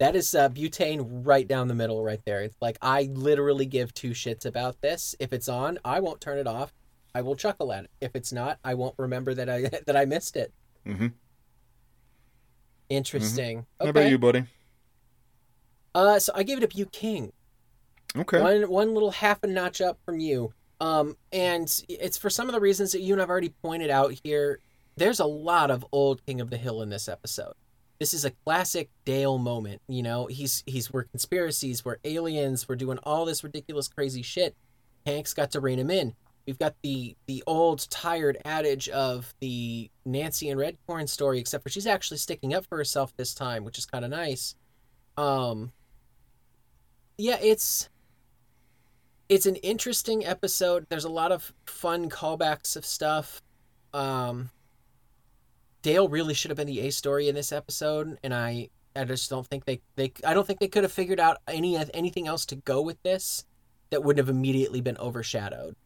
That 0.05 0.17
is 0.17 0.35
uh, 0.35 0.51
butane 0.51 1.07
right 1.25 1.49
down 1.49 1.69
the 1.69 1.75
middle, 1.75 2.03
right 2.03 2.21
there. 2.27 2.43
It's 2.43 2.57
like 2.61 2.77
I 2.83 3.09
literally 3.13 3.65
give 3.65 3.95
two 3.95 4.11
shits 4.11 4.45
about 4.45 4.81
this. 4.83 5.15
If 5.19 5.33
it's 5.33 5.49
on, 5.49 5.79
I 5.83 6.01
won't 6.01 6.21
turn 6.21 6.37
it 6.37 6.47
off. 6.47 6.75
I 7.15 7.23
will 7.23 7.37
chuckle 7.37 7.73
at 7.73 7.85
it. 7.85 7.91
If 8.03 8.15
it's 8.15 8.31
not, 8.31 8.59
I 8.63 8.75
won't 8.75 8.95
remember 8.99 9.33
that 9.33 9.49
I 9.49 9.63
that 9.87 9.97
I 9.97 10.05
missed 10.05 10.37
it. 10.37 10.53
Mm-hmm. 10.87 11.07
Interesting. 12.91 13.67
How 13.81 13.87
Okay. 13.87 13.91
about 13.91 14.11
you, 14.11 14.19
buddy? 14.19 14.45
Uh, 15.95 16.19
so 16.19 16.33
I 16.35 16.43
gave 16.43 16.63
it 16.63 16.65
a 16.65 16.85
King. 16.87 17.33
Okay. 18.15 18.41
One 18.43 18.69
one 18.69 18.93
little 18.93 19.11
half 19.11 19.43
a 19.43 19.47
notch 19.47 19.81
up 19.81 19.99
from 20.05 20.21
you. 20.21 20.53
Um, 20.81 21.17
and 21.33 21.67
it's 21.89 22.19
for 22.19 22.29
some 22.29 22.49
of 22.49 22.55
the 22.55 22.61
reasons 22.61 22.93
that 22.93 23.01
you 23.01 23.15
and 23.15 23.23
I've 23.23 23.31
already 23.31 23.55
pointed 23.63 23.89
out 23.91 24.13
here. 24.23 24.61
There's 24.97 25.19
a 25.19 25.25
lot 25.25 25.71
of 25.71 25.85
old 25.93 26.25
King 26.27 26.41
of 26.41 26.51
the 26.51 26.57
Hill 26.57 26.83
in 26.83 26.91
this 26.91 27.09
episode. 27.09 27.55
This 28.05 28.13
is 28.13 28.27
a 28.27 28.33
classic 28.45 28.91
Dale 29.07 29.39
moment. 29.39 29.81
You 29.89 30.03
know, 30.03 30.27
he's 30.27 30.63
he's 30.67 30.93
we're 30.93 31.05
conspiracies, 31.05 31.87
we're 31.87 31.97
aliens, 32.05 32.69
we're 32.69 32.77
doing 32.77 32.99
all 33.03 33.25
this 33.25 33.43
ridiculous, 33.43 33.89
crazy 33.89 34.21
shit. 34.21 34.55
Hank's 35.07 35.33
got 35.33 35.53
to 35.53 35.61
rein 35.61 35.79
him 35.79 35.91
in. 35.91 36.13
We've 36.47 36.59
got 36.59 36.75
the 36.83 37.17
the 37.25 37.43
old 37.47 37.89
tired 37.89 38.37
adage 38.45 38.91
of 38.91 39.33
the 39.41 39.91
Nancy 40.05 40.51
and 40.51 40.61
Redcorn 40.61 41.09
story, 41.09 41.39
except 41.39 41.63
for 41.63 41.71
she's 41.71 41.87
actually 41.87 42.19
sticking 42.19 42.53
up 42.53 42.67
for 42.67 42.77
herself 42.77 43.17
this 43.17 43.33
time, 43.33 43.65
which 43.65 43.79
is 43.79 43.87
kind 43.87 44.05
of 44.05 44.11
nice. 44.11 44.55
Um, 45.17 45.73
yeah, 47.17 47.39
it's 47.41 47.89
it's 49.31 49.47
an 49.47 49.57
interesting 49.57 50.27
episode. 50.27 50.85
There's 50.91 51.07
a 51.07 51.09
lot 51.09 51.33
of 51.33 51.55
fun 51.65 52.11
callbacks 52.11 52.77
of 52.77 52.85
stuff. 52.85 53.41
Um, 53.95 54.51
Dale 55.85 56.09
really 56.09 56.33
should 56.33 56.51
have 56.51 56.57
been 56.57 56.67
the 56.67 56.81
A 56.81 56.91
story 56.91 57.29
in 57.29 57.35
this 57.35 57.53
episode, 57.53 58.19
and 58.25 58.33
I 58.35 58.71
I 58.97 59.05
just 59.05 59.29
don't 59.29 59.47
think 59.47 59.67
they 59.67 59.83
they 59.97 60.13
I 60.25 60.33
don't 60.33 60.47
think 60.47 60.59
they 60.59 60.67
could 60.67 60.83
have 60.83 60.93
figured 60.93 61.21
out 61.21 61.37
any 61.47 61.77
anything 61.93 62.27
else 62.27 62.47
to 62.47 62.57
go 62.57 62.81
with 62.81 63.01
this 63.03 63.45
that 63.91 64.03
wouldn't 64.03 64.27
have 64.27 64.35
immediately 64.35 64.81
been 64.81 64.97
overshadowed. 64.97 65.77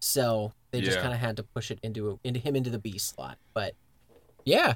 So 0.00 0.52
they 0.72 0.80
just 0.80 0.96
Yeah. 0.96 1.02
kind 1.02 1.14
of 1.14 1.20
had 1.20 1.36
to 1.36 1.44
push 1.44 1.70
it 1.70 1.78
into 1.84 2.18
into 2.24 2.40
him 2.40 2.56
into 2.56 2.68
the 2.68 2.80
B 2.80 2.98
slot. 2.98 3.38
But 3.54 3.74
yeah, 4.44 4.74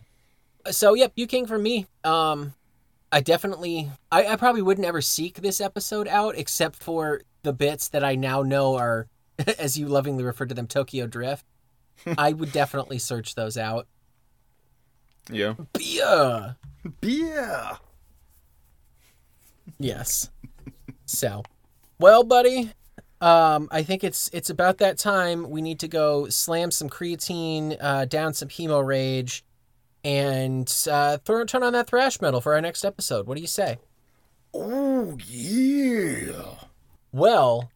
so 0.70 0.94
yep, 0.94 1.12
you 1.16 1.26
King 1.26 1.46
for 1.46 1.58
me. 1.58 1.86
Um, 2.04 2.54
I 3.10 3.20
definitely 3.20 3.90
I, 4.12 4.26
I 4.28 4.36
probably 4.36 4.62
wouldn't 4.62 4.86
ever 4.86 5.00
seek 5.02 5.42
this 5.42 5.60
episode 5.60 6.06
out 6.06 6.38
except 6.38 6.76
for 6.76 7.22
the 7.42 7.52
bits 7.52 7.88
that 7.88 8.04
I 8.04 8.14
now 8.14 8.42
know 8.42 8.76
are, 8.76 9.08
as 9.58 9.76
you 9.76 9.88
lovingly 9.88 10.22
refer 10.22 10.46
to 10.46 10.54
them, 10.54 10.68
Tokyo 10.68 11.08
Drift. 11.08 11.44
I 12.16 12.32
would 12.32 12.52
definitely 12.52 13.00
search 13.00 13.34
those 13.34 13.56
out. 13.58 13.88
Yeah. 15.30 15.54
Yeah. 15.78 16.52
Yeah. 17.02 17.76
Yes. 19.78 20.30
So, 21.06 21.42
well, 21.98 22.24
buddy, 22.24 22.72
um, 23.20 23.68
I 23.70 23.82
think 23.82 24.04
it's 24.04 24.30
it's 24.32 24.50
about 24.50 24.78
that 24.78 24.98
time. 24.98 25.50
We 25.50 25.62
need 25.62 25.80
to 25.80 25.88
go 25.88 26.28
slam 26.28 26.70
some 26.70 26.88
creatine, 26.88 27.76
uh, 27.80 28.04
down 28.04 28.34
some 28.34 28.48
hemo 28.48 28.84
rage, 28.84 29.44
and 30.04 30.72
uh, 30.90 31.18
throw, 31.18 31.44
turn 31.44 31.62
on 31.62 31.72
that 31.72 31.88
thrash 31.88 32.20
metal 32.20 32.40
for 32.40 32.54
our 32.54 32.60
next 32.60 32.84
episode. 32.84 33.26
What 33.26 33.36
do 33.36 33.40
you 33.40 33.48
say? 33.48 33.78
Oh 34.54 35.18
yeah. 35.26 36.54
Well, 37.12 37.70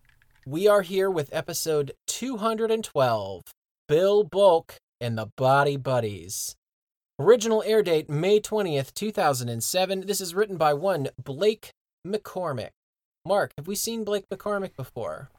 we 0.46 0.68
are 0.68 0.82
here 0.82 1.10
with 1.10 1.28
episode 1.32 1.92
212 2.06 3.42
Bill 3.88 4.24
Bulk 4.24 4.76
and 5.00 5.18
the 5.18 5.26
Body 5.36 5.76
Buddies. 5.76 6.56
Original 7.22 7.62
air 7.64 7.84
date 7.84 8.10
May 8.10 8.40
20th, 8.40 8.92
2007. 8.94 10.06
This 10.08 10.20
is 10.20 10.34
written 10.34 10.56
by 10.56 10.74
one 10.74 11.06
Blake 11.22 11.70
McCormick. 12.04 12.70
Mark, 13.24 13.52
have 13.56 13.68
we 13.68 13.76
seen 13.76 14.02
Blake 14.02 14.24
McCormick 14.28 14.74
before? 14.76 15.30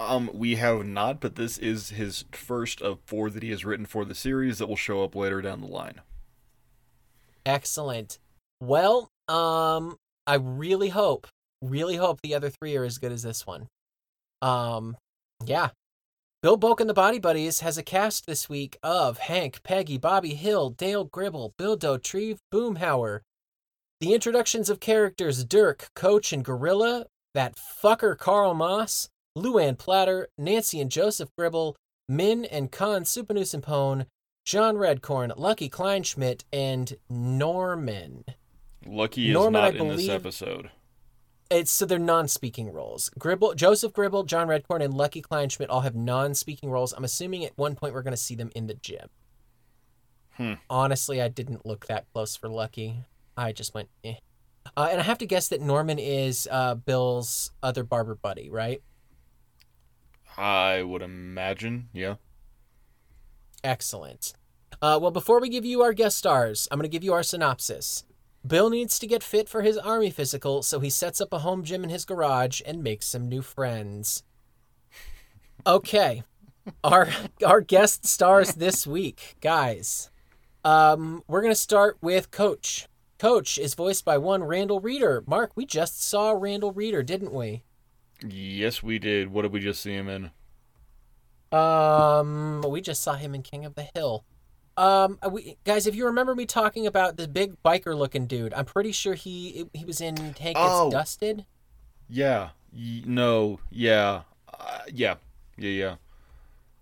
Um, 0.00 0.30
we 0.32 0.54
have 0.54 0.86
not, 0.86 1.20
but 1.20 1.36
this 1.36 1.58
is 1.58 1.90
his 1.90 2.24
first 2.32 2.80
of 2.80 2.98
four 3.04 3.28
that 3.28 3.42
he 3.42 3.50
has 3.50 3.62
written 3.62 3.84
for 3.84 4.06
the 4.06 4.14
series 4.14 4.56
that 4.56 4.68
will 4.68 4.76
show 4.76 5.04
up 5.04 5.14
later 5.14 5.42
down 5.42 5.60
the 5.60 5.66
line. 5.66 6.00
Excellent. 7.44 8.18
Well, 8.62 9.10
um, 9.28 9.96
I 10.26 10.36
really 10.36 10.88
hope, 10.88 11.26
really 11.60 11.96
hope 11.96 12.22
the 12.22 12.34
other 12.34 12.48
three 12.48 12.74
are 12.78 12.84
as 12.84 12.96
good 12.96 13.12
as 13.12 13.22
this 13.22 13.46
one. 13.46 13.68
Um, 14.40 14.96
yeah. 15.44 15.68
Bill 16.42 16.56
Bulk 16.56 16.80
and 16.80 16.90
the 16.90 16.94
Body 16.94 17.20
Buddies 17.20 17.60
has 17.60 17.78
a 17.78 17.84
cast 17.84 18.26
this 18.26 18.48
week 18.48 18.76
of 18.82 19.18
Hank, 19.18 19.62
Peggy, 19.62 19.96
Bobby 19.96 20.34
Hill, 20.34 20.70
Dale 20.70 21.04
Gribble, 21.04 21.54
Bill 21.56 21.78
Dauterive, 21.78 22.38
Boomhauer. 22.52 23.20
The 24.00 24.12
introductions 24.12 24.68
of 24.68 24.80
characters 24.80 25.44
Dirk, 25.44 25.86
Coach, 25.94 26.32
and 26.32 26.44
Gorilla, 26.44 27.06
that 27.32 27.54
fucker 27.54 28.18
Carl 28.18 28.54
Moss, 28.54 29.08
Luann 29.38 29.78
Platter, 29.78 30.26
Nancy 30.36 30.80
and 30.80 30.90
Joseph 30.90 31.28
Gribble, 31.38 31.76
Minh 32.10 32.48
and 32.50 32.72
Kahn 32.72 33.04
Supanus 33.04 33.54
and 33.54 33.62
Pone, 33.62 34.06
John 34.44 34.74
Redcorn, 34.74 35.32
Lucky 35.36 35.70
Kleinschmidt, 35.70 36.42
and 36.52 36.96
Norman. 37.08 38.24
Lucky 38.84 39.28
is 39.28 39.34
Norman, 39.34 39.52
not 39.52 39.76
I 39.76 39.78
in 39.78 39.96
this 39.96 40.08
episode. 40.08 40.70
It's 41.52 41.70
so 41.70 41.84
they're 41.84 41.98
non-speaking 41.98 42.72
roles. 42.72 43.10
Gribble, 43.18 43.54
Joseph 43.54 43.92
Gribble, 43.92 44.24
John 44.24 44.48
Redcorn, 44.48 44.82
and 44.82 44.94
Lucky 44.94 45.20
Kleinschmidt 45.20 45.66
all 45.68 45.82
have 45.82 45.94
non-speaking 45.94 46.70
roles. 46.70 46.94
I'm 46.94 47.04
assuming 47.04 47.44
at 47.44 47.52
one 47.56 47.74
point 47.74 47.92
we're 47.92 48.02
going 48.02 48.12
to 48.12 48.16
see 48.16 48.34
them 48.34 48.50
in 48.54 48.68
the 48.68 48.74
gym. 48.74 49.08
Hmm. 50.36 50.54
Honestly, 50.70 51.20
I 51.20 51.28
didn't 51.28 51.66
look 51.66 51.86
that 51.86 52.06
close 52.14 52.36
for 52.36 52.48
Lucky. 52.48 53.04
I 53.36 53.52
just 53.52 53.74
went, 53.74 53.90
eh. 54.02 54.14
Uh, 54.76 54.88
and 54.90 54.98
I 54.98 55.04
have 55.04 55.18
to 55.18 55.26
guess 55.26 55.48
that 55.48 55.60
Norman 55.60 55.98
is 55.98 56.48
uh, 56.50 56.74
Bill's 56.74 57.52
other 57.62 57.84
barber 57.84 58.14
buddy, 58.14 58.48
right? 58.48 58.82
I 60.38 60.82
would 60.82 61.02
imagine, 61.02 61.90
yeah. 61.92 62.14
Excellent. 63.62 64.32
Uh, 64.80 64.98
well, 65.00 65.10
before 65.10 65.38
we 65.38 65.50
give 65.50 65.66
you 65.66 65.82
our 65.82 65.92
guest 65.92 66.16
stars, 66.16 66.66
I'm 66.70 66.78
going 66.78 66.88
to 66.88 66.92
give 66.92 67.04
you 67.04 67.12
our 67.12 67.22
synopsis. 67.22 68.04
Bill 68.46 68.70
needs 68.70 68.98
to 68.98 69.06
get 69.06 69.22
fit 69.22 69.48
for 69.48 69.62
his 69.62 69.78
army 69.78 70.10
physical, 70.10 70.62
so 70.62 70.80
he 70.80 70.90
sets 70.90 71.20
up 71.20 71.32
a 71.32 71.40
home 71.40 71.62
gym 71.62 71.84
in 71.84 71.90
his 71.90 72.04
garage 72.04 72.60
and 72.66 72.82
makes 72.82 73.06
some 73.06 73.28
new 73.28 73.42
friends. 73.42 74.24
Okay, 75.66 76.24
our 76.82 77.08
our 77.46 77.60
guest 77.60 78.06
stars 78.06 78.54
this 78.54 78.86
week, 78.86 79.36
guys. 79.40 80.10
Um, 80.64 81.22
we're 81.28 81.42
gonna 81.42 81.54
start 81.54 81.98
with 82.00 82.30
Coach. 82.30 82.88
Coach 83.18 83.58
is 83.58 83.74
voiced 83.74 84.04
by 84.04 84.18
one 84.18 84.42
Randall 84.42 84.80
Reeder. 84.80 85.22
Mark, 85.26 85.52
we 85.54 85.64
just 85.64 86.02
saw 86.02 86.32
Randall 86.32 86.72
Reeder, 86.72 87.04
didn't 87.04 87.32
we? 87.32 87.62
Yes, 88.28 88.82
we 88.82 88.98
did. 88.98 89.28
What 89.28 89.42
did 89.42 89.52
we 89.52 89.60
just 89.60 89.80
see 89.80 89.94
him 89.94 90.08
in? 90.08 90.30
Um, 91.56 92.62
we 92.68 92.80
just 92.80 93.02
saw 93.02 93.14
him 93.14 93.34
in 93.34 93.42
King 93.42 93.64
of 93.64 93.74
the 93.74 93.88
Hill. 93.94 94.24
Um, 94.76 95.18
we, 95.30 95.56
guys, 95.64 95.86
if 95.86 95.94
you 95.94 96.06
remember 96.06 96.34
me 96.34 96.46
talking 96.46 96.86
about 96.86 97.16
the 97.16 97.28
big 97.28 97.62
biker-looking 97.62 98.26
dude, 98.26 98.54
I'm 98.54 98.64
pretty 98.64 98.92
sure 98.92 99.14
he 99.14 99.66
he 99.74 99.84
was 99.84 100.00
in 100.00 100.16
Hank 100.16 100.36
Gets 100.56 100.58
Oh. 100.58 100.90
Dusted. 100.90 101.44
Yeah. 102.08 102.50
No. 102.72 103.60
Yeah. 103.70 104.22
Uh, 104.52 104.78
yeah. 104.92 105.16
Yeah. 105.56 105.68
Yeah. 105.70 105.94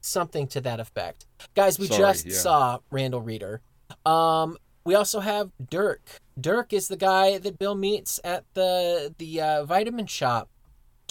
something 0.01 0.47
to 0.49 0.61
that 0.62 0.80
effect. 0.80 1.26
Guys, 1.55 1.78
we 1.78 1.86
Sorry, 1.86 1.99
just 2.01 2.26
yeah. 2.26 2.34
saw 2.34 2.78
Randall 2.91 3.20
Reeder. 3.20 3.61
Um, 4.07 4.57
we 4.84 4.95
also 4.95 5.20
have 5.20 5.51
Dirk. 5.68 6.20
Dirk 6.41 6.72
is 6.72 6.88
the 6.88 6.97
guy 6.97 7.36
that 7.38 7.59
Bill 7.59 7.74
meets 7.74 8.18
at 8.24 8.45
the 8.55 9.14
the 9.18 9.41
uh, 9.41 9.64
vitamin 9.64 10.07
shop. 10.07 10.49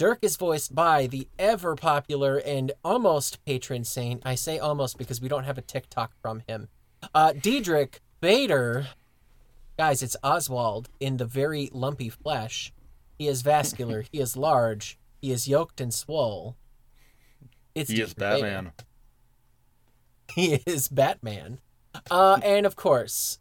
Dirk 0.00 0.20
is 0.22 0.38
voiced 0.38 0.74
by 0.74 1.06
the 1.08 1.28
ever 1.38 1.76
popular 1.76 2.38
and 2.38 2.72
almost 2.82 3.44
patron 3.44 3.84
saint. 3.84 4.22
I 4.24 4.34
say 4.34 4.58
almost 4.58 4.96
because 4.96 5.20
we 5.20 5.28
don't 5.28 5.44
have 5.44 5.58
a 5.58 5.60
TikTok 5.60 6.12
from 6.22 6.42
him. 6.48 6.68
Uh, 7.14 7.34
Diedrich 7.34 8.00
Bader. 8.22 8.86
Guys, 9.76 10.02
it's 10.02 10.16
Oswald 10.22 10.88
in 11.00 11.18
the 11.18 11.26
very 11.26 11.68
lumpy 11.74 12.08
flesh. 12.08 12.72
He 13.18 13.28
is 13.28 13.42
vascular. 13.42 14.06
he 14.10 14.20
is 14.20 14.38
large. 14.38 14.98
He 15.20 15.32
is 15.32 15.46
yoked 15.46 15.82
and 15.82 15.92
swole. 15.92 16.56
It's 17.74 17.90
He 17.90 18.00
is 18.00 18.14
Diedrich 18.14 18.40
Bader. 18.40 18.46
Batman. 18.46 18.72
He 20.34 20.62
is 20.64 20.88
Batman. 20.88 21.60
Uh, 22.10 22.40
and 22.42 22.64
of 22.64 22.74
course, 22.74 23.38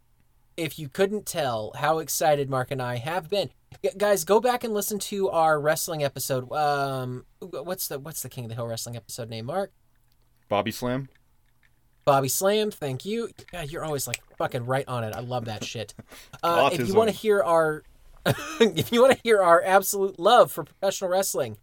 if 0.60 0.78
you 0.78 0.90
couldn't 0.90 1.26
tell 1.26 1.72
how 1.76 2.00
excited 2.00 2.50
Mark 2.50 2.72
and 2.72 2.82
I 2.82 2.98
have 2.98 3.30
been, 3.30 3.50
guys, 3.98 4.26
go 4.26 4.40
back 4.40 4.64
and 4.64 4.74
listen 4.74 5.00
to 5.00 5.30
our 5.30 5.60
wrestling 5.60 6.04
episode. 6.04 6.52
Um, 6.52 7.26
what's 7.40 7.88
the 7.88 8.00
what's 8.00 8.22
the 8.22 8.30
King 8.30 8.46
of 8.46 8.50
the 8.50 8.56
Hill 8.56 8.68
wrestling 8.68 8.96
episode 8.96 9.30
name? 9.30 9.46
Mark 9.46 9.72
Bobby 10.50 10.72
Slam. 10.72 11.08
Bobby 12.04 12.28
Slam. 12.28 12.72
Thank 12.72 13.06
you. 13.06 13.30
God, 13.52 13.72
you're 13.72 13.86
always 13.86 14.08
like 14.08 14.22
fucking 14.38 14.66
right 14.66 14.88
on 14.88 15.04
it. 15.04 15.16
I 15.16 15.22
love 15.22 15.46
that 15.46 15.64
shit. 15.64 15.94
Uh, 16.42 16.70
if 16.72 16.88
you 16.88 16.94
want 16.94 17.10
to 17.10 17.16
hear 17.16 17.44
our, 17.44 17.84
if 18.26 18.94
you 18.94 19.02
want 19.02 19.12
to 19.12 19.20
hear 19.24 19.42
our 19.42 19.62
absolute 19.62 20.18
love 20.18 20.52
for 20.52 20.64
professional 20.64 21.10
wrestling, 21.10 21.58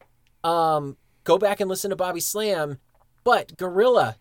um, 0.45 0.99
go 1.25 1.39
back 1.39 1.61
and 1.61 1.71
listen 1.71 1.89
to 1.91 1.97
Bobby 1.97 2.21
Slam. 2.21 2.79
But 3.25 3.57
Gorilla 3.57 4.17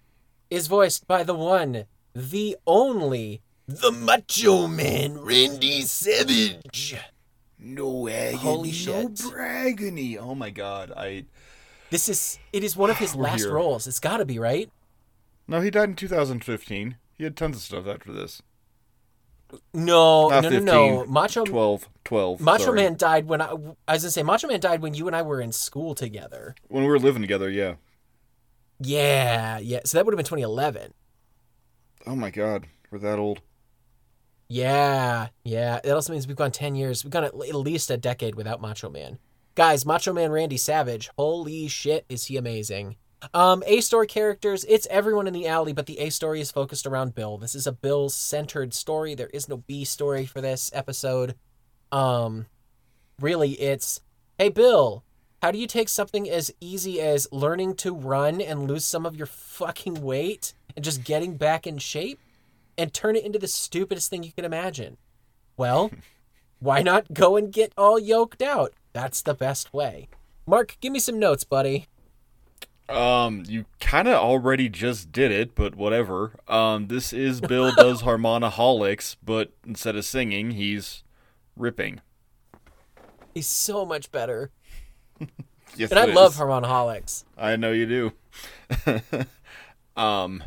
is 0.49 0.67
voiced 0.67 1.07
by 1.07 1.23
the 1.23 1.34
one, 1.34 1.86
the 2.13 2.55
only, 2.65 3.41
the 3.68 3.91
Macho 3.91 4.68
Man, 4.68 5.18
Randy 5.20 5.82
Savage. 5.82 6.95
No 7.57 8.07
agony, 8.07 8.38
Holy 8.38 8.70
no 8.70 8.74
shit. 8.76 9.16
bragony. 9.16 10.18
Oh 10.20 10.36
my 10.36 10.49
god. 10.51 10.91
I 10.95 11.26
This 11.89 12.07
is 12.09 12.38
it 12.53 12.63
is 12.63 12.78
one 12.78 12.89
of 12.89 12.97
his 12.97 13.16
last 13.16 13.41
here. 13.43 13.53
roles. 13.53 13.88
It's 13.88 13.99
got 13.99 14.18
to 14.18 14.26
be 14.26 14.38
right. 14.39 14.70
no. 15.47 15.61
He 15.61 15.72
died 15.72 15.89
in 15.89 15.95
2015. 15.95 16.97
He 17.18 17.24
had 17.24 17.36
tons 17.38 17.55
of 17.57 17.61
stuff 17.63 17.88
after 17.88 18.11
this. 18.11 18.41
No, 19.74 20.28
Not 20.30 20.43
no, 20.43 20.49
15, 20.49 20.66
no, 20.66 20.88
no. 21.03 21.05
Macho 21.05 21.45
12. 21.45 21.88
12. 22.03 22.41
Macho 22.41 22.63
sorry. 22.66 22.76
Man 22.76 22.97
died 22.97 23.28
when 23.28 23.41
I, 23.41 23.51
I 23.88 23.93
was 23.93 24.03
gonna 24.03 24.11
say 24.11 24.24
Macho 24.24 24.47
Man 24.47 24.59
died 24.59 24.82
when 24.82 24.93
you 24.93 25.07
and 25.07 25.16
I 25.16 25.22
were 25.22 25.39
in 25.39 25.51
school 25.51 25.95
together. 25.95 26.55
When 26.68 26.84
we 26.84 26.89
were 26.89 26.99
living 26.99 27.22
together, 27.22 27.49
yeah. 27.49 27.76
Yeah, 28.80 29.59
yeah. 29.59 29.80
So 29.86 29.97
that 29.97 30.05
would 30.05 30.13
have 30.13 30.18
been 30.18 30.26
2011. 30.26 30.93
Oh 32.05 32.16
my 32.16 32.30
god. 32.32 32.68
We're 32.91 32.99
that 32.99 33.18
old. 33.20 33.41
Yeah, 34.48 35.30
yeah. 35.43 35.80
That 35.84 35.96
also 35.96 36.14
means 36.14 36.28
we've 36.28 36.36
gone 36.36 36.52
10 36.52 36.76
years. 36.76 37.04
We've 37.04 37.12
gone 37.12 37.24
at 37.24 37.34
at 37.34 37.56
least 37.56 37.89
a 37.89 37.98
decade 37.98 38.36
without 38.36 38.62
Macho 38.62 38.89
Man. 38.89 39.18
Guys, 39.56 39.86
Macho 39.86 40.14
Man 40.14 40.32
Randy 40.32 40.58
Savage. 40.58 41.10
Holy 41.18 41.68
shit, 41.68 42.06
is 42.10 42.26
he 42.26 42.38
amazing. 42.38 42.98
Um, 43.34 43.64
A 43.66 43.82
story 43.82 44.06
characters, 44.06 44.66
it's 44.66 44.88
everyone 44.91 45.26
in 45.26 45.34
the 45.34 45.48
alley, 45.48 45.74
but 45.74 45.88
the 45.88 46.00
A 46.00 46.10
story 46.10 46.41
is 46.41 46.52
focused 46.52 46.86
around 46.86 47.16
Bill. 47.16 47.38
This 47.38 47.56
is 47.56 47.66
a 47.66 47.72
Bill 47.72 48.10
centered 48.10 48.74
story. 48.74 49.16
There 49.16 49.30
is 49.34 49.50
no 49.50 49.58
B 49.58 49.84
story 49.84 50.26
for 50.26 50.41
this 50.41 50.70
episode. 50.74 51.36
Um, 51.91 52.46
really, 53.20 53.54
it's 53.54 54.02
Hey, 54.38 54.50
Bill, 54.50 55.04
how 55.41 55.52
do 55.52 55.58
you 55.58 55.68
take 55.68 55.89
something 55.89 56.30
as 56.30 56.54
easy 56.60 57.02
as 57.02 57.28
learning 57.32 57.76
to 57.78 57.96
run 57.96 58.41
and 58.41 58.68
lose 58.68 58.84
some 58.86 59.06
of 59.06 59.16
your 59.16 59.28
fucking 59.28 60.02
weight 60.04 60.54
and 60.76 60.84
just 60.84 61.04
getting 61.04 61.38
back 61.38 61.66
in 61.66 61.78
shape 61.78 62.20
and 62.78 62.93
turn 62.93 63.15
it 63.15 63.26
into 63.26 63.39
the 63.39 63.47
stupidest 63.47 64.09
thing 64.09 64.23
you 64.23 64.32
can 64.32 64.45
imagine? 64.45 64.97
Well, 65.57 65.91
why 66.59 66.82
not 66.82 67.13
go 67.13 67.36
and 67.38 67.51
get 67.51 67.73
all 67.78 67.99
yoked 67.99 68.41
out? 68.41 68.73
That's 68.93 69.21
the 69.21 69.34
best 69.34 69.73
way. 69.73 70.07
Mark, 70.47 70.78
give 70.82 70.93
me 70.93 70.99
some 70.99 71.19
notes, 71.19 71.43
buddy. 71.43 71.88
Um, 72.88 73.43
you 73.47 73.65
kind 73.80 74.07
of 74.07 74.13
already 74.13 74.69
just 74.69 75.11
did 75.11 75.32
it, 75.32 75.55
but 75.55 75.76
whatever. 75.76 76.34
Um, 76.47 76.88
this 76.88 77.11
is 77.13 77.41
Bill 77.41 77.73
does 77.78 78.03
harmonaholics, 78.03 79.15
but 79.23 79.53
instead 79.65 79.95
of 79.95 80.05
singing, 80.05 80.51
he's 80.51 81.03
ripping. 81.57 82.01
He's 83.34 83.47
so 83.47 83.86
much 83.86 84.11
better. 84.11 84.51
Yes, 85.78 85.91
And 85.91 85.99
I 85.99 86.05
it 86.07 86.13
love 86.15 86.32
is. 86.34 86.38
harmonaholics. 86.39 87.26
I 87.38 87.57
know 87.57 87.73
you 87.73 87.86
do. 87.86 89.01
um, 90.01 90.41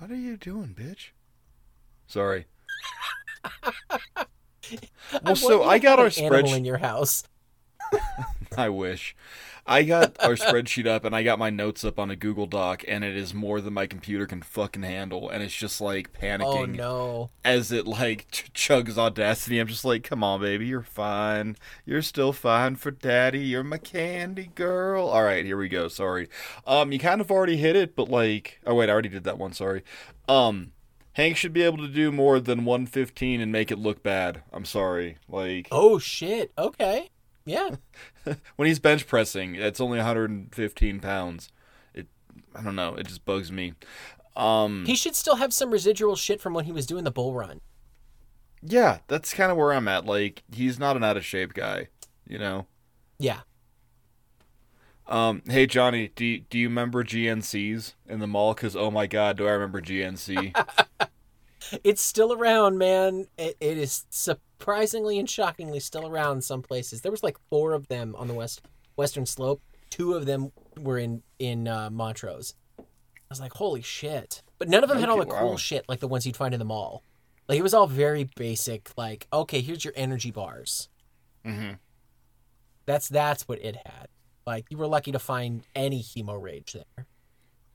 what 0.00 0.10
are 0.10 0.16
you 0.16 0.38
doing, 0.38 0.74
bitch? 0.74 1.10
Sorry. 2.06 2.46
well, 5.22 5.36
so 5.36 5.62
I 5.62 5.78
got 5.78 5.98
our 5.98 6.10
animal 6.18 6.54
in 6.54 6.64
your 6.64 6.78
house. 6.78 7.22
I 8.56 8.68
wish. 8.68 9.14
I 9.66 9.84
got 9.84 10.16
our 10.20 10.34
spreadsheet 10.34 10.86
up 10.86 11.04
and 11.04 11.14
I 11.14 11.22
got 11.22 11.38
my 11.38 11.50
notes 11.50 11.84
up 11.84 11.98
on 11.98 12.10
a 12.10 12.16
Google 12.16 12.46
Doc, 12.46 12.82
and 12.88 13.04
it 13.04 13.16
is 13.16 13.32
more 13.32 13.60
than 13.60 13.72
my 13.72 13.86
computer 13.86 14.26
can 14.26 14.42
fucking 14.42 14.82
handle, 14.82 15.30
and 15.30 15.42
it's 15.42 15.54
just 15.54 15.80
like 15.80 16.12
panicking. 16.12 16.42
Oh 16.42 16.64
no. 16.64 17.30
as 17.44 17.70
it 17.70 17.86
like 17.86 18.26
ch- 18.32 18.52
chugs 18.52 18.98
Audacity. 18.98 19.60
I'm 19.60 19.68
just 19.68 19.84
like, 19.84 20.02
come 20.02 20.24
on, 20.24 20.40
baby, 20.40 20.66
you're 20.66 20.82
fine. 20.82 21.56
You're 21.84 22.02
still 22.02 22.32
fine 22.32 22.76
for 22.76 22.90
daddy. 22.90 23.40
You're 23.40 23.62
my 23.62 23.78
candy 23.78 24.50
girl. 24.54 25.06
All 25.06 25.22
right, 25.22 25.44
here 25.44 25.56
we 25.56 25.68
go. 25.68 25.86
Sorry. 25.86 26.28
Um, 26.66 26.90
you 26.90 26.98
kind 26.98 27.20
of 27.20 27.30
already 27.30 27.56
hit 27.56 27.76
it, 27.76 27.94
but 27.94 28.08
like, 28.08 28.60
oh 28.66 28.74
wait, 28.74 28.88
I 28.88 28.92
already 28.92 29.08
did 29.08 29.24
that 29.24 29.38
one. 29.38 29.52
Sorry. 29.52 29.84
Um, 30.28 30.72
Hank 31.12 31.36
should 31.36 31.52
be 31.52 31.62
able 31.62 31.78
to 31.78 31.88
do 31.88 32.10
more 32.10 32.40
than 32.40 32.64
115 32.64 33.40
and 33.40 33.52
make 33.52 33.70
it 33.70 33.78
look 33.78 34.02
bad. 34.02 34.42
I'm 34.52 34.64
sorry. 34.64 35.18
Like 35.28 35.68
Oh 35.70 35.98
shit. 35.98 36.52
Okay. 36.58 37.10
Yeah. 37.44 37.76
when 38.56 38.66
he's 38.68 38.78
bench 38.78 39.06
pressing, 39.06 39.54
it's 39.54 39.80
only 39.80 39.98
115 39.98 41.00
pounds. 41.00 41.48
It, 41.94 42.06
I 42.54 42.62
don't 42.62 42.76
know. 42.76 42.94
It 42.94 43.06
just 43.06 43.24
bugs 43.24 43.50
me. 43.50 43.74
Um, 44.36 44.84
He 44.86 44.94
should 44.94 45.16
still 45.16 45.36
have 45.36 45.52
some 45.52 45.70
residual 45.70 46.16
shit 46.16 46.40
from 46.40 46.54
when 46.54 46.64
he 46.66 46.72
was 46.72 46.86
doing 46.86 47.04
the 47.04 47.10
bull 47.10 47.34
run. 47.34 47.60
yeah, 48.62 48.98
that's 49.08 49.32
kind 49.34 49.50
of 49.50 49.56
where 49.56 49.72
I'm 49.72 49.88
at. 49.88 50.04
Like 50.06 50.42
he's 50.52 50.78
not 50.78 50.96
an 50.96 51.02
out 51.04 51.16
of 51.16 51.24
shape 51.24 51.54
guy, 51.54 51.88
you 52.26 52.38
know. 52.38 52.66
Yeah. 53.18 53.40
Um, 55.08 55.42
hey 55.48 55.66
Jonny, 55.66 56.12
do 56.14 56.24
you, 56.24 56.40
do 56.48 56.58
you 56.58 56.68
remember 56.68 57.02
GNCs 57.02 57.94
in 58.08 58.20
the 58.20 58.28
mall? 58.28 58.54
Cause 58.54 58.76
oh 58.76 58.90
my 58.92 59.06
god, 59.08 59.36
do 59.38 59.46
I 59.48 59.50
remember 59.52 59.80
GNC? 59.80 60.54
It's 61.84 62.00
still 62.02 62.32
around, 62.32 62.78
man. 62.78 63.26
It, 63.38 63.56
it 63.60 63.76
is 63.78 64.04
surprisingly 64.60 65.18
and 65.18 65.28
shockingly 65.28 65.80
still 65.80 66.06
around 66.06 66.36
in 66.36 66.42
some 66.42 66.60
places. 66.60 67.00
There 67.00 67.10
was 67.10 67.22
like 67.22 67.38
four 67.48 67.72
of 67.72 67.88
them 67.88 68.14
on 68.18 68.28
the 68.28 68.34
west 68.34 68.60
western 68.96 69.24
slope. 69.24 69.62
Two 69.88 70.12
of 70.12 70.26
them 70.26 70.52
were 70.78 70.98
in 70.98 71.22
in 71.38 71.66
uh, 71.66 71.88
Montrose. 71.90 72.54
I 72.78 72.82
was 73.30 73.40
like, 73.40 73.54
holy 73.54 73.80
shit! 73.80 74.42
But 74.58 74.68
none 74.68 74.82
of 74.82 74.90
them 74.90 74.98
had 74.98 75.08
all 75.08 75.16
the 75.16 75.22
Okay, 75.22 75.38
cool 75.38 75.56
shit 75.56 75.86
like 75.88 76.00
the 76.00 76.08
ones 76.08 76.26
you'd 76.26 76.36
find 76.36 76.52
in 76.52 76.58
the 76.58 76.66
mall. 76.66 77.02
Like 77.48 77.58
it 77.58 77.62
was 77.62 77.72
all 77.72 77.86
very 77.86 78.28
basic. 78.36 78.90
Like, 78.98 79.26
okay, 79.32 79.62
here's 79.62 79.84
your 79.84 79.94
energy 79.96 80.30
bars. 80.30 80.90
mm-hmm. 81.44 81.72
That's 82.84 83.08
that's 83.08 83.48
what 83.48 83.60
it 83.64 83.76
had. 83.76 84.08
Like 84.46 84.66
you 84.68 84.76
were 84.76 84.86
lucky 84.86 85.12
to 85.12 85.18
find 85.18 85.62
any 85.74 86.02
hemo 86.02 86.40
rage 86.40 86.74
there. 86.74 87.06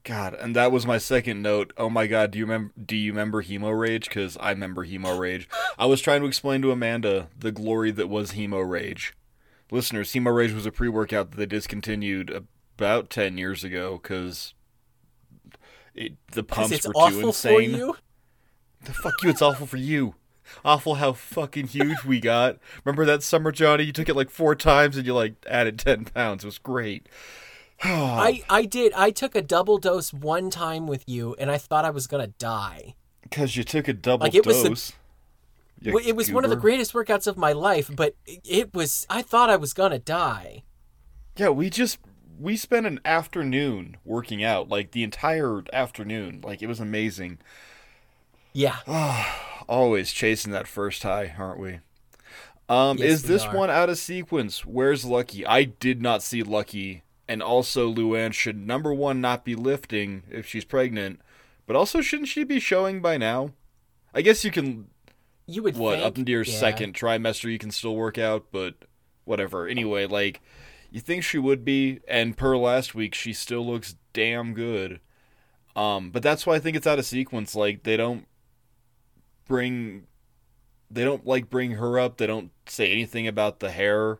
God, 0.05 0.35
and 0.35 0.55
that 0.55 0.71
was 0.71 0.85
my 0.85 0.99
second 0.99 1.41
note. 1.41 1.73
Oh 1.77 1.89
my 1.89 2.05
god, 2.05 2.29
do 2.29 2.37
you 2.37 2.45
remember? 2.45 2.71
Do 2.79 2.95
you 2.95 3.11
remember 3.11 3.43
Hemo 3.43 3.77
Rage? 3.77 4.07
Because 4.07 4.37
I 4.37 4.51
remember 4.51 4.85
Hemo 4.85 5.17
Rage. 5.17 5.49
I 5.79 5.87
was 5.87 5.99
trying 5.99 6.21
to 6.21 6.27
explain 6.27 6.61
to 6.61 6.71
Amanda 6.71 7.29
the 7.37 7.51
glory 7.51 7.89
that 7.91 8.07
was 8.07 8.33
Hemo 8.33 8.67
Rage. 8.69 9.15
Listeners, 9.71 10.11
Hemo 10.13 10.33
Rage 10.33 10.53
was 10.53 10.67
a 10.67 10.71
pre-workout 10.71 11.31
that 11.31 11.37
they 11.37 11.47
discontinued 11.47 12.29
about 12.77 13.09
ten 13.09 13.39
years 13.39 13.63
ago 13.63 13.99
because 13.99 14.53
the 15.95 16.43
pumps 16.43 16.85
were 16.85 17.09
too 17.09 17.27
insane. 17.27 17.71
you. 17.71 17.97
The 18.83 18.93
fuck 18.93 19.23
you! 19.23 19.31
It's 19.31 19.41
awful 19.41 19.65
for 19.65 19.77
you. 19.77 20.13
Awful 20.63 20.95
how 20.95 21.13
fucking 21.13 21.67
huge 21.67 22.03
we 22.05 22.19
got. 22.19 22.59
Remember 22.83 23.05
that 23.05 23.23
summer, 23.23 23.51
Jonny? 23.51 23.85
You 23.85 23.91
took 23.91 24.07
it 24.07 24.15
like 24.15 24.29
four 24.29 24.53
times 24.53 24.97
and 24.97 25.05
you 25.07 25.15
like 25.15 25.33
added 25.49 25.79
ten 25.79 26.05
pounds. 26.05 26.43
It 26.43 26.47
was 26.47 26.59
great. 26.59 27.09
I 27.83 28.43
I 28.49 28.65
did. 28.65 28.93
I 28.93 29.11
took 29.11 29.35
a 29.35 29.41
double 29.41 29.77
dose 29.77 30.13
one 30.13 30.49
time 30.49 30.87
with 30.87 31.03
you, 31.07 31.35
and 31.39 31.51
I 31.51 31.57
thought 31.57 31.85
I 31.85 31.89
was 31.89 32.07
gonna 32.07 32.27
die. 32.27 32.95
Because 33.21 33.55
you 33.57 33.63
took 33.63 33.87
a 33.87 33.93
double 33.93 34.25
Like, 34.25 34.35
it 34.35 34.45
was 34.45 34.63
the- 34.63 34.69
dose. 34.69 34.91
Well, 35.83 35.97
It 36.03 36.15
was 36.15 36.31
one 36.31 36.43
of 36.43 36.49
the 36.49 36.55
greatest 36.55 36.93
workouts 36.93 37.27
of 37.27 37.37
my 37.37 37.51
life, 37.51 37.91
but 37.93 38.15
it 38.25 38.73
was. 38.73 39.05
I 39.09 39.21
thought 39.21 39.49
I 39.49 39.55
was 39.57 39.73
gonna 39.73 39.99
die. 39.99 40.63
Yeah, 41.37 41.49
we 41.49 41.69
just 41.69 41.99
we 42.39 42.55
spent 42.57 42.85
an 42.87 42.99
afternoon 43.05 43.97
working 44.05 44.43
out, 44.43 44.67
like 44.69 44.91
the 44.91 45.03
entire 45.03 45.63
afternoon. 45.73 46.41
Like 46.43 46.61
it 46.61 46.67
was 46.67 46.79
amazing. 46.79 47.39
Yeah. 48.53 48.77
Always 49.67 50.11
chasing 50.11 50.51
that 50.53 50.67
first 50.67 51.03
high, 51.03 51.35
aren't 51.37 51.59
we? 51.59 51.79
Um, 52.69 52.97
Yes, 52.97 53.07
is 53.09 53.23
this 53.23 53.45
one 53.45 53.69
out 53.69 53.89
of 53.89 53.97
sequence? 53.97 54.65
Where's 54.65 55.05
Lucky? 55.05 55.45
I 55.45 55.63
did 55.65 56.01
not 56.01 56.23
see 56.23 56.41
Lucky, 56.41 57.03
and 57.27 57.41
also 57.41 57.93
Luann 57.93 58.33
should 58.33 58.57
number 58.57 58.93
one 58.93 59.21
not 59.21 59.43
be 59.45 59.55
lifting 59.55 60.23
if 60.29 60.45
she's 60.47 60.65
pregnant, 60.65 61.19
but 61.65 61.75
also 61.75 62.01
shouldn't 62.01 62.29
she 62.29 62.43
be 62.43 62.59
showing 62.59 63.01
by 63.01 63.17
now? 63.17 63.51
I 64.13 64.21
guess 64.21 64.45
you 64.45 64.51
can 64.51 64.87
You 65.45 65.61
would 65.63 65.77
what 65.77 65.95
think, 65.95 66.05
up 66.05 66.17
into 66.17 66.31
your 66.31 66.43
yeah. 66.43 66.57
second 66.57 66.93
trimester 66.93 67.51
you 67.51 67.59
can 67.59 67.71
still 67.71 67.95
work 67.95 68.17
out 68.17 68.45
but 68.51 68.75
whatever 69.25 69.67
anyway 69.67 70.05
like 70.05 70.41
you 70.89 71.01
think 71.01 71.23
she 71.23 71.37
would 71.37 71.65
be 71.65 71.99
and 72.07 72.37
per 72.37 72.55
last 72.55 72.95
week 72.95 73.13
she 73.13 73.33
still 73.33 73.65
looks 73.65 73.95
damn 74.13 74.53
good 74.53 75.01
um 75.75 76.11
but 76.11 76.23
that's 76.23 76.45
why 76.45 76.55
i 76.55 76.59
think 76.59 76.77
it's 76.77 76.87
out 76.87 76.99
of 76.99 77.05
sequence 77.05 77.55
like 77.55 77.83
they 77.83 77.97
don't 77.97 78.25
bring 79.47 80.05
they 80.89 81.03
don't 81.03 81.25
like 81.25 81.49
bring 81.49 81.71
her 81.71 81.99
up 81.99 82.17
they 82.17 82.27
don't 82.27 82.51
say 82.67 82.91
anything 82.91 83.27
about 83.27 83.59
the 83.59 83.71
hair 83.71 84.19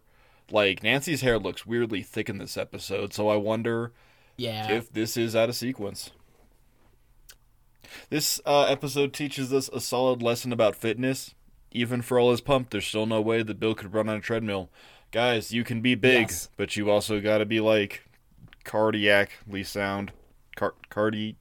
like 0.52 0.84
nancy's 0.84 1.22
hair 1.22 1.40
looks 1.40 1.66
weirdly 1.66 2.02
thick 2.04 2.30
in 2.30 2.38
this 2.38 2.56
episode 2.58 3.14
so 3.14 3.28
i 3.30 3.36
wonder 3.36 3.92
Yeah. 4.38 4.70
if 4.72 4.92
this 4.94 5.18
is 5.18 5.36
out 5.36 5.50
of 5.50 5.56
sequence. 5.56 6.12
This 8.10 8.40
uh, 8.46 8.64
episode 8.64 9.14
teaches 9.14 9.54
us 9.54 9.70
a 9.70 9.80
solid 9.80 10.22
lesson 10.22 10.52
about 10.52 10.76
fitness. 10.76 11.34
Even 11.72 12.02
for 12.02 12.20
all 12.20 12.32
his 12.32 12.42
pump, 12.42 12.70
there's 12.70 12.86
still 12.86 13.06
no 13.06 13.22
way 13.22 13.44
that 13.44 13.60
Bill 13.60 13.76
could 13.76 13.94
run 13.94 14.10
on 14.10 14.18
a 14.18 14.22
treadmill. 14.22 14.70
Guys, 15.12 15.52
you 15.54 15.64
can 15.64 15.82
be 15.82 15.96
big, 15.96 16.24
Yes. 16.30 16.50
but 16.58 16.76
you 16.76 16.90
also 16.90 17.20
got 17.22 17.38
to 17.40 17.46
be 17.46 17.60
like 17.60 18.04
cardiacally 18.64 19.64
sound, 19.64 20.12
car- 20.56 20.76
cardi, 20.90 21.38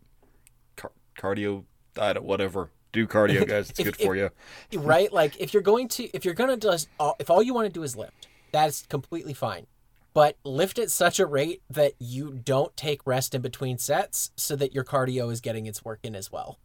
car- 0.76 0.92
cardio, 1.18 1.64
don't, 1.94 2.22
whatever. 2.22 2.70
Do 2.92 3.06
cardio, 3.06 3.46
guys. 3.46 3.70
It's 3.70 3.78
If- 3.80 3.86
good 3.86 3.96
for 3.96 4.14
you. 4.16 4.30
right? 4.74 5.12
Like 5.12 5.36
if 5.40 5.52
you're 5.54 5.62
going 5.62 5.88
to, 5.88 6.04
if 6.14 6.24
you're 6.24 6.34
gonna 6.34 6.56
just, 6.56 6.88
if 7.18 7.30
all 7.30 7.42
you 7.42 7.54
want 7.54 7.66
to 7.66 7.72
do 7.72 7.82
is 7.82 7.96
lift, 7.96 8.28
that's 8.54 8.86
completely 8.86 9.34
fine. 9.34 9.66
But 10.14 10.38
lift 10.44 10.78
at 10.78 10.92
such 10.92 11.18
a 11.18 11.26
rate 11.26 11.62
that 11.68 11.94
you 11.98 12.30
don't 12.30 12.76
take 12.76 13.04
rest 13.04 13.34
in 13.34 13.42
between 13.42 13.78
sets, 13.78 14.30
so 14.36 14.54
that 14.54 14.72
your 14.72 14.84
cardio 14.84 15.30
is 15.32 15.40
getting 15.40 15.66
its 15.66 15.84
work 15.84 15.98
in 16.04 16.14
as 16.14 16.30
well. 16.30 16.60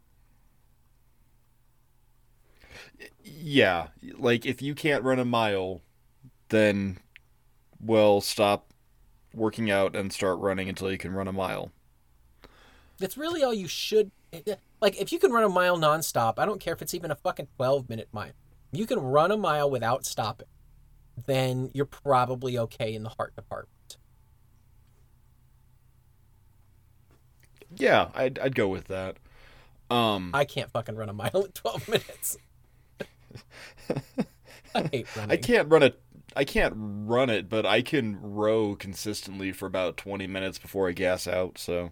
Yeah, 3.23 3.87
like 4.17 4.45
if 4.45 4.61
you 4.61 4.75
can't 4.75 5.03
run 5.03 5.17
a 5.17 5.25
mile, 5.25 5.81
then 6.49 6.99
well, 7.83 8.21
stop 8.21 8.73
working 9.33 9.71
out 9.71 9.95
and 9.95 10.13
start 10.13 10.39
running 10.39 10.69
until 10.69 10.91
you 10.91 10.97
can 10.97 11.13
run 11.13 11.27
a 11.27 11.33
mile. 11.33 11.71
That's 12.99 13.17
really 13.17 13.41
all 13.41 13.53
you 13.53 13.67
should. 13.67 14.11
Like 14.81 14.99
if 15.01 15.11
you 15.11 15.17
can 15.17 15.31
run 15.31 15.43
a 15.43 15.49
mile 15.49 15.77
nonstop, 15.77 16.35
I 16.37 16.45
don't 16.45 16.59
care 16.59 16.73
if 16.73 16.81
it's 16.81 16.93
even 16.93 17.09
a 17.09 17.15
fucking 17.15 17.47
twelve 17.55 17.89
minute 17.89 18.09
mile. 18.11 18.33
You 18.71 18.85
can 18.85 18.99
run 18.99 19.31
a 19.31 19.37
mile 19.37 19.71
without 19.71 20.05
stopping, 20.05 20.47
then 21.25 21.71
you're 21.73 21.85
probably 21.85 22.57
okay 22.57 22.93
in 22.93 23.03
the 23.03 23.09
heart 23.09 23.35
department. 23.35 23.97
Yeah, 27.75 28.09
I'd 28.15 28.39
I'd 28.39 28.55
go 28.55 28.67
with 28.67 28.85
that. 28.87 29.17
Um, 29.89 30.31
I 30.33 30.45
can't 30.45 30.71
fucking 30.71 30.95
run 30.95 31.09
a 31.09 31.13
mile 31.13 31.43
in 31.45 31.51
twelve 31.51 31.87
minutes. 31.89 32.37
I 34.75 34.89
hate 34.91 35.15
running. 35.15 35.31
I 35.31 35.37
can't 35.37 35.69
run 35.69 35.83
a 35.83 35.93
I 36.35 36.43
can't 36.45 36.73
run 36.77 37.29
it, 37.29 37.49
but 37.49 37.65
I 37.65 37.81
can 37.81 38.19
row 38.21 38.75
consistently 38.75 39.51
for 39.51 39.65
about 39.65 39.97
twenty 39.97 40.27
minutes 40.27 40.59
before 40.59 40.89
I 40.89 40.91
gas 40.93 41.27
out. 41.27 41.57
So 41.57 41.91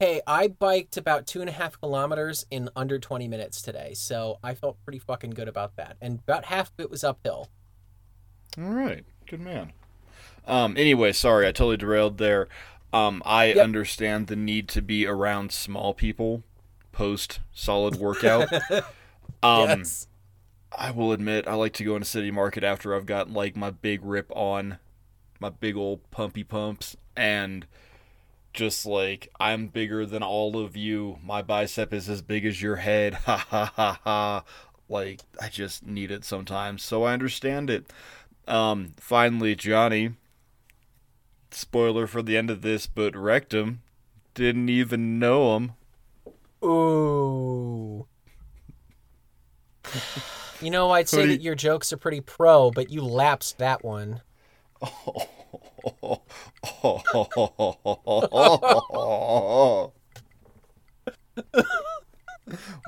Hey, 0.00 0.22
I 0.26 0.48
biked 0.48 0.96
about 0.96 1.26
two 1.26 1.40
and 1.40 1.48
a 1.50 1.52
half 1.52 1.78
kilometers 1.78 2.46
in 2.50 2.70
under 2.74 2.98
20 2.98 3.28
minutes 3.28 3.60
today, 3.60 3.92
so 3.94 4.38
I 4.42 4.54
felt 4.54 4.78
pretty 4.84 4.98
fucking 4.98 5.30
good 5.32 5.46
about 5.48 5.76
that. 5.76 5.98
And 6.00 6.20
about 6.20 6.46
half 6.46 6.68
of 6.68 6.80
it 6.80 6.90
was 6.90 7.04
uphill. 7.04 7.50
All 8.58 8.64
right, 8.70 9.04
good 9.26 9.40
man. 9.40 9.72
Um, 10.46 10.76
anyway, 10.76 11.12
sorry, 11.12 11.46
I 11.46 11.52
totally 11.52 11.76
derailed 11.76 12.18
there. 12.18 12.48
Um, 12.92 13.22
I 13.24 13.54
Yep. 13.54 13.64
understand 13.64 14.26
the 14.26 14.36
need 14.36 14.68
to 14.70 14.82
be 14.82 15.06
around 15.06 15.52
small 15.52 15.94
people 15.94 16.42
post 16.92 17.40
solid 17.52 17.94
workout. 17.96 18.52
um, 19.42 19.90
yes. 19.90 20.08
I 20.76 20.90
will 20.90 21.12
admit 21.12 21.48
I 21.48 21.54
like 21.54 21.72
to 21.74 21.84
go 21.84 21.96
into 21.96 22.06
City 22.08 22.30
Market 22.30 22.64
after 22.64 22.94
I've 22.94 23.06
got 23.06 23.30
like 23.30 23.56
my 23.56 23.70
big 23.70 24.04
rip 24.04 24.30
on, 24.36 24.78
my 25.40 25.50
big 25.50 25.76
old 25.76 26.08
pumpy 26.10 26.44
pumps, 26.48 26.96
and 27.16 27.66
just 28.52 28.86
like 28.86 29.30
I'm 29.40 29.68
bigger 29.68 30.06
than 30.06 30.22
all 30.22 30.58
of 30.58 30.76
you. 30.76 31.18
My 31.24 31.42
bicep 31.42 31.92
is 31.92 32.08
as 32.08 32.22
big 32.22 32.44
as 32.44 32.62
your 32.62 32.76
head. 32.76 33.14
Ha 33.26 33.36
ha 33.36 33.72
ha 33.76 34.00
ha. 34.04 34.44
Like 34.88 35.20
I 35.40 35.48
just 35.48 35.86
need 35.86 36.10
it 36.10 36.24
sometimes, 36.24 36.82
so 36.82 37.04
I 37.04 37.12
understand 37.12 37.70
it. 37.70 37.86
Um, 38.50 38.94
finally, 38.98 39.54
Jonny. 39.54 40.16
Spoiler 41.52 42.06
for 42.06 42.20
the 42.22 42.36
end 42.36 42.50
of 42.50 42.62
this, 42.62 42.86
but 42.86 43.16
Rectum 43.16 43.82
didn't 44.34 44.68
even 44.68 45.18
know 45.18 45.56
him. 45.56 45.72
Ooh. 46.62 48.06
You 50.60 50.70
know, 50.70 50.90
I'd 50.90 51.08
say 51.08 51.22
do 51.22 51.28
that 51.28 51.40
your 51.40 51.54
jokes 51.54 51.90
are 51.92 51.96
pretty 51.96 52.20
pro, 52.20 52.70
but 52.70 52.90
you 52.90 53.02
lapsed 53.02 53.56
that 53.58 53.82
one. 53.82 54.20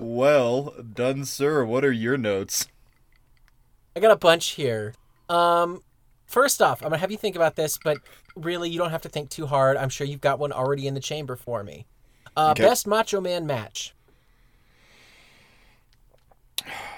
well 0.01 0.75
done, 0.93 1.25
sir. 1.25 1.65
What 1.65 1.85
are 1.85 1.93
your 1.93 2.19
notes? 2.19 2.69
I 3.97 4.01
got 4.01 4.11
a 4.11 4.17
bunch 4.17 4.51
here. 4.51 4.95
Um, 5.33 5.83
first 6.27 6.61
off, 6.61 6.83
I'm 6.83 6.89
gonna 6.91 6.99
have 6.99 7.11
you 7.11 7.17
think 7.17 7.37
about 7.37 7.57
this, 7.57 7.79
but 7.83 7.99
really, 8.37 8.69
you 8.71 8.79
don't 8.79 8.91
have 8.91 9.03
to 9.03 9.09
think 9.09 9.31
too 9.31 9.47
hard. 9.47 9.77
I'm 9.77 9.89
sure 9.89 10.07
you've 10.07 10.21
got 10.21 10.39
one 10.39 10.53
already 10.53 10.87
in 10.87 10.95
the 10.95 11.01
chamber 11.01 11.37
for 11.37 11.63
me. 11.63 11.87
Uh, 12.37 12.51
Okay. 12.51 12.63
Best 12.65 12.87
Macho 12.87 13.21
Man 13.21 13.47
match. 13.47 13.95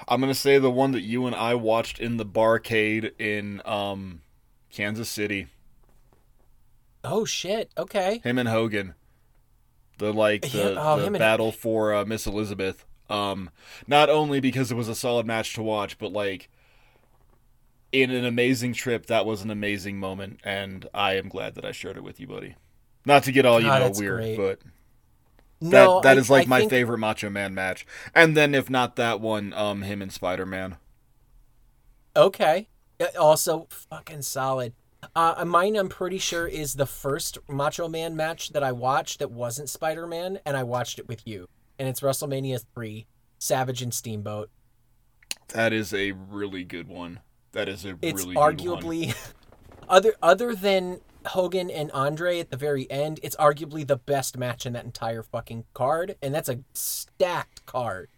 I'm 0.06 0.20
gonna 0.20 0.34
say 0.34 0.58
the 0.58 0.70
one 0.70 0.92
that 0.92 1.00
you 1.02 1.26
and 1.26 1.34
I 1.34 1.54
watched 1.54 1.98
in 1.98 2.18
the 2.18 2.26
barcade 2.26 3.12
in 3.18 3.62
um, 3.64 4.20
Kansas 4.70 5.08
City. 5.08 5.46
Oh 7.02 7.24
shit. 7.24 7.70
Okay. 7.78 8.20
Him 8.22 8.38
and 8.38 8.48
Hogan. 8.48 8.94
The 9.98 10.12
like 10.12 10.42
the, 10.42 10.48
Him- 10.48 10.78
oh, 10.78 10.96
the 10.98 11.06
him 11.06 11.14
and- 11.14 11.20
battle 11.20 11.52
for 11.52 11.94
uh, 11.94 12.04
Miss 12.04 12.26
Elizabeth. 12.26 12.84
Um, 13.08 13.50
not 13.86 14.08
only 14.10 14.40
because 14.40 14.70
it 14.72 14.74
was 14.76 14.88
a 14.88 14.94
solid 14.94 15.26
match 15.26 15.54
to 15.54 15.62
watch, 15.62 15.98
but 15.98 16.12
like 16.12 16.48
in 18.02 18.10
an 18.10 18.24
amazing 18.24 18.72
trip, 18.72 19.06
that 19.06 19.24
was 19.24 19.42
an 19.42 19.50
amazing 19.50 19.98
moment, 19.98 20.40
and 20.44 20.88
I 20.92 21.14
am 21.14 21.28
glad 21.28 21.54
that 21.54 21.64
I 21.64 21.72
shared 21.72 21.96
it 21.96 22.02
with 22.04 22.18
you, 22.20 22.26
buddy. 22.26 22.56
Not 23.06 23.22
to 23.24 23.32
get 23.32 23.46
all 23.46 23.60
you 23.60 23.66
know 23.68 23.92
weird, 23.94 24.16
great. 24.18 24.36
but 24.36 24.60
that 25.60 25.70
No, 25.70 26.00
that 26.00 26.16
I- 26.16 26.20
is 26.20 26.28
like 26.30 26.46
I 26.46 26.48
my 26.48 26.58
think- 26.60 26.70
favorite 26.70 26.98
Macho 26.98 27.30
Man 27.30 27.54
match. 27.54 27.86
And 28.14 28.36
then 28.36 28.54
if 28.54 28.68
not 28.68 28.96
that 28.96 29.20
one, 29.20 29.52
um, 29.52 29.82
him 29.82 30.02
and 30.02 30.12
Spider 30.12 30.44
Man. 30.46 30.76
Okay. 32.16 32.68
Also, 33.18 33.66
fucking 33.70 34.22
solid. 34.22 34.72
Uh, 35.14 35.44
mine, 35.46 35.76
I'm 35.76 35.88
pretty 35.88 36.18
sure, 36.18 36.46
is 36.46 36.74
the 36.74 36.86
first 36.86 37.38
Macho 37.48 37.88
Man 37.88 38.16
match 38.16 38.50
that 38.50 38.62
I 38.62 38.72
watched 38.72 39.18
that 39.18 39.30
wasn't 39.30 39.68
Spider 39.68 40.06
Man, 40.06 40.38
and 40.46 40.56
I 40.56 40.62
watched 40.62 40.98
it 40.98 41.08
with 41.08 41.26
you. 41.26 41.46
And 41.78 41.88
it's 41.88 42.00
WrestleMania 42.00 42.64
3, 42.74 43.06
Savage 43.38 43.82
and 43.82 43.92
Steamboat. 43.92 44.48
That 45.48 45.72
is 45.72 45.92
a 45.92 46.12
really 46.12 46.64
good 46.64 46.88
one. 46.88 47.20
That 47.54 47.68
is 47.68 47.84
a 47.84 47.96
It's 48.02 48.22
really 48.24 48.34
good 48.34 48.40
one. 48.40 48.56
arguably, 48.56 49.32
other 49.88 50.14
other 50.22 50.54
than 50.54 51.00
Hogan 51.26 51.70
and 51.70 51.90
Andre 51.92 52.38
at 52.38 52.50
the 52.50 52.56
very 52.56 52.90
end, 52.90 53.20
it's 53.22 53.36
arguably 53.36 53.86
the 53.86 53.96
best 53.96 54.36
match 54.36 54.66
in 54.66 54.74
that 54.74 54.84
entire 54.84 55.22
fucking 55.22 55.64
card, 55.72 56.16
and 56.20 56.34
that's 56.34 56.48
a 56.48 56.60
stacked 56.74 57.64
card. 57.64 58.10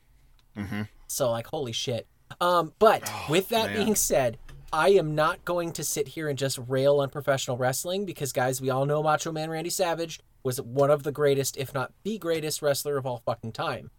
Mm-hmm. 0.57 0.83
So 1.07 1.31
like, 1.31 1.47
holy 1.47 1.73
shit. 1.73 2.07
Um, 2.41 2.73
but 2.79 3.09
with 3.31 3.51
that 3.51 3.67
man. 3.67 3.77
being 3.77 3.95
said, 3.95 4.39
I 4.73 4.91
am 4.91 5.15
not 5.15 5.45
going 5.45 5.73
to 5.73 5.85
sit 5.85 6.09
here 6.09 6.29
and 6.29 6.39
just 6.39 6.59
rail 6.67 7.01
on 7.01 7.09
professional 7.11 7.57
wrestling 7.57 8.05
because, 8.05 8.33
guys, 8.33 8.61
we 8.61 8.71
all 8.71 8.85
know 8.85 9.03
Macho 9.03 9.33
Man 9.33 9.49
Randy 9.49 9.71
Savage 9.71 10.21
was 10.43 10.61
one 10.61 10.91
of 10.91 11.03
the 11.03 11.13
greatest, 11.13 11.57
if 11.57 11.73
not 11.73 11.93
the 12.03 12.19
greatest, 12.19 12.63
wrestler 12.63 12.97
of 12.97 13.07
all 13.07 13.23
fucking 13.25 13.53
time. 13.53 13.91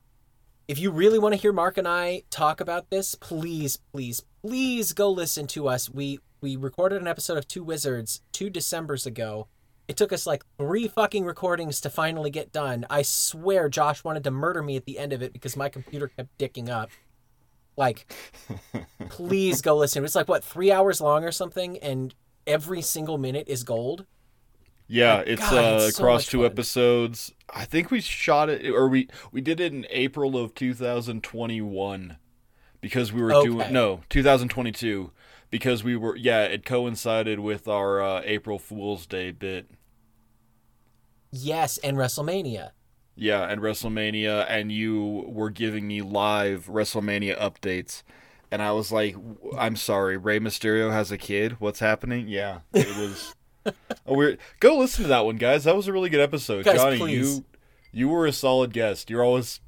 If 0.67 0.79
you 0.79 0.91
really 0.91 1.17
want 1.17 1.33
to 1.33 1.39
hear 1.39 1.53
Mark 1.53 1.77
and 1.77 1.87
I 1.87 2.23
talk 2.29 2.59
about 2.59 2.89
this, 2.89 3.15
please, 3.15 3.77
please, 3.77 4.21
please 4.41 4.91
go 4.91 5.09
listen 5.09 5.47
to 5.47 5.69
us. 5.69 5.89
We 5.89 6.19
we 6.41 6.57
recorded 6.57 7.01
an 7.01 7.07
episode 7.07 7.37
of 7.37 7.47
Two 7.47 7.63
Wizards 7.63 8.21
two 8.33 8.49
Decembers 8.49 9.05
ago. 9.05 9.47
It 9.87 9.95
took 9.95 10.11
us 10.11 10.27
like 10.27 10.43
three 10.57 10.89
fucking 10.89 11.23
recordings 11.23 11.79
to 11.81 11.89
finally 11.89 12.29
get 12.29 12.51
done. 12.51 12.85
I 12.89 13.03
swear 13.03 13.69
Josh 13.69 14.03
wanted 14.03 14.25
to 14.25 14.31
murder 14.31 14.61
me 14.61 14.75
at 14.75 14.83
the 14.83 14.99
end 14.99 15.13
of 15.13 15.21
it 15.21 15.31
because 15.31 15.55
my 15.55 15.69
computer 15.69 16.09
kept 16.09 16.37
dicking 16.37 16.67
up. 16.67 16.89
Like, 17.77 18.13
please 19.09 19.61
go 19.61 19.77
listen. 19.77 20.03
It's 20.03 20.15
like 20.15 20.27
what 20.27 20.43
three 20.43 20.69
hours 20.69 20.99
long 20.99 21.23
or 21.23 21.31
something, 21.31 21.77
and 21.77 22.13
every 22.45 22.81
single 22.81 23.17
minute 23.17 23.47
is 23.47 23.63
gold. 23.63 24.05
Yeah, 24.89 25.19
it's 25.19 25.41
God, 25.41 25.53
uh, 25.53 25.85
it's 25.85 25.97
across 25.97 26.23
much 26.23 26.27
two 26.27 26.39
fun. 26.39 26.51
episodes. 26.51 27.31
I 27.53 27.65
think 27.65 27.91
we 27.91 28.01
shot 28.01 28.49
it, 28.49 28.69
or 28.69 28.87
we 28.87 29.07
we 29.31 29.41
did 29.41 29.59
it 29.59 29.71
in 29.73 29.85
April 29.89 30.37
of 30.37 30.53
2021 30.53 32.17
because 32.81 33.11
we 33.13 33.21
were 33.21 33.33
Okay. 33.33 33.47
doing 33.47 33.73
no 33.73 34.01
2022 34.09 35.11
because 35.49 35.83
we 35.83 35.95
were 35.95 36.15
yeah 36.15 36.43
it 36.43 36.65
coincided 36.65 37.39
with 37.39 37.67
our 37.67 38.01
uh, 38.01 38.21
April 38.25 38.59
Fool's 38.59 39.05
Day 39.05 39.31
bit. 39.31 39.69
Yes, 41.31 41.77
and 41.79 41.97
WrestleMania. 41.97 42.71
Yeah, 43.15 43.43
and 43.49 43.61
WrestleMania, 43.61 44.45
and 44.47 44.71
you 44.71 45.25
were 45.27 45.49
giving 45.49 45.87
me 45.87 46.01
live 46.01 46.67
WrestleMania 46.67 47.37
updates, 47.39 48.03
and 48.51 48.61
I 48.61 48.71
was 48.73 48.91
like, 48.91 49.15
"I'm 49.57 49.75
sorry, 49.75 50.17
Rey 50.17 50.39
Mysterio 50.39 50.91
has 50.91 51.11
a 51.11 51.17
kid. 51.17 51.59
What's 51.59 51.79
happening?" 51.79 52.27
Yeah, 52.27 52.59
it 52.73 52.95
was. 52.95 53.33
A 54.05 54.13
weird. 54.13 54.37
Go 54.59 54.77
listen 54.77 55.03
to 55.03 55.07
that 55.09 55.25
one, 55.25 55.37
guys. 55.37 55.63
That 55.65 55.75
was 55.75 55.87
a 55.87 55.93
really 55.93 56.09
good 56.09 56.19
episode, 56.21 56.65
Guys, 56.65 56.77
Jonny. 56.77 56.97
please. 56.97 57.37
You, 57.37 57.45
you 57.91 58.09
were 58.09 58.25
a 58.25 58.31
solid 58.33 58.71
guest. 58.73 59.09
You're 59.09 59.23
always, 59.23 59.59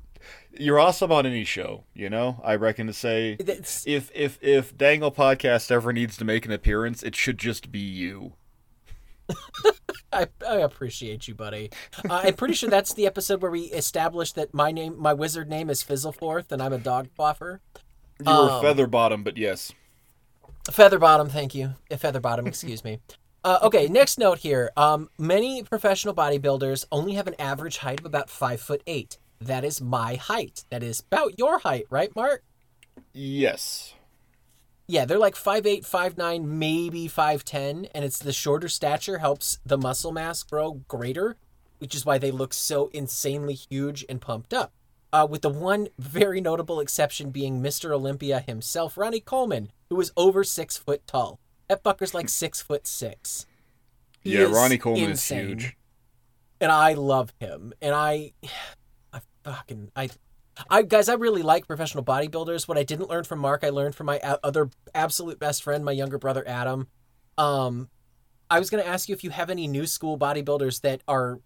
you're 0.58 0.80
awesome 0.80 1.12
on 1.12 1.26
any 1.26 1.44
show. 1.44 1.84
You 1.94 2.10
know, 2.10 2.42
I 2.44 2.56
reckon 2.56 2.88
to 2.88 2.94
say. 2.94 3.36
It's- 3.40 3.84
If 3.88 4.12
if 4.14 4.38
if 4.42 4.78
Dangle 4.78 5.12
Podcast 5.12 5.72
ever 5.72 5.92
needs 5.94 6.16
to 6.18 6.26
make 6.26 6.46
an 6.46 6.52
appearance, 6.52 7.04
it 7.04 7.16
should 7.16 7.38
just 7.38 7.72
be 7.72 7.80
you. 7.80 8.34
I, 10.12 10.28
I 10.48 10.56
appreciate 10.56 11.28
you, 11.28 11.36
buddy. 11.36 11.70
Uh, 12.10 12.22
I'm 12.24 12.34
pretty 12.34 12.56
sure 12.56 12.68
that's 12.70 12.94
the 12.96 13.06
episode 13.06 13.42
where 13.44 13.52
we 13.52 13.66
established 13.66 14.36
that 14.36 14.54
my 14.56 14.72
name, 14.72 14.96
my 15.00 15.14
wizard 15.14 15.48
name, 15.48 15.70
is 15.70 15.84
Fizzleforth, 15.84 16.52
and 16.52 16.62
I'm 16.64 16.74
a 16.74 16.80
dog 16.80 17.10
buffer. 17.16 17.62
You 18.20 18.26
were 18.26 18.32
Um, 18.50 18.62
feather 18.64 18.88
bottom, 18.88 19.24
but 19.24 19.38
yes. 19.38 19.72
Featherbottom, 20.66 21.30
thank 21.32 21.54
you. 21.54 21.76
Featherbottom, 21.92 22.48
excuse 22.48 22.84
me. 22.84 23.00
Uh, 23.44 23.60
okay, 23.64 23.88
next 23.88 24.18
note 24.18 24.40
here. 24.40 24.72
Um, 24.76 25.10
many 25.18 25.64
professional 25.64 26.14
bodybuilders 26.14 26.86
only 26.92 27.14
have 27.14 27.28
an 27.28 27.36
average 27.40 27.78
height 27.78 28.00
of 28.00 28.06
about 28.06 28.30
five 28.30 28.60
foot 28.60 28.84
eight. 28.86 29.18
That 29.40 29.64
is 29.64 29.80
my 29.80 30.16
height. 30.16 30.66
That 30.70 30.84
is 30.84 31.00
about 31.00 31.40
your 31.40 31.60
height, 31.60 31.86
right, 31.90 32.14
Mark? 32.16 32.44
Yes. 33.14 33.94
Yeah, 34.88 35.06
they're 35.06 35.20
like 35.20 35.36
5'8, 35.36 35.88
5'9, 35.88 36.46
maybe 36.46 37.08
5'10, 37.08 37.90
and 37.94 38.04
it's 38.04 38.18
the 38.18 38.34
shorter 38.34 38.68
stature 38.68 39.20
helps 39.20 39.60
the 39.64 39.78
muscle 39.78 40.12
mass 40.12 40.42
grow 40.42 40.82
greater, 40.88 41.38
which 41.78 41.94
is 41.94 42.08
why 42.08 42.18
they 42.18 42.32
look 42.32 42.54
so 42.54 42.88
insanely 42.88 43.54
huge 43.54 44.04
and 44.10 44.20
pumped 44.20 44.52
up. 44.52 44.74
Uh, 45.14 45.28
with 45.30 45.44
the 45.44 45.50
one 45.50 45.90
very 46.00 46.42
notable 46.42 46.80
exception 46.80 47.30
being 47.30 47.62
Mr. 47.62 47.92
Olympia 47.92 48.40
himself, 48.40 48.98
Ronnie 48.98 49.20
Coleman, 49.20 49.72
who 49.90 50.02
is 50.02 50.12
over 50.18 50.44
six 50.44 50.76
foot 50.76 51.06
tall. 51.06 51.40
That 51.70 51.84
fucker's 51.84 52.14
like 52.14 52.28
six 52.30 52.62
foot 52.62 52.86
six. 52.88 53.46
He 54.20 54.34
yeah, 54.34 54.44
Ronnie 54.44 54.78
Coleman 54.78 55.12
insane. 55.12 55.38
is 55.40 55.46
huge. 55.46 55.78
and 56.60 56.72
I 56.72 56.94
love 56.94 57.32
him. 57.40 57.74
And 57.82 57.96
I, 57.96 58.34
I 59.14 59.22
fucking 59.44 59.92
I, 59.96 60.10
I 60.70 60.82
guys, 60.82 61.08
I 61.08 61.14
really 61.14 61.44
like 61.44 61.68
professional 61.68 62.04
bodybuilders. 62.04 62.68
What 62.68 62.78
I 62.78 62.84
didn't 62.84 63.10
learn 63.10 63.24
from 63.24 63.40
Mark, 63.40 63.64
I 63.64 63.70
learned 63.70 63.96
from 63.96 64.08
my 64.08 64.20
other 64.20 64.70
absolute 64.94 65.40
best 65.40 65.64
friend, 65.64 65.86
my 65.86 65.94
younger 65.94 66.18
brother 66.18 66.44
Adam. 66.46 66.88
Um, 67.38 67.90
I 68.50 68.60
was 68.60 68.70
gonna 68.70 68.84
ask 68.84 69.08
you 69.08 69.14
if 69.14 69.24
you 69.24 69.30
have 69.30 69.50
any 69.50 69.68
new 69.68 69.86
school 69.86 70.18
bodybuilders 70.18 70.82
that 70.82 71.02
are 71.08 71.40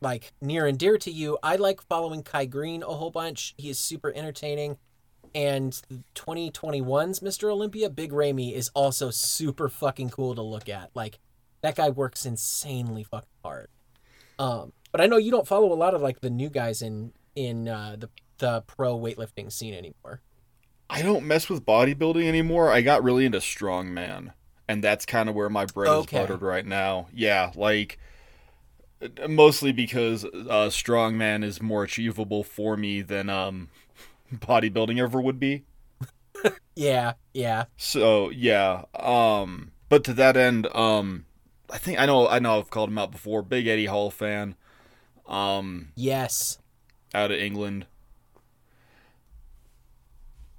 like 0.00 0.32
near 0.42 0.66
and 0.66 0.76
dear 0.78 0.98
to 0.98 1.10
you. 1.10 1.38
I 1.42 1.56
like 1.56 1.80
following 1.82 2.22
Kai 2.22 2.46
Greene 2.46 2.82
a 2.82 2.86
whole 2.86 3.10
bunch. 3.10 3.54
He 3.56 3.70
is 3.70 3.78
super 3.78 4.12
entertaining. 4.14 4.76
And 5.34 5.72
2021's 6.14 7.20
Mr. 7.20 7.50
Olympia, 7.50 7.88
Big 7.90 8.12
Ramy, 8.12 8.54
is 8.54 8.70
also 8.74 9.10
super 9.10 9.68
fucking 9.68 10.10
cool 10.10 10.34
to 10.34 10.42
look 10.42 10.68
at. 10.68 10.90
Like, 10.94 11.18
that 11.62 11.76
guy 11.76 11.88
works 11.90 12.26
insanely 12.26 13.04
fucking 13.04 13.28
hard. 13.44 13.68
Um, 14.38 14.72
but 14.90 15.00
I 15.00 15.06
know 15.06 15.16
you 15.16 15.30
don't 15.30 15.46
follow 15.46 15.72
a 15.72 15.74
lot 15.74 15.94
of 15.94 16.02
like 16.02 16.20
the 16.20 16.30
new 16.30 16.50
guys 16.50 16.82
in 16.82 17.12
in 17.34 17.68
uh, 17.68 17.96
the 17.98 18.08
the 18.38 18.62
pro 18.62 18.98
weightlifting 18.98 19.50
scene 19.52 19.72
anymore. 19.74 20.20
I 20.90 21.00
don't 21.02 21.24
mess 21.26 21.48
with 21.48 21.64
bodybuilding 21.64 22.24
anymore. 22.26 22.70
I 22.70 22.80
got 22.82 23.02
really 23.04 23.24
into 23.24 23.38
strongman. 23.38 24.32
and 24.68 24.82
that's 24.84 25.06
kind 25.06 25.28
of 25.28 25.34
where 25.34 25.48
my 25.48 25.64
bread 25.66 25.90
Okay. 25.90 26.16
is 26.18 26.22
buttered 26.26 26.42
right 26.42 26.66
now. 26.66 27.06
Yeah, 27.14 27.52
like 27.54 27.98
mostly 29.28 29.72
because 29.72 30.24
uh, 30.24 30.68
strongman 30.70 31.42
is 31.44 31.60
more 31.62 31.84
achievable 31.84 32.44
for 32.44 32.76
me 32.76 33.02
than 33.02 33.28
um, 33.28 33.68
bodybuilding 34.32 34.98
ever 35.00 35.20
would 35.20 35.38
be. 35.40 35.64
Yeah, 36.74 37.12
yeah. 37.34 37.64
So 37.76 38.30
yeah, 38.30 38.84
um, 38.94 39.72
but 39.88 40.02
to 40.04 40.14
that 40.14 40.36
end, 40.36 40.66
um, 40.74 41.26
I 41.70 41.78
think 41.78 41.98
I 42.00 42.06
know 42.06 42.26
I 42.28 42.38
know 42.38 42.58
I've 42.58 42.70
called 42.70 42.88
him 42.88 42.98
out 42.98 43.12
before. 43.12 43.42
Big 43.42 43.66
Eddie 43.66 43.86
Hall 43.86 44.10
fan, 44.10 44.56
um, 45.26 45.92
Yes. 45.94 46.58
out 47.14 47.30
of 47.30 47.38
England, 47.38 47.86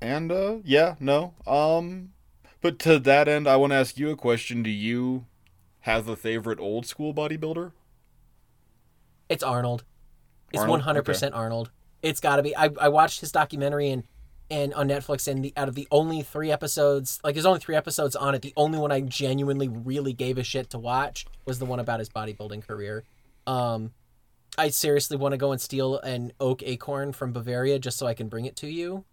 and 0.02 0.32
uh, 0.32 0.58
yeah, 0.64 0.96
no, 1.00 1.34
um, 1.48 2.14
but 2.62 2.78
to 2.80 3.00
that 3.00 3.28
end, 3.28 3.48
I 3.48 3.56
want 3.56 3.72
to 3.72 3.78
ask 3.78 3.98
you 3.98 4.12
a 4.12 4.16
question. 4.16 4.64
Do 4.64 4.70
you 4.70 5.26
have 5.82 6.08
a 6.08 6.16
favorite 6.16 6.60
old 6.60 6.86
school 6.86 7.14
bodybuilder? 7.14 7.72
It's 9.30 9.44
Arnold. 9.44 9.84
It's 10.52 10.64
one 10.64 10.82
hundred 10.82 11.04
percent 11.04 11.34
Arnold. 11.34 11.72
It's 12.04 12.20
got 12.20 12.36
to 12.36 12.44
be. 12.44 12.56
I, 12.56 12.70
I 12.80 12.90
watched 12.90 13.22
his 13.22 13.32
documentary 13.32 13.90
and 13.90 14.04
and 14.52 14.74
on 14.76 14.88
Netflix, 14.90 15.28
and 15.28 15.44
the 15.44 15.54
out 15.58 15.68
of 15.68 15.76
the 15.76 15.88
only 15.90 16.22
three 16.22 16.52
episodes, 16.52 17.20
like 17.24 17.34
there's 17.34 17.46
only 17.46 17.60
three 17.60 17.76
episodes 17.76 18.16
on 18.16 18.36
it. 18.36 18.42
The 18.44 18.54
only 18.56 18.78
one 18.78 18.92
I 18.92 19.02
genuinely 19.02 19.68
really 19.68 20.14
gave 20.14 20.38
a 20.38 20.44
shit 20.44 20.70
to 20.72 20.78
watch 20.78 21.26
was 21.46 21.60
the 21.60 21.66
one 21.66 21.80
about 21.80 22.00
his 22.00 22.10
bodybuilding 22.10 22.68
career. 22.68 23.04
Um, 23.48 23.94
I 24.58 24.70
seriously 24.70 25.18
want 25.18 25.32
to 25.32 25.38
go 25.38 25.52
and 25.52 25.60
steal 25.60 25.98
an 26.00 26.34
oak 26.40 26.62
acorn 26.62 27.14
from 27.14 27.34
Bavaria 27.34 27.80
just 27.80 27.98
so 27.98 28.06
I 28.06 28.14
can 28.14 28.28
bring 28.28 28.46
it 28.46 28.56
to 28.58 28.68
you 28.68 29.06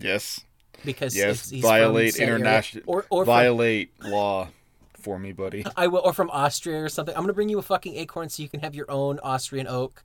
Yes, 0.00 0.40
because 0.84 1.16
yes. 1.16 1.50
he's 1.50 1.60
violate 1.60 2.16
international, 2.16 2.84
or 2.86 3.04
or 3.10 3.24
from, 3.24 3.34
violate 3.34 3.92
law 4.00 4.48
for 4.94 5.18
me, 5.18 5.32
buddy. 5.32 5.64
I 5.76 5.88
will, 5.88 6.00
or 6.04 6.12
from 6.12 6.30
Austria 6.30 6.82
or 6.82 6.88
something. 6.88 7.14
I'm 7.16 7.22
gonna 7.22 7.32
bring 7.32 7.48
you 7.48 7.58
a 7.58 7.62
fucking 7.62 7.96
acorn 7.96 8.28
so 8.28 8.42
you 8.42 8.48
can 8.48 8.60
have 8.60 8.74
your 8.74 8.90
own 8.90 9.18
Austrian 9.22 9.66
oak. 9.66 10.04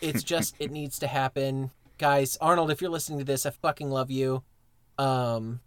It's 0.00 0.22
just 0.34 0.54
it 0.58 0.70
needs 0.70 0.98
to 1.00 1.06
happen, 1.06 1.70
guys. 1.98 2.36
Arnold, 2.40 2.70
if 2.70 2.80
you're 2.80 2.90
listening 2.90 3.18
to 3.18 3.24
this, 3.24 3.46
I 3.46 3.50
fucking 3.50 3.90
love 3.90 4.10
you. 4.10 4.42
Um, 4.98 5.60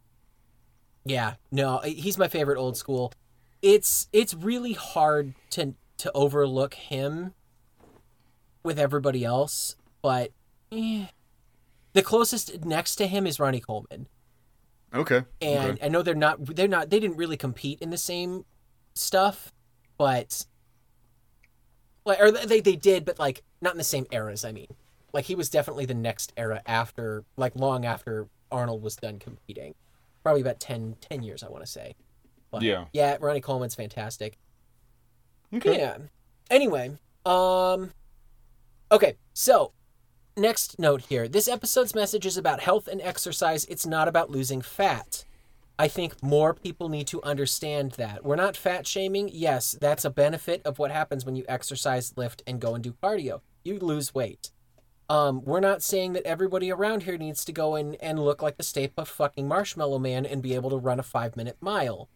yeah, 1.06 1.36
no, 1.52 1.80
he's 1.80 2.18
my 2.18 2.28
favorite 2.28 2.58
old 2.58 2.78
school. 2.78 3.14
It's 3.62 4.08
it's 4.14 4.34
really 4.34 4.74
hard 4.74 5.34
to 5.52 5.74
to 5.98 6.12
overlook 6.14 6.74
him 6.74 7.34
with 8.64 8.80
everybody 8.80 9.24
else, 9.24 9.76
but 10.02 10.32
eh. 10.72 11.06
the 11.94 12.02
closest 12.02 12.66
next 12.66 12.96
to 12.96 13.08
him 13.08 13.28
is 13.28 13.40
Ronnie 13.40 13.60
Coleman 13.60 14.08
Okay, 14.96 15.24
and 15.42 15.72
okay. 15.72 15.86
I 15.86 15.90
know 15.90 16.04
they're 16.04 16.14
not 16.14 16.46
they're 16.56 16.68
not 16.68 16.90
they 16.90 17.00
didn't 17.00 17.18
really 17.18 17.38
compete 17.38 17.80
in 17.82 17.90
the 17.90 17.98
same 17.98 18.46
stuff, 18.94 19.52
but 19.98 20.46
like 22.06 22.20
or 22.20 22.32
they 22.32 22.60
they 22.62 22.76
did, 22.76 23.06
but 23.06 23.20
like 23.20 23.44
not 23.62 23.74
in 23.74 23.78
the 23.78 23.84
same 23.84 24.06
eras. 24.12 24.44
I 24.46 24.52
mean, 24.52 24.68
like 25.14 25.26
he 25.26 25.36
was 25.36 25.50
definitely 25.50 25.86
the 25.86 25.94
next 25.94 26.34
era 26.38 26.62
after 26.66 27.24
like 27.38 27.56
long 27.56 27.86
after 27.86 28.28
Arnold 28.52 28.82
was 28.84 28.96
done 28.96 29.20
competing, 29.20 29.74
probably 30.24 30.42
about 30.42 30.60
10, 30.60 30.96
10 31.02 31.24
years 31.24 31.44
I 31.44 31.50
want 31.50 31.64
to 31.66 31.72
say. 31.72 31.96
But, 32.52 32.62
Yeah. 32.62 32.86
yeah, 32.94 33.18
Ronnie 33.20 33.42
Coleman's 33.42 33.76
fantastic. 33.76 34.38
okay. 35.54 35.78
Yeah. 35.80 35.98
Anyway, 36.50 36.98
um 37.26 37.92
okay, 38.92 39.16
so 39.34 39.72
next 40.38 40.78
note 40.80 41.04
here. 41.04 41.28
This 41.28 41.48
episode's 41.48 41.96
message 41.96 42.26
is 42.26 42.38
about 42.38 42.60
health 42.60 42.88
and 42.88 43.02
exercise. 43.02 43.66
It's 43.66 43.86
not 43.86 44.08
about 44.08 44.30
losing 44.30 44.62
fat. 44.62 45.26
I 45.80 45.88
think 45.88 46.22
more 46.22 46.54
people 46.54 46.88
need 46.88 47.08
to 47.08 47.24
understand 47.24 47.94
that. 47.94 48.24
We're 48.24 48.36
not 48.36 48.56
fat 48.56 48.86
shaming. 48.86 49.30
Yes, 49.34 49.76
that's 49.82 50.06
a 50.06 50.12
benefit 50.12 50.62
of 50.66 50.78
what 50.78 50.92
happens 50.92 51.26
when 51.26 51.36
you 51.36 51.46
exercise, 51.50 52.14
lift, 52.16 52.44
and 52.46 52.62
go 52.62 52.76
and 52.76 52.84
do 52.84 52.94
cardio. 53.02 53.42
You 53.64 53.80
lose 53.80 54.14
weight. 54.14 54.52
Um, 55.10 55.44
we're 55.44 55.60
not 55.60 55.82
saying 55.82 56.14
that 56.14 56.26
everybody 56.26 56.72
around 56.72 57.04
here 57.04 57.18
needs 57.18 57.44
to 57.46 57.52
go 57.52 57.76
in 57.76 57.96
and 57.96 58.20
look 58.20 58.42
like 58.42 58.58
the 58.58 58.64
Stay 58.64 58.88
Puft 58.88 59.08
fucking 59.08 59.48
Marshmallow 59.48 60.00
Man 60.00 60.26
and 60.26 60.44
be 60.44 60.54
able 60.54 60.70
to 60.70 60.78
run 60.78 61.00
a 61.00 61.04
five 61.04 61.36
minute 61.36 61.58
mile. 61.60 62.08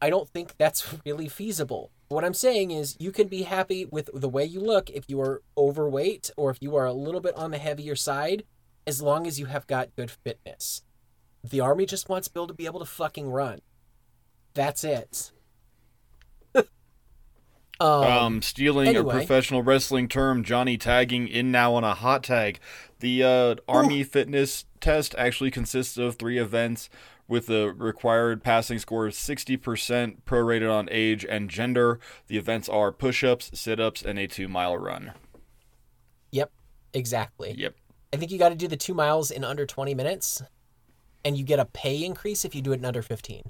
I 0.00 0.10
don't 0.10 0.28
think 0.28 0.56
that's 0.56 0.94
really 1.04 1.28
feasible. 1.28 1.92
What 2.08 2.24
I'm 2.24 2.34
saying 2.34 2.70
is 2.70 2.96
you 2.98 3.12
can 3.12 3.28
be 3.28 3.42
happy 3.42 3.84
with 3.84 4.08
the 4.14 4.28
way 4.28 4.44
you 4.44 4.60
look 4.60 4.90
if 4.90 5.04
you 5.08 5.20
are 5.20 5.42
overweight 5.56 6.30
or 6.36 6.50
if 6.50 6.58
you 6.60 6.76
are 6.76 6.86
a 6.86 6.92
little 6.92 7.20
bit 7.20 7.36
on 7.36 7.50
the 7.50 7.58
heavier 7.58 7.96
side, 7.96 8.44
as 8.86 9.02
long 9.02 9.26
as 9.26 9.38
you 9.38 9.46
have 9.46 9.66
got 9.66 9.94
good 9.96 10.10
fitness. 10.10 10.82
The 11.50 11.60
army 11.60 11.86
just 11.86 12.08
wants 12.08 12.28
Bill 12.28 12.46
to 12.46 12.54
be 12.54 12.66
able 12.66 12.80
to 12.80 12.86
fucking 12.86 13.30
run. 13.30 13.60
That's 14.54 14.84
it. 14.84 15.32
um, 16.54 16.66
Um, 17.80 18.42
stealing 18.42 18.88
anyway. 18.88 19.14
a 19.14 19.18
professional 19.18 19.62
wrestling 19.62 20.08
term, 20.08 20.42
Jonny 20.42 20.78
tagging 20.78 21.28
in 21.28 21.50
now 21.52 21.74
on 21.74 21.84
a 21.84 21.94
hot 21.94 22.22
tag. 22.24 22.58
The 23.00 23.22
uh, 23.22 23.54
Army 23.68 24.02
fitness 24.02 24.64
test 24.80 25.14
actually 25.18 25.50
consists 25.50 25.98
of 25.98 26.16
three 26.16 26.38
events 26.38 26.88
with 27.28 27.46
the 27.46 27.74
required 27.76 28.42
passing 28.42 28.78
score 28.78 29.06
of 29.06 29.12
60% 29.12 30.22
prorated 30.24 30.72
on 30.72 30.88
age 30.90 31.24
and 31.28 31.50
gender. 31.50 31.98
The 32.28 32.38
events 32.38 32.68
are 32.68 32.92
push 32.92 33.22
ups, 33.24 33.50
sit 33.52 33.78
ups, 33.80 34.00
and 34.02 34.18
a 34.18 34.26
two 34.26 34.48
mile 34.48 34.78
run. 34.78 35.12
yep, 36.30 36.50
exactly. 36.94 37.54
Yep. 37.58 37.74
I 38.12 38.16
think 38.16 38.30
you 38.30 38.38
got 38.38 38.50
to 38.50 38.54
do 38.54 38.68
the 38.68 38.76
two 38.76 38.94
miles 38.94 39.30
in 39.30 39.44
under 39.44 39.66
20 39.66 39.94
minutes, 39.94 40.40
and 41.26 41.36
you 41.36 41.42
get 41.42 41.58
a 41.58 41.64
pay 41.64 42.04
increase 42.04 42.44
if 42.44 42.54
you 42.54 42.62
do 42.62 42.70
it 42.70 42.78
in 42.78 42.84
under 42.84 43.02
15. 43.02 43.42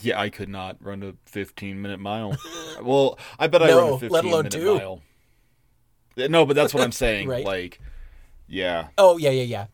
Yeah, 0.00 0.18
I 0.18 0.30
could 0.30 0.48
not 0.48 0.78
run 0.80 1.02
a 1.02 1.12
15 1.26 1.82
minute 1.82 2.00
mile. 2.00 2.34
well, 2.82 3.18
I 3.38 3.46
bet 3.46 3.62
I 3.62 3.74
run 3.74 3.92
a 3.92 3.98
15 3.98 4.10
let 4.10 4.24
alone 4.24 4.44
minute 4.44 4.52
two. 4.52 4.74
mile. 4.76 5.02
No, 6.16 6.46
but 6.46 6.56
that's 6.56 6.72
what 6.72 6.82
I'm 6.82 6.92
saying. 6.92 7.28
Right. 7.28 7.44
Like, 7.44 7.78
yeah. 8.46 8.88
Oh 8.96 9.18
yeah, 9.18 9.28
yeah, 9.28 9.42
yeah. 9.42 9.66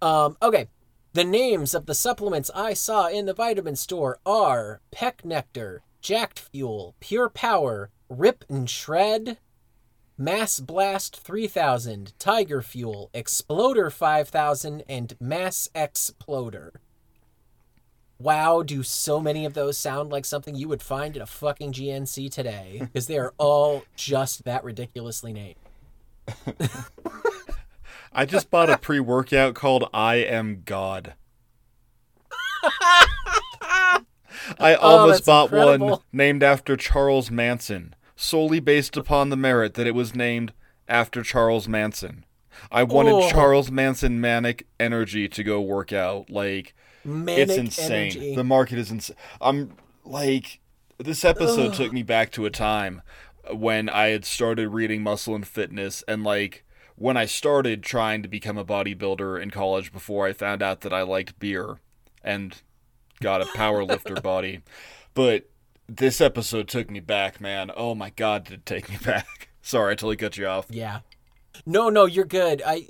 Um, 0.00 0.38
okay. 0.40 0.68
The 1.12 1.24
names 1.24 1.74
of 1.74 1.84
the 1.84 1.94
supplements 1.94 2.50
I 2.54 2.72
saw 2.72 3.08
in 3.08 3.26
the 3.26 3.34
vitamin 3.34 3.76
store 3.76 4.18
are 4.24 4.80
Peck 4.90 5.26
Nectar, 5.26 5.82
Jacked 6.00 6.38
Fuel, 6.38 6.94
Pure 7.00 7.30
Power, 7.30 7.90
Rip 8.08 8.44
and 8.48 8.68
Shred, 8.68 9.36
Mass 10.18 10.60
Blast 10.60 11.14
3000, 11.20 12.14
Tiger 12.18 12.62
Fuel, 12.62 13.10
Exploder 13.12 13.90
5000, 13.90 14.82
and 14.88 15.14
Mass 15.20 15.68
Exploder. 15.74 16.80
Wow, 18.18 18.62
do 18.62 18.82
so 18.82 19.20
many 19.20 19.44
of 19.44 19.52
those 19.52 19.76
sound 19.76 20.08
like 20.08 20.24
something 20.24 20.54
you 20.54 20.68
would 20.68 20.80
find 20.80 21.16
in 21.16 21.22
a 21.22 21.26
fucking 21.26 21.72
GNC 21.74 22.30
today? 22.30 22.78
Because 22.86 23.08
they 23.08 23.18
are 23.18 23.34
all 23.36 23.84
just 23.94 24.44
that 24.44 24.64
ridiculously 24.64 25.34
named. 25.34 25.56
I 28.12 28.24
just 28.24 28.50
bought 28.50 28.70
a 28.70 28.78
pre 28.78 29.00
workout 29.00 29.54
called 29.54 29.90
I 29.92 30.14
Am 30.16 30.62
God. 30.64 31.12
I 34.58 34.74
oh, 34.76 34.76
almost 34.80 35.28
Oh, 35.28 35.48
bought 35.48 35.50
one 35.52 35.98
named 36.10 36.42
after 36.42 36.76
Charles 36.76 37.30
Manson, 37.30 37.94
solely 38.16 38.60
based 38.60 38.96
upon 38.96 39.28
the 39.28 39.36
merit 39.36 39.74
that 39.74 39.86
it 39.86 39.94
was 39.94 40.14
named 40.14 40.52
after 40.88 41.22
Charles 41.22 41.68
Manson. 41.68 42.24
I 42.72 42.82
wanted 42.82 43.12
Oh. 43.12 43.30
Charles 43.30 43.70
Manson 43.70 44.20
manic 44.20 44.66
energy 44.80 45.28
to 45.28 45.42
go 45.44 45.60
work 45.60 45.92
out. 45.92 46.30
Like, 46.30 46.74
Manic 47.04 47.48
it's 47.50 47.56
insane. 47.58 48.12
energy. 48.12 48.34
The 48.34 48.44
market 48.44 48.78
is 48.78 48.90
insane. 48.90 49.16
I'm 49.40 49.72
like, 50.04 50.60
this 50.98 51.24
episode 51.24 51.74
took 51.74 51.92
me 51.92 52.02
back 52.02 52.32
to 52.32 52.46
a 52.46 52.50
time 52.50 53.02
when 53.52 53.88
I 53.90 54.06
had 54.08 54.24
started 54.24 54.70
reading 54.70 55.02
Muscle 55.02 55.34
and 55.34 55.46
Fitness, 55.46 56.02
and 56.08 56.24
like 56.24 56.64
when 56.96 57.16
I 57.18 57.26
started 57.26 57.82
trying 57.82 58.22
to 58.22 58.28
become 58.28 58.56
a 58.56 58.64
bodybuilder 58.64 59.40
in 59.40 59.50
college 59.50 59.92
before 59.92 60.26
I 60.26 60.32
found 60.32 60.62
out 60.62 60.80
that 60.80 60.94
I 60.94 61.02
liked 61.02 61.38
beer 61.38 61.78
and 62.24 62.60
got 63.20 63.42
a 63.42 63.46
power 63.54 63.84
lifter 63.84 64.14
body. 64.22 64.62
But 65.12 65.50
this 65.88 66.20
episode 66.20 66.68
took 66.68 66.90
me 66.90 67.00
back, 67.00 67.40
man. 67.40 67.70
Oh 67.76 67.94
my 67.94 68.10
god, 68.10 68.44
did 68.44 68.54
it 68.54 68.66
take 68.66 68.88
me 68.88 68.96
back? 69.04 69.48
Sorry, 69.62 69.92
I 69.92 69.94
totally 69.94 70.16
cut 70.16 70.36
you 70.36 70.46
off. 70.46 70.66
Yeah. 70.70 71.00
No, 71.64 71.88
no, 71.88 72.04
you're 72.04 72.24
good. 72.24 72.62
I 72.64 72.86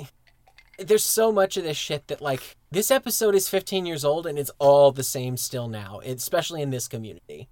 there's 0.78 1.04
so 1.04 1.32
much 1.32 1.56
of 1.56 1.64
this 1.64 1.76
shit 1.76 2.06
that 2.08 2.20
like 2.20 2.56
this 2.70 2.90
episode 2.90 3.34
is 3.34 3.48
15 3.48 3.86
years 3.86 4.04
old 4.04 4.26
and 4.26 4.38
it's 4.38 4.50
all 4.58 4.92
the 4.92 5.02
same 5.02 5.36
still 5.36 5.68
now, 5.68 6.00
especially 6.04 6.62
in 6.62 6.70
this 6.70 6.88
community. 6.88 7.48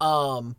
Um 0.00 0.56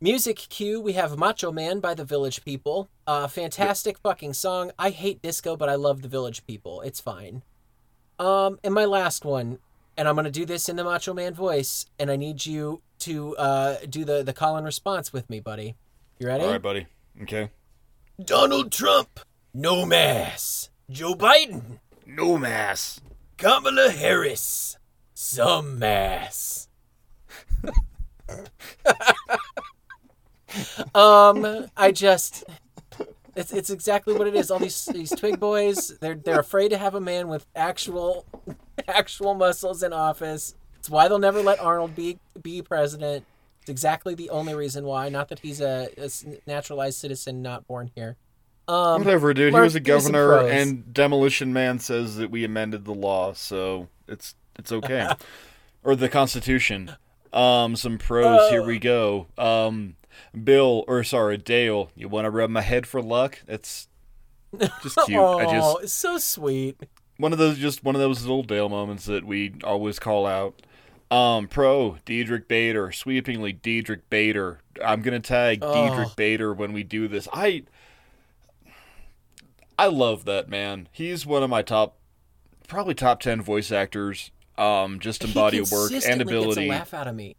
music 0.00 0.36
cue, 0.36 0.80
we 0.80 0.94
have 0.94 1.18
Macho 1.18 1.52
Man 1.52 1.80
by 1.80 1.94
the 1.94 2.04
Village 2.04 2.44
People. 2.44 2.88
Uh 3.06 3.26
fantastic 3.26 3.98
fucking 3.98 4.34
song. 4.34 4.70
I 4.78 4.90
hate 4.90 5.22
disco, 5.22 5.56
but 5.56 5.68
I 5.68 5.74
love 5.74 6.02
the 6.02 6.08
Village 6.08 6.46
People. 6.46 6.80
It's 6.82 7.00
fine. 7.00 7.42
Um 8.18 8.58
and 8.64 8.72
my 8.72 8.84
last 8.84 9.24
one, 9.24 9.58
and 9.96 10.08
I'm 10.08 10.14
going 10.14 10.24
to 10.24 10.30
do 10.30 10.44
this 10.46 10.68
in 10.68 10.76
the 10.76 10.84
Macho 10.84 11.14
Man 11.14 11.34
voice 11.34 11.86
and 11.98 12.10
I 12.10 12.16
need 12.16 12.44
you 12.46 12.82
to 13.00 13.36
uh 13.36 13.76
do 13.88 14.04
the 14.04 14.22
the 14.22 14.32
call 14.32 14.56
and 14.56 14.64
response 14.64 15.12
with 15.12 15.28
me, 15.28 15.40
buddy. 15.40 15.74
You 16.18 16.26
ready? 16.28 16.44
All 16.44 16.50
right, 16.50 16.62
buddy. 16.62 16.86
Okay. 17.22 17.50
Donald 18.24 18.70
Trump, 18.70 19.20
no 19.52 19.84
mass. 19.84 20.70
Joe 20.90 21.14
Biden, 21.14 21.78
No 22.06 22.36
mass. 22.38 23.00
Kamala 23.38 23.90
Harris, 23.90 24.76
some 25.14 25.78
mass. 25.78 26.68
um, 30.94 31.66
I 31.76 31.92
just 31.92 32.44
it's 33.34 33.52
it's 33.52 33.70
exactly 33.70 34.14
what 34.14 34.26
it 34.26 34.34
is. 34.34 34.50
All 34.50 34.58
these 34.58 34.84
these 34.86 35.10
twig 35.10 35.40
boys, 35.40 35.96
they're 36.00 36.14
they're 36.14 36.40
afraid 36.40 36.68
to 36.68 36.78
have 36.78 36.94
a 36.94 37.00
man 37.00 37.28
with 37.28 37.46
actual 37.56 38.26
actual 38.88 39.34
muscles 39.34 39.82
in 39.82 39.92
office. 39.92 40.54
It's 40.78 40.90
why 40.90 41.08
they'll 41.08 41.18
never 41.18 41.40
let 41.42 41.60
Arnold 41.60 41.94
be 41.94 42.18
be 42.40 42.62
president. 42.62 43.24
It's 43.60 43.70
exactly 43.70 44.14
the 44.14 44.30
only 44.30 44.54
reason 44.54 44.84
why. 44.84 45.08
Not 45.08 45.28
that 45.28 45.38
he's 45.38 45.60
a, 45.60 45.88
a 45.96 46.10
naturalized 46.46 46.98
citizen, 46.98 47.42
not 47.42 47.66
born 47.68 47.90
here. 47.94 48.16
Um, 48.66 49.02
Whatever, 49.02 49.34
dude. 49.34 49.54
He 49.54 49.60
was 49.60 49.74
a 49.74 49.80
give 49.80 49.96
me 49.96 50.00
some 50.00 50.12
governor, 50.12 50.48
and 50.48 50.92
Demolition 50.92 51.52
Man 51.52 51.78
says 51.78 52.16
that 52.16 52.30
we 52.30 52.44
amended 52.44 52.84
the 52.84 52.94
law, 52.94 53.32
so 53.32 53.88
it's 54.08 54.34
it's 54.58 54.72
okay, 54.72 55.08
or 55.84 55.94
the 55.96 56.08
Constitution. 56.08 56.92
Um, 57.32 57.76
some 57.76 57.98
pros. 57.98 58.50
Here 58.50 58.62
we 58.64 58.78
go. 58.78 59.26
Um, 59.38 59.96
Bill, 60.44 60.84
or 60.86 61.02
sorry, 61.04 61.38
Dale. 61.38 61.90
You 61.94 62.08
want 62.08 62.26
to 62.26 62.30
rub 62.30 62.50
my 62.50 62.60
head 62.60 62.86
for 62.86 63.02
luck? 63.02 63.40
It's 63.46 63.88
just 64.82 64.98
cute. 65.06 65.18
oh, 65.18 65.38
I 65.38 65.44
just 65.44 65.76
it's 65.82 65.92
so 65.92 66.18
sweet. 66.18 66.76
One 67.22 67.32
of 67.32 67.38
those 67.38 67.56
just 67.56 67.84
one 67.84 67.94
of 67.94 68.00
those 68.00 68.22
little 68.22 68.42
Dale 68.42 68.68
moments 68.68 69.06
that 69.06 69.24
we 69.24 69.54
always 69.62 69.98
call 69.98 70.26
out. 70.26 70.60
Um, 71.10 71.46
pro 71.46 71.98
Diedrich 72.04 72.48
Bader, 72.48 72.90
sweepingly 72.90 73.52
Diedrich 73.52 74.08
Bader. 74.10 74.60
I'm 74.84 75.02
gonna 75.02 75.20
tag 75.20 75.60
Oh. 75.62 75.72
Diedrich 75.72 76.16
Bader 76.16 76.52
when 76.52 76.72
we 76.72 76.82
do 76.82 77.06
this. 77.06 77.28
I 77.32 77.62
I 79.78 79.86
love 79.86 80.24
that 80.24 80.48
man. 80.48 80.88
He's 80.90 81.24
one 81.24 81.42
of 81.42 81.50
my 81.50 81.62
top, 81.62 81.96
probably 82.66 82.94
top 82.94 83.20
ten 83.20 83.40
voice 83.40 83.70
actors. 83.70 84.30
Um, 84.58 84.98
just 85.00 85.22
in 85.22 85.28
He 85.28 85.34
body 85.34 85.58
of 85.58 85.70
work 85.72 85.92
and 86.06 86.20
ability. 86.20 86.68
Laugh 86.68 86.92
out 86.92 87.06
of 87.08 87.14
me. 87.14 87.36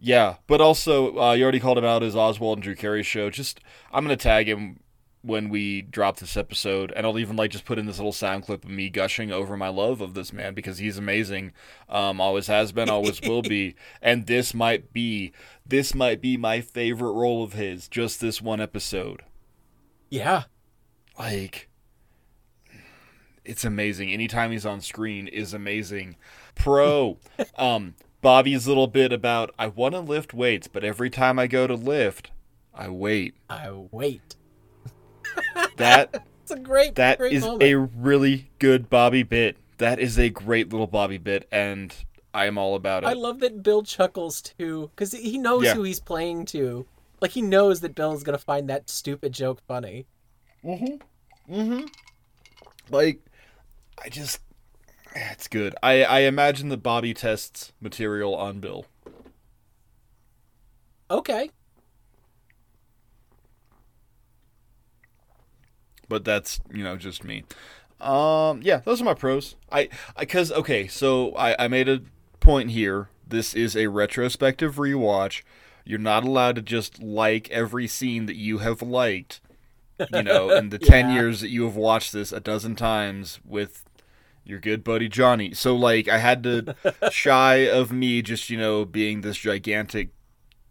Yeah, 0.00 0.36
but 0.46 0.60
also 0.60 1.18
uh, 1.18 1.32
you 1.32 1.42
already 1.42 1.60
called 1.60 1.78
him 1.78 1.84
out 1.84 2.02
as 2.02 2.16
Oswald 2.16 2.58
and 2.58 2.62
Drew 2.62 2.74
Carey 2.74 3.02
show. 3.02 3.30
Just 3.30 3.60
I'm 3.92 4.04
gonna 4.04 4.16
tag 4.16 4.48
him 4.48 4.80
when 5.28 5.48
we 5.48 5.82
drop 5.82 6.18
this 6.18 6.36
episode, 6.36 6.92
and 6.96 7.06
I'll 7.06 7.18
even 7.18 7.36
like 7.36 7.50
just 7.52 7.64
put 7.64 7.78
in 7.78 7.86
this 7.86 7.98
little 7.98 8.12
sound 8.12 8.44
clip 8.44 8.64
of 8.64 8.70
me 8.70 8.88
gushing 8.88 9.30
over 9.30 9.56
my 9.56 9.68
love 9.68 10.00
of 10.00 10.14
this 10.14 10.32
man 10.32 10.54
because 10.54 10.78
he's 10.78 10.98
amazing. 10.98 11.52
Um, 11.88 12.20
always 12.20 12.46
has 12.48 12.72
been, 12.72 12.88
always 12.90 13.20
will 13.20 13.42
be, 13.42 13.74
and 14.02 14.26
this 14.26 14.54
might 14.54 14.92
be 14.92 15.32
this 15.66 15.94
might 15.94 16.20
be 16.20 16.36
my 16.36 16.60
favorite 16.60 17.12
role 17.12 17.44
of 17.44 17.52
his. 17.52 17.86
Just 17.88 18.20
this 18.20 18.42
one 18.42 18.60
episode, 18.60 19.22
Yeah. 20.10 20.44
like 21.18 21.68
it's 23.44 23.64
amazing. 23.64 24.10
Anytime 24.12 24.50
he's 24.50 24.66
on 24.66 24.80
screen 24.80 25.28
is 25.28 25.54
amazing. 25.54 26.16
Pro, 26.54 27.18
um, 27.56 27.94
Bobby's 28.20 28.66
little 28.66 28.86
bit 28.88 29.12
about 29.12 29.50
I 29.58 29.68
want 29.68 29.94
to 29.94 30.00
lift 30.00 30.34
weights, 30.34 30.68
but 30.68 30.84
every 30.84 31.10
time 31.10 31.38
I 31.38 31.46
go 31.46 31.66
to 31.66 31.74
lift, 31.74 32.30
I 32.74 32.88
wait. 32.88 33.34
I 33.48 33.70
wait. 33.90 34.36
That 35.76 36.24
It's 36.42 36.50
a 36.50 36.58
great, 36.58 36.94
that 36.96 37.18
great 37.18 37.32
is 37.32 37.42
moment. 37.44 37.62
a 37.62 37.74
really 37.76 38.50
good 38.58 38.88
Bobby 38.90 39.22
bit. 39.22 39.56
That 39.78 39.98
is 40.00 40.18
a 40.18 40.28
great 40.30 40.70
little 40.70 40.86
Bobby 40.86 41.18
bit, 41.18 41.46
and 41.52 41.94
I 42.34 42.46
am 42.46 42.58
all 42.58 42.74
about 42.74 43.04
it. 43.04 43.06
I 43.06 43.12
love 43.12 43.40
that 43.40 43.62
Bill 43.62 43.82
chuckles 43.82 44.40
too, 44.42 44.90
because 44.94 45.12
he 45.12 45.38
knows 45.38 45.64
Yeah. 45.64 45.74
who 45.74 45.82
he's 45.84 46.00
playing 46.00 46.46
to. 46.46 46.86
Like 47.20 47.32
he 47.32 47.42
knows 47.42 47.80
that 47.80 47.94
Bill's 47.94 48.22
gonna 48.22 48.38
find 48.38 48.68
that 48.70 48.88
stupid 48.90 49.32
joke 49.32 49.60
funny. 49.68 50.06
Mhm. 50.64 51.00
Mhm. 51.48 51.88
Like, 52.90 53.20
I 54.02 54.08
just, 54.08 54.40
it's 55.14 55.48
good. 55.48 55.74
I 55.82 56.02
I 56.04 56.18
imagine 56.20 56.68
that 56.70 56.82
Bobby 56.82 57.14
tests 57.14 57.72
material 57.80 58.34
on 58.34 58.60
Bill. 58.60 58.86
Okay. 61.10 61.50
But 66.08 66.24
that's 66.24 66.60
you 66.72 66.82
know 66.82 66.96
just 66.96 67.24
me. 67.24 67.44
Um, 68.00 68.60
yeah, 68.62 68.78
those 68.78 69.00
are 69.00 69.04
my 69.04 69.14
pros. 69.14 69.56
I 69.70 69.88
because 70.18 70.52
okay, 70.52 70.86
so 70.86 71.34
I 71.34 71.64
I 71.64 71.68
made 71.68 71.88
a 71.88 72.02
point 72.40 72.70
here. 72.70 73.08
This 73.26 73.54
is 73.54 73.76
a 73.76 73.88
retrospective 73.88 74.76
rewatch. 74.76 75.42
You're 75.84 75.98
not 75.98 76.24
allowed 76.24 76.56
to 76.56 76.62
just 76.62 77.02
like 77.02 77.50
every 77.50 77.86
scene 77.86 78.26
that 78.26 78.36
you 78.36 78.58
have 78.58 78.82
liked. 78.82 79.40
You 80.12 80.22
know, 80.22 80.50
in 80.50 80.68
the 80.68 80.78
ten 80.92 81.10
years 81.10 81.40
that 81.40 81.50
you 81.50 81.64
have 81.64 81.76
watched 81.76 82.12
this 82.12 82.30
a 82.32 82.40
dozen 82.40 82.76
times 82.76 83.40
with 83.44 83.84
your 84.44 84.60
good 84.60 84.82
buddy 84.82 85.08
Jonny. 85.08 85.52
So 85.52 85.76
like 85.76 86.08
I 86.08 86.18
had 86.18 86.42
to 86.44 86.74
shy 87.10 87.56
of 87.68 87.92
me 87.92 88.22
just, 88.22 88.48
you 88.48 88.56
know, 88.56 88.84
being 88.84 89.20
this 89.20 89.36
gigantic 89.36 90.08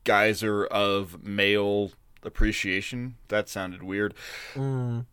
geyser 0.03 0.65
of 0.65 1.23
male 1.23 1.91
appreciation. 2.23 3.15
That 3.27 3.49
sounded 3.49 3.83
weird 3.83 4.13
Mm. 4.55 5.05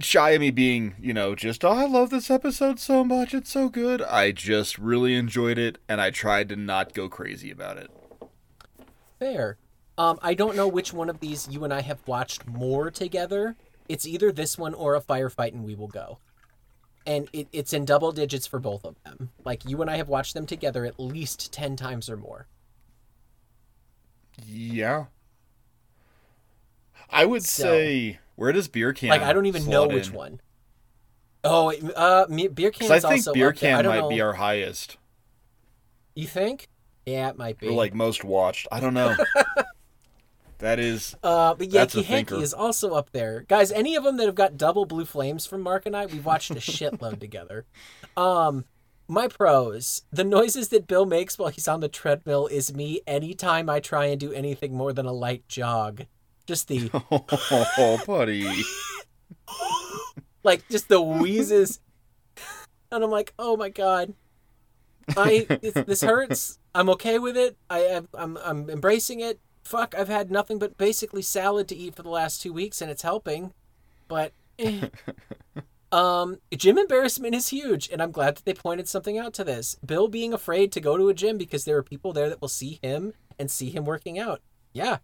Shy 0.00 0.30
of 0.30 0.40
me 0.40 0.50
being, 0.50 0.94
you 0.98 1.12
know, 1.12 1.34
just, 1.34 1.64
oh, 1.64 1.70
I 1.70 1.84
love 1.86 2.10
this 2.10 2.30
episode 2.30 2.80
so 2.80 3.04
much. 3.04 3.34
It's 3.34 3.50
so 3.50 3.68
good. 3.68 4.00
I 4.02 4.32
just 4.32 4.78
really 4.78 5.14
enjoyed 5.14 5.58
it, 5.58 5.78
and 5.88 6.00
I 6.00 6.10
tried 6.10 6.48
to 6.48 6.56
not 6.56 6.94
go 6.94 7.08
crazy 7.08 7.50
about 7.50 7.76
it. 7.76 7.90
Fair. 9.18 9.58
Um, 9.98 10.18
I 10.22 10.32
don't 10.34 10.56
know 10.56 10.66
which 10.68 10.92
one 10.94 11.10
of 11.10 11.20
these 11.20 11.48
you 11.50 11.64
and 11.64 11.72
I 11.72 11.82
have 11.82 12.00
watched 12.06 12.46
more 12.46 12.90
together. 12.90 13.56
It's 13.88 14.06
either 14.06 14.32
this 14.32 14.56
one 14.56 14.72
or 14.72 14.94
A 14.94 15.02
Firefighting 15.02 15.62
We 15.64 15.74
Will 15.74 15.86
Go. 15.88 16.18
And 17.04 17.28
it, 17.32 17.48
it's 17.52 17.72
in 17.74 17.84
double 17.84 18.12
digits 18.12 18.46
for 18.46 18.58
both 18.58 18.84
of 18.86 18.94
them. 19.04 19.30
Like 19.44 19.68
you 19.68 19.82
and 19.82 19.90
I 19.90 19.96
have 19.96 20.08
watched 20.08 20.32
them 20.34 20.46
together 20.46 20.86
at 20.86 20.98
least 20.98 21.52
ten 21.52 21.76
times 21.76 22.08
or 22.08 22.16
more. 22.16 22.46
Yeah. 24.46 25.06
I 27.10 27.26
would 27.26 27.42
So- 27.44 27.64
say, 27.64 28.18
where 28.42 28.50
does 28.52 28.66
Beer 28.66 28.92
Can? 28.92 29.10
like 29.10 29.22
I 29.22 29.32
don't 29.32 29.46
even 29.46 29.66
know 29.68 29.86
which 29.86 30.08
in? 30.08 30.14
one. 30.14 30.40
Oh, 31.44 31.72
uh, 31.72 32.26
beer 32.26 32.70
can 32.72 32.90
I 32.90 32.98
think 32.98 33.04
also 33.04 33.32
Beer 33.32 33.50
up 33.50 33.56
there. 33.56 33.74
I 33.76 33.82
Can 33.82 33.86
might 33.86 34.00
know. 34.00 34.08
be 34.08 34.20
our 34.20 34.32
highest, 34.34 34.96
You 36.16 36.26
think? 36.26 36.68
Yeah, 37.06 37.28
it 37.30 37.36
might 37.38 37.58
be. 37.58 37.68
or 37.68 37.72
like 37.72 37.94
most 37.94 38.24
watched. 38.24 38.66
I 38.72 38.80
don't 38.80 38.94
know. 38.94 39.14
that 40.58 40.78
is, 40.80 41.16
Uh, 41.22 41.54
but 41.54 41.70
Yankee 41.70 42.02
Hankee 42.02 42.42
is 42.42 42.52
also 42.54 42.94
up 42.94 43.10
there, 43.12 43.44
guys. 43.48 43.70
Any 43.72 43.94
of 43.96 44.02
them 44.04 44.16
that 44.16 44.26
have 44.26 44.34
got 44.34 44.56
double 44.56 44.84
blue 44.86 45.04
flames 45.04 45.46
from 45.46 45.60
Mark 45.62 45.86
and 45.86 45.96
I, 45.96 46.06
we've 46.06 46.24
watched 46.24 46.50
a 46.50 46.54
shitload 46.56 47.18
together. 47.26 47.64
Um, 48.16 48.64
my 49.08 49.26
pros: 49.28 50.02
the 50.12 50.24
noises 50.24 50.68
that 50.68 50.86
Bill 50.86 51.06
makes 51.06 51.38
while 51.38 51.48
he's 51.50 51.66
on 51.68 51.80
the 51.80 51.88
treadmill 51.88 52.46
is 52.46 52.72
me 52.74 53.00
anytime 53.06 53.68
I 53.68 53.80
try 53.80 54.06
and 54.06 54.18
do 54.20 54.32
anything 54.32 54.74
more 54.76 54.92
than 54.92 55.06
a 55.06 55.12
light 55.12 55.46
jog. 55.48 56.06
Just 56.46 56.68
the 56.68 56.90
oh, 57.10 58.00
buddy. 58.06 58.62
like, 60.42 60.68
just 60.68 60.88
the 60.88 61.00
wheezes, 61.00 61.80
and 62.90 63.04
I'm 63.04 63.10
like, 63.10 63.32
oh 63.38 63.56
my 63.56 63.68
god, 63.68 64.14
I 65.16 65.46
this 65.74 66.02
hurts. 66.02 66.58
I'm 66.74 66.88
okay 66.90 67.18
with 67.18 67.36
it. 67.36 67.56
I 67.70 67.86
I'm, 67.96 68.08
I'm 68.14 68.38
I'm 68.38 68.70
embracing 68.70 69.20
it. 69.20 69.40
Fuck, 69.64 69.94
I've 69.96 70.08
had 70.08 70.30
nothing 70.30 70.58
but 70.58 70.76
basically 70.76 71.22
salad 71.22 71.68
to 71.68 71.76
eat 71.76 71.94
for 71.94 72.02
the 72.02 72.08
last 72.08 72.42
two 72.42 72.52
weeks, 72.52 72.80
and 72.80 72.90
it's 72.90 73.02
helping. 73.02 73.52
But 74.08 74.32
eh. 74.58 74.88
um, 75.92 76.38
gym 76.54 76.78
embarrassment 76.78 77.34
is 77.34 77.48
huge, 77.48 77.88
and 77.90 78.02
I'm 78.02 78.10
glad 78.10 78.36
that 78.36 78.44
they 78.44 78.54
pointed 78.54 78.88
something 78.88 79.18
out 79.18 79.34
to 79.34 79.44
this. 79.44 79.76
Bill 79.84 80.08
being 80.08 80.32
afraid 80.32 80.72
to 80.72 80.80
go 80.80 80.96
to 80.96 81.08
a 81.08 81.14
gym 81.14 81.38
because 81.38 81.64
there 81.64 81.76
are 81.76 81.82
people 81.82 82.12
there 82.12 82.28
that 82.28 82.40
will 82.40 82.48
see 82.48 82.80
him 82.82 83.12
and 83.38 83.50
see 83.50 83.70
him 83.70 83.84
working 83.84 84.18
out. 84.18 84.40
Yeah, 84.72 84.98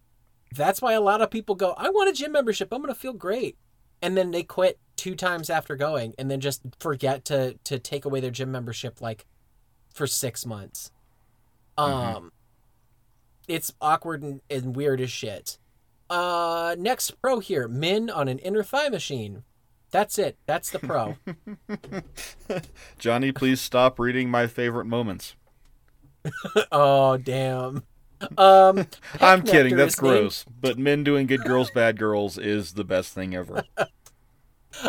that's 0.54 0.82
why 0.82 0.92
a 0.92 1.00
lot 1.00 1.22
of 1.22 1.30
people 1.30 1.54
go. 1.54 1.74
I 1.76 1.90
want 1.90 2.10
a 2.10 2.12
gym 2.12 2.32
membership. 2.32 2.72
I'm 2.72 2.80
gonna 2.80 2.94
feel 2.94 3.12
great, 3.12 3.56
and 4.02 4.16
then 4.16 4.30
they 4.30 4.42
quit 4.42 4.78
two 4.96 5.14
times 5.14 5.50
after 5.50 5.76
going, 5.76 6.14
and 6.18 6.30
then 6.30 6.40
just 6.40 6.62
forget 6.78 7.24
to 7.26 7.54
to 7.64 7.78
take 7.78 8.04
away 8.04 8.20
their 8.20 8.30
gym 8.30 8.50
membership 8.50 9.00
like 9.00 9.26
for 9.92 10.06
six 10.06 10.46
months. 10.46 10.90
Um, 11.76 12.32
it's 13.46 13.72
awkward 13.80 14.22
and, 14.22 14.40
and 14.50 14.74
weird 14.74 15.00
as 15.00 15.10
shit. 15.10 15.58
Uh, 16.10 16.74
next 16.78 17.12
pro 17.22 17.38
here, 17.38 17.68
Minh 17.68 18.14
on 18.14 18.28
an 18.28 18.38
inner 18.38 18.62
thigh 18.62 18.88
machine. 18.88 19.44
That's 19.90 20.18
it. 20.18 20.36
That's 20.46 20.70
the 20.70 20.78
pro. 20.78 21.16
Jonny, 22.98 23.32
please 23.32 23.60
stop 23.60 23.98
reading 23.98 24.30
my 24.30 24.46
favorite 24.46 24.86
moments. 24.86 25.36
oh 26.72 27.16
damn. 27.16 27.84
Um, 28.36 28.86
I'm 29.20 29.42
kidding. 29.42 29.76
That's 29.76 29.94
is 29.94 30.02
named- 30.02 30.18
gross. 30.20 30.44
But 30.60 30.78
Minh 30.78 31.04
doing 31.04 31.26
good 31.26 31.44
girls, 31.44 31.70
bad 31.70 31.98
girls 31.98 32.38
is 32.38 32.74
the 32.74 32.84
best 32.84 33.12
thing 33.12 33.34
ever. 33.34 33.64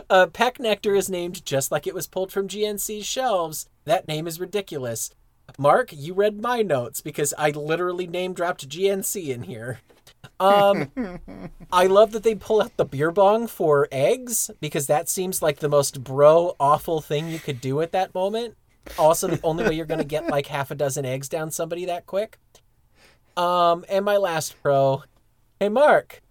Uh, 0.07 0.27
Peck 0.27 0.59
Nectar 0.59 0.93
is 0.93 1.09
named 1.09 1.43
just 1.45 1.71
like 1.71 1.87
it 1.87 1.95
was 1.95 2.05
pulled 2.05 2.31
from 2.31 2.47
GNC's 2.47 3.07
shelves. 3.07 3.67
That 3.85 4.07
name 4.07 4.27
is 4.27 4.39
ridiculous. 4.39 5.09
Mark, 5.57 5.89
you 5.91 6.13
read 6.13 6.41
my 6.41 6.61
notes 6.61 7.01
because 7.01 7.33
I 7.37 7.49
literally 7.51 8.05
name 8.05 8.33
dropped 8.33 8.69
GNC 8.69 9.29
in 9.29 9.43
here. 9.43 9.79
Um, 10.39 10.91
I 11.71 11.87
love 11.87 12.11
that 12.11 12.23
they 12.23 12.35
pull 12.35 12.61
out 12.61 12.77
the 12.77 12.85
beer 12.85 13.11
bong 13.11 13.47
for 13.47 13.87
eggs 13.91 14.51
because 14.59 14.87
that 14.87 15.09
seems 15.09 15.41
like 15.41 15.59
the 15.59 15.69
most 15.69 16.03
bro 16.03 16.55
awful 16.59 17.01
thing 17.01 17.29
you 17.29 17.39
could 17.39 17.61
do 17.61 17.81
at 17.81 17.91
that 17.93 18.13
moment. 18.13 18.55
Also, 18.97 19.27
the 19.27 19.39
only 19.43 19.63
way 19.63 19.73
you're 19.73 19.85
going 19.85 19.99
to 19.99 20.05
get 20.05 20.27
like 20.27 20.47
half 20.47 20.71
a 20.71 20.75
dozen 20.75 21.05
eggs 21.05 21.29
down 21.29 21.51
somebody 21.51 21.85
that 21.85 22.05
quick. 22.05 22.37
Um, 23.39 23.85
and 23.87 24.03
my 24.03 24.17
last 24.17 24.61
pro, 24.61 25.03
hey 25.61 25.69
Mark. 25.69 26.21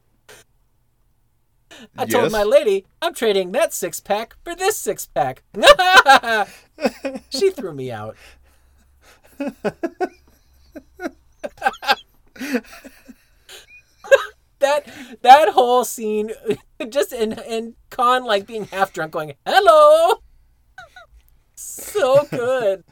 I 1.97 2.05
told 2.05 2.31
my 2.31 2.43
lady 2.43 2.85
I'm 3.01 3.15
trading 3.15 3.53
that 3.53 3.73
six 3.73 3.99
pack 3.99 4.37
for 4.45 4.55
this 4.55 4.77
six 4.77 5.07
pack. 5.07 5.43
she 7.31 7.51
threw 7.51 7.73
me 7.73 7.91
out. 7.91 8.15
that 14.59 14.85
that 15.23 15.49
whole 15.55 15.87
scene, 15.87 16.33
just 16.91 17.15
in 17.15 17.33
and 17.33 17.75
Kahn 17.89 18.25
like 18.25 18.47
being 18.47 18.67
half 18.67 18.93
drunk, 18.93 19.13
going 19.13 19.33
hello. 19.47 20.21
So 21.55 22.27
good. 22.31 22.85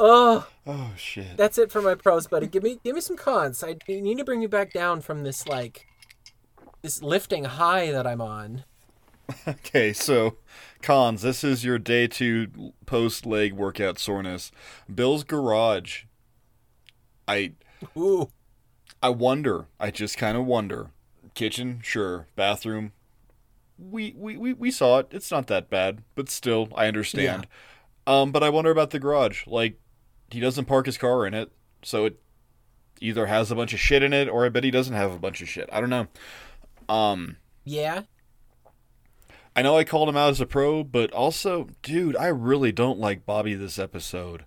Oh, 0.00 0.48
Oh 0.66 0.92
shit. 0.96 1.36
that's 1.36 1.58
it 1.58 1.70
for 1.72 1.82
my 1.82 1.94
pros, 1.94 2.26
buddy. 2.26 2.46
Give 2.46 2.62
me 2.62 2.80
give 2.84 2.94
me 2.94 3.00
some 3.00 3.16
cons. 3.16 3.62
I 3.64 3.76
need 3.88 4.18
to 4.18 4.24
bring 4.24 4.42
you 4.42 4.48
back 4.48 4.72
down 4.72 5.00
from 5.00 5.22
this 5.22 5.46
like 5.46 5.86
this 6.82 7.02
lifting 7.02 7.44
high 7.44 7.90
that 7.92 8.06
I'm 8.06 8.20
on. 8.20 8.64
Okay, 9.46 9.92
so 9.92 10.36
cons. 10.82 11.22
This 11.22 11.44
is 11.44 11.64
your 11.64 11.78
day 11.78 12.06
two 12.06 12.72
post 12.86 13.26
leg 13.26 13.52
workout 13.52 13.98
soreness. 13.98 14.50
Bill's 14.92 15.24
garage. 15.24 16.04
I 17.28 17.52
Ooh. 17.96 18.30
I 19.02 19.10
wonder. 19.10 19.66
I 19.78 19.90
just 19.90 20.16
kind 20.18 20.36
of 20.36 20.46
wonder. 20.46 20.90
Kitchen, 21.34 21.80
sure. 21.82 22.26
Bathroom. 22.36 22.92
We, 23.78 24.14
we 24.16 24.36
we 24.36 24.52
we 24.52 24.70
saw 24.70 24.98
it. 24.98 25.08
It's 25.10 25.30
not 25.30 25.46
that 25.46 25.70
bad, 25.70 26.02
but 26.14 26.28
still, 26.28 26.68
I 26.74 26.86
understand. 26.86 27.46
Um, 28.06 28.32
but 28.32 28.42
I 28.42 28.50
wonder 28.50 28.70
about 28.70 28.90
the 28.90 28.98
garage. 29.00 29.46
Like, 29.46 29.78
he 30.30 30.40
doesn't 30.40 30.64
park 30.66 30.86
his 30.86 30.98
car 30.98 31.26
in 31.26 31.34
it, 31.34 31.50
so 31.82 32.04
it 32.06 32.20
either 33.00 33.26
has 33.26 33.50
a 33.50 33.54
bunch 33.54 33.72
of 33.72 33.80
shit 33.80 34.02
in 34.02 34.12
it, 34.12 34.28
or 34.28 34.44
I 34.44 34.48
bet 34.48 34.64
he 34.64 34.70
doesn't 34.70 34.94
have 34.94 35.12
a 35.12 35.18
bunch 35.18 35.40
of 35.40 35.48
shit. 35.48 35.68
I 35.72 35.80
don't 35.80 35.90
know. 35.90 36.06
Um, 36.88 37.36
Yeah. 37.64 38.02
I 39.56 39.62
know 39.62 39.76
I 39.76 39.84
called 39.84 40.08
him 40.08 40.16
out 40.16 40.30
as 40.30 40.40
a 40.40 40.46
pro, 40.46 40.84
but 40.84 41.10
also, 41.12 41.68
dude, 41.82 42.16
I 42.16 42.28
really 42.28 42.70
don't 42.72 42.98
like 43.00 43.26
Bobby 43.26 43.54
this 43.54 43.78
episode. 43.78 44.44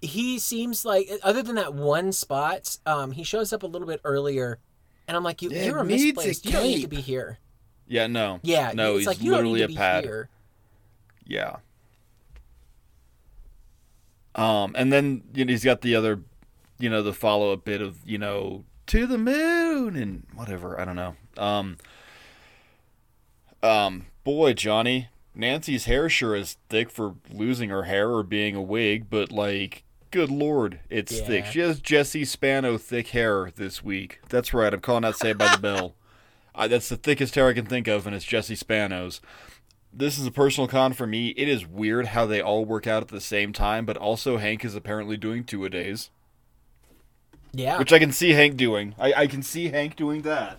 He 0.00 0.38
seems 0.38 0.84
like 0.84 1.08
other 1.22 1.42
than 1.42 1.56
that 1.56 1.74
one 1.74 2.12
spot, 2.12 2.78
um, 2.86 3.12
he 3.12 3.24
shows 3.24 3.52
up 3.52 3.62
a 3.62 3.66
little 3.66 3.88
bit 3.88 4.00
earlier 4.04 4.58
and 5.08 5.16
I'm 5.16 5.24
like, 5.24 5.40
you, 5.42 5.50
Yeah, 5.50 5.64
you're 5.64 5.78
a 5.78 5.84
misplaced. 5.84 6.44
You 6.44 6.52
don't 6.52 6.62
need 6.62 6.82
to 6.82 6.88
be 6.88 7.00
here. 7.00 7.38
Yeah, 7.86 8.06
no. 8.06 8.38
Yeah, 8.42 8.72
no, 8.74 8.96
he's 8.98 9.06
like 9.06 9.20
you 9.22 9.30
don't 9.30 9.38
literally 9.38 9.60
need 9.60 9.64
a 9.64 9.68
to 9.68 9.72
be 9.72 9.76
pad. 9.76 10.04
here. 10.04 10.28
Yeah. 11.26 11.56
Um, 14.34 14.74
and 14.76 14.92
then 14.92 15.22
you 15.34 15.44
know 15.44 15.50
he's 15.50 15.64
got 15.64 15.80
the 15.80 15.94
other, 15.94 16.20
you 16.78 16.88
know, 16.88 17.02
the 17.02 17.12
follow 17.12 17.52
up 17.52 17.64
bit 17.64 17.80
of 17.80 17.98
you 18.04 18.18
know 18.18 18.64
to 18.86 19.06
the 19.06 19.18
moon 19.18 19.96
and 19.96 20.26
whatever. 20.34 20.80
I 20.80 20.84
don't 20.84 20.96
know. 20.96 21.16
Um. 21.36 21.78
Um, 23.62 24.06
boy, 24.24 24.52
Jonny, 24.52 25.08
Nancy's 25.34 25.86
hair 25.86 26.08
sure 26.08 26.34
is 26.34 26.58
thick 26.68 26.90
for 26.90 27.14
losing 27.30 27.70
her 27.70 27.84
hair 27.84 28.10
or 28.10 28.22
being 28.22 28.54
a 28.54 28.62
wig, 28.62 29.08
but 29.10 29.32
like, 29.32 29.84
good 30.10 30.30
lord, 30.30 30.80
it's 30.88 31.20
thick. 31.20 31.46
She 31.46 31.60
has 31.60 31.80
Jesse 31.80 32.24
Spano 32.24 32.78
thick 32.78 33.08
hair 33.08 33.50
this 33.54 33.82
week. 33.82 34.20
That's 34.28 34.54
right. 34.54 34.72
I'm 34.72 34.80
calling 34.80 35.04
out 35.04 35.16
Saved 35.16 35.38
by 35.38 35.54
the 35.54 35.60
Bell. 35.60 35.94
I, 36.54 36.66
that's 36.66 36.88
the 36.88 36.96
thickest 36.96 37.36
hair 37.36 37.48
I 37.48 37.52
can 37.52 37.66
think 37.66 37.86
of, 37.86 38.06
and 38.06 38.16
it's 38.16 38.24
Jesse 38.24 38.56
Spano's 38.56 39.20
this 39.92 40.18
is 40.18 40.26
a 40.26 40.30
personal 40.30 40.68
con 40.68 40.92
for 40.92 41.06
me. 41.06 41.28
It 41.30 41.48
is 41.48 41.66
weird 41.66 42.08
how 42.08 42.26
they 42.26 42.40
all 42.40 42.64
work 42.64 42.86
out 42.86 43.02
at 43.02 43.08
the 43.08 43.20
same 43.20 43.52
time, 43.52 43.84
but 43.86 43.96
also 43.96 44.36
Hank 44.36 44.64
is 44.64 44.74
apparently 44.74 45.16
doing 45.16 45.44
two 45.44 45.64
a 45.64 45.70
days, 45.70 46.10
Yeah. 47.52 47.78
which 47.78 47.92
I 47.92 47.98
can 47.98 48.12
see 48.12 48.30
Hank 48.32 48.56
doing. 48.56 48.94
I, 48.98 49.12
I 49.12 49.26
can 49.26 49.42
see 49.42 49.68
Hank 49.68 49.96
doing 49.96 50.22
that. 50.22 50.58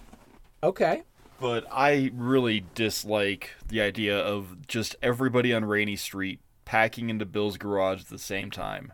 okay. 0.64 1.04
But 1.40 1.66
I 1.72 2.12
really 2.14 2.66
dislike 2.76 3.52
the 3.66 3.80
idea 3.80 4.18
of 4.20 4.68
just 4.68 4.98
everybody 5.02 5.54
on 5.54 5.64
Rainey 5.64 5.96
Street 5.96 6.42
packing 6.66 7.10
into 7.10 7.26
Bill's 7.26 7.56
garage 7.58 8.02
at 8.02 8.10
the 8.10 8.20
same 8.20 8.52
time. 8.52 8.92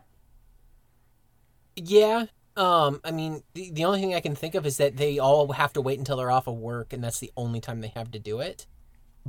Yeah. 1.74 2.26
Um, 2.56 3.00
I 3.04 3.10
mean, 3.10 3.42
the, 3.54 3.70
the 3.70 3.84
only 3.84 4.00
thing 4.00 4.14
I 4.14 4.20
can 4.20 4.34
think 4.34 4.54
of 4.54 4.64
is 4.64 4.76
that 4.78 4.96
they 4.96 5.18
all 5.18 5.50
have 5.52 5.72
to 5.74 5.80
wait 5.82 5.98
until 5.98 6.16
they're 6.16 6.30
off 6.30 6.46
of 6.46 6.54
work, 6.56 6.92
and 6.92 7.02
that's 7.02 7.18
the 7.18 7.32
only 7.36 7.60
time 7.60 7.80
they 7.80 7.88
have 7.96 8.10
to 8.12 8.18
do 8.18 8.38
it. 8.40 8.66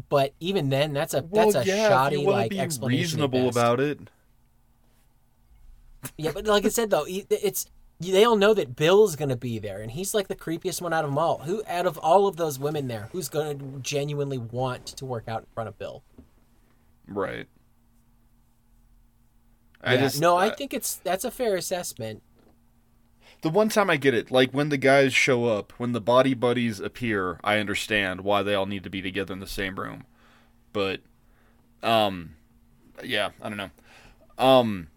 But 0.09 0.33
even 0.39 0.69
then, 0.69 0.93
that's 0.93 1.13
a 1.13 1.23
that's 1.31 1.55
a 1.55 1.65
shoddy 1.65 2.17
wanna 2.17 2.37
like 2.37 2.51
be 2.51 2.59
explanation. 2.59 3.01
reasonable 3.01 3.49
about 3.49 3.79
it. 3.79 3.99
Yeah, 6.17 6.31
but 6.33 6.45
like 6.45 6.65
I 6.65 6.69
said 6.69 6.89
though, 6.89 7.05
it's 7.07 7.65
they 7.99 8.23
all 8.23 8.35
know 8.35 8.53
that 8.53 8.75
Bill's 8.75 9.15
gonna 9.15 9.35
be 9.35 9.59
there, 9.59 9.81
and 9.81 9.91
he's 9.91 10.13
like 10.13 10.27
the 10.27 10.35
creepiest 10.35 10.81
one 10.81 10.93
out 10.93 11.03
of 11.03 11.09
them 11.09 11.17
all. 11.17 11.39
Who 11.39 11.63
out 11.67 11.87
of 11.87 11.97
all 11.97 12.27
of 12.27 12.37
those 12.37 12.59
women 12.59 12.87
there, 12.87 13.09
who's 13.11 13.29
gonna 13.29 13.55
genuinely 13.81 14.37
want 14.37 14.85
to 14.85 15.05
work 15.05 15.27
out 15.27 15.41
in 15.41 15.47
front 15.53 15.67
of 15.67 15.77
Bill? 15.79 16.03
Right. 17.07 17.47
I 19.81 19.95
yeah, 19.95 20.09
no, 20.19 20.37
I 20.37 20.49
think 20.49 20.73
it's 20.73 20.95
that's 20.97 21.23
a 21.23 21.31
fair 21.31 21.55
assessment. 21.55 22.21
The 23.41 23.49
one 23.49 23.69
time 23.69 23.89
I 23.89 23.97
get 23.97 24.13
it, 24.13 24.31
like 24.31 24.51
when 24.51 24.69
the 24.69 24.77
guys 24.77 25.13
show 25.13 25.45
up, 25.45 25.71
when 25.77 25.91
the 25.91 26.01
body 26.01 26.33
buddies 26.33 26.79
appear, 26.79 27.39
I 27.43 27.59
understand 27.59 28.21
why 28.21 28.43
they 28.43 28.55
all 28.55 28.65
need 28.65 28.83
to 28.83 28.89
be 28.89 29.01
together 29.01 29.33
in 29.33 29.39
the 29.39 29.47
same 29.47 29.75
room. 29.75 30.05
But 30.73 31.01
um 31.83 32.35
yeah, 33.03 33.29
I 33.41 33.49
don't 33.49 33.57
know. 33.57 33.71
Um 34.37 34.87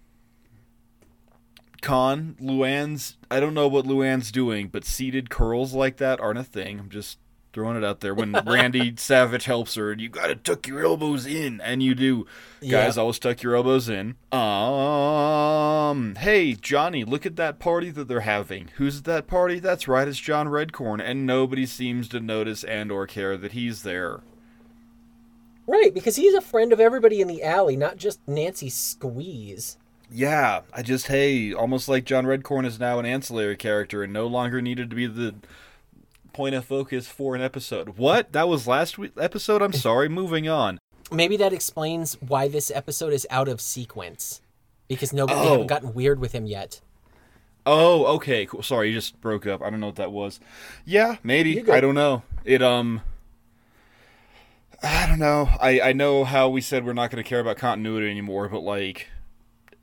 Con, 1.82 2.36
Luann's 2.40 3.16
I 3.30 3.40
don't 3.40 3.54
know 3.54 3.68
what 3.68 3.86
Luann's 3.86 4.32
doing, 4.32 4.68
but 4.68 4.84
seated 4.84 5.30
curls 5.30 5.72
like 5.72 5.98
that 5.98 6.20
aren't 6.20 6.38
a 6.38 6.44
thing. 6.44 6.80
I'm 6.80 6.90
just 6.90 7.18
throwing 7.52 7.76
it 7.76 7.84
out 7.84 8.00
there. 8.00 8.14
When 8.14 8.32
Randy 8.46 8.94
Savage 8.98 9.44
helps 9.44 9.74
her, 9.74 9.92
and 9.92 10.00
you 10.00 10.08
gotta 10.08 10.34
tuck 10.36 10.66
your 10.66 10.84
elbows 10.84 11.26
in, 11.26 11.60
and 11.60 11.82
you 11.82 11.94
do. 11.94 12.26
Guys, 12.68 12.98
always 12.98 13.18
tuck 13.18 13.42
your 13.42 13.56
elbows 13.56 13.88
in. 13.88 14.16
Um, 14.32 16.14
hey 16.16 16.54
Jonny, 16.54 17.04
look 17.04 17.26
at 17.26 17.36
that 17.36 17.58
party 17.58 17.90
that 17.90 18.08
they're 18.08 18.20
having. 18.20 18.68
Who's 18.76 18.98
at 18.98 19.04
that 19.04 19.26
party? 19.26 19.58
That's 19.58 19.88
right, 19.88 20.08
it's 20.08 20.18
John 20.18 20.48
Redcorn, 20.48 21.00
and 21.02 21.26
nobody 21.26 21.66
seems 21.66 22.08
to 22.08 22.20
notice 22.20 22.64
and 22.64 22.92
or 22.92 23.06
care 23.06 23.36
that 23.36 23.52
he's 23.52 23.82
there. 23.82 24.20
Right, 25.66 25.94
because 25.94 26.16
he's 26.16 26.34
a 26.34 26.40
friend 26.40 26.72
of 26.72 26.80
everybody 26.80 27.20
in 27.20 27.28
the 27.28 27.44
alley, 27.44 27.76
not 27.76 27.96
just 27.96 28.18
Nancy 28.26 28.68
Squeeze. 28.68 29.78
Yeah, 30.12 30.62
I 30.72 30.82
just 30.82 31.06
hey, 31.06 31.52
almost 31.52 31.88
like 31.88 32.04
John 32.04 32.24
Redcorn 32.26 32.66
is 32.66 32.80
now 32.80 32.98
an 32.98 33.06
ancillary 33.06 33.56
character 33.56 34.02
and 34.02 34.12
no 34.12 34.26
longer 34.26 34.60
needed 34.60 34.90
to 34.90 34.96
be 34.96 35.06
the 35.06 35.36
point 36.32 36.54
of 36.54 36.64
focus 36.64 37.06
for 37.08 37.34
an 37.34 37.40
episode. 37.42 37.96
What? 37.98 38.32
That 38.32 38.48
was 38.48 38.66
last 38.66 38.98
week 38.98 39.12
episode. 39.18 39.62
I'm 39.62 39.72
sorry. 39.72 40.08
Moving 40.08 40.48
on. 40.48 40.78
Maybe 41.12 41.36
that 41.38 41.52
explains 41.52 42.14
why 42.20 42.48
this 42.48 42.70
episode 42.72 43.12
is 43.12 43.26
out 43.30 43.48
of 43.48 43.60
sequence. 43.60 44.40
Because 44.88 45.12
nobody 45.12 45.38
Oh. 45.40 45.50
haven't 45.52 45.66
gotten 45.68 45.94
weird 45.94 46.18
with 46.20 46.32
him 46.32 46.46
yet. 46.46 46.80
Oh, 47.66 48.06
okay. 48.16 48.46
Cool. 48.46 48.62
Sorry, 48.62 48.88
you 48.88 48.94
just 48.94 49.20
broke 49.20 49.46
up. 49.46 49.62
I 49.62 49.70
don't 49.70 49.80
know 49.80 49.86
what 49.86 49.96
that 49.96 50.12
was. 50.12 50.40
Yeah, 50.84 51.16
maybe. 51.22 51.70
I 51.70 51.80
don't 51.80 51.94
know. 51.94 52.22
It 52.44 52.62
um. 52.62 53.02
I 54.82 55.06
don't 55.06 55.18
know. 55.18 55.48
I 55.60 55.80
I 55.80 55.92
know 55.92 56.24
how 56.24 56.48
we 56.48 56.60
said 56.60 56.84
we're 56.86 56.94
not 56.94 57.10
going 57.10 57.22
to 57.22 57.28
care 57.28 57.40
about 57.40 57.58
continuity 57.58 58.10
anymore, 58.10 58.48
but 58.48 58.60
like, 58.60 59.08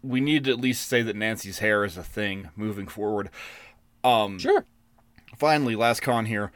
we 0.01 0.19
need 0.19 0.45
to 0.45 0.51
at 0.51 0.59
least 0.59 0.87
say 0.87 1.01
that 1.03 1.15
Nancy's 1.15 1.59
hair 1.59 1.85
is 1.85 1.97
a 1.97 2.03
thing 2.03 2.49
moving 2.55 2.87
forward. 2.87 3.29
Um. 4.03 4.39
Sure. 4.39 4.65
Finally, 5.38 5.76
last 5.76 6.01
con 6.01 6.26
here. 6.26 6.51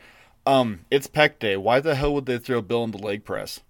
Um, 0.45 0.86
it's 0.90 1.08
Peck 1.08 1.40
Day. 1.40 1.56
Why 1.58 1.80
the 1.80 1.95
hell 1.95 2.14
would 2.16 2.26
they 2.26 2.38
throw 2.40 2.62
Bill 2.62 2.84
in 2.84 2.91
the 2.91 2.98
leg 2.98 3.24
press? 3.26 3.62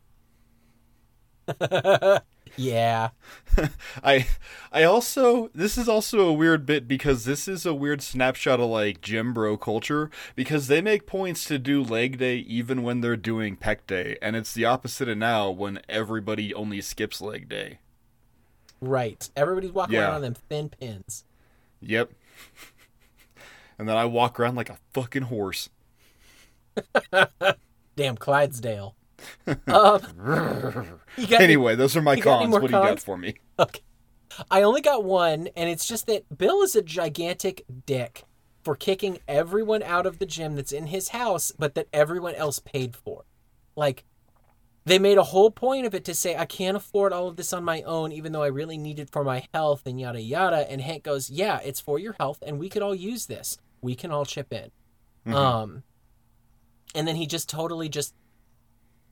Yeah. 2.58 3.10
I 4.04 4.28
I 4.72 4.84
also 4.84 5.50
this 5.56 5.78
is 5.78 5.88
also 5.88 6.20
a 6.28 6.34
weird 6.34 6.66
bit 6.66 6.88
because 6.88 7.24
this 7.24 7.48
is 7.48 7.66
a 7.66 7.74
weird 7.74 8.02
snapshot 8.02 8.60
of 8.60 8.70
like 8.70 9.02
gym 9.02 9.34
bro 9.34 9.56
culture 9.58 10.10
because 10.36 10.68
they 10.68 10.82
make 10.82 11.06
points 11.08 11.46
to 11.46 11.58
do 11.58 11.82
leg 11.82 12.18
day 12.18 12.38
even 12.38 12.84
when 12.84 13.00
they're 13.02 13.16
doing 13.16 13.56
pec 13.56 13.88
day 13.88 14.18
and 14.22 14.36
it's 14.36 14.54
the 14.54 14.66
opposite 14.66 15.08
of 15.08 15.18
now 15.18 15.50
when 15.50 15.80
everybody 15.88 16.54
only 16.54 16.82
skips 16.82 17.22
leg 17.22 17.48
day. 17.48 17.80
Right. 18.82 19.30
Everybody's 19.36 19.72
walking 19.72 19.96
Yeah. 19.96 20.08
around 20.08 20.16
on 20.16 20.22
them 20.22 20.36
thin 20.50 20.70
pins. 20.70 21.24
Yep. 21.82 22.12
And 23.82 23.90
then 23.90 23.98
I 23.98 24.06
walk 24.06 24.40
around 24.40 24.54
like 24.54 24.70
a 24.70 24.78
fucking 24.94 25.24
horse. 25.24 25.70
Damn 27.96 28.16
Clydesdale. 28.16 28.96
um, 29.48 29.58
you 31.18 31.26
got 31.28 31.42
any- 31.42 31.44
Anyway, 31.46 31.76
those 31.76 31.98
are 31.98 32.02
my 32.04 32.16
cons. 32.22 32.52
What 32.52 32.60
do 32.62 32.66
you 32.68 32.72
got 32.72 33.00
for 33.00 33.18
me? 33.18 33.34
Okay. 33.60 33.82
I 34.52 34.62
only 34.62 34.82
got 34.82 35.04
one, 35.04 35.50
and 35.58 35.68
it's 35.68 35.88
just 35.88 36.06
that 36.08 36.38
Bill 36.38 36.62
is 36.62 36.76
a 36.76 36.82
gigantic 36.84 37.66
dick 37.86 38.24
for 38.64 38.76
kicking 38.76 39.18
everyone 39.28 39.82
out 39.84 40.06
of 40.06 40.20
the 40.20 40.26
gym 40.26 40.56
that's 40.56 40.72
in 40.72 40.88
his 40.88 41.10
house, 41.10 41.52
but 41.58 41.74
that 41.76 41.88
everyone 41.92 42.36
else 42.36 42.60
paid 42.60 42.96
for. 42.96 43.26
Like, 43.76 44.06
they 44.86 45.00
made 45.00 45.18
a 45.18 45.24
whole 45.24 45.52
point 45.52 45.86
of 45.88 45.94
it 45.94 46.06
to 46.06 46.14
say 46.14 46.36
I 46.38 46.46
can't 46.46 46.78
afford 46.78 47.12
all 47.14 47.28
of 47.28 47.36
this 47.36 47.52
on 47.52 47.64
my 47.66 47.82
own, 47.82 48.12
even 48.12 48.32
though 48.32 48.44
I 48.44 48.48
really 48.48 48.78
need 48.78 49.00
it 49.00 49.10
for 49.12 49.24
my 49.24 49.46
health 49.54 49.82
and 49.86 50.00
yada 50.00 50.22
yada. 50.22 50.70
And 50.72 50.80
Hank 50.82 51.04
goes, 51.04 51.30
"Yeah, 51.30 51.60
it's 51.64 51.80
for 51.82 52.00
your 52.00 52.14
health, 52.14 52.42
and 52.46 52.58
we 52.58 52.70
could 52.70 52.82
all 52.82 52.96
use 52.96 53.26
this. 53.26 53.58
We 53.82 53.96
can 53.96 54.12
all 54.12 54.26
chip 54.26 54.52
in." 54.54 54.72
Mhm. 55.28 55.34
Um, 55.34 55.84
and 56.96 57.08
then 57.08 57.16
he 57.16 57.26
just 57.28 57.48
totally 57.50 57.90
just, 57.90 58.14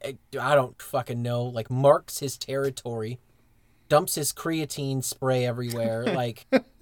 I 0.04 0.18
I 0.40 0.56
don't 0.56 0.82
fucking 0.82 1.22
know, 1.22 1.44
like 1.44 1.70
marks 1.70 2.20
his 2.20 2.38
territory, 2.38 3.20
dumps 3.90 4.16
his 4.16 4.34
creatine 4.34 5.04
spray 5.04 5.46
everywhere, 5.46 6.04
like, 6.16 6.46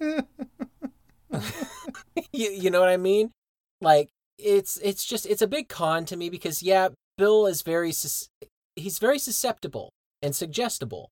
you, 2.32 2.50
you 2.50 2.70
know 2.70 2.80
what 2.80 2.88
I 2.88 2.96
mean? 2.96 3.30
Like 3.80 4.08
it's 4.38 4.76
it's 4.78 5.04
just 5.04 5.26
it's 5.26 5.42
a 5.42 5.46
big 5.46 5.68
con 5.68 6.04
to 6.06 6.16
me 6.16 6.30
because 6.30 6.62
yeah, 6.62 6.88
Bill 7.16 7.46
is 7.46 7.62
very 7.62 7.92
sus- 7.92 8.28
he's 8.76 8.98
very 8.98 9.18
susceptible 9.18 9.90
and 10.22 10.34
suggestible, 10.34 11.10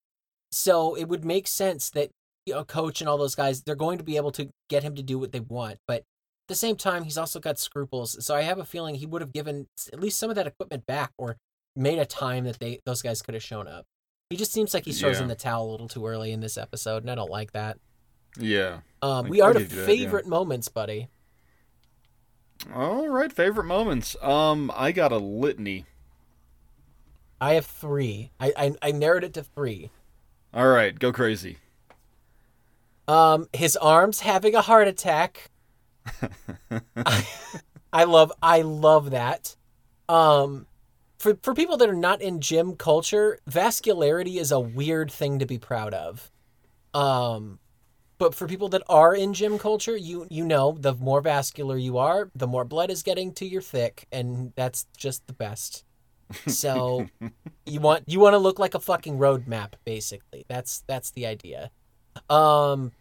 so 0.51 0.95
it 0.95 1.05
would 1.05 1.25
make 1.25 1.47
sense 1.47 1.91
that 1.91 2.11
a 2.55 2.65
coach 2.65 3.01
and 3.01 3.09
all 3.09 3.19
those 3.19 3.35
guys 3.35 3.63
they're 3.63 3.75
going 3.75 3.99
to 3.99 4.05
be 4.05 4.17
able 4.17 4.31
to 4.33 4.49
get 4.69 4.83
him 4.85 4.95
to 4.95 5.03
do 5.03 5.19
what 5.19 5.33
they 5.33 5.41
want, 5.41 5.79
but 5.87 6.03
the 6.49 6.55
same 6.55 6.77
time, 6.77 7.05
he's 7.05 7.19
also 7.19 7.41
got 7.41 7.59
scruples. 7.59 8.25
So 8.25 8.35
I 8.35 8.43
have 8.43 8.59
a 8.59 8.65
feeling 8.65 8.95
he 8.95 9.07
would 9.07 9.23
have 9.23 9.33
given 9.33 9.69
at 9.93 10.01
least 10.01 10.19
some 10.19 10.31
of 10.31 10.37
that 10.37 10.47
equipment 10.47 10.87
back 10.87 11.13
or 11.19 11.37
made 11.75 11.99
a 11.99 12.07
time 12.07 12.45
that 12.45 12.59
they 12.59 12.81
those 12.85 13.03
guys 13.03 13.23
could 13.23 13.35
have 13.35 13.43
shown 13.43 13.69
up. 13.69 13.87
He 14.31 14.37
just 14.37 14.53
seems 14.53 14.75
like 14.75 14.85
he 14.85 14.93
throws 14.93 15.21
in 15.21 15.29
the 15.29 15.37
towel 15.37 15.69
a 15.69 15.71
little 15.71 15.89
too 15.89 16.05
early 16.05 16.33
in 16.33 16.41
this 16.41 16.59
episode, 16.59 17.05
and 17.05 17.11
I 17.11 17.15
don't 17.15 17.31
like 17.31 17.53
that. 17.53 17.79
Yeah. 18.39 18.79
Um, 19.01 19.29
we 19.29 19.41
are 19.41 19.53
to 19.53 19.61
you 19.61 19.67
that, 19.67 19.77
yeah. 19.77 19.87
favorite 19.87 20.27
moments, 20.27 20.69
buddy. 20.69 21.09
All 22.75 23.09
right, 23.09 23.33
favorite 23.33 23.65
moments. 23.65 24.17
Um, 24.21 24.73
I 24.75 24.91
got 24.91 25.13
a 25.13 25.19
litany. 25.19 25.87
I 27.41 27.55
have 27.55 27.67
three. 27.67 28.33
I, 28.41 28.53
I 28.57 28.75
I 28.83 28.93
narrowed 28.93 29.25
it 29.25 29.35
to 29.35 29.43
three. 29.43 29.91
All 30.53 30.69
right, 30.69 30.99
go 30.99 31.13
crazy. 31.13 31.59
Um, 33.07 33.49
his 33.53 33.77
arms 33.77 34.21
having 34.21 34.55
a 34.55 34.63
heart 34.63 34.89
attack. 34.89 35.51
I, 36.97 37.27
I 37.93 38.05
love 38.05 38.33
I 38.43 38.63
love 38.63 39.11
that. 39.11 39.57
Um, 40.09 40.67
for 41.19 41.37
for 41.43 41.55
people 41.55 41.77
that 41.79 41.89
are 41.89 41.95
not 41.95 42.21
in 42.23 42.41
gym 42.41 42.77
culture, 42.77 43.39
vascularity 43.49 44.37
is 44.37 44.53
a 44.53 44.61
weird 44.61 45.11
thing 45.11 45.39
to 45.39 45.47
be 45.47 45.59
proud 45.59 45.95
of. 45.95 46.31
Um, 46.95 47.59
but 48.19 48.35
for 48.35 48.47
people 48.47 48.69
that 48.71 48.83
are 48.89 49.15
in 49.15 49.35
gym 49.35 49.59
culture, 49.59 49.97
you 49.97 50.27
you 50.31 50.45
know, 50.45 50.77
the 50.79 50.95
more 50.95 51.21
vascular 51.21 51.77
you 51.77 51.99
are, 51.99 52.31
the 52.35 52.47
more 52.47 52.65
blood 52.65 52.91
is 52.91 53.03
getting 53.03 53.33
to 53.35 53.47
your 53.47 53.63
thick, 53.63 54.07
and 54.13 54.53
that's 54.57 54.87
just 54.97 55.27
the 55.27 55.33
best. 55.33 55.85
So 56.47 57.07
you 57.67 57.81
want 57.81 58.05
you 58.07 58.21
want 58.21 58.35
to 58.35 58.39
look 58.39 58.59
like 58.59 58.75
a 58.75 58.81
fucking 58.81 59.19
road 59.19 59.47
map, 59.47 59.77
basically. 59.85 60.45
That's 60.49 60.83
that's 60.87 61.11
the 61.11 61.27
idea. 61.27 61.71
Um, 62.31 62.93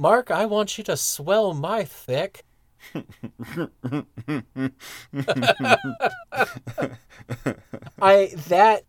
Mark, 0.00 0.30
I 0.30 0.46
want 0.46 0.78
you 0.78 0.84
to 0.84 0.96
swell 0.96 1.52
my 1.52 1.84
thick. 1.84 2.42
I 8.00 8.32
that 8.48 8.84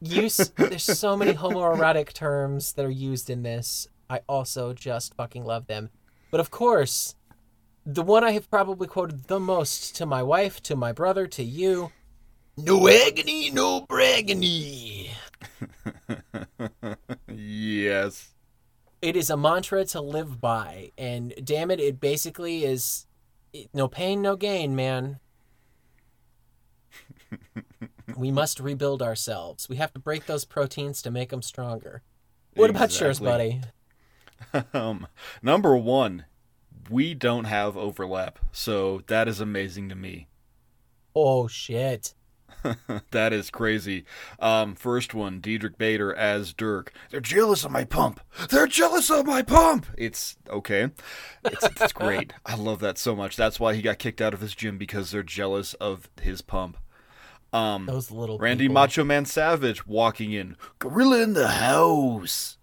use 0.00 0.38
there's 0.56 0.84
so 0.84 1.14
many 1.14 1.34
homoerotic 1.34 2.14
terms 2.14 2.72
that 2.72 2.86
are 2.86 2.90
used 2.90 3.28
in 3.28 3.42
this. 3.42 3.86
I 4.08 4.20
also 4.26 4.72
just 4.72 5.12
fucking 5.12 5.44
love 5.44 5.66
them. 5.66 5.90
But 6.30 6.40
of 6.40 6.50
course, 6.50 7.16
the 7.84 8.02
one 8.02 8.24
I 8.24 8.30
have 8.30 8.50
probably 8.50 8.86
quoted 8.86 9.24
the 9.24 9.38
most 9.38 9.94
to 9.96 10.06
my 10.06 10.22
wife, 10.22 10.62
to 10.62 10.74
my 10.74 10.92
brother, 10.92 11.26
to 11.26 11.42
you. 11.42 11.92
No 12.56 12.88
agony, 12.88 13.50
no 13.50 13.82
braggany. 13.82 15.10
yes. 17.28 18.32
It 19.02 19.16
is 19.16 19.30
a 19.30 19.36
mantra 19.36 19.84
to 19.86 20.00
live 20.00 20.40
by, 20.40 20.92
and 20.98 21.32
damn 21.42 21.70
it, 21.70 21.80
it 21.80 22.00
basically 22.00 22.64
is 22.64 23.06
no 23.72 23.88
pain, 23.88 24.20
no 24.20 24.36
gain, 24.36 24.76
man. 24.76 25.20
we 28.16 28.30
must 28.30 28.60
rebuild 28.60 29.02
ourselves. 29.02 29.68
We 29.68 29.76
have 29.76 29.92
to 29.94 30.00
break 30.00 30.26
those 30.26 30.44
proteins 30.44 31.00
to 31.02 31.10
make 31.10 31.30
them 31.30 31.42
stronger. 31.42 32.02
What 32.54 32.70
about 32.70 32.98
yours, 33.00 33.20
buddy? 33.20 33.62
Um, 34.72 35.06
number 35.42 35.76
one, 35.76 36.24
we 36.88 37.14
don't 37.14 37.44
have 37.44 37.76
overlap, 37.76 38.38
so 38.52 39.02
that 39.06 39.28
is 39.28 39.40
amazing 39.40 39.88
to 39.90 39.94
me. 39.94 40.28
Oh 41.14 41.46
shit. 41.46 42.14
that 43.10 43.32
is 43.32 43.50
crazy. 43.50 44.04
Um, 44.38 44.74
first 44.74 45.14
one, 45.14 45.40
Diedrich 45.40 45.78
Bader 45.78 46.14
as 46.14 46.52
Dirk. 46.52 46.92
They're 47.10 47.20
jealous 47.20 47.64
of 47.64 47.70
my 47.70 47.84
pump. 47.84 48.20
They're 48.50 48.66
jealous 48.66 49.10
of 49.10 49.26
my 49.26 49.42
pump. 49.42 49.86
It's 49.96 50.36
okay. 50.48 50.90
It's, 51.44 51.64
it's 51.64 51.92
great. 51.92 52.32
I 52.46 52.54
love 52.54 52.80
that 52.80 52.98
so 52.98 53.14
much. 53.16 53.36
That's 53.36 53.58
why 53.60 53.74
he 53.74 53.82
got 53.82 53.98
kicked 53.98 54.20
out 54.20 54.34
of 54.34 54.40
his 54.40 54.54
gym 54.54 54.78
because 54.78 55.10
they're 55.10 55.22
jealous 55.22 55.74
of 55.74 56.08
his 56.20 56.40
pump. 56.42 56.76
Um, 57.52 57.86
Those 57.86 58.10
little 58.10 58.38
Randy 58.38 58.64
people. 58.64 58.74
Macho 58.74 59.04
Man 59.04 59.24
Savage 59.24 59.86
walking 59.86 60.32
in. 60.32 60.56
Gorilla 60.78 61.22
in 61.22 61.32
the 61.32 61.48
house. 61.48 62.58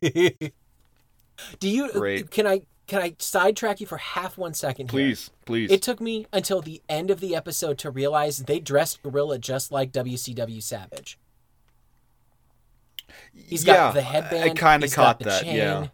Do 0.00 1.68
you 1.68 1.90
Great. 1.92 2.30
can 2.30 2.46
I 2.46 2.62
can 2.90 3.00
I 3.00 3.14
sidetrack 3.20 3.80
you 3.80 3.86
for 3.86 3.98
half 3.98 4.36
one 4.36 4.52
second 4.52 4.90
here? 4.90 4.98
Please, 4.98 5.30
please. 5.46 5.70
It 5.70 5.80
took 5.80 6.00
me 6.00 6.26
until 6.32 6.60
the 6.60 6.82
end 6.88 7.08
of 7.12 7.20
the 7.20 7.36
episode 7.36 7.78
to 7.78 7.90
realize 7.90 8.38
they 8.38 8.58
dressed 8.58 9.00
Gorilla 9.04 9.38
just 9.38 9.70
like 9.70 9.92
WCW 9.92 10.60
Savage. 10.60 11.16
He's 13.32 13.62
got 13.62 13.94
the 13.94 14.02
headband. 14.02 14.50
I 14.50 14.54
kind 14.54 14.82
of 14.82 14.92
caught 14.92 15.20
that. 15.20 15.42
chain. 15.42 15.54
Yeah. 15.54 15.86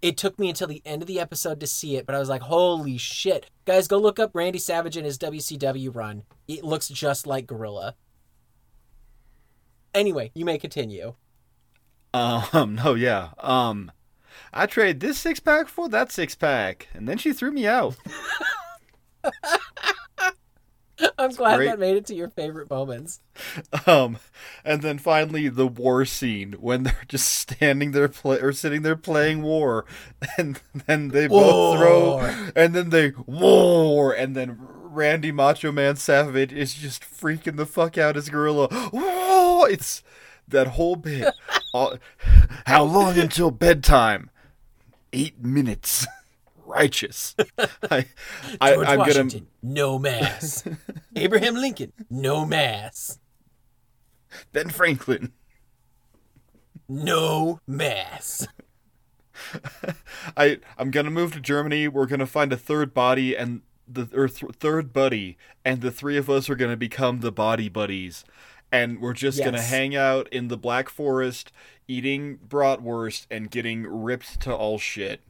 It 0.00 0.16
took 0.16 0.38
me 0.38 0.48
until 0.48 0.68
the 0.68 0.80
end 0.84 1.02
of 1.02 1.08
the 1.08 1.18
episode 1.18 1.58
to 1.58 1.66
see 1.66 1.96
it, 1.96 2.06
but 2.06 2.14
I 2.14 2.20
was 2.20 2.28
like, 2.28 2.42
"Holy 2.42 2.98
shit, 2.98 3.50
guys! 3.64 3.88
Go 3.88 3.98
look 3.98 4.20
up 4.20 4.30
Randy 4.32 4.60
Savage 4.60 4.96
and 4.96 5.04
his 5.04 5.18
WCW 5.18 5.92
run. 5.92 6.22
It 6.46 6.62
looks 6.62 6.88
just 6.88 7.26
like 7.26 7.48
Gorilla." 7.48 7.96
Anyway, 9.92 10.30
you 10.34 10.44
may 10.44 10.56
continue. 10.56 11.14
Um, 12.14 12.76
no, 12.84 12.94
yeah. 12.94 13.30
Um, 13.38 13.90
I 14.52 14.66
trade 14.66 15.00
this 15.00 15.18
six 15.18 15.40
pack 15.40 15.68
for 15.68 15.88
that 15.88 16.12
six 16.12 16.34
pack, 16.34 16.88
and 16.94 17.08
then 17.08 17.18
she 17.18 17.32
threw 17.32 17.50
me 17.50 17.66
out. 17.66 17.96
I'm 21.18 21.30
glad 21.30 21.56
great. 21.56 21.66
that 21.66 21.78
made 21.78 21.96
it 21.96 22.06
to 22.06 22.14
your 22.14 22.28
favorite 22.28 22.70
moments. 22.70 23.20
Um, 23.86 24.18
and 24.64 24.82
then 24.82 24.98
finally 24.98 25.48
the 25.48 25.66
war 25.66 26.04
scene 26.04 26.54
when 26.54 26.82
they're 26.82 27.04
just 27.08 27.28
standing 27.28 27.92
there 27.92 28.08
play 28.08 28.40
or 28.40 28.52
sitting 28.52 28.82
there 28.82 28.96
playing 28.96 29.42
war, 29.42 29.84
and 30.38 30.60
then 30.86 31.08
they 31.08 31.28
both 31.28 31.78
throw, 31.78 32.18
and 32.56 32.74
then 32.74 32.90
they 32.90 33.12
war, 33.26 34.12
and 34.12 34.34
then 34.34 34.56
Randy 34.58 35.30
Macho 35.30 35.70
Man 35.70 35.96
Savage 35.96 36.52
is 36.52 36.74
just 36.74 37.02
freaking 37.02 37.56
the 37.56 37.66
fuck 37.66 37.96
out 37.96 38.16
as 38.16 38.28
Gorilla. 38.28 38.68
Whoa! 38.68 39.64
It's 39.64 40.02
that 40.48 40.68
whole 40.68 40.96
bit. 40.96 41.32
All- 41.74 41.98
How 42.66 42.82
long 42.84 43.18
until 43.18 43.50
bedtime? 43.50 44.30
Eight 45.12 45.42
minutes. 45.42 46.06
Righteous. 46.66 47.34
I, 47.90 48.06
I, 48.60 48.74
George 48.74 48.88
I'm 48.88 48.98
gonna. 48.98 48.98
Washington, 48.98 49.46
no 49.62 49.98
mass. 49.98 50.64
Abraham 51.16 51.54
Lincoln, 51.54 51.92
no 52.10 52.44
mass. 52.44 53.18
Ben 54.52 54.68
Franklin. 54.68 55.32
No 56.88 57.60
mass. 57.66 58.46
I 60.36 60.58
I'm 60.76 60.90
gonna 60.90 61.10
move 61.10 61.32
to 61.32 61.40
Germany. 61.40 61.88
We're 61.88 62.06
gonna 62.06 62.26
find 62.26 62.52
a 62.52 62.56
third 62.56 62.92
body 62.92 63.34
and 63.36 63.62
the 63.86 64.08
or 64.14 64.28
th- 64.28 64.52
third 64.56 64.92
buddy, 64.92 65.38
and 65.64 65.80
the 65.80 65.90
three 65.90 66.16
of 66.18 66.28
us 66.28 66.50
are 66.50 66.54
gonna 66.56 66.76
become 66.76 67.20
the 67.20 67.32
body 67.32 67.68
buddies, 67.68 68.24
and 68.72 69.00
we're 69.00 69.12
just 69.14 69.42
gonna 69.42 69.60
hang 69.62 69.94
out 69.96 70.28
in 70.30 70.48
the 70.48 70.56
Black 70.56 70.88
Forest, 70.88 71.52
eating 71.86 72.38
bratwurst 72.38 73.26
and 73.30 73.50
getting 73.50 73.86
ripped 73.86 74.40
to 74.40 74.54
all 74.54 74.78
shit 74.78 75.20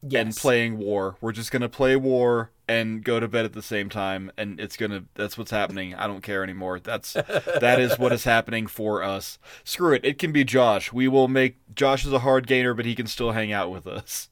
Yes. 0.00 0.22
and 0.24 0.36
playing 0.36 0.78
war. 0.78 1.16
We're 1.20 1.32
just 1.32 1.50
gonna 1.50 1.68
play 1.68 1.96
war 1.96 2.50
and 2.68 3.02
go 3.02 3.18
to 3.18 3.26
bed 3.26 3.44
at 3.44 3.52
the 3.52 3.62
same 3.62 3.88
time, 3.88 4.30
and 4.38 4.60
it's 4.60 4.76
gonna 4.76 5.04
that's 5.14 5.36
what's 5.36 5.50
happening. 5.50 5.94
I 5.94 6.06
don't 6.06 6.22
care 6.22 6.44
anymore. 6.44 6.78
That's 6.78 7.14
that 7.14 7.80
is 7.80 7.98
what 7.98 8.12
is 8.12 8.22
happening 8.24 8.66
for 8.68 9.02
us. 9.02 9.38
Screw 9.64 9.94
it. 9.94 10.04
It 10.04 10.18
can 10.18 10.30
be 10.30 10.44
Josh. 10.44 10.92
We 10.92 11.08
will 11.08 11.26
make 11.28 11.56
Josh 11.74 12.06
is 12.06 12.12
a 12.12 12.20
hard 12.20 12.46
gainer, 12.46 12.74
but 12.74 12.84
he 12.84 12.94
can 12.94 13.06
still 13.08 13.32
hang 13.32 13.50
out 13.52 13.70
with 13.72 13.86
us. 13.88 14.28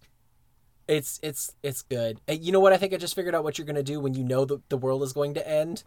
It's 0.87 1.19
it's 1.21 1.53
it's 1.65 1.83
good. 1.83 2.21
You 2.29 2.53
know 2.53 2.61
what? 2.61 2.73
I 2.73 2.77
think 2.77 2.95
I 2.95 2.97
just 2.97 3.17
figured 3.17 3.35
out 3.35 3.43
what 3.43 3.59
you're 3.59 3.67
gonna 3.67 3.83
do 3.83 3.99
when 3.99 4.15
you 4.15 4.23
know 4.23 4.45
the 4.45 4.61
the 4.69 4.77
world 4.79 5.03
is 5.03 5.13
going 5.13 5.35
to 5.35 5.49
end, 5.49 5.83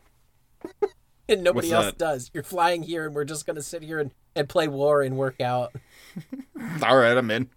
and 1.30 1.44
nobody 1.44 1.68
What's 1.68 1.74
else 1.76 1.86
that? 1.86 1.98
does. 1.98 2.32
You're 2.34 2.44
flying 2.44 2.84
here, 2.84 3.06
and 3.06 3.16
we're 3.16 3.26
just 3.26 3.46
gonna 3.46 3.62
sit 3.62 3.84
here 3.84 4.00
and, 4.00 4.12
and 4.36 4.50
play 4.50 4.68
war 4.68 5.02
and 5.02 5.16
work 5.18 5.40
out. 5.40 5.74
All 6.84 6.98
right, 6.98 7.16
I'm 7.18 7.32
in. 7.32 7.50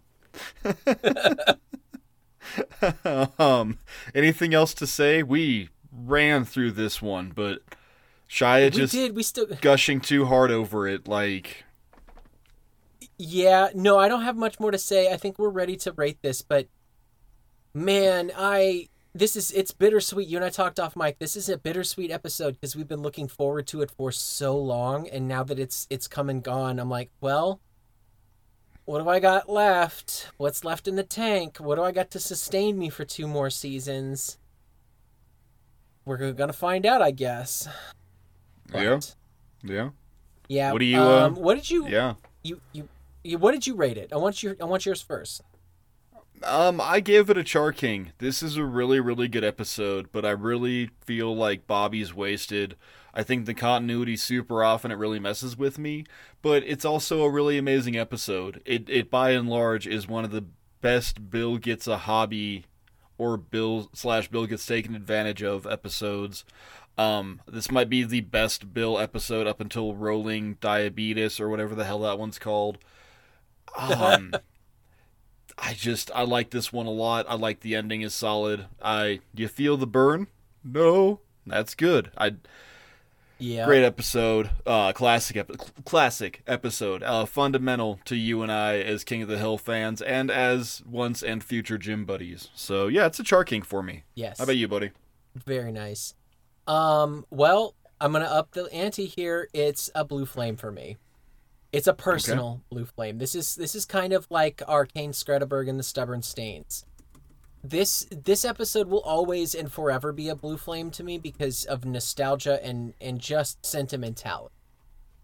um, 3.39 3.78
anything 4.15 4.55
else 4.55 4.74
to 4.74 4.86
say? 4.86 5.23
We 5.23 5.70
ran 5.93 6.44
through 6.44 6.73
this 6.73 7.01
one, 7.03 7.32
but 7.35 7.61
Shia 8.28 8.65
we 8.65 8.70
just 8.70 8.93
did. 8.93 9.16
We 9.16 9.23
still. 9.23 9.47
gushing 9.61 10.01
too 10.01 10.27
hard 10.27 10.51
over 10.51 10.86
it. 10.89 11.07
Like, 11.09 11.65
Yeah, 13.19 13.69
no, 13.74 13.99
I 13.99 14.09
don't 14.09 14.23
have 14.23 14.36
much 14.36 14.59
more 14.61 14.70
to 14.70 14.78
say. 14.78 15.12
I 15.12 15.16
think 15.16 15.39
we're 15.39 15.49
ready 15.51 15.77
to 15.77 15.93
rate 15.93 16.19
this, 16.23 16.43
but 16.43 16.69
man, 17.74 18.31
I 18.36 18.89
this 19.14 19.36
is 19.36 19.51
it's 19.51 19.72
bittersweet. 19.72 20.26
You 20.28 20.39
and 20.39 20.44
I 20.44 20.51
talked 20.51 20.80
off 20.80 20.97
mic. 20.97 21.18
This 21.18 21.36
is 21.36 21.48
a 21.48 21.59
bittersweet 21.59 22.10
episode 22.10 22.52
because 22.55 22.74
we've 22.74 22.89
been 22.89 23.02
looking 23.02 23.28
forward 23.28 23.66
to 23.68 23.82
it 23.82 23.90
for 23.90 24.10
so 24.10 24.56
long, 24.56 25.09
and 25.09 25.28
now 25.28 25.43
that 25.44 25.59
it's 25.59 25.86
it's 25.90 26.09
come 26.09 26.30
and 26.30 26.43
gone, 26.43 26.78
I'm 26.78 26.89
like, 26.90 27.10
well, 27.20 27.60
what 28.84 29.02
do 29.02 29.09
I 29.09 29.20
got 29.20 29.48
left? 29.48 30.30
What's 30.39 30.64
left 30.64 30.89
in 30.89 30.97
the 30.97 31.02
tank? 31.02 31.59
What 31.59 31.76
do 31.76 31.82
I 31.82 31.93
got 31.93 32.10
to 32.12 32.20
sustain 32.20 32.78
me 32.78 32.89
for 32.89 33.05
two 33.05 33.26
more 33.26 33.51
seasons? 33.51 34.39
We're 36.05 36.32
gonna 36.32 36.52
find 36.52 36.84
out, 36.86 37.01
I 37.02 37.10
guess. 37.12 37.68
yeah, 38.72 38.97
But, 38.97 39.14
yeah, 39.62 39.90
yeah. 40.48 40.72
What 40.72 40.78
do 40.80 40.84
you, 40.84 40.98
uh, 40.98 41.26
Um, 41.26 41.34
what 41.36 41.55
did 41.55 41.70
you? 41.70 41.86
yeah. 41.86 42.14
You, 42.43 42.60
you, 42.72 42.89
you. 43.22 43.39
What 43.39 43.52
did 43.52 43.66
you 43.68 43.76
rate 43.76 43.97
it? 43.98 44.12
I 44.12 44.16
want 44.16 44.43
your. 44.43 44.56
I 44.60 44.64
want 44.64 44.84
yours 44.84 45.01
first. 45.01 45.43
Um, 46.44 46.81
I 46.81 47.01
gave 47.01 47.31
it 47.31 47.39
a 47.39 47.44
Char 47.44 47.73
King. 47.73 48.12
This 48.19 48.43
is 48.43 48.56
a 48.56 48.64
really, 48.64 49.01
really 49.01 49.28
good 49.28 49.44
episode, 49.44 50.10
but 50.12 50.24
I 50.24 50.31
really 50.31 50.90
feel 51.01 51.35
like 51.35 51.66
Bobby's 51.66 52.14
wasted. 52.14 52.77
I 53.14 53.23
think 53.23 53.44
the 53.44 53.55
continuity 53.55 54.16
super 54.16 54.64
often 54.64 54.90
it 54.90 54.97
really 54.97 55.19
messes 55.19 55.56
with 55.56 55.78
me, 55.78 56.05
but 56.40 56.62
it's 56.64 56.85
also 56.85 57.23
a 57.23 57.31
really 57.31 57.59
amazing 57.59 57.97
episode. 57.97 58.62
It 58.64 58.89
it 58.89 59.10
by 59.10 59.31
and 59.31 59.48
large 59.48 59.86
is 59.86 60.09
one 60.09 60.24
of 60.24 60.31
the 60.31 60.44
best 60.81 61.31
Bill 61.31 61.59
gets 61.59 61.86
a 61.86 61.98
hobby 61.98 62.64
or 63.19 63.36
Bill 63.36 63.90
slash 63.93 64.28
Bill 64.28 64.47
gets 64.47 64.66
taken 64.66 64.94
advantage 64.94 65.43
of 65.43 65.66
episodes. 65.66 66.44
Um, 66.98 67.40
this 67.47 67.70
might 67.70 67.89
be 67.89 68.02
the 68.05 68.20
best 68.20 68.74
Bill 68.74 68.98
episode 68.98 69.47
up 69.47 69.60
until 69.60 69.94
Rolling 69.94 70.55
Diabetes 70.60 71.40
or 71.40 71.48
whatever 71.48 71.74
the 71.74 71.85
hell 71.85 72.01
that 72.01 72.19
one's 72.19 72.39
called. 72.39 72.78
Um, 73.74 74.35
I 75.59 75.74
just 75.74 76.11
I 76.15 76.23
like 76.23 76.51
this 76.51 76.73
one 76.73 76.87
a 76.87 76.91
lot. 76.91 77.27
I 77.29 77.35
like 77.35 77.61
the 77.61 77.74
ending 77.74 78.03
is 78.03 78.15
solid. 78.15 78.66
I 78.83 79.20
do 79.35 79.43
you 79.43 79.49
feel 79.49 79.77
the 79.77 79.87
burn? 79.87 80.27
No, 80.65 81.20
that's 81.47 81.74
good. 81.74 82.11
I 82.16 82.37
Yeah. 83.39 83.66
great 83.66 83.85
episode. 83.85 84.51
Uh, 84.66 84.93
classic 84.93 85.37
ep- 85.37 85.85
classic 85.85 86.43
episode. 86.47 87.03
Uh, 87.03 87.24
fundamental 87.27 88.01
to 88.05 88.16
you 88.16 88.43
and 88.43 88.51
I 88.53 88.79
as 88.81 89.05
King 89.05 89.23
of 89.23 89.29
the 89.29 89.39
Hill 89.39 89.59
fans 89.59 90.01
and 90.01 90.31
as 90.31 90.83
once 90.87 91.23
and 91.23 91.43
future 91.43 91.79
gym 91.79 92.05
buddies. 92.05 92.49
So 92.55 92.87
yeah, 92.89 93.07
it's 93.07 93.19
a 93.20 93.24
Char 93.24 93.45
King 93.45 93.62
for 93.62 93.83
me. 93.83 94.05
Yes. 94.15 94.39
How 94.39 94.45
about 94.45 94.57
you, 94.57 94.69
buddy? 94.69 94.91
Very 95.35 95.73
nice. 95.73 96.15
Um, 96.66 97.27
well, 97.31 97.74
I'm 98.01 98.12
gonna 98.12 98.24
up 98.27 98.53
the 98.53 98.73
ante 98.73 99.07
here. 99.07 99.49
It's 99.53 99.91
a 99.95 100.05
blue 100.05 100.27
flame 100.27 100.57
for 100.57 100.70
me. 100.70 100.97
It's 101.73 101.86
a 101.86 101.94
personal 101.94 102.62
blue 102.70 102.85
flame. 102.85 103.19
This 103.19 103.35
is 103.35 103.55
this 103.55 103.74
is 103.74 103.86
kind 103.86 104.12
of 104.12 104.27
like 104.31 104.62
Arcane 104.69 105.12
Skredeberg 105.12 105.69
and 105.69 105.78
the 105.78 105.85
Stubborn 105.85 106.23
Stains. 106.23 106.85
This 107.65 108.07
this 108.11 108.44
episode 108.44 108.89
will 108.89 109.01
always 109.01 109.55
and 109.55 109.73
forever 109.73 110.12
be 110.12 110.28
a 110.28 110.36
blue 110.36 110.59
flame 110.59 110.90
to 110.93 111.03
me 111.03 111.16
because 111.16 111.65
of 111.65 111.86
nostalgia 111.86 112.62
and 112.62 112.93
and 113.01 113.19
just 113.19 113.65
sentimentality. 113.65 114.55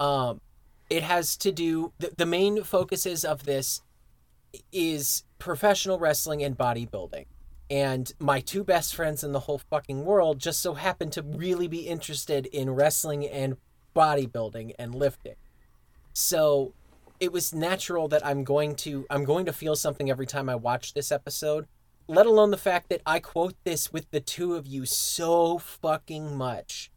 Um, 0.00 0.40
it 0.88 1.02
has 1.02 1.36
to 1.38 1.52
do 1.52 1.92
the, 1.98 2.12
the 2.16 2.26
main 2.26 2.62
focuses 2.62 3.24
of 3.24 3.44
this 3.44 3.82
is 4.72 5.24
professional 5.38 5.98
wrestling 5.98 6.42
and 6.42 6.56
bodybuilding 6.56 7.26
and 7.70 8.12
my 8.18 8.40
two 8.40 8.64
best 8.64 8.94
friends 8.94 9.22
in 9.22 9.32
the 9.32 9.40
whole 9.40 9.58
fucking 9.58 10.04
world 10.04 10.38
just 10.38 10.60
so 10.62 10.74
happen 10.74 11.10
to 11.10 11.22
really 11.22 11.68
be 11.68 11.80
interested 11.80 12.46
in 12.46 12.70
wrestling 12.70 13.26
and 13.26 13.56
bodybuilding 13.94 14.72
and 14.78 14.94
lifting. 14.94 15.34
So 16.18 16.72
it 17.20 17.30
was 17.30 17.54
natural 17.54 18.08
that 18.08 18.26
I'm 18.26 18.42
going 18.42 18.74
to 18.76 19.06
I'm 19.08 19.24
going 19.24 19.46
to 19.46 19.52
feel 19.52 19.76
something 19.76 20.10
every 20.10 20.26
time 20.26 20.48
I 20.48 20.56
watch 20.56 20.92
this 20.92 21.12
episode, 21.12 21.68
let 22.08 22.26
alone 22.26 22.50
the 22.50 22.56
fact 22.56 22.88
that 22.88 23.02
I 23.06 23.20
quote 23.20 23.54
this 23.62 23.92
with 23.92 24.10
the 24.10 24.18
two 24.18 24.56
of 24.56 24.66
you 24.66 24.84
so 24.84 25.58
fucking 25.58 26.34
much. 26.34 26.90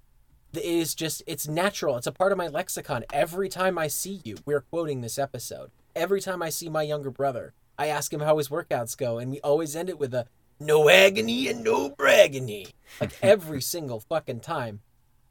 It 0.53 0.65
is 0.65 0.95
just 0.95 1.22
it's 1.27 1.48
natural. 1.48 1.98
It's 1.98 2.07
a 2.07 2.11
part 2.11 2.31
of 2.31 2.39
my 2.39 2.48
lexicon. 2.48 3.06
Every 3.14 3.48
time 3.48 3.77
I 3.77 3.85
see 3.85 4.22
you, 4.23 4.38
we're 4.43 4.61
quoting 4.61 5.02
this 5.02 5.19
episode. 5.19 5.69
Every 5.95 6.19
time 6.19 6.41
I 6.41 6.49
see 6.49 6.68
my 6.68 6.81
younger 6.81 7.11
brother, 7.11 7.53
I 7.77 7.88
ask 7.88 8.11
him 8.11 8.22
how 8.22 8.39
his 8.39 8.49
workouts 8.49 8.98
go, 8.98 9.19
and 9.19 9.30
we 9.30 9.39
always 9.41 9.76
end 9.76 9.89
it 9.89 9.99
with 9.99 10.15
a 10.15 10.26
no 10.60 10.89
agony 10.89 11.48
and 11.48 11.64
no 11.64 11.91
braggony. 11.91 12.73
Like 12.99 13.14
every 13.22 13.61
single 13.61 13.99
fucking 13.99 14.39
time. 14.39 14.80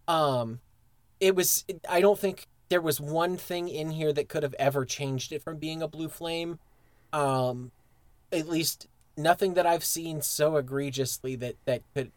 Um 0.07 0.61
it 1.19 1.35
was 1.35 1.65
I 1.89 2.01
don't 2.01 2.19
think 2.19 2.47
there 2.71 2.81
was 2.81 3.01
one 3.01 3.37
thing 3.37 3.69
in 3.69 3.91
here 3.91 4.13
that 4.13 4.29
could 4.29 4.43
have 4.43 4.55
ever 4.59 4.87
changed 4.87 5.33
it 5.33 5.43
from 5.43 5.59
being 5.59 5.83
a 5.83 5.89
blue 5.89 6.09
flame. 6.09 6.59
Um 7.13 7.73
at 8.33 8.49
least 8.49 8.87
nothing 9.17 9.55
that 9.55 9.67
I've 9.67 9.85
seen 9.85 10.23
so 10.23 10.57
egregiously 10.57 11.37
that 11.37 11.57
that 11.67 11.83
could 11.95 12.13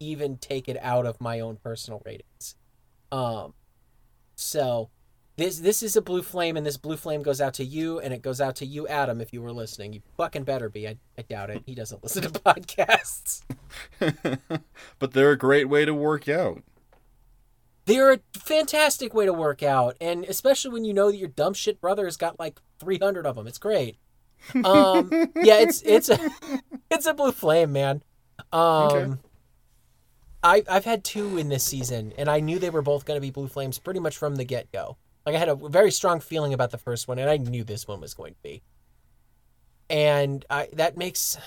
even 0.00 0.36
take 0.36 0.68
it 0.68 0.76
out 0.82 1.06
of 1.06 1.20
my 1.20 1.40
own 1.40 1.56
personal 1.56 2.02
ratings. 2.04 2.56
Um 3.10 3.54
so 4.34 4.90
this 5.36 5.60
this 5.60 5.82
is 5.82 5.96
a 5.96 6.02
blue 6.02 6.22
flame 6.22 6.56
and 6.56 6.66
this 6.66 6.76
blue 6.76 6.96
flame 6.96 7.22
goes 7.22 7.40
out 7.40 7.54
to 7.54 7.64
you 7.64 8.00
and 8.00 8.12
it 8.12 8.22
goes 8.22 8.40
out 8.40 8.56
to 8.56 8.66
you 8.66 8.88
Adam 8.88 9.20
if 9.20 9.32
you 9.32 9.40
were 9.40 9.52
listening. 9.52 9.92
You 9.92 10.02
fucking 10.16 10.44
better 10.44 10.68
be. 10.68 10.88
I, 10.88 10.96
I 11.16 11.22
doubt 11.22 11.50
it. 11.50 11.62
He 11.64 11.76
doesn't 11.76 12.02
listen 12.02 12.22
to 12.24 12.28
podcasts. 12.40 13.42
but 14.98 15.12
they're 15.12 15.30
a 15.30 15.38
great 15.38 15.68
way 15.68 15.84
to 15.84 15.94
work 15.94 16.28
out. 16.28 16.62
They're 17.84 18.12
a 18.12 18.20
fantastic 18.34 19.12
way 19.12 19.26
to 19.26 19.32
work 19.32 19.62
out, 19.62 19.96
and 20.00 20.24
especially 20.24 20.70
when 20.72 20.84
you 20.84 20.94
know 20.94 21.10
that 21.10 21.16
your 21.16 21.28
dumb 21.28 21.54
shit 21.54 21.80
brother 21.80 22.04
has 22.04 22.16
got 22.16 22.38
like 22.38 22.60
300 22.78 23.26
of 23.26 23.36
them. 23.36 23.46
It's 23.46 23.58
great. 23.58 23.96
Um, 24.64 25.10
yeah, 25.42 25.58
it's 25.58 25.82
it's 25.82 26.08
a 26.08 26.18
it's 26.90 27.06
a 27.06 27.14
blue 27.14 27.32
flame, 27.32 27.72
man. 27.72 28.02
Um, 28.52 28.60
Okay. 28.92 29.14
I 30.44 30.62
I've 30.68 30.84
had 30.84 31.04
two 31.04 31.38
in 31.38 31.48
this 31.48 31.64
season, 31.64 32.12
and 32.18 32.28
I 32.28 32.40
knew 32.40 32.58
they 32.58 32.70
were 32.70 32.82
both 32.82 33.04
going 33.04 33.16
to 33.16 33.20
be 33.20 33.30
blue 33.30 33.48
flames 33.48 33.78
pretty 33.78 34.00
much 34.00 34.16
from 34.16 34.36
the 34.36 34.44
get 34.44 34.70
go. 34.72 34.96
Like 35.24 35.36
I 35.36 35.38
had 35.38 35.48
a 35.48 35.54
very 35.54 35.90
strong 35.92 36.20
feeling 36.20 36.52
about 36.52 36.70
the 36.70 36.78
first 36.78 37.06
one, 37.06 37.18
and 37.18 37.30
I 37.30 37.36
knew 37.36 37.64
this 37.64 37.86
one 37.86 38.00
was 38.00 38.14
going 38.14 38.34
to 38.34 38.42
be. 38.42 38.62
And 39.88 40.44
I 40.50 40.68
that 40.72 40.96
makes, 40.96 41.38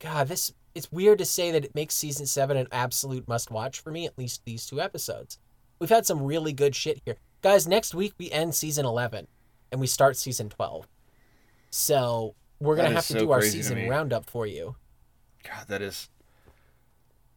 God, 0.00 0.28
this 0.28 0.52
it's 0.74 0.90
weird 0.90 1.18
to 1.18 1.24
say 1.24 1.50
that 1.52 1.64
it 1.64 1.74
makes 1.74 1.94
season 1.94 2.26
seven 2.26 2.56
an 2.56 2.66
absolute 2.72 3.28
must 3.28 3.50
watch 3.50 3.80
for 3.80 3.90
me. 3.90 4.06
At 4.06 4.18
least 4.18 4.44
these 4.44 4.66
two 4.66 4.80
episodes. 4.80 5.38
We've 5.80 5.90
had 5.90 6.06
some 6.06 6.22
really 6.22 6.52
good 6.52 6.76
shit 6.76 7.00
here, 7.04 7.16
guys. 7.42 7.66
Next 7.66 7.94
week 7.94 8.12
we 8.18 8.30
end 8.30 8.54
season 8.54 8.84
eleven, 8.84 9.26
and 9.72 9.80
we 9.80 9.86
start 9.86 10.16
season 10.16 10.48
twelve. 10.48 10.86
So 11.70 12.34
we're 12.60 12.76
gonna 12.76 12.90
have 12.90 12.98
is 12.98 13.06
to 13.08 13.12
so 13.14 13.18
do 13.20 13.30
our 13.32 13.42
season 13.42 13.88
roundup 13.88 14.28
for 14.28 14.46
you. 14.46 14.76
God, 15.42 15.66
that 15.68 15.82
is. 15.82 16.08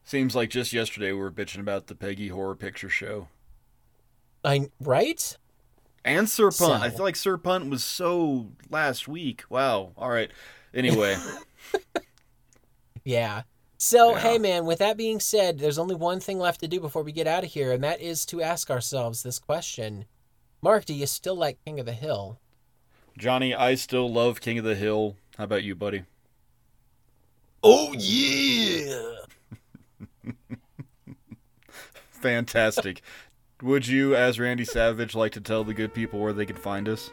Seems 0.04 0.36
like 0.36 0.50
just 0.50 0.74
yesterday 0.74 1.14
we 1.14 1.20
were 1.20 1.32
bitching 1.32 1.62
about 1.62 1.88
the 1.88 1.96
Peggy 1.96 2.28
Horror 2.28 2.56
Picture 2.56 2.90
Show. 2.90 3.30
I 4.44 4.70
right? 4.82 5.38
And 6.04 6.30
Sir 6.30 6.52
Punt. 6.52 6.84
I 6.84 6.90
feel 6.90 7.06
like 7.06 7.16
Sir 7.16 7.38
Punt 7.38 7.70
was 7.70 7.82
so 7.84 8.52
last 8.70 9.08
week. 9.08 9.44
Wow. 9.50 9.94
All 9.98 10.10
right. 10.10 10.30
Anyway, 10.74 11.16
Yeah. 13.06 13.44
So, 13.86 14.12
Yeah. 14.12 14.20
hey, 14.22 14.38
man, 14.38 14.66
with 14.66 14.80
that 14.80 14.96
being 14.96 15.20
said, 15.20 15.60
there's 15.60 15.78
only 15.78 15.94
one 15.94 16.22
thing 16.22 16.40
left 16.40 16.62
to 16.62 16.70
do 16.70 16.80
before 16.80 17.04
we 17.04 17.12
get 17.12 17.28
out 17.28 17.44
of 17.44 17.52
here, 17.52 17.74
and 17.74 17.84
that 17.84 18.00
is 18.00 18.26
to 18.28 18.42
ask 18.42 18.72
ourselves 18.72 19.24
this 19.24 19.40
question 19.40 20.06
Mark, 20.62 20.86
do 20.86 20.94
you 20.94 21.06
still 21.06 21.36
like 21.36 21.58
King 21.66 21.82
of 21.82 21.86
the 21.86 21.92
Hill? 21.92 22.40
Jonny, 23.18 23.54
I 23.54 23.76
still 23.76 24.10
love 24.10 24.40
King 24.40 24.58
of 24.58 24.64
the 24.64 24.76
Hill. 24.76 25.18
How 25.38 25.44
about 25.44 25.64
you, 25.64 25.76
buddy? 25.76 26.06
Oh, 27.62 27.92
yeah. 27.92 29.18
Fantastic. 32.22 33.02
Would 33.62 33.86
you, 33.86 34.16
as 34.16 34.40
Randy 34.40 34.64
Savage, 34.64 35.14
like 35.14 35.34
to 35.34 35.42
tell 35.42 35.66
the 35.66 35.74
good 35.74 35.94
people 35.94 36.22
where 36.22 36.32
they 36.32 36.46
can 36.46 36.56
find 36.56 36.88
us? 36.88 37.12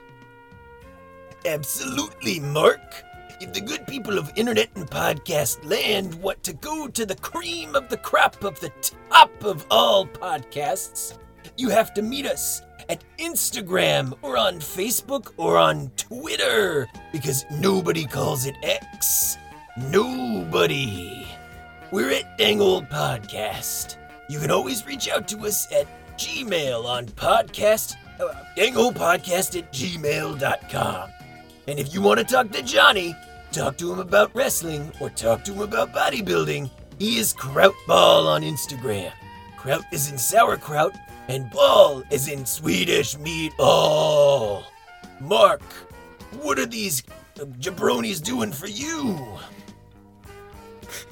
Absolutely, 1.45 2.39
Mark. 2.39 3.03
If 3.41 3.55
the 3.55 3.61
good 3.63 3.87
people 3.87 4.19
of 4.19 4.31
internet 4.37 4.69
and 4.75 4.87
podcast 4.87 5.65
land 5.65 6.15
want 6.17 6.43
to 6.43 6.53
go 6.53 6.89
to 6.89 7.07
the 7.07 7.15
cream 7.15 7.75
of 7.75 7.89
the 7.89 7.97
crop 7.97 8.45
of 8.45 8.61
the 8.61 8.71
top 9.09 9.31
of 9.43 9.65
all 9.71 10.07
podcasts, 10.07 11.17
you 11.57 11.71
have 11.71 11.95
to 11.95 12.03
meet 12.03 12.27
us 12.27 12.61
at 12.91 13.03
Instagram 13.19 14.13
or 14.21 14.37
on 14.37 14.57
Facebook 14.57 15.33
or 15.39 15.57
on 15.57 15.91
Twitter 15.97 16.87
because 17.13 17.47
nobody 17.51 18.05
calls 18.05 18.45
it 18.45 18.57
X. 18.63 19.39
Nobody. 19.79 21.27
We're 21.91 22.11
at 22.11 22.37
Dang 22.37 22.61
Old 22.61 22.91
Podcast. 22.91 23.97
You 24.29 24.39
can 24.39 24.51
always 24.51 24.85
reach 24.85 25.09
out 25.09 25.27
to 25.29 25.39
us 25.47 25.67
at 25.73 25.87
Gmail 26.19 26.85
on 26.85 27.07
podcast, 27.07 27.97
uh, 28.21 28.35
dangoldpodcast 28.55 29.59
at 29.59 29.73
gmail.com. 29.73 31.11
And 31.67 31.79
if 31.79 31.95
you 31.95 32.03
want 32.03 32.19
to 32.19 32.25
talk 32.25 32.51
to 32.51 32.63
Jonny, 32.63 33.17
talk 33.53 33.77
to 33.79 33.93
him 33.93 33.99
about 33.99 34.35
wrestling 34.35 34.93
or 35.01 35.11
talk 35.11 35.45
to 35.45 35.53
him 35.53 35.61
about 35.61 35.93
bodybuilding, 35.93 36.71
he 36.99 37.19
is 37.19 37.35
Krautball 37.35 38.27
on 38.27 38.43
Instagram. 38.43 39.13
Kraut 39.57 39.85
is 39.93 40.11
in 40.11 40.19
sauerkraut, 40.19 40.95
And 41.29 41.51
ball 41.51 42.03
is 42.11 42.29
in 42.29 42.47
Swedish 42.47 43.17
meat. 43.19 43.53
Oh, 43.59 44.67
Mark, 45.21 45.63
what 46.41 46.59
are 46.59 46.67
these 46.67 47.03
jabronis 47.37 48.23
doing 48.23 48.53
for 48.53 48.67
you? 48.67 49.19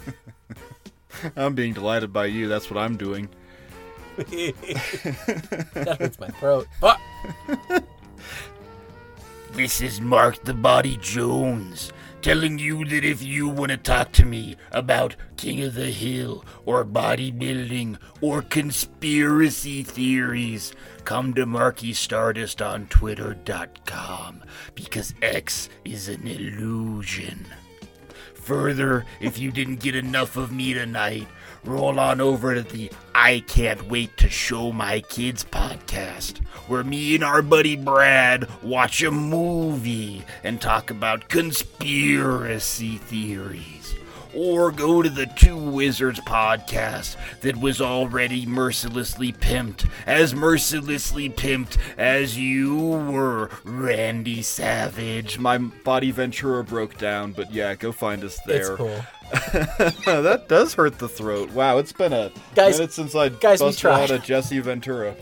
I'm 1.37 1.55
being 1.55 1.73
delighted 1.75 2.13
by 2.13 2.27
you. 2.27 2.49
That's 2.49 2.71
what 2.71 2.79
I'm 2.79 2.97
doing. 2.97 3.29
that 4.17 5.97
hurts 5.99 6.19
my 6.19 6.29
throat. 6.29 6.67
Fuck. 6.81 7.01
This 9.53 9.81
is 9.81 10.01
Mark 10.01 10.45
the 10.45 10.55
Body 10.55 10.99
Jones 11.01 11.91
telling 12.23 12.59
you 12.59 12.85
that 12.85 13.05
if 13.05 13.23
you 13.23 13.49
want 13.49 13.71
to 13.71 13.77
talk 13.77 14.13
to 14.13 14.25
me 14.25 14.57
about 14.73 15.17
King 15.37 15.63
of 15.63 15.75
the 15.75 15.91
Hill 15.91 16.45
or 16.65 16.85
bodybuilding 16.85 17.99
or 18.21 18.43
conspiracy 18.43 19.83
theories, 19.83 20.73
come 21.05 21.33
to 21.35 21.47
Marky 21.47 21.93
Stardust 21.93 22.61
on 22.61 22.87
Twitter.com 22.87 24.43
because 24.75 25.15
X 25.23 25.69
is 25.85 26.09
an 26.09 26.27
illusion. 26.27 27.47
Further, 28.35 29.05
if 29.21 29.39
you 29.39 29.53
didn't 29.53 29.81
get 29.81 29.95
enough 29.95 30.37
of 30.37 30.51
me 30.51 30.73
tonight, 30.73 31.29
roll 31.69 32.01
on 32.01 32.21
over 32.21 32.55
to 32.55 32.63
the 32.63 32.91
I 33.15 33.45
Can't 33.47 33.89
Wait 33.89 34.17
to 34.17 34.31
Show 34.31 34.73
My 34.73 35.01
Kids 35.01 35.45
podcast, 35.45 36.39
where 36.67 36.83
me 36.83 37.15
and 37.15 37.23
our 37.23 37.43
buddy 37.43 37.77
Brad 37.77 38.49
watch 38.63 39.03
a 39.03 39.11
movie 39.11 40.25
and 40.43 40.61
talk 40.61 40.91
about 40.91 41.29
conspiracy 41.29 42.97
theories. 42.97 43.95
Or 44.35 44.71
go 44.71 45.03
to 45.03 45.09
the 45.09 45.27
Two 45.27 45.57
Wizards 45.57 46.21
podcast 46.21 47.17
that 47.41 47.57
was 47.57 47.81
already 47.81 48.47
mercilessly 48.47 49.33
pimped, 49.33 49.89
as 50.07 50.35
mercilessly 50.35 51.29
pimped 51.31 51.79
as 51.97 52.39
you 52.39 52.77
were, 53.11 53.51
Randy 53.65 54.43
Savage. 54.43 55.39
My 55.39 55.59
body 55.59 56.11
Ventura 56.13 56.63
broke 56.63 56.99
down, 56.99 57.33
but 57.33 57.53
yeah, 57.53 57.75
go 57.75 57.91
find 57.91 58.23
us 58.23 58.39
there. 58.47 58.61
It's 58.61 58.71
cool. 58.71 59.01
that 60.05 60.47
does 60.49 60.75
hurt 60.75 60.99
the 60.99 61.09
throat. 61.09 61.51
Wow, 61.51 61.79
it's 61.79 61.93
been 61.93 62.13
a 62.13 62.33
Guys- 62.55 62.79
minute 62.79 62.93
since 62.93 63.15
I 63.15 63.29
guys, 63.29 63.61
we 63.61 63.67
busted 63.69 63.87
out 63.91 64.11
a 64.11 64.19
Jesse 64.19 64.59
Ventura. 64.61 65.15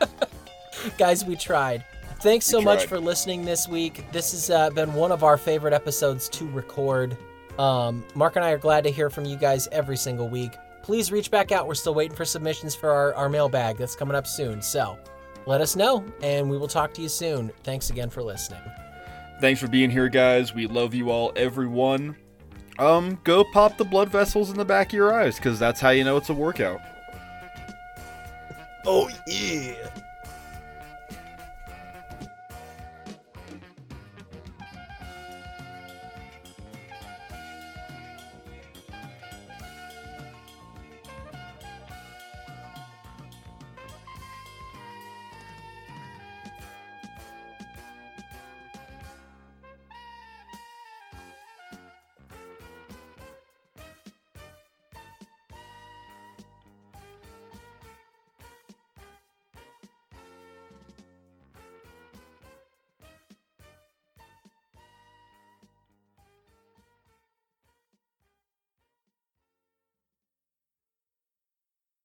Guys, 0.98 1.24
we 1.24 1.36
tried. 1.36 1.84
Thanks 2.20 2.46
so 2.46 2.60
much 2.60 2.86
for 2.86 2.98
listening 2.98 3.44
this 3.44 3.68
week. 3.68 4.10
This 4.12 4.32
has 4.32 4.50
uh, 4.50 4.70
been 4.70 4.94
one 4.94 5.12
of 5.12 5.22
our 5.24 5.36
favorite 5.36 5.74
episodes 5.74 6.28
to 6.30 6.48
record. 6.50 7.16
Um, 7.58 8.04
Mark 8.14 8.36
and 8.36 8.44
I 8.44 8.50
are 8.50 8.58
glad 8.58 8.84
to 8.84 8.90
hear 8.90 9.10
from 9.10 9.24
you 9.26 9.36
guys 9.36 9.68
every 9.72 9.96
single 9.96 10.28
week. 10.28 10.52
Please 10.82 11.12
reach 11.12 11.30
back 11.30 11.52
out. 11.52 11.66
We're 11.68 11.74
still 11.74 11.94
waiting 11.94 12.16
for 12.16 12.24
submissions 12.24 12.74
for 12.74 12.90
our, 12.90 13.14
our 13.14 13.28
mailbag 13.28 13.76
that's 13.76 13.94
coming 13.94 14.14
up 14.16 14.26
soon. 14.26 14.60
So 14.62 14.98
let 15.46 15.60
us 15.60 15.76
know, 15.76 16.04
and 16.22 16.48
we 16.50 16.56
will 16.58 16.68
talk 16.68 16.92
to 16.94 17.02
you 17.02 17.08
soon. 17.08 17.52
Thanks 17.62 17.90
again 17.90 18.10
for 18.10 18.22
listening. 18.22 18.60
Thanks 19.40 19.60
for 19.60 19.68
being 19.68 19.90
here, 19.90 20.08
guys. 20.08 20.54
We 20.54 20.66
love 20.66 20.94
you 20.94 21.10
all, 21.10 21.32
everyone. 21.36 22.16
Um, 22.78 23.20
go 23.24 23.44
pop 23.44 23.76
the 23.76 23.84
blood 23.84 24.08
vessels 24.08 24.50
in 24.50 24.56
the 24.56 24.64
back 24.64 24.88
of 24.88 24.92
your 24.94 25.14
eyes, 25.14 25.36
because 25.36 25.58
that's 25.58 25.80
how 25.80 25.90
you 25.90 26.04
know 26.04 26.16
it's 26.16 26.28
a 26.28 26.34
workout. 26.34 26.80
Oh, 28.84 29.08
yeah. 29.26 29.74